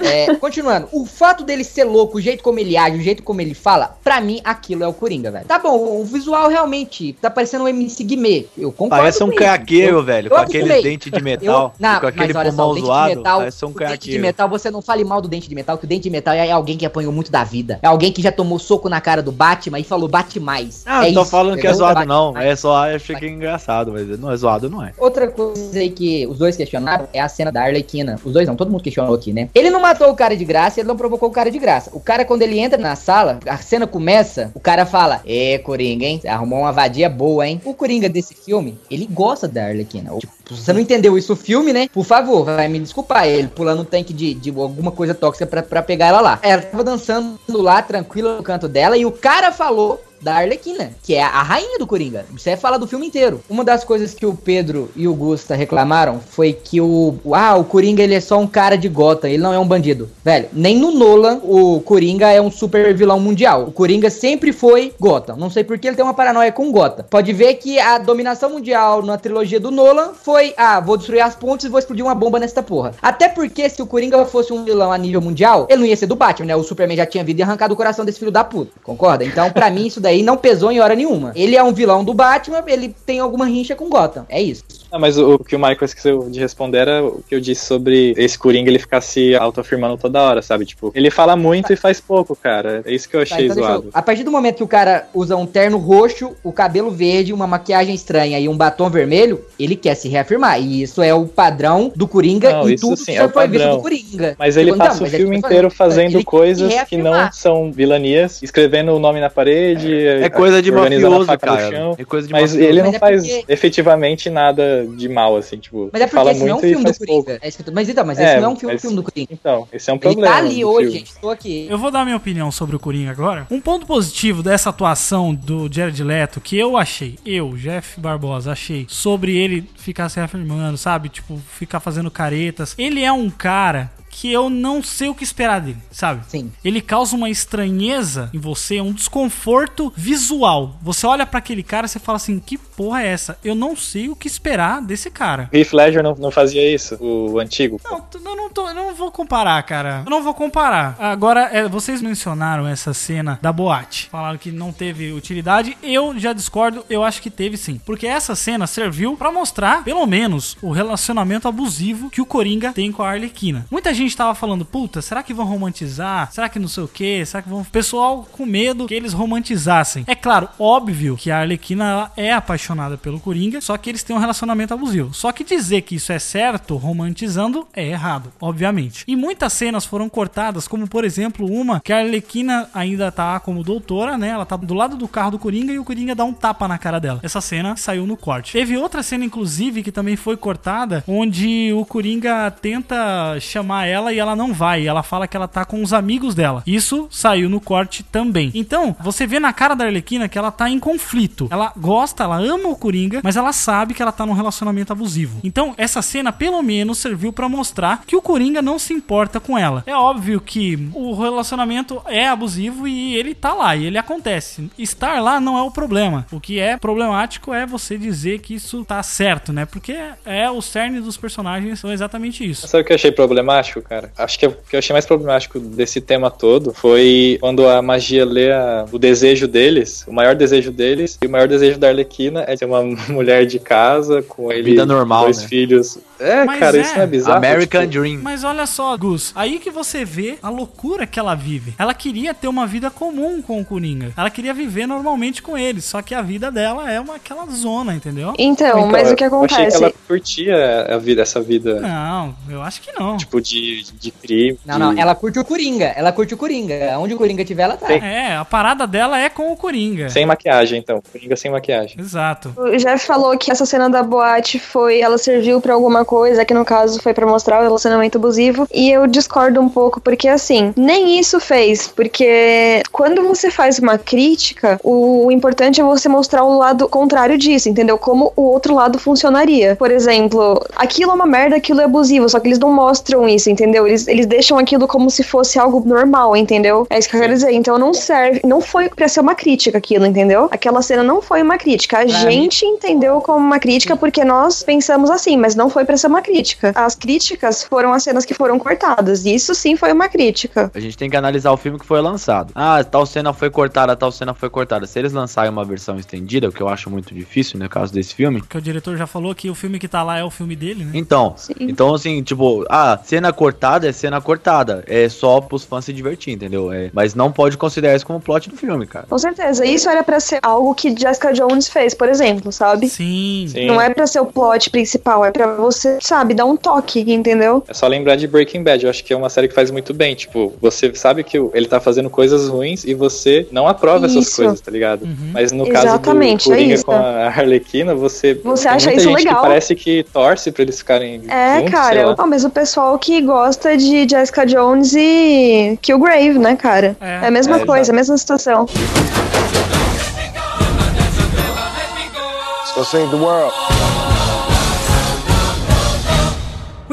É, 0.00 0.34
continuando, 0.34 0.88
o 0.92 1.04
fato 1.06 1.44
dele 1.44 1.64
ser 1.64 1.84
louco, 1.84 2.18
o 2.18 2.20
jeito 2.20 2.42
como 2.42 2.58
ele 2.58 2.76
age, 2.76 2.96
o 2.98 3.00
jeito 3.02 3.22
como 3.22 3.40
ele 3.40 3.54
fala, 3.54 3.96
pra 4.02 4.20
mim, 4.20 4.40
aquilo 4.44 4.84
é 4.84 4.88
o 4.88 4.92
Coringa, 4.92 5.30
velho. 5.30 5.46
Tá 5.46 5.58
bom, 5.58 6.00
o 6.00 6.04
visual 6.04 6.48
realmente 6.48 7.12
tá 7.14 7.30
parecendo 7.30 7.64
um 7.64 7.68
MC 7.68 8.04
Guimê. 8.04 8.46
Eu 8.56 8.70
concordo 8.72 9.02
Parece 9.02 9.22
um 9.24 9.30
craqueiro, 9.30 9.98
Eu- 9.98 10.02
velho, 10.02 10.26
eu 10.26 10.30
com 10.30 10.36
aquele 10.36 10.82
dente 10.82 11.10
de 11.10 11.18
Eu- 11.18 11.22
metal, 11.24 11.74
não, 11.78 12.00
com 12.00 12.06
aquele 12.06 12.26
mas 12.32 12.36
olha 12.36 12.48
pulmão 12.50 12.70
o 12.70 12.74
dente 12.74 12.80
de 12.82 12.86
zoado, 12.86 13.16
metal, 13.16 13.38
parece 13.38 13.64
um 13.64 13.68
o 13.68 13.70
dente 13.72 13.78
de 13.80 13.86
craqueiro. 13.88 14.22
metal, 14.22 14.48
você 14.48 14.70
não 14.70 14.82
fale 14.82 15.04
mal 15.04 15.20
do 15.20 15.28
dente 15.28 15.48
de 15.48 15.54
metal, 15.54 15.78
que 15.78 15.84
o 15.84 15.88
dente 15.88 16.02
de 16.04 16.10
metal 16.10 16.34
é 16.34 16.50
alguém 16.50 16.76
que 16.76 16.86
apanhou 16.86 17.12
muito 17.12 17.30
da 17.30 17.44
vida. 17.44 17.78
É 17.82 17.86
alguém 17.86 18.12
que 18.12 18.20
já 18.22 18.30
tomou 18.32 18.58
soco 18.58 18.88
na 18.88 19.00
cara 19.00 19.22
do 19.22 19.32
Batman 19.32 19.78
e 19.78 19.84
falou 19.84 20.08
bate 20.08 20.38
mais. 20.38 20.84
Não, 20.84 21.02
é 21.02 21.06
não 21.08 21.14
tô 21.14 21.22
isso, 21.22 21.30
falando 21.30 21.58
que 21.58 21.66
é 21.66 21.72
zoado, 21.72 22.04
não. 22.06 22.32
mais. 22.32 22.46
É 22.46 22.56
só, 22.56 22.88
eu 22.88 22.96
achei 22.96 23.16
que 23.16 23.24
é 23.24 23.28
engraçado, 23.28 23.92
mas 23.92 24.18
não 24.18 24.30
é 24.30 24.36
zoado, 24.36 24.68
não 24.70 24.82
é. 24.82 24.92
Outra 24.98 25.28
coisa 25.28 25.78
aí 25.78 25.90
que 25.90 26.26
os 26.26 26.38
dois 26.38 26.56
questionaram 26.56 27.08
é 27.12 27.20
a 27.20 27.28
cena 27.28 27.50
da 27.50 27.62
Arlequina. 27.62 28.18
Os 28.24 28.32
dois 28.32 28.46
não, 28.46 28.56
todo 28.56 28.70
mundo 28.70 28.82
questionou 28.82 29.14
aqui, 29.14 29.32
né? 29.32 29.48
Ele 29.54 29.70
não 29.70 29.85
matou 29.86 30.10
o 30.10 30.16
cara 30.16 30.36
de 30.36 30.44
graça, 30.44 30.80
ele 30.80 30.88
não 30.88 30.96
provocou 30.96 31.28
o 31.28 31.32
cara 31.32 31.50
de 31.50 31.58
graça. 31.58 31.90
O 31.92 32.00
cara, 32.00 32.24
quando 32.24 32.42
ele 32.42 32.58
entra 32.58 32.78
na 32.78 32.96
sala, 32.96 33.38
a 33.46 33.56
cena 33.58 33.86
começa, 33.86 34.50
o 34.54 34.60
cara 34.60 34.84
fala: 34.84 35.20
Ê, 35.24 35.58
Coringa, 35.58 36.04
hein? 36.04 36.18
Você 36.20 36.28
arrumou 36.28 36.60
uma 36.60 36.72
vadia 36.72 37.08
boa, 37.08 37.46
hein? 37.46 37.60
O 37.64 37.74
Coringa 37.74 38.08
desse 38.08 38.34
filme, 38.34 38.78
ele 38.90 39.06
gosta 39.06 39.46
da 39.46 39.66
Arlequina. 39.66 40.10
Tipo, 40.18 40.32
você 40.50 40.72
não 40.72 40.80
entendeu 40.80 41.16
isso 41.16 41.32
no 41.32 41.36
filme, 41.36 41.72
né? 41.72 41.88
Por 41.92 42.04
favor, 42.04 42.44
vai 42.44 42.68
me 42.68 42.80
desculpar. 42.80 43.26
Ele 43.26 43.48
pulando 43.48 43.82
um 43.82 43.84
tanque 43.84 44.12
de, 44.12 44.34
de 44.34 44.50
alguma 44.50 44.90
coisa 44.90 45.14
tóxica 45.14 45.46
pra, 45.46 45.62
pra 45.62 45.82
pegar 45.82 46.06
ela 46.06 46.20
lá. 46.20 46.38
Ela 46.42 46.62
tava 46.62 46.84
dançando 46.84 47.38
lá, 47.48 47.80
tranquila 47.82 48.36
no 48.36 48.42
canto 48.42 48.68
dela, 48.68 48.96
e 48.96 49.06
o 49.06 49.12
cara 49.12 49.52
falou 49.52 50.02
da 50.26 50.38
Arlequina, 50.38 50.90
que 51.04 51.14
é 51.14 51.22
a 51.22 51.40
rainha 51.40 51.78
do 51.78 51.86
Coringa. 51.86 52.26
Isso 52.36 52.48
é 52.48 52.56
falar 52.56 52.78
do 52.78 52.86
filme 52.88 53.06
inteiro. 53.06 53.40
Uma 53.48 53.62
das 53.62 53.84
coisas 53.84 54.12
que 54.12 54.26
o 54.26 54.34
Pedro 54.34 54.90
e 54.96 55.06
o 55.06 55.14
Gusta 55.14 55.54
reclamaram 55.54 56.18
foi 56.18 56.52
que 56.52 56.80
o. 56.80 57.14
Ah, 57.32 57.54
o 57.54 57.62
Coringa 57.62 58.02
ele 58.02 58.14
é 58.14 58.20
só 58.20 58.36
um 58.36 58.46
cara 58.46 58.76
de 58.76 58.88
gota, 58.88 59.28
ele 59.28 59.40
não 59.40 59.54
é 59.54 59.58
um 59.58 59.66
bandido. 59.66 60.10
Velho, 60.24 60.48
nem 60.52 60.76
no 60.76 60.90
Nolan 60.90 61.38
o 61.44 61.80
Coringa 61.80 62.28
é 62.32 62.40
um 62.40 62.50
super 62.50 62.92
vilão 62.92 63.20
mundial. 63.20 63.66
O 63.68 63.70
Coringa 63.70 64.10
sempre 64.10 64.52
foi 64.52 64.92
Gotham. 64.98 65.36
Não 65.36 65.48
sei 65.48 65.62
por 65.62 65.78
que 65.78 65.86
ele 65.86 65.94
tem 65.94 66.04
uma 66.04 66.12
paranoia 66.12 66.50
com 66.50 66.72
Gotham. 66.72 67.04
Pode 67.08 67.32
ver 67.32 67.54
que 67.54 67.78
a 67.78 67.96
dominação 67.98 68.50
mundial 68.50 69.02
na 69.02 69.16
trilogia 69.16 69.60
do 69.60 69.70
Nolan 69.70 70.12
foi: 70.12 70.54
ah, 70.56 70.80
vou 70.80 70.96
destruir 70.96 71.20
as 71.20 71.36
pontes 71.36 71.66
e 71.66 71.68
vou 71.68 71.78
explodir 71.78 72.04
uma 72.04 72.16
bomba 72.16 72.40
nesta 72.40 72.64
porra. 72.64 72.94
Até 73.00 73.28
porque 73.28 73.68
se 73.70 73.80
o 73.80 73.86
Coringa 73.86 74.24
fosse 74.24 74.52
um 74.52 74.64
vilão 74.64 74.90
a 74.90 74.98
nível 74.98 75.20
mundial, 75.20 75.68
ele 75.70 75.82
não 75.82 75.86
ia 75.86 75.96
ser 75.96 76.08
do 76.08 76.16
Batman, 76.16 76.46
né? 76.46 76.56
O 76.56 76.64
Superman 76.64 76.96
já 76.96 77.06
tinha 77.06 77.22
vindo 77.22 77.38
e 77.38 77.44
arrancado 77.44 77.74
o 77.74 77.76
coração 77.76 78.04
desse 78.04 78.18
filho 78.18 78.32
da 78.32 78.42
puta. 78.42 78.72
Concorda? 78.82 79.24
Então, 79.24 79.52
pra 79.52 79.70
mim, 79.70 79.86
isso 79.86 80.00
daí 80.00 80.15
não 80.22 80.36
pesou 80.36 80.70
em 80.70 80.80
hora 80.80 80.94
nenhuma. 80.94 81.32
Ele 81.34 81.56
é 81.56 81.62
um 81.62 81.72
vilão 81.72 82.04
do 82.04 82.14
Batman, 82.14 82.62
ele 82.66 82.94
tem 83.04 83.18
alguma 83.20 83.44
rincha 83.46 83.74
com 83.74 83.88
Gotham. 83.88 84.24
É 84.28 84.40
isso. 84.40 84.64
Ah, 84.90 84.98
mas 84.98 85.18
o, 85.18 85.34
o 85.34 85.38
que 85.38 85.54
o 85.56 85.58
Michael 85.58 85.84
esqueceu 85.84 86.28
de 86.30 86.38
responder 86.40 86.78
era 86.78 87.04
o 87.04 87.22
que 87.28 87.34
eu 87.34 87.40
disse 87.40 87.64
sobre 87.66 88.14
esse 88.16 88.38
Coringa 88.38 88.70
ele 88.70 88.78
ficar 88.78 89.00
se 89.00 89.34
autoafirmando 89.34 89.96
toda 89.96 90.22
hora, 90.22 90.40
sabe? 90.42 90.64
Tipo, 90.64 90.92
ele 90.94 91.10
fala 91.10 91.36
muito 91.36 91.72
e 91.72 91.76
faz 91.76 92.00
pouco, 92.00 92.34
cara. 92.36 92.82
É 92.84 92.92
isso 92.92 93.08
que 93.08 93.16
eu 93.16 93.26
Tá, 93.26 93.34
achei 93.34 93.46
então 93.46 93.56
deixa 93.56 93.70
eu- 93.70 93.74
zoado. 93.80 93.90
A 93.92 94.00
partir 94.02 94.22
do 94.22 94.30
momento 94.30 94.56
que 94.56 94.62
o 94.62 94.68
cara 94.68 95.08
usa 95.12 95.36
um 95.36 95.46
terno 95.46 95.76
roxo, 95.78 96.32
o 96.44 96.52
cabelo 96.52 96.90
verde, 96.90 97.32
uma 97.32 97.46
maquiagem 97.46 97.94
estranha 97.94 98.38
e 98.38 98.48
um 98.48 98.56
batom 98.56 98.88
vermelho, 98.88 99.44
ele 99.58 99.74
quer 99.76 99.94
se 99.94 100.08
reafirmar. 100.08 100.60
E 100.60 100.82
isso 100.82 101.02
é 101.02 101.12
o 101.12 101.26
padrão 101.26 101.92
do 101.94 102.06
Coringa 102.06 102.52
Não, 102.52 102.68
em 102.70 102.74
isso 102.74 102.86
tudo 102.88 102.96
sim, 102.96 103.04
que 103.06 103.10
é 103.12 103.14
já 103.16 103.26
o 103.26 103.30
foi 103.30 103.48
visto 103.48 103.68
do 103.68 103.80
Coringa. 103.80 104.36
Mas 104.38 104.56
ele 104.56 104.66
Tipo, 104.66 104.76
então, 104.76 104.86
passa 104.86 104.98
o 105.00 105.02
mas 105.02 105.14
é 105.14 105.16
filme 105.16 105.36
inteiro 105.36 105.70
fazendo 105.70 106.16
Ele 106.16 106.24
coisas 106.24 106.72
que 106.84 106.96
não 106.96 107.30
são 107.32 107.72
vilanias, 107.72 108.42
escrevendo 108.42 108.92
o 108.92 108.98
nome 108.98 109.20
na 109.20 109.28
parede. 109.30 109.92
É 109.92 109.95
coisa 110.30 110.62
de 110.62 110.70
organizando 110.70 111.14
a 111.16 111.18
mafioso, 111.20 111.38
cara. 111.38 111.70
chão. 111.70 111.94
É 111.98 112.04
coisa 112.04 112.26
de 112.26 112.32
Mas 112.32 112.42
mafioso. 112.52 112.60
ele 112.68 112.82
Mas 112.82 112.88
não 112.90 112.96
é 112.96 112.98
faz 112.98 113.26
porque- 113.26 113.44
efetivamente 113.52 114.30
nada 114.30 114.86
de 114.96 115.08
mal, 115.08 115.36
assim, 115.36 115.58
tipo, 115.58 115.90
Mas 115.92 116.02
é 116.02 116.06
porque 116.06 116.16
fala 116.16 116.30
esse 116.32 116.40
não 116.40 116.46
é 116.48 116.50
um 116.50 116.54
muito 116.60 116.68
filme 116.68 116.84
do. 116.84 116.98
Coringa. 116.98 117.38
É 117.42 117.50
tô- 117.50 117.72
Mas 117.72 117.88
então, 117.88 118.04
mas 118.06 118.18
É, 118.18 118.24
esse 118.32 118.40
não 118.40 118.44
é 118.50 118.52
um 118.52 118.56
filme, 118.56 118.74
mas- 118.74 118.80
filme 118.82 118.96
do 118.96 119.02
Coringa. 119.02 119.28
Então, 119.32 119.68
esse 119.72 119.90
é 119.90 119.92
um 119.92 119.96
Ele 119.96 120.00
problema. 120.02 120.26
tá 120.34 120.38
ali 120.38 120.64
hoje, 120.64 120.78
filme. 120.86 120.98
gente. 120.98 121.10
Estou 121.10 121.30
aqui. 121.30 121.66
Eu 121.70 121.78
vou 121.78 121.90
dar 121.90 122.04
minha 122.04 122.16
opinião 122.16 122.50
sobre 122.50 122.76
o 122.76 122.78
Coringa 122.78 123.10
agora. 123.10 123.46
Um 123.50 123.60
ponto 123.60 123.86
positivo 123.86 124.42
dessa 124.42 124.70
atuação 124.70 125.34
do 125.34 125.68
Jared 125.72 126.02
Leto 126.02 126.40
que 126.40 126.58
eu 126.58 126.76
achei, 126.76 127.18
eu, 127.24 127.50
Jeff 127.56 128.00
Barbosa, 128.00 128.52
achei, 128.52 128.86
sobre 128.88 129.36
ele 129.36 129.64
ficar 129.76 130.08
se 130.08 130.16
reafirmando, 130.18 130.76
sabe? 130.76 131.08
Tipo, 131.08 131.38
ficar 131.52 131.80
fazendo 131.80 132.10
caretas. 132.10 132.74
Ele 132.78 133.02
é 133.02 133.12
um 133.12 133.28
cara 133.30 133.90
que 134.16 134.32
eu 134.32 134.48
não 134.48 134.82
sei 134.82 135.08
o 135.10 135.14
que 135.14 135.22
esperar 135.22 135.60
dele, 135.60 135.76
sabe? 135.90 136.22
Sim. 136.28 136.50
Ele 136.64 136.80
causa 136.80 137.14
uma 137.14 137.28
estranheza 137.28 138.30
em 138.32 138.38
você, 138.38 138.80
um 138.80 138.92
desconforto 138.92 139.92
visual. 139.94 140.76
Você 140.80 141.06
olha 141.06 141.26
pra 141.26 141.38
aquele 141.38 141.62
cara 141.62 141.84
e 141.84 141.88
você 141.88 141.98
fala 141.98 142.16
assim: 142.16 142.38
que 142.38 142.56
porra 142.56 143.02
é 143.02 143.08
essa? 143.08 143.38
Eu 143.44 143.54
não 143.54 143.76
sei 143.76 144.08
o 144.08 144.16
que 144.16 144.26
esperar 144.26 144.80
desse 144.80 145.10
cara. 145.10 145.50
Heath 145.52 145.72
Ledger 145.72 146.02
não, 146.02 146.14
não 146.14 146.30
fazia 146.30 146.66
isso, 146.66 146.96
o 146.98 147.38
antigo. 147.38 147.78
Não, 147.84 148.02
eu 148.14 148.36
não, 148.36 148.48
tô, 148.48 148.68
eu 148.68 148.74
não 148.74 148.94
vou 148.94 149.10
comparar, 149.10 149.62
cara. 149.64 150.02
Eu 150.06 150.10
não 150.10 150.22
vou 150.22 150.32
comparar. 150.32 150.96
Agora, 150.98 151.50
é, 151.52 151.68
vocês 151.68 152.00
mencionaram 152.00 152.66
essa 152.66 152.94
cena 152.94 153.38
da 153.42 153.52
boate. 153.52 154.08
Falaram 154.10 154.38
que 154.38 154.50
não 154.50 154.72
teve 154.72 155.12
utilidade. 155.12 155.76
Eu 155.82 156.18
já 156.18 156.32
discordo. 156.32 156.86
Eu 156.88 157.04
acho 157.04 157.20
que 157.20 157.30
teve 157.30 157.58
sim. 157.58 157.78
Porque 157.84 158.06
essa 158.06 158.34
cena 158.34 158.66
serviu 158.66 159.14
pra 159.14 159.30
mostrar, 159.30 159.84
pelo 159.84 160.06
menos, 160.06 160.56
o 160.62 160.70
relacionamento 160.70 161.46
abusivo 161.46 162.08
que 162.08 162.22
o 162.22 162.26
Coringa 162.26 162.72
tem 162.72 162.90
com 162.90 163.02
a 163.02 163.10
Arlequina. 163.10 163.66
Muita 163.70 163.92
gente 163.92 164.05
tava 164.14 164.34
falando, 164.34 164.64
puta, 164.64 165.00
será 165.00 165.22
que 165.22 165.34
vão 165.34 165.46
romantizar? 165.46 166.30
Será 166.32 166.48
que 166.48 166.58
não 166.58 166.68
sei 166.68 166.84
o 166.84 166.88
que? 166.88 167.24
Será 167.24 167.42
que 167.42 167.48
vão. 167.48 167.64
Pessoal 167.64 168.26
com 168.30 168.46
medo 168.46 168.86
que 168.86 168.94
eles 168.94 169.12
romantizassem. 169.12 170.04
É 170.06 170.14
claro, 170.14 170.48
óbvio 170.58 171.16
que 171.16 171.30
a 171.30 171.40
Arlequina 171.40 172.10
é 172.16 172.32
apaixonada 172.32 172.96
pelo 172.96 173.20
Coringa, 173.20 173.60
só 173.60 173.76
que 173.76 173.90
eles 173.90 174.02
têm 174.02 174.14
um 174.14 174.18
relacionamento 174.18 174.74
abusivo. 174.74 175.14
Só 175.14 175.32
que 175.32 175.44
dizer 175.44 175.82
que 175.82 175.96
isso 175.96 176.12
é 176.12 176.18
certo, 176.18 176.76
romantizando, 176.76 177.66
é 177.74 177.88
errado, 177.88 178.32
obviamente. 178.40 179.04
E 179.06 179.16
muitas 179.16 179.52
cenas 179.52 179.84
foram 179.84 180.08
cortadas, 180.08 180.68
como 180.68 180.86
por 180.86 181.04
exemplo 181.04 181.46
uma 181.50 181.80
que 181.80 181.92
a 181.92 181.98
Arlequina 181.98 182.68
ainda 182.74 183.10
tá 183.10 183.40
como 183.40 183.62
doutora, 183.62 184.18
né? 184.18 184.28
Ela 184.28 184.46
tá 184.46 184.56
do 184.56 184.74
lado 184.74 184.96
do 184.96 185.08
carro 185.08 185.32
do 185.32 185.38
Coringa 185.38 185.72
e 185.72 185.78
o 185.78 185.84
Coringa 185.84 186.14
dá 186.14 186.24
um 186.24 186.32
tapa 186.32 186.68
na 186.68 186.78
cara 186.78 186.98
dela. 186.98 187.20
Essa 187.22 187.40
cena 187.40 187.76
saiu 187.76 188.06
no 188.06 188.16
corte. 188.16 188.52
Teve 188.52 188.76
outra 188.76 189.02
cena, 189.02 189.24
inclusive, 189.24 189.82
que 189.82 189.92
também 189.92 190.16
foi 190.16 190.36
cortada, 190.36 191.02
onde 191.06 191.72
o 191.72 191.84
Coringa 191.84 192.50
tenta 192.50 193.38
chamar 193.40 193.86
ela 193.86 193.95
ela 193.96 194.12
e 194.12 194.18
ela 194.18 194.36
não 194.36 194.52
vai. 194.52 194.86
Ela 194.86 195.02
fala 195.02 195.26
que 195.26 195.36
ela 195.36 195.48
tá 195.48 195.64
com 195.64 195.82
os 195.82 195.92
amigos 195.92 196.34
dela. 196.34 196.62
Isso 196.66 197.08
saiu 197.10 197.48
no 197.48 197.60
corte 197.60 198.02
também. 198.02 198.50
Então, 198.54 198.94
você 199.00 199.26
vê 199.26 199.40
na 199.40 199.52
cara 199.52 199.74
da 199.74 199.84
Arlequina 199.84 200.28
que 200.28 200.38
ela 200.38 200.50
tá 200.50 200.68
em 200.68 200.78
conflito. 200.78 201.48
Ela 201.50 201.72
gosta, 201.76 202.24
ela 202.24 202.36
ama 202.36 202.68
o 202.68 202.76
Coringa, 202.76 203.20
mas 203.22 203.36
ela 203.36 203.52
sabe 203.52 203.94
que 203.94 204.02
ela 204.02 204.12
tá 204.12 204.26
num 204.26 204.32
relacionamento 204.32 204.92
abusivo. 204.92 205.40
Então, 205.42 205.74
essa 205.76 206.02
cena 206.02 206.32
pelo 206.32 206.62
menos 206.62 206.98
serviu 206.98 207.32
pra 207.32 207.48
mostrar 207.48 208.02
que 208.06 208.16
o 208.16 208.22
Coringa 208.22 208.60
não 208.60 208.78
se 208.78 208.92
importa 208.92 209.40
com 209.40 209.56
ela. 209.56 209.82
É 209.86 209.94
óbvio 209.94 210.40
que 210.40 210.88
o 210.92 211.14
relacionamento 211.14 212.02
é 212.06 212.28
abusivo 212.28 212.86
e 212.86 213.16
ele 213.16 213.34
tá 213.34 213.54
lá, 213.54 213.74
e 213.74 213.86
ele 213.86 213.98
acontece. 213.98 214.70
Estar 214.78 215.20
lá 215.20 215.40
não 215.40 215.56
é 215.56 215.62
o 215.62 215.70
problema. 215.70 216.26
O 216.30 216.40
que 216.40 216.58
é 216.58 216.76
problemático 216.76 217.54
é 217.54 217.64
você 217.64 217.96
dizer 217.96 218.40
que 218.40 218.54
isso 218.54 218.84
tá 218.84 219.02
certo, 219.02 219.52
né? 219.52 219.64
Porque 219.64 219.96
é 220.24 220.50
o 220.50 220.60
cerne 220.60 221.00
dos 221.00 221.16
personagens 221.16 221.78
são 221.78 221.92
exatamente 221.92 222.48
isso. 222.48 222.66
Sabe 222.68 222.82
o 222.82 222.86
que 222.86 222.92
eu 222.92 222.96
achei 222.96 223.12
problemático, 223.12 223.82
cara? 223.88 224.10
Acho 224.16 224.38
que 224.38 224.46
o 224.46 224.52
que 224.52 224.74
eu 224.76 224.78
achei 224.78 224.92
mais 224.92 225.06
problemático 225.06 225.58
desse 225.58 226.00
tema 226.00 226.30
todo 226.30 226.72
foi 226.74 227.38
quando 227.40 227.66
a 227.68 227.80
magia 227.82 228.24
lê 228.24 228.52
a- 228.52 228.84
o 228.90 228.98
desejo 228.98 229.46
deles, 229.48 230.04
o 230.06 230.12
maior 230.12 230.34
desejo 230.34 230.70
deles, 230.72 231.18
e 231.22 231.26
o 231.26 231.30
maior 231.30 231.48
desejo 231.48 231.78
da 231.78 231.88
Arlequina 231.88 232.44
é 232.46 232.56
ser 232.56 232.64
uma 232.64 232.82
mulher 233.08 233.46
de 233.46 233.58
casa 233.58 234.22
com 234.22 234.52
ele 234.52 234.70
Vida 234.70 234.86
normal, 234.86 235.24
dois 235.24 235.42
né? 235.42 235.48
filhos. 235.48 235.98
É, 236.18 236.44
Mas 236.44 236.58
cara, 236.58 236.78
é. 236.78 236.80
isso 236.80 236.94
não 236.96 237.02
é 237.02 237.06
bizarro. 237.06 237.36
American 237.36 237.82
tipo, 237.88 237.92
Dream. 238.00 238.20
Mas 238.22 238.42
olha 238.42 238.66
só, 238.66 238.96
Gus, 238.96 239.32
aí 239.34 239.58
que 239.58 239.70
você 239.70 240.04
vê 240.04 240.38
a 240.42 240.48
loucura 240.48 241.06
que 241.06 241.18
ela 241.18 241.34
vive. 241.34 241.74
Ela 241.78 241.92
queria 241.92 242.32
ter 242.32 242.48
uma 242.48 242.66
vida 242.66 242.90
comum 242.90 243.42
com 243.42 243.60
o 243.60 243.64
Coringa. 243.64 244.12
Ela 244.16 244.30
queria 244.30 244.54
viver 244.54 244.86
normalmente 244.86 245.42
com 245.42 245.58
ele, 245.58 245.80
só 245.82 246.00
que 246.00 246.14
a 246.14 246.22
vida 246.22 246.50
dela 246.50 246.90
é 246.90 246.98
uma 246.98 247.16
aquela 247.16 247.44
zona, 247.46 247.94
entendeu? 247.94 248.32
Então, 248.38 248.86
mas 248.88 249.10
o 249.12 249.14
que 249.14 249.24
eu 249.24 249.28
achei 249.44 249.46
que 249.46 249.54
acontece? 249.62 249.76
ela 249.76 249.92
curtia 250.08 250.86
a 250.94 250.98
vida, 250.98 251.22
essa 251.22 251.40
vida, 251.40 251.80
Não, 251.80 252.34
eu 252.48 252.62
acho 252.62 252.80
que 252.80 252.92
não. 252.98 253.16
tipo, 253.16 253.40
de, 253.40 253.75
de 253.82 254.10
crime. 254.10 254.58
Não, 254.64 254.78
não, 254.78 254.98
ela 254.98 255.14
curte 255.14 255.38
o 255.38 255.44
Coringa. 255.44 255.86
Ela 255.96 256.12
curte 256.12 256.34
o 256.34 256.36
Coringa. 256.36 256.96
Onde 256.98 257.14
o 257.14 257.16
Coringa 257.16 257.44
tiver, 257.44 257.62
ela 257.62 257.76
tá. 257.76 257.86
Sim. 257.86 257.94
É, 257.94 258.36
a 258.36 258.44
parada 258.44 258.86
dela 258.86 259.18
é 259.18 259.28
com 259.28 259.52
o 259.52 259.56
Coringa. 259.56 260.08
Sem 260.10 260.26
maquiagem, 260.26 260.78
então. 260.78 261.02
Coringa 261.12 261.36
sem 261.36 261.50
maquiagem. 261.50 261.98
Exato. 261.98 262.52
O 262.56 262.76
Jeff 262.76 263.06
falou 263.06 263.36
que 263.36 263.50
essa 263.50 263.66
cena 263.66 263.88
da 263.88 264.02
boate 264.02 264.58
foi, 264.58 265.00
ela 265.00 265.18
serviu 265.18 265.60
pra 265.60 265.74
alguma 265.74 266.04
coisa, 266.04 266.44
que 266.44 266.54
no 266.54 266.64
caso 266.64 267.00
foi 267.00 267.14
pra 267.14 267.26
mostrar 267.26 267.60
o 267.60 267.62
relacionamento 267.62 268.18
abusivo, 268.18 268.66
e 268.72 268.90
eu 268.90 269.06
discordo 269.06 269.60
um 269.60 269.68
pouco 269.68 270.00
porque 270.00 270.28
assim, 270.28 270.72
nem 270.76 271.18
isso 271.18 271.40
fez, 271.40 271.88
porque 271.88 272.82
quando 272.92 273.22
você 273.22 273.50
faz 273.50 273.78
uma 273.78 273.98
crítica, 273.98 274.80
o, 274.82 275.26
o 275.26 275.32
importante 275.32 275.80
é 275.80 275.84
você 275.84 276.08
mostrar 276.08 276.44
o 276.44 276.56
lado 276.56 276.88
contrário 276.88 277.36
disso, 277.38 277.68
entendeu? 277.68 277.98
Como 277.98 278.32
o 278.36 278.42
outro 278.42 278.74
lado 278.74 278.98
funcionaria. 278.98 279.76
Por 279.76 279.90
exemplo, 279.90 280.64
aquilo 280.76 281.10
é 281.10 281.14
uma 281.14 281.26
merda, 281.26 281.56
aquilo 281.56 281.80
é 281.80 281.84
abusivo, 281.84 282.28
só 282.28 282.40
que 282.40 282.48
eles 282.48 282.58
não 282.58 282.72
mostram 282.72 283.28
isso, 283.28 283.50
entendeu? 283.56 283.86
Eles, 283.86 284.06
eles 284.06 284.26
deixam 284.26 284.58
aquilo 284.58 284.86
como 284.86 285.10
se 285.10 285.22
fosse 285.22 285.58
algo 285.58 285.82
normal, 285.86 286.36
entendeu? 286.36 286.86
É 286.90 286.98
isso 286.98 287.08
que 287.08 287.16
eu 287.16 287.20
quero 287.20 287.32
dizer. 287.32 287.52
Então 287.52 287.78
não 287.78 287.94
serve, 287.94 288.40
não 288.44 288.60
foi 288.60 288.88
pra 288.90 289.08
ser 289.08 289.20
uma 289.20 289.34
crítica 289.34 289.78
aquilo, 289.78 290.04
entendeu? 290.04 290.48
Aquela 290.50 290.82
cena 290.82 291.02
não 291.02 291.22
foi 291.22 291.42
uma 291.42 291.56
crítica. 291.56 291.98
A 291.98 292.06
Pra 292.06 292.30
gente 292.30 292.64
entendeu 292.64 293.20
como 293.20 293.38
uma 293.38 293.58
crítica 293.58 293.96
porque 293.96 294.24
nós 294.24 294.62
pensamos 294.62 295.10
assim, 295.10 295.36
mas 295.36 295.54
não 295.54 295.70
foi 295.70 295.84
pra 295.84 295.96
ser 295.96 296.06
uma 296.08 296.20
crítica. 296.20 296.72
As 296.74 296.94
críticas 296.94 297.64
foram 297.64 297.92
as 297.92 298.02
cenas 298.02 298.24
que 298.24 298.34
foram 298.34 298.58
cortadas. 298.58 299.24
E 299.24 299.34
isso 299.34 299.54
sim 299.54 299.76
foi 299.76 299.92
uma 299.92 300.08
crítica. 300.08 300.70
A 300.74 300.80
gente 300.80 300.96
tem 300.96 301.08
que 301.08 301.16
analisar 301.16 301.52
o 301.52 301.56
filme 301.56 301.78
que 301.78 301.86
foi 301.86 302.00
lançado. 302.00 302.52
Ah, 302.54 302.82
tal 302.84 303.06
cena 303.06 303.32
foi 303.32 303.50
cortada, 303.50 303.96
tal 303.96 304.12
cena 304.12 304.34
foi 304.34 304.50
cortada. 304.50 304.86
Se 304.86 304.98
eles 304.98 305.12
lançarem 305.12 305.50
uma 305.50 305.64
versão 305.64 305.96
estendida, 305.96 306.48
o 306.48 306.52
que 306.52 306.60
eu 306.60 306.68
acho 306.68 306.90
muito 306.90 307.14
difícil 307.14 307.58
no 307.58 307.68
caso 307.68 307.92
desse 307.92 308.14
filme. 308.14 308.40
Porque 308.40 308.58
o 308.58 308.60
diretor 308.60 308.96
já 308.96 309.06
falou 309.06 309.34
que 309.34 309.48
o 309.48 309.54
filme 309.54 309.78
que 309.78 309.88
tá 309.88 310.02
lá 310.02 310.18
é 310.18 310.24
o 310.24 310.30
filme 310.30 310.54
dele, 310.54 310.84
né? 310.84 310.90
Então, 310.94 311.34
Sim. 311.36 311.54
então 311.60 311.94
assim, 311.94 312.22
tipo, 312.22 312.64
ah, 312.68 312.98
cena 313.04 313.32
cortada 313.32 313.45
é 313.88 313.92
cena 313.92 314.20
cortada. 314.20 314.84
É 314.86 315.08
só 315.08 315.40
pros 315.40 315.64
fãs 315.64 315.84
se 315.84 315.92
divertir, 315.92 316.34
entendeu? 316.34 316.72
É, 316.72 316.90
mas 316.92 317.14
não 317.14 317.30
pode 317.30 317.56
considerar 317.56 317.94
isso 317.94 318.06
como 318.06 318.20
plot 318.20 318.48
do 318.48 318.56
filme, 318.56 318.86
cara. 318.86 319.06
Com 319.08 319.18
certeza. 319.18 319.64
Isso 319.64 319.88
era 319.88 320.02
pra 320.02 320.20
ser 320.20 320.38
algo 320.42 320.74
que 320.74 320.94
Jessica 320.96 321.32
Jones 321.32 321.68
fez, 321.68 321.94
por 321.94 322.08
exemplo, 322.08 322.52
sabe? 322.52 322.88
Sim. 322.88 323.46
Sim. 323.48 323.66
Não 323.66 323.80
é 323.80 323.90
pra 323.90 324.06
ser 324.06 324.20
o 324.20 324.26
plot 324.26 324.70
principal, 324.70 325.24
é 325.24 325.30
pra 325.30 325.54
você, 325.54 325.98
sabe, 326.00 326.34
dar 326.34 326.44
um 326.44 326.56
toque, 326.56 327.00
entendeu? 327.12 327.62
É 327.68 327.74
só 327.74 327.86
lembrar 327.86 328.16
de 328.16 328.26
Breaking 328.26 328.62
Bad. 328.62 328.84
Eu 328.84 328.90
acho 328.90 329.04
que 329.04 329.12
é 329.12 329.16
uma 329.16 329.28
série 329.28 329.48
que 329.48 329.54
faz 329.54 329.70
muito 329.70 329.92
bem. 329.94 330.14
Tipo, 330.14 330.52
você 330.60 330.92
sabe 330.94 331.22
que 331.24 331.36
ele 331.52 331.66
tá 331.66 331.80
fazendo 331.80 332.10
coisas 332.10 332.48
ruins 332.48 332.84
e 332.84 332.94
você 332.94 333.46
não 333.50 333.66
aprova 333.68 334.06
essas 334.06 334.26
Isso. 334.26 334.36
coisas, 334.36 334.60
tá 334.60 334.70
ligado? 334.70 335.02
Uhum. 335.02 335.30
Mas 335.32 335.52
no 335.52 335.68
caso 335.68 335.86
Exatamente, 335.86 336.48
do 336.48 336.52
é 336.52 336.56
Coringa 336.56 336.74
isso. 336.74 336.86
com 336.86 336.92
a 336.92 337.26
Arlequina, 337.26 337.94
você. 337.94 338.34
Você 338.34 338.68
acha 338.68 338.86
muita 338.86 339.00
isso 339.00 339.10
gente 339.10 339.24
legal. 339.24 339.42
Que 339.42 339.48
parece 339.48 339.74
que 339.74 340.02
torce 340.12 340.52
pra 340.52 340.62
eles 340.62 340.78
ficarem. 340.78 341.22
É, 341.28 341.58
juntos, 341.58 341.70
sei 341.70 341.80
cara. 341.80 342.06
lá. 342.06 342.16
Ó, 342.18 342.26
mas 342.26 342.44
o 342.44 342.50
pessoal 342.50 342.98
que 342.98 343.20
gosta 343.20 343.35
de 343.76 344.08
Jessica 344.08 344.44
Jones 344.46 344.94
e 344.96 345.78
Killgrave, 345.82 346.38
né, 346.38 346.56
cara? 346.56 346.96
É. 347.00 347.20
É, 347.24 347.26
a 347.28 347.30
mesma 347.30 347.56
É, 347.56 347.66
coisa, 347.66 347.82
exato. 347.82 347.90
a 347.92 347.94
mesma 347.94 348.16
situação. 348.18 348.66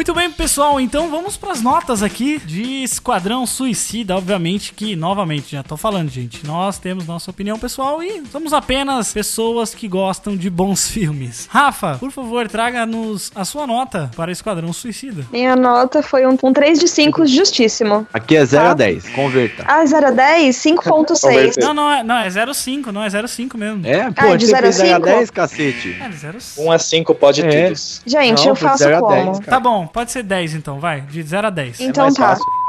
Muito 0.05 0.13
bem, 0.19 0.29
pessoal, 0.29 0.81
então 0.81 1.09
vamos 1.09 1.37
pras 1.37 1.61
notas 1.61 2.03
aqui 2.03 2.37
de 2.45 2.83
Esquadrão 2.83 3.45
Suicida, 3.47 4.17
obviamente 4.17 4.73
que, 4.73 4.97
novamente, 4.97 5.53
já 5.53 5.63
tô 5.63 5.77
falando, 5.77 6.09
gente, 6.09 6.45
nós 6.45 6.77
temos 6.77 7.07
nossa 7.07 7.31
opinião 7.31 7.57
pessoal 7.57 8.03
e 8.03 8.21
somos 8.29 8.51
apenas 8.51 9.13
pessoas 9.13 9.73
que 9.73 9.87
gostam 9.87 10.35
de 10.35 10.49
bons 10.49 10.89
filmes. 10.91 11.47
Rafa, 11.49 11.95
por 12.01 12.11
favor, 12.11 12.49
traga-nos 12.49 13.31
a 13.33 13.45
sua 13.45 13.65
nota 13.65 14.11
para 14.13 14.29
Esquadrão 14.29 14.73
Suicida. 14.73 15.25
Minha 15.31 15.55
nota 15.55 16.03
foi 16.03 16.27
um, 16.27 16.37
um 16.43 16.51
3 16.51 16.79
de 16.79 16.87
5 16.89 17.25
justíssimo. 17.25 18.05
Aqui 18.11 18.35
é 18.35 18.43
0 18.43 18.61
Tá. 18.65 18.71
a 18.71 18.73
10, 18.73 19.07
converta. 19.11 19.63
Ah, 19.65 19.85
0 19.85 20.07
a 20.07 20.11
10? 20.11 20.53
5.6. 20.57 21.21
Converter. 21.21 21.63
Não, 21.63 21.73
não 21.73 21.89
é, 21.89 22.03
não, 22.03 22.17
é 22.17 22.29
05, 22.53 22.91
não, 22.91 23.03
é 23.05 23.09
05 23.25 23.57
mesmo. 23.57 23.87
É, 23.87 24.11
pô, 24.11 24.31
Ah, 24.33 24.35
de 24.35 24.47
você 24.47 24.51
zero 24.51 24.67
a 24.67 24.71
fez 24.73 24.75
0 24.75 24.89
a 24.89 24.95
cinco? 24.95 25.05
10, 25.05 25.29
cacete. 25.29 25.97
É, 26.01 26.11
05. 26.41 26.61
1 26.67 26.71
a 26.73 26.77
5 26.77 27.15
pode 27.15 27.41
É. 27.41 27.67
tudo. 27.69 27.79
Gente, 28.05 28.41
Não, 28.41 28.47
eu 28.49 28.55
faço 28.55 28.79
0 28.83 28.97
a 28.97 28.99
como? 28.99 29.11
10, 29.13 29.39
cara. 29.39 29.51
Tá 29.51 29.59
bom, 29.61 29.92
pode 29.93 30.11
ser 30.11 30.23
10 30.23 30.55
então, 30.55 30.79
vai, 30.79 31.01
de 31.01 31.21
0 31.21 31.47
a 31.47 31.49
10. 31.49 31.79
Então 31.79 32.03
mais 32.03 32.15
tá. 32.15 32.29
fácil. 32.29 32.62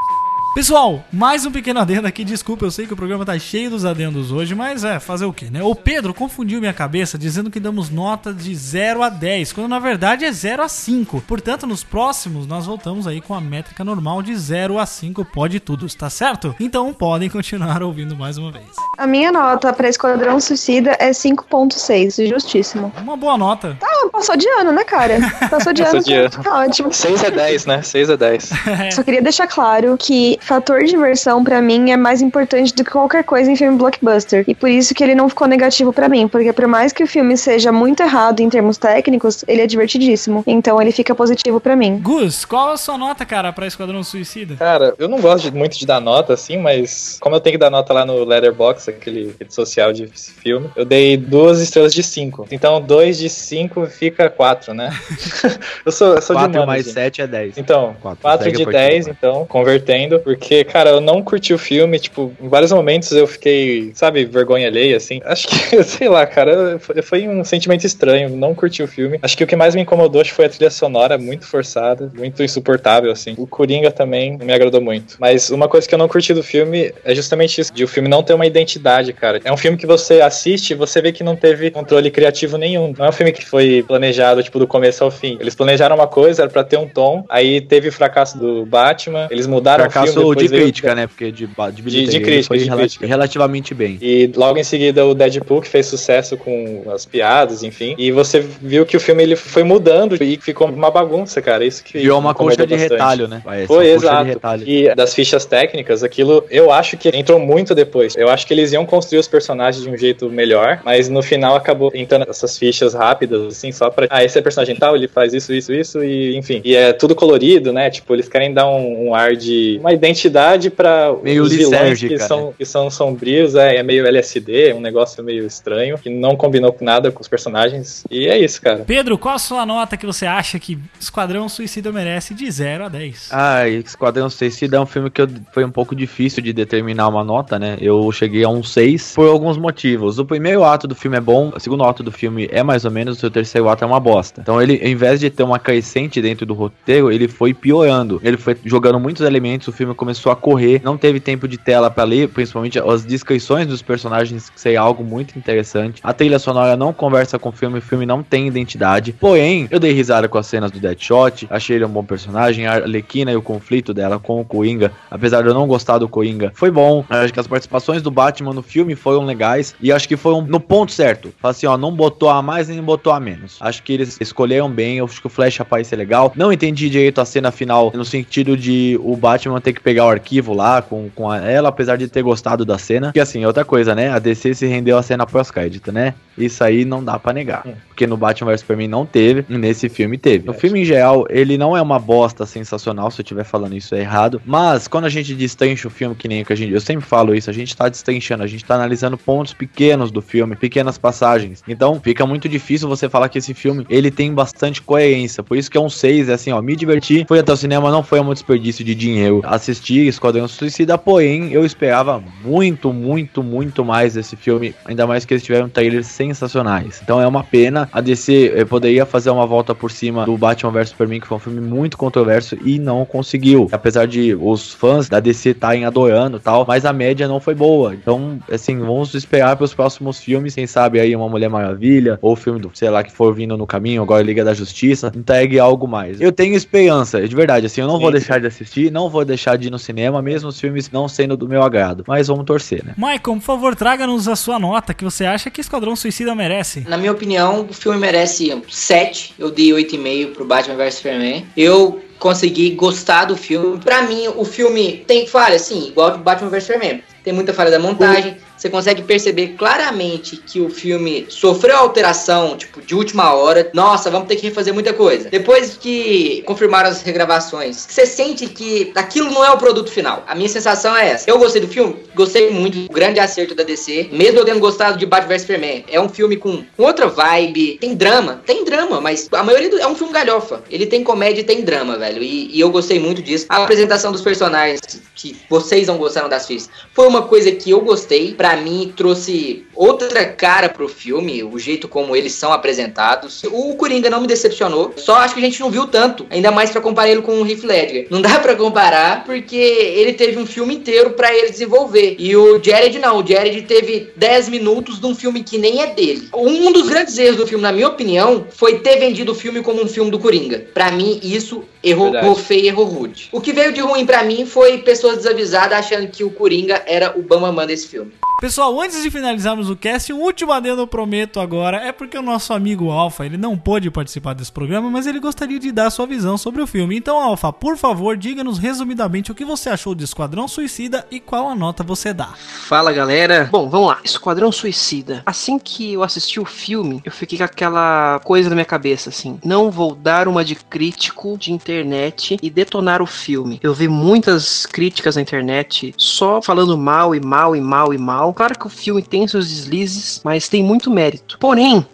Pessoal, 0.55 1.03
mais 1.11 1.45
um 1.45 1.51
pequeno 1.51 1.81
adendo 1.81 2.07
aqui. 2.07 2.23
Desculpa, 2.23 2.63
eu 2.63 2.71
sei 2.71 2.87
que 2.87 2.93
o 2.93 2.95
programa 2.95 3.25
tá 3.25 3.37
cheio 3.37 3.69
dos 3.69 3.83
adendos 3.83 4.31
hoje, 4.31 4.55
mas 4.55 4.85
é, 4.85 5.01
fazer 5.01 5.25
o 5.25 5.33
quê, 5.33 5.47
né? 5.51 5.61
O 5.61 5.75
Pedro 5.75 6.13
confundiu 6.13 6.61
minha 6.61 6.71
cabeça 6.71 7.17
dizendo 7.17 7.51
que 7.51 7.59
damos 7.59 7.89
nota 7.89 8.33
de 8.33 8.55
0 8.55 9.03
a 9.03 9.09
10, 9.09 9.51
quando 9.51 9.67
na 9.67 9.79
verdade 9.79 10.23
é 10.23 10.31
0 10.31 10.63
a 10.63 10.69
5. 10.69 11.19
Portanto, 11.27 11.67
nos 11.67 11.83
próximos 11.83 12.47
nós 12.47 12.65
voltamos 12.65 13.05
aí 13.05 13.19
com 13.19 13.33
a 13.33 13.41
métrica 13.41 13.83
normal 13.83 14.21
de 14.21 14.33
0 14.33 14.79
a 14.79 14.85
5, 14.85 15.25
pode 15.25 15.59
tudo, 15.59 15.85
tá 15.93 16.09
certo? 16.09 16.55
Então 16.57 16.93
podem 16.93 17.29
continuar 17.29 17.83
ouvindo 17.83 18.15
mais 18.15 18.37
uma 18.37 18.49
vez. 18.49 18.63
A 18.97 19.05
minha 19.05 19.33
nota 19.33 19.73
pra 19.73 19.89
Esquadrão 19.89 20.39
Suicida 20.39 20.95
é 21.01 21.09
5.6, 21.11 22.29
justíssimo. 22.29 22.93
Uma 23.01 23.17
boa 23.17 23.37
nota. 23.37 23.77
Ah, 23.83 24.07
passou 24.09 24.37
de 24.37 24.47
ano, 24.47 24.71
né, 24.71 24.85
cara? 24.85 25.17
Passou 25.51 25.73
de 25.73 25.83
Passou 25.83 25.97
ano, 25.97 26.05
de 26.05 26.29
tá- 26.29 26.37
ano. 26.37 26.43
tá 26.45 26.59
ótimo. 26.59 26.93
6 26.93 27.23
a 27.25 27.29
10, 27.29 27.65
né? 27.65 27.81
6 27.81 28.09
a 28.09 28.15
10. 28.15 28.49
Só 28.93 29.03
queria 29.03 29.21
deixar 29.21 29.47
claro 29.47 29.97
que 29.97 30.39
fator 30.45 30.83
diversão 30.83 31.43
pra 31.43 31.61
mim 31.61 31.91
é 31.91 31.97
mais 31.97 32.21
importante 32.21 32.73
do 32.73 32.83
que 32.83 32.91
qualquer 32.91 33.23
coisa 33.23 33.51
em 33.51 33.55
filme 33.55 33.77
blockbuster. 33.77 34.43
E 34.47 34.53
por 34.55 34.69
isso 34.69 34.93
que 34.93 35.03
ele 35.03 35.15
não 35.15 35.27
ficou 35.29 35.47
negativo 35.47 35.91
pra 35.91 36.07
mim, 36.07 36.27
porque 36.27 36.53
por 36.53 36.67
mais 36.67 36.93
que 36.93 37.03
o 37.03 37.07
filme 37.07 37.35
seja 37.37 37.71
muito 37.71 38.01
errado 38.01 38.39
em 38.39 38.49
termos 38.49 38.77
técnicos, 38.77 39.43
ele 39.47 39.61
é 39.61 39.67
divertidíssimo. 39.67 40.43
Então 40.47 40.81
ele 40.81 40.91
fica 40.91 41.13
positivo 41.15 41.59
pra 41.59 41.75
mim. 41.75 41.99
Gus, 42.01 42.45
qual 42.45 42.71
a 42.71 42.77
sua 42.77 42.97
nota, 42.97 43.25
cara, 43.25 43.51
pra 43.51 43.65
Esquadrão 43.67 44.03
Suicida? 44.03 44.55
Cara, 44.55 44.93
eu 44.99 45.07
não 45.07 45.19
gosto 45.19 45.49
de- 45.49 45.57
muito 45.57 45.77
de 45.77 45.85
dar 45.85 45.99
nota, 45.99 46.33
assim, 46.33 46.57
mas 46.57 47.17
como 47.19 47.35
eu 47.35 47.39
tenho 47.39 47.53
que 47.55 47.59
dar 47.59 47.69
nota 47.69 47.93
lá 47.93 48.05
no 48.05 48.23
Letterboxd, 48.23 48.91
aquele 48.91 49.35
rede 49.39 49.53
social 49.53 49.91
de 49.91 50.07
filme, 50.07 50.69
eu 50.75 50.85
dei 50.85 51.17
duas 51.17 51.59
estrelas 51.61 51.93
de 51.93 52.03
5. 52.03 52.47
Então, 52.51 52.81
2 52.81 53.17
de 53.17 53.29
5 53.29 53.85
fica 53.87 54.29
4, 54.29 54.73
né? 54.73 54.89
eu 55.85 55.91
sou, 55.91 56.15
eu 56.15 56.21
sou 56.21 56.35
de 56.35 56.41
4 56.41 56.49
humanas, 56.51 56.67
mais 56.67 56.83
gente. 56.85 56.93
7 56.93 57.21
é 57.21 57.27
10. 57.27 57.57
Então, 57.57 57.95
Quatro. 58.01 58.21
4 58.21 58.43
Segue 58.43 58.55
a 58.55 58.59
de 58.59 58.63
partir 58.65 58.77
de 58.77 58.89
10, 58.89 59.05
agora. 59.07 59.17
então, 59.19 59.45
convertendo, 59.45 60.19
porque, 60.19 60.34
cara, 60.65 60.91
eu 60.91 61.01
não 61.01 61.21
curti 61.21 61.53
o 61.53 61.57
filme, 61.57 61.99
tipo, 61.99 62.33
em 62.41 62.47
vários 62.47 62.71
momentos 62.71 63.11
eu 63.11 63.27
fiquei, 63.27 63.91
sabe, 63.93 64.25
vergonha 64.25 64.67
alheia, 64.67 64.97
assim. 64.97 65.21
Acho 65.23 65.47
que, 65.47 65.81
sei 65.83 66.09
lá, 66.09 66.25
cara, 66.25 66.79
foi, 67.03 67.27
um 67.27 67.43
sentimento 67.43 67.85
estranho, 67.85 68.29
não 68.29 68.53
curti 68.53 68.83
o 68.83 68.87
filme. 68.87 69.19
Acho 69.21 69.37
que 69.37 69.43
o 69.43 69.47
que 69.47 69.55
mais 69.55 69.75
me 69.75 69.81
incomodou 69.81 70.21
acho 70.21 70.33
foi 70.33 70.45
a 70.45 70.49
trilha 70.49 70.69
sonora, 70.69 71.17
muito 71.17 71.45
forçada, 71.45 72.11
muito 72.15 72.43
insuportável, 72.43 73.11
assim. 73.11 73.35
O 73.37 73.47
Coringa 73.47 73.91
também 73.91 74.37
me 74.37 74.53
agradou 74.53 74.81
muito. 74.81 75.15
Mas 75.19 75.49
uma 75.49 75.67
coisa 75.67 75.87
que 75.87 75.93
eu 75.93 75.99
não 75.99 76.07
curti 76.07 76.33
do 76.33 76.43
filme 76.43 76.93
é 77.03 77.13
justamente 77.15 77.61
isso, 77.61 77.73
de 77.73 77.83
o 77.83 77.87
filme 77.87 78.09
não 78.09 78.23
ter 78.23 78.33
uma 78.33 78.45
identidade, 78.45 79.13
cara. 79.13 79.39
É 79.43 79.51
um 79.51 79.57
filme 79.57 79.77
que 79.77 79.85
você 79.85 80.21
assiste 80.21 80.71
e 80.71 80.75
você 80.75 81.01
vê 81.01 81.11
que 81.11 81.23
não 81.23 81.35
teve 81.35 81.71
controle 81.71 82.09
criativo 82.11 82.57
nenhum. 82.57 82.93
Não 82.97 83.05
é 83.05 83.09
um 83.09 83.13
filme 83.13 83.31
que 83.31 83.45
foi 83.45 83.83
planejado, 83.87 84.43
tipo, 84.43 84.59
do 84.59 84.67
começo 84.67 85.03
ao 85.03 85.11
fim. 85.11 85.37
Eles 85.39 85.55
planejaram 85.55 85.95
uma 85.95 86.07
coisa, 86.07 86.43
era 86.43 86.51
pra 86.51 86.63
ter 86.63 86.77
um 86.77 86.87
tom, 86.87 87.25
aí 87.29 87.61
teve 87.61 87.89
o 87.89 87.91
fracasso 87.91 88.37
do 88.37 88.65
Batman, 88.65 89.27
eles 89.29 89.47
mudaram 89.47 89.83
Fracasso 89.85 90.07
o 90.07 90.09
Isso 90.09 90.14
de 90.35 90.49
crítica, 90.49 90.95
né? 90.95 91.07
Porque 91.07 91.31
de, 91.31 91.47
de 91.47 91.81
bilheteria 91.81 92.17
ele 92.17 92.25
crítica, 92.25 92.47
foi 92.47 92.57
de 92.59 92.69
crítica. 92.69 93.07
relativamente 93.07 93.73
bem. 93.73 93.97
E 94.01 94.31
logo 94.35 94.57
em 94.57 94.63
seguida 94.63 95.05
o 95.05 95.13
Deadpool, 95.13 95.61
que 95.61 95.67
fez 95.67 95.85
sucesso 95.85 96.37
com 96.37 96.83
as 96.93 97.05
piadas, 97.05 97.63
enfim. 97.63 97.95
E 97.97 98.11
você 98.11 98.39
viu 98.39 98.85
que 98.85 98.97
o 98.97 98.99
filme 98.99 99.23
ele 99.23 99.35
foi 99.35 99.63
mudando 99.63 100.21
e 100.21 100.37
ficou 100.37 100.67
uma 100.67 100.91
bagunça, 100.91 101.41
cara. 101.41 101.65
Isso 101.65 101.83
que 101.83 101.99
Virou 101.99 102.19
uma 102.19 102.33
coxa 102.33 102.65
de 102.65 102.73
bastante. 102.73 102.91
retalho, 102.91 103.27
né? 103.27 103.41
Essa 103.45 103.67
Foi, 103.67 103.85
de 103.85 103.91
exato. 103.91 104.39
E 104.65 104.93
das 104.95 105.13
fichas 105.13 105.45
técnicas, 105.45 106.03
aquilo 106.03 106.45
eu 106.49 106.71
acho 106.71 106.97
que 106.97 107.09
entrou 107.09 107.39
muito 107.39 107.73
depois. 107.73 108.15
Eu 108.15 108.29
acho 108.29 108.45
que 108.45 108.53
eles 108.53 108.71
iam 108.73 108.85
construir 108.85 109.19
os 109.19 109.27
personagens 109.27 109.83
de 109.83 109.89
um 109.89 109.97
jeito 109.97 110.29
melhor, 110.29 110.81
mas 110.83 111.09
no 111.09 111.21
final 111.21 111.55
acabou 111.55 111.91
entrando 111.93 112.29
essas 112.29 112.57
fichas 112.57 112.93
rápidas, 112.93 113.41
assim, 113.47 113.71
só 113.71 113.89
pra. 113.89 114.07
Ah, 114.09 114.23
esse 114.23 114.37
é 114.37 114.41
personagem 114.41 114.75
tal, 114.75 114.95
ele 114.95 115.07
faz 115.07 115.33
isso, 115.33 115.53
isso, 115.53 115.73
isso, 115.73 116.03
e 116.03 116.35
enfim. 116.37 116.61
E 116.63 116.75
é 116.75 116.93
tudo 116.93 117.15
colorido, 117.15 117.71
né? 117.73 117.89
Tipo, 117.89 118.13
eles 118.13 118.27
querem 118.27 118.53
dar 118.53 118.67
um, 118.67 119.09
um 119.09 119.15
ar 119.15 119.35
de. 119.35 119.77
uma 119.79 119.93
identidade 120.05 120.69
pra 120.69 121.13
Meio 121.23 121.43
os 121.43 121.51
vilões 121.53 121.99
que 121.99 122.17
são, 122.19 122.47
né? 122.47 122.53
que 122.57 122.65
são 122.65 122.89
sombrios, 122.89 123.55
é, 123.55 123.77
é 123.77 123.83
meio 123.83 124.05
LSD, 124.05 124.69
é 124.69 124.75
um 124.75 124.79
negócio 124.79 125.23
meio 125.23 125.45
estranho, 125.45 125.97
que 125.97 126.09
não 126.09 126.35
combinou 126.35 126.71
com 126.71 126.83
nada 126.85 127.11
com 127.11 127.21
os 127.21 127.27
personagens. 127.27 128.03
E 128.09 128.27
é 128.27 128.37
isso, 128.37 128.61
cara. 128.61 128.83
Pedro, 128.85 129.17
qual 129.17 129.35
a 129.35 129.39
sua 129.39 129.65
nota 129.65 129.97
que 129.97 130.05
você 130.05 130.25
acha 130.25 130.59
que 130.59 130.77
Esquadrão 130.99 131.47
Suicida 131.49 131.91
merece 131.91 132.33
de 132.33 132.49
0 132.49 132.85
a 132.85 132.89
10? 132.89 133.29
Ah, 133.31 133.67
Esquadrão 133.67 134.29
Suicida 134.29 134.77
é 134.77 134.79
um 134.79 134.85
filme 134.85 135.09
que 135.09 135.21
eu- 135.21 135.29
foi 135.53 135.65
um 135.65 135.71
pouco 135.71 135.95
difícil 135.95 136.41
de 136.43 136.53
determinar 136.53 137.07
uma 137.07 137.23
nota, 137.23 137.57
né? 137.57 137.77
Eu 137.81 138.11
cheguei 138.11 138.43
a 138.43 138.49
um 138.49 138.63
6 138.63 139.13
por 139.15 139.27
alguns 139.27 139.57
motivos. 139.57 140.19
O 140.19 140.25
primeiro 140.25 140.63
ato 140.63 140.87
do 140.87 140.95
filme 140.95 141.17
é 141.17 141.21
bom, 141.21 141.51
o 141.55 141.59
segundo 141.59 141.83
ato 141.83 142.03
do 142.03 142.11
filme 142.11 142.47
é 142.51 142.61
mais 142.63 142.85
ou 142.85 142.91
menos, 142.91 143.21
o 143.23 143.31
terceiro 143.31 143.67
ato 143.69 143.83
é 143.83 143.87
uma 143.87 143.99
bosta. 143.99 144.41
Então 144.41 144.61
ele, 144.61 144.79
ao 144.81 144.87
invés 144.89 145.19
de 145.19 145.29
ter 145.29 145.43
uma 145.43 145.59
crescente 145.59 146.21
dentro 146.21 146.45
do 146.45 146.53
roteiro, 146.53 147.11
ele 147.11 147.27
foi 147.27 147.53
piorando. 147.53 148.19
Ele 148.23 148.37
foi 148.37 148.55
jogando 148.65 148.99
muitos 148.99 149.25
elementos, 149.25 149.67
o 149.67 149.71
filme 149.71 149.93
começou 149.95 150.31
a 150.31 150.35
correr, 150.35 150.81
não 150.83 150.97
teve 150.97 151.19
tempo 151.19 151.47
de 151.47 151.57
tela 151.57 151.89
pra 151.89 152.03
ler, 152.03 152.29
principalmente 152.29 152.79
as 152.79 153.05
descrições 153.05 153.67
dos 153.67 153.81
personagens, 153.81 154.49
que 154.49 154.59
seria 154.59 154.81
algo 154.81 155.03
muito 155.03 155.37
interessante. 155.37 156.01
A 156.03 156.13
trilha 156.13 156.39
sonora 156.39 156.75
não 156.75 156.93
conversa 156.93 157.39
com 157.39 157.49
o 157.49 157.51
filme, 157.51 157.79
o 157.79 157.81
filme 157.81 158.05
não 158.05 158.21
tem 158.21 158.47
identidade. 158.47 159.13
Porém, 159.13 159.67
eu 159.71 159.79
dei 159.79 159.91
risada 159.91 160.27
com 160.27 160.37
as 160.37 160.47
cenas 160.47 160.71
do 160.71 160.79
Deadshot, 160.79 161.47
achei 161.49 161.77
ele 161.77 161.85
um 161.85 161.89
bom 161.89 162.03
personagem, 162.03 162.67
a 162.67 162.73
Arlequina 162.73 163.31
e 163.31 163.35
o 163.35 163.41
conflito 163.41 163.93
dela 163.93 164.19
com 164.19 164.39
o 164.39 164.45
Coringa, 164.45 164.91
apesar 165.09 165.41
de 165.41 165.47
eu 165.47 165.53
não 165.53 165.67
gostar 165.67 165.97
do 165.97 166.07
Coringa, 166.07 166.51
foi 166.53 166.69
bom. 166.71 167.05
Eu 167.09 167.17
acho 167.17 167.33
que 167.33 167.39
as 167.39 167.47
participações 167.47 168.01
do 168.01 168.11
Batman 168.11 168.53
no 168.53 168.61
filme 168.61 168.95
foram 168.95 169.25
legais 169.25 169.75
e 169.81 169.91
acho 169.91 170.07
que 170.07 170.17
foram 170.17 170.41
no 170.41 170.59
ponto 170.59 170.91
certo. 170.91 171.33
Assim, 171.41 171.65
ó, 171.65 171.77
não 171.77 171.91
botou 171.91 172.29
a 172.29 172.41
mais 172.41 172.67
nem 172.67 172.81
botou 172.81 173.13
a 173.13 173.19
menos. 173.19 173.57
Acho 173.59 173.83
que 173.83 173.93
eles 173.93 174.17
escolheram 174.19 174.69
bem, 174.69 174.97
eu 174.97 175.05
acho 175.05 175.21
que 175.21 175.27
o 175.27 175.29
Flash 175.29 175.59
aparece 175.59 175.95
legal. 175.95 176.33
Não 176.35 176.51
entendi 176.51 176.89
direito 176.89 177.21
a 177.21 177.25
cena 177.25 177.51
final 177.51 177.91
no 177.93 178.05
sentido 178.05 178.57
de 178.57 178.99
o 179.03 179.15
Batman 179.15 179.61
ter 179.61 179.73
que 179.73 179.81
pegar 179.85 180.05
o 180.05 180.09
arquivo 180.09 180.51
lá 180.51 180.81
com, 180.81 181.09
com 181.13 181.29
a- 181.29 181.37
ela, 181.37 181.69
apesar 181.69 181.95
de 181.95 182.07
ter 182.07 182.23
gostado 182.23 182.65
da 182.65 182.75
cena. 182.79 183.11
E 183.15 183.19
assim, 183.19 183.45
outra 183.45 183.63
coisa, 183.63 183.93
né? 183.93 184.09
A 184.09 184.17
DC 184.17 184.55
se 184.55 184.65
rendeu 184.65 184.97
a 184.97 185.03
cena 185.03 185.27
pós-crédito, 185.27 185.91
né? 185.91 186.15
Isso 186.35 186.63
aí 186.63 186.83
não 186.83 187.03
dá 187.03 187.19
pra 187.19 187.31
negar. 187.31 187.63
Porque 187.87 188.07
no 188.07 188.17
Batman 188.17 188.51
vs 188.51 188.61
Superman 188.61 188.87
não 188.87 189.05
teve, 189.05 189.45
e 189.47 189.57
nesse 189.57 189.87
filme 189.87 190.17
teve. 190.17 190.49
O 190.49 190.53
filme, 190.53 190.81
em 190.81 190.85
geral, 190.85 191.25
ele 191.29 191.55
não 191.57 191.77
é 191.77 191.81
uma 191.81 191.99
bosta 191.99 192.45
sensacional, 192.47 193.09
se 193.11 193.21
eu 193.21 193.23
estiver 193.23 193.43
falando 193.45 193.77
isso 193.77 193.93
é 193.93 193.99
errado. 194.01 194.41
Mas, 194.43 194.87
quando 194.87 195.05
a 195.05 195.09
gente 195.09 195.33
destrancha 195.35 195.87
o 195.87 195.91
filme, 195.91 196.15
que 196.15 196.27
nem 196.27 196.43
que 196.43 196.51
a 196.51 196.55
gente. 196.55 196.73
Eu 196.73 196.81
sempre 196.81 197.05
falo 197.05 197.35
isso, 197.35 197.49
a 197.49 197.53
gente 197.53 197.77
tá 197.77 197.87
destranchando, 197.87 198.43
a 198.43 198.47
gente 198.47 198.65
tá 198.65 198.73
analisando 198.75 199.17
pontos 199.19 199.53
pequenos 199.53 200.09
do 200.11 200.21
filme, 200.21 200.55
pequenas 200.55 200.97
passagens. 200.97 201.63
Então, 201.67 202.01
fica 202.03 202.25
muito 202.25 202.49
difícil 202.49 202.89
você 202.89 203.07
falar 203.07 203.29
que 203.29 203.37
esse 203.37 203.53
filme 203.53 203.85
ele 203.87 204.09
tem 204.09 204.33
bastante 204.33 204.81
coerência. 204.81 205.43
Por 205.43 205.55
isso 205.57 205.69
que 205.69 205.77
é 205.77 205.81
um 205.81 205.89
6, 205.89 206.27
é 206.27 206.33
assim, 206.33 206.51
ó, 206.51 206.59
me 206.61 206.75
diverti, 206.75 207.23
fui 207.27 207.37
até 207.39 207.53
o 207.53 207.57
cinema, 207.57 207.91
não 207.91 208.01
foi 208.03 208.19
um 208.19 208.33
desperdício 208.33 208.83
de 208.83 208.95
dinheiro. 208.95 209.41
Assisti 209.45 209.74
Esquadrão 210.07 210.47
Suicida, 210.47 210.97
porém, 210.97 211.51
eu 211.51 211.65
esperava 211.65 212.23
muito, 212.43 212.91
muito, 212.93 213.43
muito 213.43 213.83
mais 213.83 214.13
desse 214.13 214.35
filme, 214.35 214.75
ainda 214.85 215.05
mais 215.07 215.25
que 215.25 215.33
eles 215.33 215.43
tiveram 215.43 215.69
trailers 215.69 216.07
sensacionais. 216.07 216.99
Então 217.03 217.21
é 217.21 217.27
uma 217.27 217.43
pena. 217.43 217.89
A 217.91 218.01
DC 218.01 218.53
eh, 218.55 218.65
poderia 218.65 219.05
fazer 219.05 219.29
uma 219.29 219.45
volta 219.45 219.73
por 219.73 219.91
cima 219.91 220.25
do 220.25 220.37
Batman 220.37 220.71
vs 220.71 220.89
Superman, 220.89 221.19
que 221.19 221.27
foi 221.27 221.37
um 221.37 221.39
filme 221.39 221.61
muito 221.61 221.97
controverso 221.97 222.57
e 222.63 222.79
não 222.79 223.05
conseguiu. 223.05 223.67
Apesar 223.71 224.07
de 224.07 224.35
os 224.35 224.73
fãs 224.73 225.09
da 225.09 225.19
DC 225.19 225.49
estarem 225.49 225.85
adorando 225.85 226.39
tal, 226.39 226.65
mas 226.67 226.85
a 226.85 226.93
média 226.93 227.27
não 227.27 227.39
foi 227.39 227.55
boa. 227.55 227.93
Então, 227.93 228.39
assim, 228.51 228.77
vamos 228.77 229.13
esperar 229.13 229.55
para 229.55 229.65
os 229.65 229.73
próximos 229.73 230.19
filmes. 230.19 230.55
Quem 230.55 230.67
sabe 230.67 230.99
aí 230.99 231.15
uma 231.15 231.29
Mulher 231.29 231.49
Maravilha, 231.49 232.17
ou 232.21 232.33
o 232.33 232.35
filme 232.35 232.59
do, 232.59 232.71
sei 232.73 232.89
lá, 232.89 233.03
que 233.03 233.11
for 233.11 233.33
vindo 233.33 233.57
no 233.57 233.67
caminho, 233.67 234.01
agora 234.01 234.23
Liga 234.23 234.43
da 234.43 234.53
Justiça, 234.53 235.11
entregue 235.15 235.59
algo 235.59 235.87
mais. 235.87 236.21
Eu 236.21 236.31
tenho 236.31 236.55
esperança, 236.55 237.27
de 237.27 237.35
verdade, 237.35 237.65
assim, 237.65 237.81
eu 237.81 237.87
não 237.87 237.99
vou 237.99 238.09
Sim. 238.09 238.17
deixar 238.17 238.39
de 238.39 238.47
assistir, 238.47 238.91
não 238.91 239.09
vou 239.09 239.25
deixar 239.25 239.57
de 239.57 239.64
ir 239.65 239.71
no 239.71 239.79
cinema, 239.79 240.21
mesmo 240.21 240.49
os 240.49 240.59
filmes 240.59 240.89
não 240.91 241.07
sendo 241.07 241.35
do 241.35 241.47
meu 241.47 241.63
agrado. 241.63 242.03
Mas 242.07 242.27
vamos 242.27 242.45
torcer, 242.45 242.83
né? 242.83 242.93
Maicon, 242.97 243.39
por 243.39 243.45
favor, 243.45 243.75
traga-nos 243.75 244.27
a 244.27 244.35
sua 244.35 244.59
nota 244.59 244.93
que 244.93 245.03
você 245.03 245.25
acha 245.25 245.49
que 245.49 245.61
Esquadrão 245.61 245.95
Suicida 245.95 246.33
merece. 246.35 246.85
Na 246.87 246.97
minha 246.97 247.11
opinião, 247.11 247.67
o 247.69 247.73
filme 247.73 247.97
merece 247.97 248.53
um 248.53 248.61
7. 248.67 249.35
Eu 249.37 249.51
dei 249.51 249.69
8,5 249.69 250.33
pro 250.33 250.45
Batman 250.45 250.75
vs 250.75 250.95
Superman. 250.95 251.45
Eu 251.55 252.01
consegui 252.19 252.71
gostar 252.71 253.25
do 253.25 253.35
filme. 253.35 253.79
Pra 253.79 254.03
mim, 254.03 254.27
o 254.35 254.45
filme 254.45 255.03
tem 255.07 255.27
falha, 255.27 255.59
sim, 255.59 255.89
igual 255.89 256.15
o 256.15 256.17
Batman 256.17 256.49
vs 256.49 256.63
Superman. 256.63 257.03
Tem 257.25 257.33
muita 257.33 257.55
falha 257.55 257.71
da 257.71 257.79
montagem. 257.79 258.37
Você 258.55 258.69
consegue 258.69 259.01
perceber 259.01 259.55
claramente 259.57 260.37
que 260.37 260.61
o 260.61 260.69
filme 260.69 261.25
sofreu 261.27 261.75
alteração, 261.75 262.55
tipo, 262.55 262.81
de 262.81 262.95
última 262.95 263.33
hora. 263.33 263.69
Nossa, 263.73 264.09
vamos 264.09 264.27
ter 264.27 264.35
que 264.37 264.47
refazer 264.47 264.73
muita 264.73 264.93
coisa. 264.93 265.29
Depois 265.29 265.75
que 265.75 266.43
confirmaram 266.45 266.89
as 266.89 267.01
regravações, 267.01 267.85
você 267.89 268.05
sente 268.05 268.47
que 268.47 268.91
aquilo 268.95 269.31
não 269.31 269.43
é 269.43 269.51
o 269.51 269.57
produto 269.57 269.91
final. 269.91 270.23
A 270.27 270.35
minha 270.35 270.47
sensação 270.47 270.95
é 270.95 271.09
essa. 271.09 271.29
Eu 271.29 271.37
gostei 271.39 271.61
do 271.61 271.67
filme, 271.67 271.95
gostei 272.13 272.51
muito 272.51 272.79
do 272.79 272.93
grande 272.93 273.19
acerto 273.19 273.55
da 273.55 273.63
DC, 273.63 274.09
mesmo 274.11 274.39
eu 274.39 274.45
tendo 274.45 274.59
gostado 274.59 274.97
de 274.97 275.05
Batman 275.05 275.29
vs 275.29 275.41
Superman. 275.41 275.85
É 275.89 275.99
um 275.99 276.07
filme 276.07 276.37
com 276.37 276.63
outra 276.77 277.07
vibe, 277.07 277.77
tem 277.81 277.95
drama, 277.95 278.41
tem 278.45 278.63
drama, 278.63 279.01
mas 279.01 279.27
a 279.31 279.43
maioria 279.43 279.69
do, 279.69 279.79
é 279.79 279.87
um 279.87 279.95
filme 279.95 280.13
galhofa. 280.13 280.63
Ele 280.69 280.85
tem 280.85 281.03
comédia 281.03 281.41
e 281.41 281.43
tem 281.43 281.63
drama, 281.63 281.97
velho. 281.97 282.23
E, 282.23 282.55
e 282.55 282.59
eu 282.59 282.69
gostei 282.69 282.99
muito 282.99 283.21
disso. 283.21 283.47
A 283.49 283.63
apresentação 283.63 284.11
dos 284.11 284.21
personagens 284.21 284.79
que 285.15 285.35
vocês 285.49 285.87
não 285.87 285.97
gostaram 285.97 286.29
das 286.29 286.45
fichas 286.45 286.69
foi 286.93 287.07
uma 287.07 287.14
coisa 287.23 287.51
que 287.51 287.71
eu 287.71 287.81
gostei. 287.81 288.33
Pra 288.33 288.57
mim, 288.57 288.93
trouxe 288.95 289.65
outra 289.73 290.25
cara 290.25 290.69
pro 290.69 290.87
filme, 290.87 291.43
o 291.43 291.57
jeito 291.59 291.87
como 291.87 292.15
eles 292.15 292.33
são 292.33 292.53
apresentados. 292.53 293.43
O 293.43 293.75
Coringa 293.75 294.09
não 294.09 294.21
me 294.21 294.27
decepcionou, 294.27 294.93
só 294.95 295.15
acho 295.17 295.33
que 295.33 295.39
a 295.39 295.43
gente 295.43 295.59
não 295.59 295.69
viu 295.69 295.87
tanto, 295.87 296.25
ainda 296.29 296.51
mais 296.51 296.71
pra 296.71 296.81
comparar 296.81 297.09
ele 297.09 297.21
com 297.21 297.41
o 297.41 297.47
Heath 297.49 297.63
Ledger. 297.63 298.07
Não 298.09 298.21
dá 298.21 298.39
pra 298.39 298.55
comparar 298.55 299.23
porque 299.25 299.55
ele 299.55 300.13
teve 300.13 300.37
um 300.39 300.45
filme 300.45 300.75
inteiro 300.75 301.11
pra 301.11 301.33
ele 301.33 301.49
desenvolver. 301.49 302.15
E 302.17 302.35
o 302.35 302.61
Jared 302.63 302.97
não, 302.99 303.19
o 303.19 303.27
Jared 303.27 303.61
teve 303.63 304.11
10 304.15 304.49
minutos 304.49 304.99
de 304.99 305.05
um 305.05 305.15
filme 305.15 305.43
que 305.43 305.57
nem 305.57 305.81
é 305.81 305.87
dele. 305.87 306.29
Um 306.33 306.71
dos 306.71 306.87
grandes 306.87 307.17
erros 307.17 307.37
do 307.37 307.47
filme, 307.47 307.61
na 307.61 307.71
minha 307.71 307.87
opinião, 307.87 308.45
foi 308.49 308.79
ter 308.79 308.97
vendido 308.97 309.31
o 309.31 309.35
filme 309.35 309.61
como 309.61 309.83
um 309.83 309.87
filme 309.87 310.11
do 310.11 310.19
Coringa. 310.19 310.65
Pra 310.73 310.91
mim, 310.91 311.19
isso 311.21 311.63
errou, 311.83 312.35
feio, 312.35 312.67
errou 312.67 312.85
rude. 312.85 313.29
O 313.31 313.39
que 313.39 313.53
veio 313.53 313.71
de 313.71 313.81
ruim 313.81 314.05
pra 314.05 314.23
mim 314.23 314.45
foi 314.45 314.79
pessoas 314.79 315.17
desavisadas 315.17 315.77
achando 315.77 316.07
que 316.07 316.23
o 316.23 316.31
Coringa 316.31 316.81
era 316.85 317.04
o 317.09 317.21
Bambamã 317.21 317.65
desse 317.65 317.87
filme. 317.87 318.13
Pessoal, 318.45 318.79
antes 318.79 319.01
de 319.01 319.09
finalizarmos 319.09 319.71
o 319.71 319.75
cast, 319.75 320.13
um 320.13 320.21
último 320.21 320.51
adendo 320.51 320.83
eu 320.83 320.85
prometo 320.85 321.39
agora. 321.39 321.77
É 321.77 321.91
porque 321.91 322.15
o 322.15 322.21
nosso 322.21 322.53
amigo 322.53 322.91
Alfa, 322.91 323.25
ele 323.25 323.37
não 323.37 323.57
pôde 323.57 323.89
participar 323.89 324.35
desse 324.35 324.51
programa, 324.51 324.87
mas 324.87 325.07
ele 325.07 325.19
gostaria 325.19 325.57
de 325.59 325.71
dar 325.71 325.89
sua 325.89 326.05
visão 326.05 326.37
sobre 326.37 326.61
o 326.61 326.67
filme. 326.67 326.95
Então, 326.95 327.19
Alfa, 327.19 327.51
por 327.51 327.75
favor, 327.75 328.15
diga-nos 328.15 328.59
resumidamente 328.59 329.31
o 329.31 329.35
que 329.35 329.43
você 329.43 329.69
achou 329.69 329.95
de 329.95 330.03
Esquadrão 330.03 330.47
Suicida 330.47 331.07
e 331.09 331.19
qual 331.19 331.49
a 331.49 331.55
nota 331.55 331.81
você 331.83 332.13
dá. 332.13 332.35
Fala 332.67 332.93
galera. 332.93 333.49
Bom, 333.51 333.67
vamos 333.67 333.87
lá. 333.87 333.97
Esquadrão 334.03 334.51
Suicida. 334.51 335.23
Assim 335.25 335.57
que 335.57 335.93
eu 335.93 336.03
assisti 336.03 336.39
o 336.39 336.45
filme, 336.45 337.01
eu 337.03 337.11
fiquei 337.11 337.39
com 337.39 337.45
aquela 337.45 338.21
coisa 338.23 338.47
na 338.47 338.53
minha 338.53 338.63
cabeça 338.63 339.09
assim: 339.09 339.39
não 339.43 339.71
vou 339.71 339.95
dar 339.95 340.27
uma 340.27 340.45
de 340.45 340.53
crítico 340.53 341.35
de 341.35 341.51
internet 341.51 342.37
e 342.39 342.49
detonar 342.51 343.01
o 343.01 343.07
filme. 343.07 343.59
Eu 343.63 343.73
vi 343.73 343.87
muitas 343.87 344.67
críticas 344.67 345.15
na 345.15 345.23
internet 345.23 345.95
só 345.97 346.43
falando 346.43 346.77
mal 346.77 347.15
e 347.15 347.19
mal 347.19 347.55
e 347.55 347.59
mal 347.59 347.91
e 347.91 347.97
mal. 347.97 348.34
Claro 348.35 348.59
que 348.59 348.67
o 348.67 348.69
filme 348.69 349.01
tem 349.01 349.25
seus 349.27 349.47
deslizes, 349.47 350.21
mas 350.23 350.49
tem 350.49 350.61
muito 350.61 350.91
mérito. 350.91 351.37
Porém, 351.39 351.85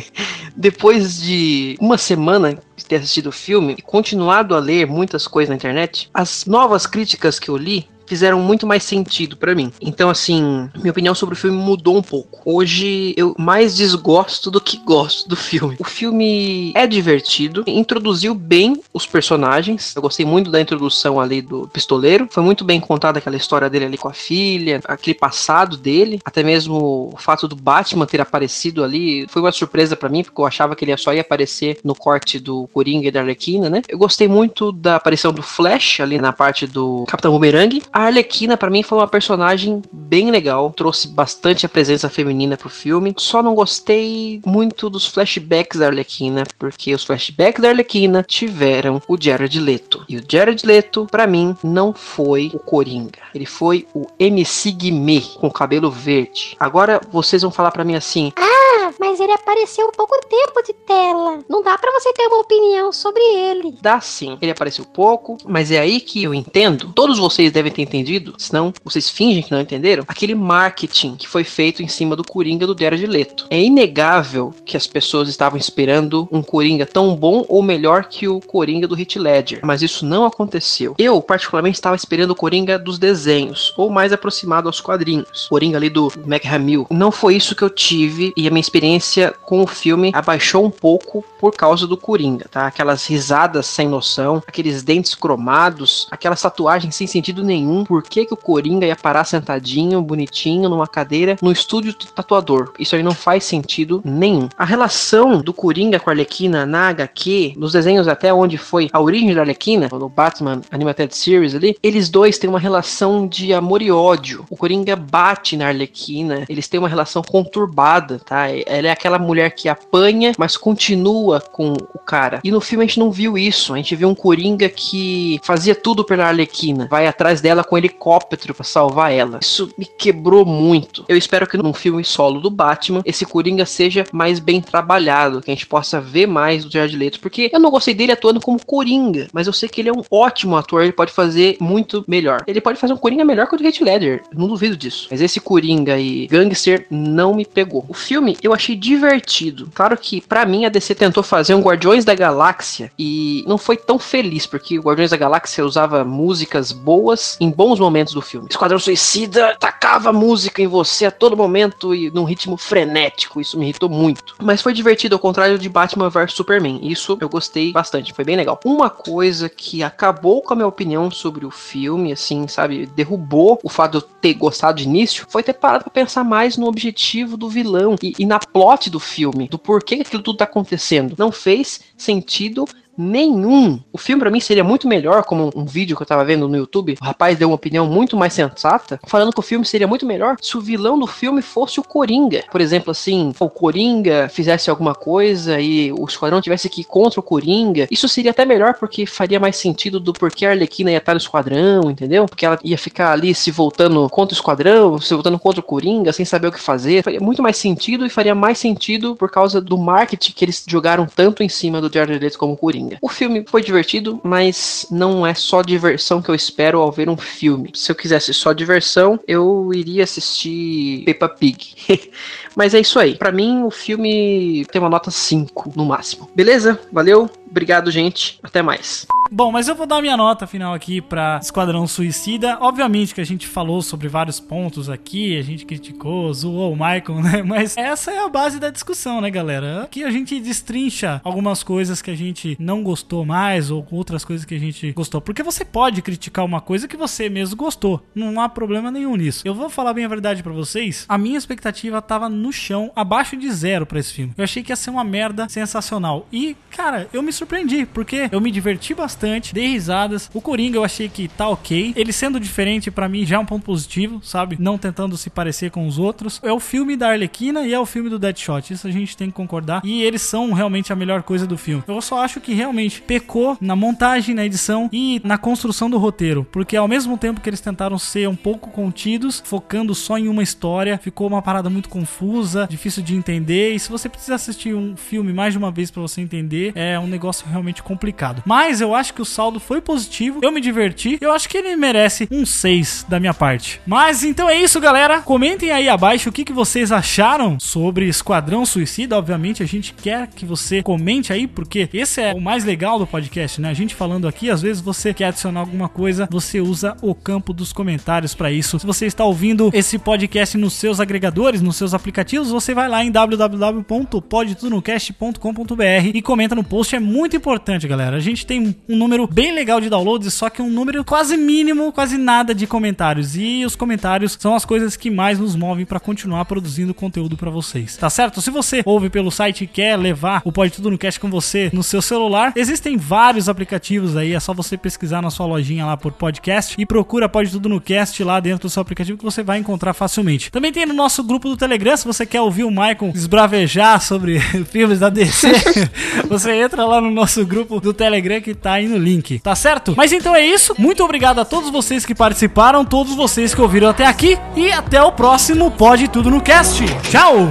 depois 0.56 1.20
de 1.20 1.76
uma 1.78 1.98
semana 1.98 2.58
de 2.74 2.84
ter 2.84 2.96
assistido 2.96 3.28
o 3.28 3.32
filme 3.32 3.74
e 3.78 3.82
continuado 3.82 4.54
a 4.54 4.58
ler 4.58 4.86
muitas 4.86 5.28
coisas 5.28 5.50
na 5.50 5.56
internet, 5.56 6.10
as 6.14 6.46
novas 6.46 6.86
críticas 6.86 7.38
que 7.38 7.50
eu 7.50 7.56
li 7.56 7.86
fizeram 8.10 8.40
muito 8.40 8.66
mais 8.66 8.82
sentido 8.82 9.36
pra 9.36 9.54
mim. 9.54 9.72
Então, 9.80 10.10
assim, 10.10 10.68
minha 10.74 10.90
opinião 10.90 11.14
sobre 11.14 11.36
o 11.36 11.38
filme 11.38 11.56
mudou 11.56 11.96
um 11.96 12.02
pouco. 12.02 12.40
Hoje 12.44 13.14
eu 13.16 13.36
mais 13.38 13.76
desgosto 13.76 14.50
do 14.50 14.60
que 14.60 14.78
gosto 14.78 15.28
do 15.28 15.36
filme. 15.36 15.76
O 15.78 15.84
filme 15.84 16.72
é 16.74 16.88
divertido, 16.88 17.62
introduziu 17.68 18.34
bem 18.34 18.82
os 18.92 19.06
personagens. 19.06 19.94
Eu 19.94 20.02
gostei 20.02 20.26
muito 20.26 20.50
da 20.50 20.60
introdução 20.60 21.20
ali 21.20 21.40
do 21.40 21.68
pistoleiro. 21.72 22.26
Foi 22.32 22.42
muito 22.42 22.64
bem 22.64 22.80
contada 22.80 23.20
aquela 23.20 23.36
história 23.36 23.70
dele 23.70 23.84
ali 23.84 23.96
com 23.96 24.08
a 24.08 24.12
filha, 24.12 24.80
aquele 24.86 25.14
passado 25.14 25.76
dele, 25.76 26.18
até 26.24 26.42
mesmo 26.42 27.12
o 27.14 27.16
fato 27.16 27.46
do 27.46 27.54
Batman 27.54 28.06
ter 28.06 28.20
aparecido 28.20 28.82
ali 28.82 29.24
foi 29.28 29.40
uma 29.40 29.52
surpresa 29.52 29.94
pra 29.94 30.08
mim, 30.08 30.24
porque 30.24 30.40
eu 30.40 30.46
achava 30.46 30.74
que 30.74 30.84
ele 30.84 30.96
só 30.96 31.14
ia 31.14 31.20
aparecer 31.20 31.78
no 31.84 31.94
corte 31.94 32.40
do 32.40 32.66
Coringa 32.72 33.06
e 33.06 33.10
da 33.12 33.20
Arlequina, 33.20 33.70
né? 33.70 33.82
Eu 33.88 33.98
gostei 33.98 34.26
muito 34.26 34.72
da 34.72 34.96
aparição 34.96 35.32
do 35.32 35.42
Flash 35.42 36.00
ali 36.00 36.18
na 36.18 36.32
parte 36.32 36.66
do 36.66 37.04
Capitão 37.06 37.30
Boomerang. 37.30 37.80
A 37.92 37.99
Arlequina 38.02 38.56
pra 38.56 38.70
mim 38.70 38.82
foi 38.82 38.98
uma 38.98 39.08
personagem 39.08 39.82
bem 39.92 40.30
legal, 40.30 40.72
trouxe 40.76 41.08
bastante 41.08 41.66
a 41.66 41.68
presença 41.68 42.08
feminina 42.08 42.56
pro 42.56 42.68
filme. 42.68 43.14
Só 43.16 43.42
não 43.42 43.54
gostei 43.54 44.40
muito 44.44 44.90
dos 44.90 45.06
flashbacks 45.06 45.78
da 45.78 45.86
Arlequina, 45.86 46.44
porque 46.58 46.94
os 46.94 47.04
flashbacks 47.04 47.62
da 47.62 47.68
Arlequina 47.68 48.24
tiveram 48.26 49.00
o 49.08 49.16
Jared 49.20 49.58
Leto. 49.58 50.04
E 50.08 50.16
o 50.16 50.24
Jared 50.26 50.66
Leto, 50.66 51.06
pra 51.10 51.26
mim, 51.26 51.56
não 51.62 51.92
foi 51.92 52.50
o 52.54 52.58
Coringa. 52.58 53.20
Ele 53.34 53.46
foi 53.46 53.86
o 53.94 54.06
MC 54.18 54.72
Guimê, 54.72 55.20
com 55.38 55.50
cabelo 55.50 55.90
verde. 55.90 56.56
Agora 56.58 57.00
vocês 57.10 57.42
vão 57.42 57.50
falar 57.50 57.70
pra 57.70 57.84
mim 57.84 57.94
assim: 57.94 58.32
Ah, 58.36 58.92
mas 58.98 59.20
ele 59.20 59.32
apareceu 59.32 59.90
pouco 59.92 60.18
tempo 60.28 60.62
de 60.62 60.72
tela. 60.72 61.38
Não 61.48 61.62
dá 61.62 61.76
pra 61.78 61.92
você 61.92 62.12
ter 62.12 62.26
uma 62.26 62.40
opinião 62.40 62.92
sobre 62.92 63.22
ele. 63.22 63.78
Dá 63.80 64.00
sim. 64.00 64.38
Ele 64.40 64.50
apareceu 64.50 64.84
pouco, 64.84 65.36
mas 65.44 65.70
é 65.70 65.78
aí 65.78 66.00
que 66.00 66.22
eu 66.22 66.34
entendo. 66.34 66.92
Todos 66.94 67.18
vocês 67.18 67.52
devem 67.52 67.72
ter 67.72 67.82
entendido, 67.90 68.34
senão 68.38 68.72
vocês 68.84 69.10
fingem 69.10 69.42
que 69.42 69.50
não 69.50 69.60
entenderam. 69.60 70.04
Aquele 70.06 70.34
marketing 70.34 71.16
que 71.16 71.28
foi 71.28 71.44
feito 71.44 71.82
em 71.82 71.88
cima 71.88 72.14
do 72.14 72.24
Coringa 72.24 72.66
do 72.66 72.76
Jared 72.78 73.04
Leto. 73.06 73.46
É 73.50 73.60
inegável 73.60 74.54
que 74.64 74.76
as 74.76 74.86
pessoas 74.86 75.28
estavam 75.28 75.58
esperando 75.58 76.28
um 76.30 76.42
Coringa 76.42 76.86
tão 76.86 77.14
bom 77.14 77.44
ou 77.48 77.62
melhor 77.62 78.04
que 78.04 78.28
o 78.28 78.40
Coringa 78.40 78.86
do 78.86 78.98
Heath 78.98 79.16
Ledger, 79.16 79.60
mas 79.62 79.82
isso 79.82 80.06
não 80.06 80.24
aconteceu. 80.24 80.94
Eu, 80.98 81.20
particularmente, 81.20 81.76
estava 81.76 81.96
esperando 81.96 82.30
o 82.30 82.36
Coringa 82.36 82.78
dos 82.78 82.98
desenhos, 82.98 83.74
ou 83.76 83.90
mais 83.90 84.12
aproximado 84.12 84.68
aos 84.68 84.80
quadrinhos. 84.80 85.48
Coringa 85.48 85.76
ali 85.76 85.90
do 85.90 86.12
Mac 86.26 86.44
Hamill. 86.46 86.86
Não 86.90 87.10
foi 87.10 87.34
isso 87.34 87.54
que 87.54 87.62
eu 87.62 87.70
tive 87.70 88.32
e 88.36 88.46
a 88.46 88.50
minha 88.50 88.60
experiência 88.60 89.34
com 89.44 89.62
o 89.62 89.66
filme 89.66 90.10
abaixou 90.14 90.64
um 90.64 90.70
pouco 90.70 91.24
por 91.38 91.54
causa 91.54 91.86
do 91.86 91.96
Coringa, 91.96 92.46
tá? 92.50 92.66
Aquelas 92.66 93.06
risadas 93.06 93.66
sem 93.66 93.88
noção, 93.88 94.42
aqueles 94.46 94.82
dentes 94.82 95.14
cromados, 95.14 96.06
aquelas 96.10 96.40
tatuagens 96.40 96.94
sem 96.94 97.06
sentido 97.06 97.42
nenhum. 97.42 97.69
Por 97.84 98.02
que, 98.02 98.26
que 98.26 98.34
o 98.34 98.36
Coringa 98.36 98.86
ia 98.86 98.96
parar 98.96 99.24
sentadinho, 99.24 100.02
bonitinho, 100.02 100.68
numa 100.68 100.86
cadeira, 100.86 101.36
no 101.40 101.52
estúdio 101.52 101.92
do 101.92 102.06
tatuador? 102.06 102.72
Isso 102.78 102.96
aí 102.96 103.02
não 103.02 103.14
faz 103.14 103.44
sentido 103.44 104.00
nenhum. 104.04 104.48
A 104.56 104.64
relação 104.64 105.40
do 105.40 105.52
Coringa 105.52 106.00
com 106.00 106.10
a 106.10 106.12
Arlequina 106.12 106.66
na 106.66 106.88
HQ, 106.88 107.54
nos 107.56 107.72
desenhos 107.72 108.08
até 108.08 108.32
onde 108.32 108.58
foi 108.58 108.88
a 108.92 109.00
origem 109.00 109.34
da 109.34 109.42
Arlequina, 109.42 109.88
no 109.92 110.08
Batman 110.08 110.60
Animated 110.70 111.14
Series 111.14 111.54
ali, 111.54 111.76
eles 111.82 112.08
dois 112.08 112.38
têm 112.38 112.50
uma 112.50 112.58
relação 112.58 113.26
de 113.26 113.52
amor 113.52 113.82
e 113.82 113.90
ódio. 113.90 114.44
O 114.50 114.56
Coringa 114.56 114.96
bate 114.96 115.56
na 115.56 115.68
Arlequina, 115.68 116.44
eles 116.48 116.68
têm 116.68 116.78
uma 116.78 116.88
relação 116.88 117.22
conturbada, 117.22 118.18
tá? 118.18 118.48
Ela 118.48 118.88
é 118.88 118.90
aquela 118.90 119.18
mulher 119.18 119.50
que 119.50 119.68
apanha, 119.68 120.32
mas 120.38 120.56
continua 120.56 121.40
com 121.40 121.72
o 121.94 121.98
cara. 121.98 122.40
E 122.42 122.50
no 122.50 122.60
filme 122.60 122.84
a 122.84 122.86
gente 122.86 122.98
não 122.98 123.10
viu 123.10 123.36
isso. 123.36 123.72
A 123.74 123.76
gente 123.76 123.94
viu 123.96 124.08
um 124.08 124.14
Coringa 124.14 124.68
que 124.68 125.40
fazia 125.42 125.74
tudo 125.74 126.04
pela 126.04 126.26
Arlequina, 126.26 126.86
vai 126.90 127.06
atrás 127.06 127.40
dela 127.40 127.59
com 127.64 127.74
um 127.74 127.78
helicóptero 127.78 128.54
para 128.54 128.64
salvar 128.64 129.12
ela. 129.12 129.40
Isso 129.42 129.72
me 129.76 129.86
quebrou 129.86 130.44
muito. 130.44 131.04
Eu 131.08 131.16
espero 131.16 131.46
que 131.46 131.56
num 131.56 131.72
filme 131.72 132.04
solo 132.04 132.40
do 132.40 132.50
Batman 132.50 133.02
esse 133.04 133.24
Coringa 133.24 133.66
seja 133.66 134.04
mais 134.12 134.38
bem 134.38 134.60
trabalhado, 134.60 135.40
que 135.40 135.50
a 135.50 135.54
gente 135.54 135.66
possa 135.66 136.00
ver 136.00 136.26
mais 136.26 136.64
do 136.64 136.70
Jared 136.70 136.96
Leto, 136.96 137.20
porque 137.20 137.50
eu 137.52 137.60
não 137.60 137.70
gostei 137.70 137.94
dele 137.94 138.12
atuando 138.12 138.40
como 138.40 138.64
Coringa, 138.64 139.28
mas 139.32 139.46
eu 139.46 139.52
sei 139.52 139.68
que 139.68 139.80
ele 139.80 139.88
é 139.88 139.92
um 139.92 140.02
ótimo 140.10 140.56
ator, 140.56 140.82
ele 140.82 140.92
pode 140.92 141.12
fazer 141.12 141.56
muito 141.60 142.04
melhor. 142.06 142.42
Ele 142.46 142.60
pode 142.60 142.78
fazer 142.78 142.92
um 142.92 142.96
Coringa 142.96 143.24
melhor 143.24 143.46
que 143.46 143.54
o 143.54 143.58
do 143.58 143.64
Heath 143.64 143.80
Ledger, 143.80 144.22
não 144.34 144.48
duvido 144.48 144.76
disso. 144.76 145.08
Mas 145.10 145.20
esse 145.20 145.40
Coringa 145.40 145.98
e 145.98 146.26
Gangster 146.26 146.86
não 146.90 147.34
me 147.34 147.44
pegou. 147.44 147.84
O 147.88 147.94
filme 147.94 148.36
eu 148.42 148.52
achei 148.52 148.76
divertido. 148.76 149.70
Claro 149.74 149.96
que 149.96 150.20
para 150.20 150.46
mim 150.46 150.64
a 150.64 150.68
DC 150.68 150.94
tentou 150.94 151.22
fazer 151.22 151.54
um 151.54 151.60
Guardiões 151.60 152.04
da 152.04 152.14
Galáxia 152.14 152.90
e 152.98 153.44
não 153.46 153.58
foi 153.58 153.76
tão 153.76 153.98
feliz, 153.98 154.46
porque 154.46 154.78
o 154.78 154.82
Guardiões 154.82 155.10
da 155.10 155.16
Galáxia 155.16 155.64
usava 155.64 156.04
músicas 156.04 156.72
boas 156.72 157.36
em 157.40 157.49
bons 157.50 157.78
momentos 157.78 158.14
do 158.14 158.22
filme. 158.22 158.48
Esquadrão 158.50 158.78
Suicida 158.78 159.56
tacava 159.58 160.12
música 160.12 160.62
em 160.62 160.66
você 160.66 161.06
a 161.06 161.10
todo 161.10 161.36
momento 161.36 161.94
e 161.94 162.10
num 162.10 162.24
ritmo 162.24 162.56
frenético. 162.56 163.40
Isso 163.40 163.58
me 163.58 163.64
irritou 163.64 163.88
muito. 163.88 164.34
Mas 164.42 164.62
foi 164.62 164.72
divertido, 164.72 165.14
ao 165.14 165.18
contrário 165.18 165.58
de 165.58 165.68
Batman 165.68 166.08
vs 166.08 166.32
Superman. 166.32 166.80
Isso 166.82 167.16
eu 167.20 167.28
gostei 167.28 167.72
bastante, 167.72 168.12
foi 168.12 168.24
bem 168.24 168.36
legal. 168.36 168.58
Uma 168.64 168.90
coisa 168.90 169.48
que 169.48 169.82
acabou 169.82 170.42
com 170.42 170.52
a 170.52 170.56
minha 170.56 170.68
opinião 170.68 171.10
sobre 171.10 171.44
o 171.44 171.50
filme, 171.50 172.12
assim, 172.12 172.46
sabe, 172.48 172.86
derrubou 172.86 173.58
o 173.62 173.68
fato 173.68 173.92
de 173.92 173.96
eu 173.98 174.08
ter 174.20 174.34
gostado 174.34 174.78
de 174.78 174.84
início, 174.84 175.26
foi 175.28 175.42
ter 175.42 175.54
parado 175.54 175.84
pra 175.84 175.92
pensar 175.92 176.24
mais 176.24 176.56
no 176.56 176.66
objetivo 176.66 177.36
do 177.36 177.48
vilão 177.48 177.96
e, 178.02 178.14
e 178.18 178.26
na 178.26 178.38
plot 178.38 178.90
do 178.90 179.00
filme, 179.00 179.48
do 179.48 179.58
porquê 179.58 179.96
aquilo 179.96 180.22
tudo 180.22 180.38
tá 180.38 180.44
acontecendo. 180.44 181.14
Não 181.18 181.32
fez 181.32 181.80
sentido 181.96 182.64
nenhum. 182.96 183.80
O 183.92 183.98
filme 183.98 184.20
para 184.20 184.30
mim 184.30 184.40
seria 184.40 184.64
muito 184.64 184.86
melhor, 184.86 185.24
como 185.24 185.50
um 185.54 185.64
vídeo 185.64 185.96
que 185.96 186.02
eu 186.02 186.06
tava 186.06 186.24
vendo 186.24 186.48
no 186.48 186.56
YouTube, 186.56 186.96
o 187.00 187.04
rapaz 187.04 187.38
deu 187.38 187.48
uma 187.48 187.54
opinião 187.54 187.86
muito 187.86 188.16
mais 188.16 188.32
sensata, 188.32 189.00
falando 189.06 189.32
que 189.32 189.40
o 189.40 189.42
filme 189.42 189.64
seria 189.64 189.86
muito 189.86 190.06
melhor 190.06 190.36
se 190.40 190.56
o 190.56 190.60
vilão 190.60 190.98
do 190.98 191.06
filme 191.06 191.42
fosse 191.42 191.80
o 191.80 191.82
Coringa. 191.82 192.44
Por 192.50 192.60
exemplo, 192.60 192.90
assim, 192.90 193.32
o 193.38 193.48
Coringa 193.48 194.28
fizesse 194.28 194.70
alguma 194.70 194.94
coisa 194.94 195.60
e 195.60 195.92
o 195.92 196.04
Esquadrão 196.04 196.40
tivesse 196.40 196.68
que 196.68 196.82
ir 196.82 196.84
contra 196.84 197.20
o 197.20 197.22
Coringa. 197.22 197.86
Isso 197.90 198.08
seria 198.08 198.30
até 198.30 198.44
melhor 198.44 198.74
porque 198.74 199.06
faria 199.06 199.40
mais 199.40 199.56
sentido 199.56 199.98
do 199.98 200.12
porquê 200.12 200.46
a 200.46 200.50
Arlequina 200.50 200.90
ia 200.90 200.98
estar 200.98 201.14
no 201.14 201.18
Esquadrão, 201.18 201.90
entendeu? 201.90 202.26
Porque 202.26 202.44
ela 202.44 202.58
ia 202.62 202.78
ficar 202.78 203.12
ali 203.12 203.34
se 203.34 203.50
voltando 203.50 204.08
contra 204.08 204.34
o 204.34 204.36
Esquadrão, 204.36 205.00
se 205.00 205.12
voltando 205.14 205.38
contra 205.38 205.60
o 205.60 205.64
Coringa, 205.64 206.12
sem 206.12 206.24
saber 206.24 206.48
o 206.48 206.52
que 206.52 206.60
fazer. 206.60 207.02
Faria 207.02 207.20
muito 207.20 207.42
mais 207.42 207.56
sentido 207.56 208.06
e 208.06 208.10
faria 208.10 208.34
mais 208.34 208.58
sentido 208.58 209.16
por 209.16 209.30
causa 209.30 209.60
do 209.60 209.78
marketing 209.78 210.32
que 210.32 210.44
eles 210.44 210.64
jogaram 210.66 211.06
tanto 211.06 211.42
em 211.42 211.48
cima 211.48 211.80
do 211.80 211.92
Jared 211.92 212.18
Leto 212.18 212.38
como 212.38 212.54
o 212.54 212.56
Coringa. 212.56 212.79
O 213.00 213.08
filme 213.08 213.44
foi 213.46 213.62
divertido, 213.62 214.20
mas 214.22 214.86
não 214.90 215.26
é 215.26 215.34
só 215.34 215.62
diversão 215.62 216.22
que 216.22 216.30
eu 216.30 216.34
espero 216.34 216.80
ao 216.80 216.90
ver 216.90 217.08
um 217.08 217.16
filme. 217.16 217.70
Se 217.74 217.90
eu 217.90 217.96
quisesse 217.96 218.32
só 218.32 218.52
diversão, 218.52 219.18
eu 219.26 219.70
iria 219.74 220.04
assistir 220.04 221.04
Peppa 221.04 221.28
Pig. 221.28 221.74
mas 222.56 222.74
é 222.74 222.80
isso 222.80 222.98
aí. 222.98 223.14
Para 223.16 223.32
mim, 223.32 223.62
o 223.62 223.70
filme 223.70 224.64
tem 224.72 224.80
uma 224.80 224.90
nota 224.90 225.10
5 225.10 225.72
no 225.76 225.84
máximo. 225.84 226.28
Beleza? 226.34 226.80
Valeu. 226.92 227.28
Obrigado, 227.50 227.90
gente. 227.90 228.38
Até 228.42 228.62
mais. 228.62 229.06
Bom, 229.32 229.52
mas 229.52 229.68
eu 229.68 229.76
vou 229.76 229.86
dar 229.86 230.02
minha 230.02 230.16
nota 230.16 230.44
final 230.44 230.74
aqui 230.74 231.00
pra 231.00 231.38
Esquadrão 231.40 231.86
Suicida. 231.86 232.58
Obviamente 232.60 233.14
que 233.14 233.20
a 233.20 233.24
gente 233.24 233.46
falou 233.46 233.80
sobre 233.80 234.08
vários 234.08 234.40
pontos 234.40 234.90
aqui, 234.90 235.38
a 235.38 235.42
gente 235.42 235.64
criticou, 235.64 236.34
zoou 236.34 236.72
o 236.72 236.74
Michael, 236.74 237.22
né? 237.22 237.42
Mas 237.44 237.76
essa 237.76 238.10
é 238.10 238.24
a 238.24 238.28
base 238.28 238.58
da 238.58 238.70
discussão, 238.70 239.20
né, 239.20 239.30
galera? 239.30 239.84
Aqui 239.84 240.02
a 240.02 240.10
gente 240.10 240.40
destrincha 240.40 241.20
algumas 241.22 241.62
coisas 241.62 242.02
que 242.02 242.10
a 242.10 242.16
gente 242.16 242.56
não 242.58 242.82
gostou 242.82 243.24
mais 243.24 243.70
ou 243.70 243.86
outras 243.92 244.24
coisas 244.24 244.44
que 244.44 244.56
a 244.56 244.58
gente 244.58 244.90
gostou. 244.90 245.20
Porque 245.20 245.44
você 245.44 245.64
pode 245.64 246.02
criticar 246.02 246.44
uma 246.44 246.60
coisa 246.60 246.88
que 246.88 246.96
você 246.96 247.28
mesmo 247.28 247.56
gostou. 247.56 248.04
Não 248.12 248.40
há 248.40 248.48
problema 248.48 248.90
nenhum 248.90 249.14
nisso. 249.14 249.46
Eu 249.46 249.54
vou 249.54 249.70
falar 249.70 249.94
bem 249.94 250.04
a 250.04 250.08
verdade 250.08 250.42
para 250.42 250.52
vocês. 250.52 251.06
A 251.08 251.16
minha 251.16 251.38
expectativa 251.38 252.02
tava 252.02 252.28
no 252.28 252.52
chão, 252.52 252.90
abaixo 252.96 253.36
de 253.36 253.48
zero 253.52 253.86
para 253.86 254.00
esse 254.00 254.12
filme. 254.12 254.32
Eu 254.36 254.42
achei 254.42 254.60
que 254.60 254.72
ia 254.72 254.76
ser 254.76 254.90
uma 254.90 255.04
merda 255.04 255.48
sensacional. 255.48 256.26
E, 256.32 256.56
cara, 256.68 257.08
eu 257.12 257.22
me 257.22 257.32
surpreendi, 257.32 257.86
porque 257.86 258.28
eu 258.32 258.40
me 258.40 258.50
diverti 258.50 258.92
bastante 258.92 259.19
bastante, 259.20 259.52
dei 259.52 259.68
risadas. 259.68 260.30
O 260.32 260.40
Coringa 260.40 260.78
eu 260.78 260.84
achei 260.84 261.08
que 261.08 261.28
tá 261.28 261.46
ok. 261.46 261.92
Ele 261.94 262.12
sendo 262.12 262.40
diferente 262.40 262.90
para 262.90 263.08
mim 263.08 263.26
já 263.26 263.36
é 263.36 263.38
um 263.38 263.44
ponto 263.44 263.64
positivo, 263.64 264.20
sabe? 264.22 264.56
Não 264.58 264.78
tentando 264.78 265.16
se 265.16 265.28
parecer 265.28 265.70
com 265.70 265.86
os 265.86 265.98
outros. 265.98 266.40
É 266.42 266.50
o 266.50 266.58
filme 266.58 266.96
da 266.96 267.10
Arlequina 267.10 267.66
e 267.66 267.74
é 267.74 267.78
o 267.78 267.84
filme 267.84 268.08
do 268.08 268.18
Deadshot. 268.18 268.72
Isso 268.72 268.86
a 268.86 268.90
gente 268.90 269.16
tem 269.16 269.28
que 269.28 269.34
concordar. 269.34 269.82
E 269.84 270.02
eles 270.02 270.22
são 270.22 270.52
realmente 270.52 270.90
a 270.90 270.96
melhor 270.96 271.22
coisa 271.22 271.46
do 271.46 271.58
filme. 271.58 271.84
Eu 271.86 272.00
só 272.00 272.22
acho 272.24 272.40
que 272.40 272.54
realmente 272.54 273.02
pecou 273.02 273.58
na 273.60 273.76
montagem, 273.76 274.34
na 274.34 274.44
edição 274.44 274.88
e 274.90 275.20
na 275.22 275.36
construção 275.36 275.90
do 275.90 275.98
roteiro. 275.98 276.46
Porque 276.50 276.76
ao 276.76 276.88
mesmo 276.88 277.18
tempo 277.18 277.40
que 277.42 277.50
eles 277.50 277.60
tentaram 277.60 277.98
ser 277.98 278.26
um 278.26 278.36
pouco 278.36 278.70
contidos, 278.70 279.42
focando 279.44 279.94
só 279.94 280.16
em 280.16 280.28
uma 280.28 280.42
história, 280.42 280.96
ficou 280.96 281.26
uma 281.26 281.42
parada 281.42 281.68
muito 281.68 281.90
confusa, 281.90 282.66
difícil 282.70 283.02
de 283.02 283.14
entender. 283.14 283.74
E 283.74 283.78
se 283.78 283.90
você 283.90 284.08
precisa 284.08 284.36
assistir 284.36 284.74
um 284.74 284.96
filme 284.96 285.32
mais 285.32 285.52
de 285.52 285.58
uma 285.58 285.70
vez 285.70 285.90
para 285.90 286.00
você 286.00 286.22
entender, 286.22 286.72
é 286.74 286.98
um 286.98 287.06
negócio 287.06 287.46
realmente 287.46 287.82
complicado. 287.82 288.42
Mas 288.46 288.80
eu 288.80 288.94
acho 288.94 289.09
acho 289.10 289.14
que 289.14 289.22
o 289.22 289.24
saldo 289.24 289.58
foi 289.58 289.80
positivo. 289.80 290.38
Eu 290.42 290.52
me 290.52 290.60
diverti. 290.60 291.16
Eu 291.20 291.32
acho 291.32 291.48
que 291.48 291.58
ele 291.58 291.74
merece 291.76 292.28
um 292.30 292.46
6 292.46 293.06
da 293.08 293.18
minha 293.18 293.34
parte. 293.34 293.80
Mas 293.84 294.22
então 294.22 294.48
é 294.48 294.56
isso, 294.56 294.80
galera. 294.80 295.20
Comentem 295.20 295.72
aí 295.72 295.88
abaixo 295.88 296.28
o 296.28 296.32
que, 296.32 296.44
que 296.44 296.52
vocês 296.52 296.92
acharam 296.92 297.58
sobre 297.58 298.06
Esquadrão 298.06 298.64
Suicida. 298.64 299.18
Obviamente, 299.18 299.60
a 299.62 299.66
gente 299.66 299.92
quer 299.92 300.28
que 300.28 300.46
você 300.46 300.80
comente 300.82 301.32
aí, 301.32 301.48
porque 301.48 301.88
esse 301.92 302.20
é 302.20 302.32
o 302.32 302.40
mais 302.40 302.64
legal 302.64 302.98
do 302.98 303.06
podcast, 303.06 303.60
né? 303.60 303.70
A 303.70 303.74
gente 303.74 303.94
falando 303.94 304.26
aqui, 304.28 304.48
às 304.48 304.62
vezes 304.62 304.80
você 304.80 305.12
quer 305.12 305.26
adicionar 305.26 305.60
alguma 305.60 305.88
coisa, 305.88 306.28
você 306.30 306.60
usa 306.60 306.96
o 307.02 307.14
campo 307.14 307.52
dos 307.52 307.72
comentários 307.72 308.34
para 308.34 308.50
isso. 308.52 308.78
Se 308.78 308.86
você 308.86 309.06
está 309.06 309.24
ouvindo 309.24 309.70
esse 309.72 309.98
podcast 309.98 310.56
nos 310.56 310.74
seus 310.74 311.00
agregadores, 311.00 311.60
nos 311.60 311.74
seus 311.76 311.92
aplicativos, 311.94 312.50
você 312.50 312.74
vai 312.74 312.88
lá 312.88 313.04
em 313.04 313.10
www.podtudonocast.com.br 313.10 316.10
e 316.14 316.22
comenta 316.22 316.54
no 316.54 316.62
post. 316.62 316.94
É 316.94 317.00
muito 317.00 317.36
importante, 317.36 317.88
galera. 317.88 318.16
A 318.16 318.20
gente 318.20 318.46
tem 318.46 318.76
um 318.88 318.99
número 319.00 319.26
bem 319.26 319.52
legal 319.52 319.80
de 319.80 319.88
downloads, 319.88 320.34
só 320.34 320.50
que 320.50 320.60
um 320.60 320.68
número 320.68 321.02
quase 321.02 321.34
mínimo, 321.34 321.90
quase 321.90 322.18
nada 322.18 322.54
de 322.54 322.66
comentários. 322.66 323.34
E 323.34 323.64
os 323.64 323.74
comentários 323.74 324.36
são 324.38 324.54
as 324.54 324.66
coisas 324.66 324.94
que 324.94 325.10
mais 325.10 325.38
nos 325.38 325.56
movem 325.56 325.86
para 325.86 325.98
continuar 325.98 326.44
produzindo 326.44 326.92
conteúdo 326.92 327.34
para 327.36 327.50
vocês. 327.50 327.96
Tá 327.96 328.10
certo? 328.10 328.42
Se 328.42 328.50
você 328.50 328.82
ouve 328.84 329.08
pelo 329.08 329.30
site 329.30 329.64
e 329.64 329.66
quer 329.66 329.96
levar 329.96 330.42
o 330.44 330.52
Pode 330.52 330.72
Tudo 330.72 330.90
no 330.90 330.98
Cast 330.98 331.18
com 331.18 331.30
você 331.30 331.70
no 331.72 331.82
seu 331.82 332.02
celular, 332.02 332.52
existem 332.54 332.98
vários 332.98 333.48
aplicativos 333.48 334.16
aí, 334.16 334.34
é 334.34 334.40
só 334.40 334.52
você 334.52 334.76
pesquisar 334.76 335.22
na 335.22 335.30
sua 335.30 335.46
lojinha 335.46 335.86
lá 335.86 335.96
por 335.96 336.12
podcast 336.12 336.74
e 336.78 336.84
procura 336.84 337.28
Pode 337.28 337.50
Tudo 337.50 337.68
no 337.68 337.80
Cast 337.80 338.22
lá 338.22 338.38
dentro 338.38 338.68
do 338.68 338.70
seu 338.70 338.82
aplicativo 338.82 339.16
que 339.16 339.24
você 339.24 339.42
vai 339.42 339.58
encontrar 339.58 339.94
facilmente. 339.94 340.50
Também 340.50 340.72
tem 340.72 340.84
no 340.84 340.94
nosso 340.94 341.24
grupo 341.24 341.48
do 341.48 341.56
Telegram, 341.56 341.96
se 341.96 342.04
você 342.04 342.26
quer 342.26 342.42
ouvir 342.42 342.64
o 342.64 342.70
Michael 342.70 343.12
esbravejar 343.14 344.00
sobre 344.02 344.38
filmes 344.70 344.98
da 344.98 345.08
DC, 345.08 345.48
você 346.28 346.52
entra 346.52 346.84
lá 346.84 347.00
no 347.00 347.10
nosso 347.10 347.46
grupo 347.46 347.80
do 347.80 347.94
Telegram 347.94 348.40
que 348.40 348.54
tá 348.54 348.79
aí 348.80 348.88
no 348.88 348.98
link, 348.98 349.38
tá 349.38 349.54
certo? 349.54 349.94
Mas 349.96 350.12
então 350.12 350.34
é 350.34 350.44
isso, 350.44 350.74
muito 350.78 351.04
obrigado 351.04 351.38
a 351.38 351.44
todos 351.44 351.70
vocês 351.70 352.04
que 352.04 352.14
participaram, 352.14 352.84
todos 352.84 353.14
vocês 353.14 353.54
que 353.54 353.60
ouviram 353.60 353.88
até 353.88 354.06
aqui 354.06 354.38
e 354.56 354.72
até 354.72 355.02
o 355.02 355.12
próximo 355.12 355.70
Pode 355.70 356.08
Tudo 356.08 356.30
no 356.30 356.40
Cast. 356.40 356.84
Tchau! 357.10 357.50